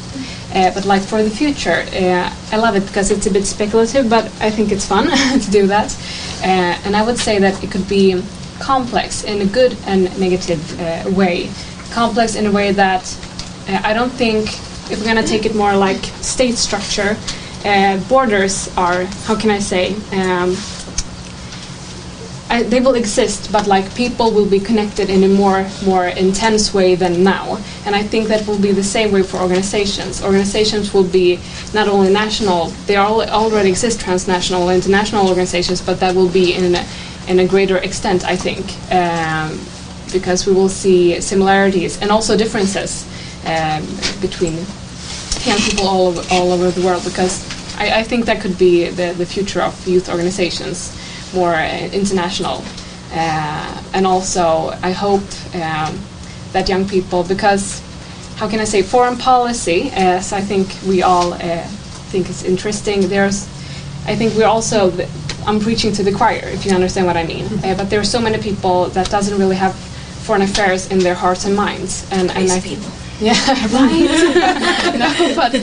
Uh, 0.54 0.72
but 0.72 0.86
like 0.86 1.02
for 1.02 1.22
the 1.22 1.30
future, 1.30 1.84
uh, 1.92 2.34
I 2.52 2.56
love 2.56 2.74
it 2.74 2.86
because 2.86 3.10
it's 3.10 3.26
a 3.26 3.30
bit 3.30 3.44
speculative, 3.44 4.08
but 4.08 4.24
I 4.40 4.50
think 4.50 4.72
it's 4.72 4.86
fun 4.86 5.06
to 5.40 5.50
do 5.50 5.66
that. 5.66 5.94
Uh, 6.42 6.86
and 6.86 6.96
I 6.96 7.02
would 7.04 7.18
say 7.18 7.38
that 7.38 7.62
it 7.62 7.70
could 7.70 7.86
be 7.86 8.22
complex 8.58 9.24
in 9.24 9.42
a 9.42 9.46
good 9.46 9.76
and 9.86 10.04
negative 10.18 10.62
way. 11.14 11.50
Complex 11.92 12.34
in 12.34 12.46
a 12.46 12.50
way 12.50 12.72
that 12.72 13.04
I 13.68 13.92
don't 13.92 14.10
think 14.10 14.48
if 14.90 14.98
we're 14.98 15.12
going 15.12 15.22
to 15.22 15.28
take 15.28 15.46
it 15.46 15.54
more 15.54 15.76
like 15.76 16.02
state 16.22 16.56
structure, 16.56 17.16
uh, 17.64 17.98
borders 18.08 18.74
are, 18.76 19.04
how 19.26 19.36
can 19.38 19.50
I 19.50 19.58
say, 19.58 19.94
um, 20.12 20.56
I, 22.50 22.62
they 22.62 22.80
will 22.80 22.94
exist, 22.94 23.52
but 23.52 23.66
like 23.66 23.94
people 23.94 24.30
will 24.30 24.48
be 24.48 24.58
connected 24.58 25.10
in 25.10 25.22
a 25.22 25.28
more 25.28 25.68
more 25.84 26.06
intense 26.06 26.72
way 26.72 26.94
than 26.94 27.22
now. 27.22 27.58
And 27.84 27.94
I 27.94 28.02
think 28.02 28.28
that 28.28 28.46
will 28.46 28.58
be 28.58 28.72
the 28.72 28.82
same 28.82 29.12
way 29.12 29.22
for 29.22 29.36
organizations. 29.38 30.22
Organizations 30.22 30.94
will 30.94 31.04
be 31.04 31.40
not 31.74 31.88
only 31.88 32.10
national; 32.10 32.66
they 32.86 32.96
all, 32.96 33.22
already 33.22 33.68
exist 33.68 34.00
transnational, 34.00 34.70
international 34.70 35.28
organizations, 35.28 35.82
but 35.82 36.00
that 36.00 36.14
will 36.14 36.30
be 36.30 36.54
in 36.54 36.74
a, 36.74 36.86
in 37.28 37.40
a 37.40 37.46
greater 37.46 37.76
extent, 37.76 38.24
I 38.24 38.36
think, 38.36 38.64
um, 38.90 39.60
because 40.10 40.46
we 40.46 40.54
will 40.54 40.70
see 40.70 41.20
similarities 41.20 42.00
and 42.00 42.10
also 42.10 42.34
differences 42.34 43.04
um, 43.44 43.84
between 44.22 44.64
young 45.46 45.58
people 45.58 45.86
all 45.86 46.06
over, 46.08 46.22
all 46.30 46.52
over 46.52 46.70
the 46.70 46.84
world. 46.84 47.04
Because 47.04 47.42
I, 47.78 48.00
I 48.00 48.02
think 48.02 48.26
that 48.26 48.40
could 48.40 48.58
be 48.58 48.90
the, 48.90 49.12
the 49.12 49.26
future 49.26 49.60
of 49.60 49.86
youth 49.86 50.08
organizations 50.08 50.96
more 51.34 51.54
uh, 51.54 51.88
international. 51.92 52.62
Uh, 53.12 53.82
and 53.94 54.06
also, 54.06 54.70
I 54.82 54.92
hope 54.92 55.22
um, 55.54 55.98
that 56.52 56.68
young 56.68 56.88
people, 56.88 57.24
because 57.24 57.82
how 58.36 58.48
can 58.48 58.60
I 58.60 58.64
say, 58.64 58.82
foreign 58.82 59.16
policy, 59.16 59.90
as 59.94 60.32
I 60.32 60.40
think 60.40 60.68
we 60.86 61.02
all 61.02 61.32
uh, 61.32 61.62
think 62.10 62.28
is 62.28 62.44
interesting. 62.44 63.08
There's, 63.08 63.44
I 64.06 64.14
think 64.14 64.34
we're 64.34 64.46
also, 64.46 64.92
I'm 65.46 65.60
preaching 65.60 65.92
to 65.92 66.02
the 66.02 66.12
choir, 66.12 66.42
if 66.44 66.64
you 66.64 66.72
understand 66.72 67.06
what 67.06 67.16
I 67.16 67.24
mean. 67.24 67.46
Uh, 67.64 67.74
but 67.76 67.90
there 67.90 68.00
are 68.00 68.04
so 68.04 68.20
many 68.20 68.38
people 68.38 68.86
that 68.90 69.10
doesn't 69.10 69.38
really 69.38 69.56
have 69.56 69.74
foreign 69.74 70.42
affairs 70.42 70.90
in 70.90 70.98
their 70.98 71.14
hearts 71.14 71.44
and 71.46 71.56
minds, 71.56 72.06
and 72.12 72.30
and 72.30 72.50
I 72.50 72.60
people. 72.60 72.90
Yeah, 73.20 73.34
right. 73.72 74.94
no, 74.98 75.34
but 75.34 75.54
uh, 75.54 75.58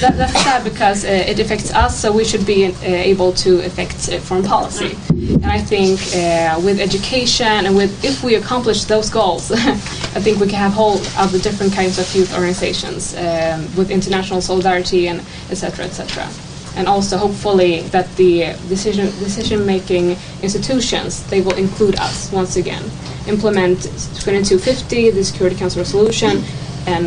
that, 0.00 0.14
that's 0.16 0.42
sad 0.42 0.64
because 0.64 1.04
uh, 1.04 1.08
it 1.08 1.38
affects 1.38 1.72
us, 1.72 2.00
so 2.00 2.10
we 2.10 2.24
should 2.24 2.44
be 2.44 2.66
uh, 2.66 2.72
able 2.82 3.32
to 3.32 3.64
affect 3.64 4.08
uh, 4.08 4.18
foreign 4.18 4.42
policy. 4.42 4.96
And 5.10 5.46
I 5.46 5.58
think 5.58 6.00
uh, 6.16 6.60
with 6.64 6.80
education 6.80 7.46
and 7.46 7.76
with 7.76 8.04
if 8.04 8.24
we 8.24 8.34
accomplish 8.34 8.84
those 8.84 9.08
goals, 9.08 9.52
I 9.52 10.20
think 10.20 10.40
we 10.40 10.48
can 10.48 10.58
have 10.58 10.72
whole 10.72 10.98
of 11.16 11.30
the 11.30 11.38
different 11.38 11.72
kinds 11.72 11.98
of 11.98 12.12
youth 12.12 12.34
organizations 12.34 13.14
um, 13.14 13.62
with 13.76 13.90
international 13.90 14.40
solidarity 14.40 15.06
and 15.06 15.20
etc. 15.50 15.84
etc. 15.84 16.28
And 16.76 16.88
also 16.88 17.16
hopefully 17.16 17.82
that 17.90 18.14
the 18.16 18.56
decision 18.68 19.06
decision 19.20 19.64
making 19.64 20.16
institutions 20.42 21.22
they 21.28 21.40
will 21.40 21.54
include 21.54 21.96
us 22.00 22.32
once 22.32 22.56
again, 22.56 22.82
implement 23.28 23.82
2250, 23.82 25.10
the 25.10 25.24
Security 25.24 25.56
Council 25.56 25.80
resolution 25.80 26.44
and 26.86 27.06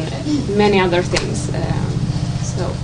many 0.57 0.79
other 0.79 1.01
things. 1.01 1.49
Um, 1.53 1.89
so, 2.43 2.75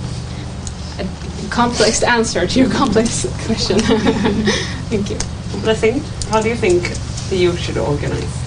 a 0.98 1.48
complex 1.50 2.02
answer 2.02 2.46
to 2.46 2.58
your 2.60 2.70
complex 2.80 3.26
question. 3.46 3.78
Thank 4.90 5.10
you. 5.10 5.18
Blessing, 5.62 6.00
how 6.30 6.40
do 6.42 6.48
you 6.48 6.56
think 6.56 6.82
the 7.30 7.36
youth 7.36 7.58
should 7.58 7.78
organize? 7.78 8.46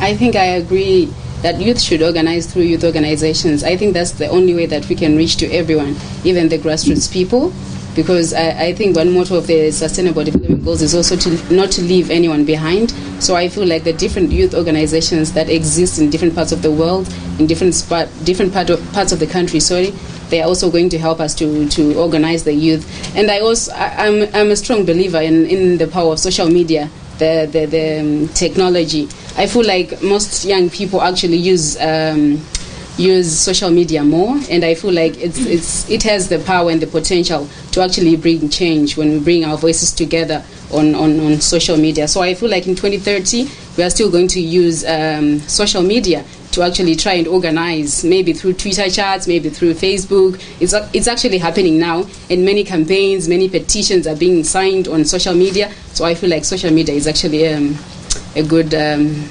I 0.00 0.16
think 0.16 0.34
I 0.34 0.44
agree 0.62 1.12
that 1.42 1.60
youth 1.60 1.80
should 1.80 2.02
organize 2.02 2.52
through 2.52 2.62
youth 2.62 2.84
organizations. 2.84 3.64
I 3.64 3.76
think 3.76 3.94
that's 3.94 4.12
the 4.12 4.28
only 4.28 4.54
way 4.54 4.66
that 4.66 4.88
we 4.88 4.94
can 4.94 5.16
reach 5.16 5.36
to 5.38 5.50
everyone, 5.50 5.96
even 6.24 6.48
the 6.48 6.58
grassroots 6.58 7.12
people. 7.12 7.52
Because 7.94 8.32
I, 8.32 8.68
I 8.68 8.72
think 8.72 8.96
one 8.96 9.12
motto 9.12 9.36
of 9.36 9.46
the 9.46 9.70
Sustainable 9.70 10.24
Development 10.24 10.64
Goals 10.64 10.80
is 10.80 10.94
also 10.94 11.16
to 11.16 11.54
not 11.54 11.70
to 11.72 11.82
leave 11.82 12.10
anyone 12.10 12.44
behind. 12.44 12.90
So 13.22 13.36
I 13.36 13.48
feel 13.48 13.66
like 13.66 13.84
the 13.84 13.92
different 13.92 14.30
youth 14.30 14.54
organizations 14.54 15.32
that 15.34 15.50
exist 15.50 15.98
in 15.98 16.08
different 16.08 16.34
parts 16.34 16.52
of 16.52 16.62
the 16.62 16.70
world, 16.70 17.06
in 17.38 17.46
different 17.46 17.74
different 18.24 18.52
part 18.52 18.70
of, 18.70 18.92
parts 18.92 19.12
of 19.12 19.20
the 19.20 19.26
country, 19.26 19.60
sorry, 19.60 19.92
they 20.30 20.40
are 20.40 20.48
also 20.48 20.70
going 20.70 20.88
to 20.88 20.98
help 20.98 21.20
us 21.20 21.34
to, 21.34 21.68
to 21.68 21.94
organize 21.98 22.44
the 22.44 22.54
youth. 22.54 22.84
And 23.14 23.30
I 23.30 23.40
also 23.40 23.72
I, 23.72 24.06
I'm 24.06 24.34
I'm 24.34 24.50
a 24.50 24.56
strong 24.56 24.86
believer 24.86 25.20
in, 25.20 25.46
in 25.46 25.76
the 25.76 25.86
power 25.86 26.12
of 26.12 26.18
social 26.18 26.48
media, 26.48 26.88
the 27.18 27.46
the, 27.52 27.66
the 27.66 28.00
um, 28.00 28.28
technology. 28.28 29.08
I 29.36 29.46
feel 29.46 29.66
like 29.66 30.02
most 30.02 30.44
young 30.46 30.70
people 30.70 31.02
actually 31.02 31.36
use. 31.36 31.78
Um, 31.80 32.40
use 32.98 33.38
social 33.38 33.70
media 33.70 34.04
more 34.04 34.38
and 34.50 34.64
i 34.64 34.74
feel 34.74 34.92
like 34.92 35.16
it's, 35.18 35.38
it's 35.38 35.88
it 35.88 36.02
has 36.02 36.28
the 36.28 36.38
power 36.40 36.70
and 36.70 36.82
the 36.82 36.86
potential 36.86 37.48
to 37.70 37.80
actually 37.80 38.16
bring 38.16 38.50
change 38.50 38.96
when 38.98 39.10
we 39.10 39.18
bring 39.18 39.44
our 39.44 39.56
voices 39.56 39.90
together 39.92 40.44
on, 40.72 40.94
on, 40.94 41.20
on 41.20 41.40
social 41.40 41.76
media. 41.76 42.06
So 42.08 42.22
i 42.22 42.34
feel 42.34 42.50
like 42.50 42.66
in 42.66 42.74
2030 42.74 43.48
we 43.76 43.82
are 43.84 43.90
still 43.90 44.10
going 44.10 44.28
to 44.28 44.40
use 44.40 44.84
um, 44.84 45.40
social 45.40 45.82
media 45.82 46.24
to 46.52 46.62
actually 46.62 46.94
try 46.94 47.14
and 47.14 47.26
organize 47.26 48.04
maybe 48.04 48.34
through 48.34 48.52
twitter 48.54 48.90
chats 48.90 49.26
maybe 49.26 49.48
through 49.48 49.72
facebook. 49.72 50.42
It's, 50.60 50.74
it's 50.94 51.08
actually 51.08 51.38
happening 51.38 51.78
now 51.78 52.06
and 52.28 52.44
many 52.44 52.62
campaigns 52.62 53.26
many 53.26 53.48
petitions 53.48 54.06
are 54.06 54.16
being 54.16 54.44
signed 54.44 54.86
on 54.88 55.04
social 55.06 55.34
media. 55.34 55.72
So 55.94 56.04
i 56.04 56.14
feel 56.14 56.28
like 56.28 56.44
social 56.44 56.70
media 56.70 56.94
is 56.94 57.06
actually 57.06 57.48
um, 57.48 57.76
a 58.36 58.42
good 58.42 58.74
um, 58.74 59.24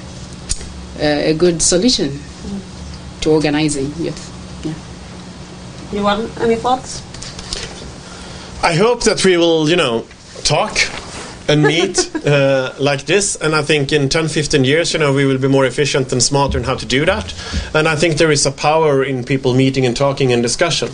uh, 0.98 1.30
a 1.30 1.34
good 1.34 1.62
solution 1.62 2.18
to 3.22 3.30
organizing 3.30 3.86
youth. 3.96 4.20
Yeah. 4.64 4.74
You 5.96 6.04
want 6.04 6.40
any 6.40 6.56
thoughts? 6.56 7.02
I 8.62 8.74
hope 8.74 9.02
that 9.04 9.24
we 9.24 9.36
will, 9.36 9.68
you 9.68 9.76
know, 9.76 10.06
talk 10.44 10.76
and 11.48 11.62
meet 11.62 12.10
uh, 12.26 12.72
like 12.78 13.04
this. 13.06 13.36
And 13.36 13.54
I 13.54 13.62
think 13.62 13.92
in 13.92 14.08
10, 14.08 14.28
15 14.28 14.64
years, 14.64 14.92
you 14.92 14.98
know, 14.98 15.12
we 15.12 15.24
will 15.24 15.38
be 15.38 15.48
more 15.48 15.66
efficient 15.66 16.12
and 16.12 16.22
smarter 16.22 16.58
in 16.58 16.64
how 16.64 16.74
to 16.76 16.86
do 16.86 17.04
that. 17.04 17.34
And 17.74 17.88
I 17.88 17.96
think 17.96 18.16
there 18.16 18.30
is 18.30 18.46
a 18.46 18.52
power 18.52 19.02
in 19.02 19.24
people 19.24 19.54
meeting 19.54 19.86
and 19.86 19.96
talking 19.96 20.32
and 20.32 20.42
discussion 20.42 20.90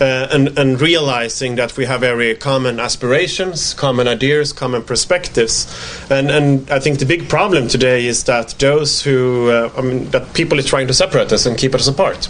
uh, 0.00 0.28
and, 0.30 0.58
and 0.58 0.80
realizing 0.80 1.56
that 1.56 1.76
we 1.76 1.84
have 1.86 2.00
very 2.00 2.34
common 2.34 2.80
aspirations, 2.80 3.74
common 3.74 4.08
ideas, 4.08 4.52
common 4.52 4.82
perspectives. 4.82 5.66
And, 6.10 6.30
and 6.30 6.70
I 6.70 6.80
think 6.80 6.98
the 6.98 7.06
big 7.06 7.28
problem 7.28 7.68
today 7.68 8.06
is 8.06 8.24
that 8.24 8.54
those 8.58 9.02
who, 9.02 9.50
uh, 9.50 9.70
I 9.76 9.82
mean, 9.82 10.10
that 10.10 10.34
people 10.34 10.58
are 10.58 10.62
trying 10.62 10.88
to 10.88 10.94
separate 10.94 11.32
us 11.32 11.46
and 11.46 11.56
keep 11.56 11.74
us 11.74 11.88
apart. 11.88 12.28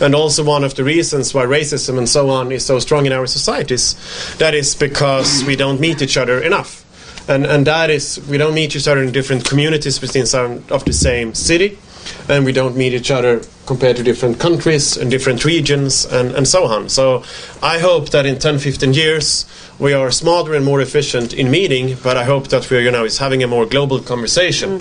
And 0.00 0.14
also 0.14 0.44
one 0.44 0.64
of 0.64 0.74
the 0.74 0.84
reasons 0.84 1.34
why 1.34 1.44
racism 1.44 1.98
and 1.98 2.08
so 2.08 2.30
on 2.30 2.52
is 2.52 2.64
so 2.64 2.78
strong 2.78 3.06
in 3.06 3.12
our 3.12 3.26
societies, 3.26 3.96
that 4.38 4.54
is 4.54 4.74
because 4.74 5.44
we 5.44 5.56
don't 5.56 5.80
meet 5.80 6.02
each 6.02 6.16
other 6.16 6.40
enough 6.42 6.85
and 7.28 7.46
and 7.46 7.66
that 7.66 7.90
is 7.90 8.20
we 8.28 8.38
don't 8.38 8.54
meet 8.54 8.74
each 8.76 8.88
other 8.88 9.02
in 9.02 9.12
different 9.12 9.44
communities 9.48 10.00
within 10.00 10.26
some 10.26 10.62
of 10.70 10.84
the 10.84 10.92
same 10.92 11.34
city 11.34 11.78
and 12.28 12.44
we 12.44 12.52
don't 12.52 12.76
meet 12.76 12.92
each 12.92 13.10
other 13.10 13.40
compared 13.66 13.96
to 13.96 14.02
different 14.02 14.38
countries 14.38 14.96
and 14.96 15.10
different 15.10 15.44
regions 15.44 16.04
and, 16.06 16.32
and 16.32 16.46
so 16.46 16.64
on. 16.64 16.88
So 16.88 17.24
I 17.62 17.78
hope 17.78 18.10
that 18.10 18.26
in 18.26 18.38
10, 18.38 18.58
15 18.58 18.94
years 18.94 19.44
we 19.78 19.92
are 19.92 20.10
smarter 20.10 20.54
and 20.54 20.64
more 20.64 20.80
efficient 20.80 21.34
in 21.34 21.50
meeting, 21.50 21.96
but 22.02 22.16
I 22.16 22.24
hope 22.24 22.48
that 22.48 22.70
we 22.70 22.76
are, 22.76 22.80
you 22.80 22.90
know, 22.90 23.04
is 23.04 23.18
having 23.18 23.42
a 23.42 23.46
more 23.46 23.66
global 23.66 24.00
conversation. 24.00 24.80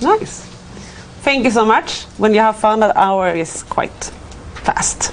Nice. 0.00 0.46
Thank 1.22 1.44
you 1.44 1.50
so 1.50 1.64
much. 1.64 2.04
When 2.16 2.32
you 2.32 2.40
have 2.40 2.56
found 2.56 2.82
that 2.82 2.96
hour 2.96 3.30
is 3.30 3.62
quite 3.64 4.10
fast. 4.64 5.12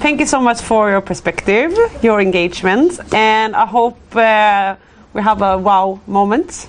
Thank 0.00 0.20
you 0.20 0.26
so 0.26 0.40
much 0.40 0.60
for 0.60 0.90
your 0.90 1.00
perspective, 1.00 1.76
your 2.02 2.20
engagement, 2.20 2.98
and 3.14 3.54
I 3.54 3.66
hope 3.66 3.98
uh, 4.16 4.76
we 5.14 5.22
have 5.22 5.42
a 5.42 5.58
wow 5.58 6.00
moment. 6.06 6.68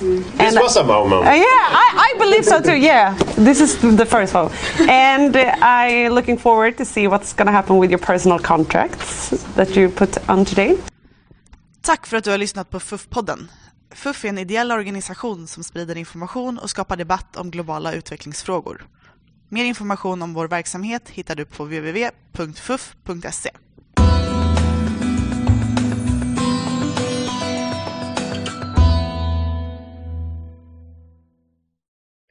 This 0.00 0.54
was 0.54 0.76
a 0.76 0.82
wow 0.82 1.04
moment. 1.06 1.28
Uh, 1.28 1.32
yeah, 1.32 1.44
I, 1.44 2.14
I 2.14 2.18
believe 2.18 2.44
so 2.44 2.60
too. 2.60 2.76
Yeah, 2.76 3.14
this 3.36 3.60
is 3.60 3.78
the 3.96 4.06
first 4.06 4.34
one, 4.34 4.50
and 4.88 5.36
uh, 5.36 5.54
I 5.60 6.08
looking 6.08 6.38
forward 6.38 6.76
to 6.78 6.84
see 6.84 7.06
what's 7.08 7.32
going 7.32 7.46
to 7.46 7.52
happen 7.52 7.78
with 7.78 7.90
your 7.90 8.00
personal 8.00 8.38
contracts 8.38 9.30
that 9.54 9.76
you 9.76 9.88
put 9.88 10.18
on 10.28 10.44
today. 10.44 10.76
Tack 11.82 12.06
för 12.06 12.16
att 12.16 12.24
du 12.24 12.30
har 12.30 12.38
lyssnat 12.38 12.70
på 12.70 12.80
FUF-podden. 12.80 13.48
FUF 13.90 14.24
är 14.24 14.28
en 14.28 14.38
ideell 14.38 14.72
organisation 14.72 15.46
som 15.46 15.64
sprider 15.64 15.96
information 15.96 16.58
och 16.58 16.70
skapar 16.70 16.96
debatt 16.96 17.36
om 17.36 17.50
globala 17.50 17.92
utvecklingsfrågor. 17.92 18.86
Mer 19.48 19.64
information 19.64 20.22
om 20.22 20.34
vår 20.34 20.48
verksamhet 20.48 21.08
hittar 21.08 21.34
du 21.34 21.44
på 21.44 21.64
www.fuf.se. 21.64 23.50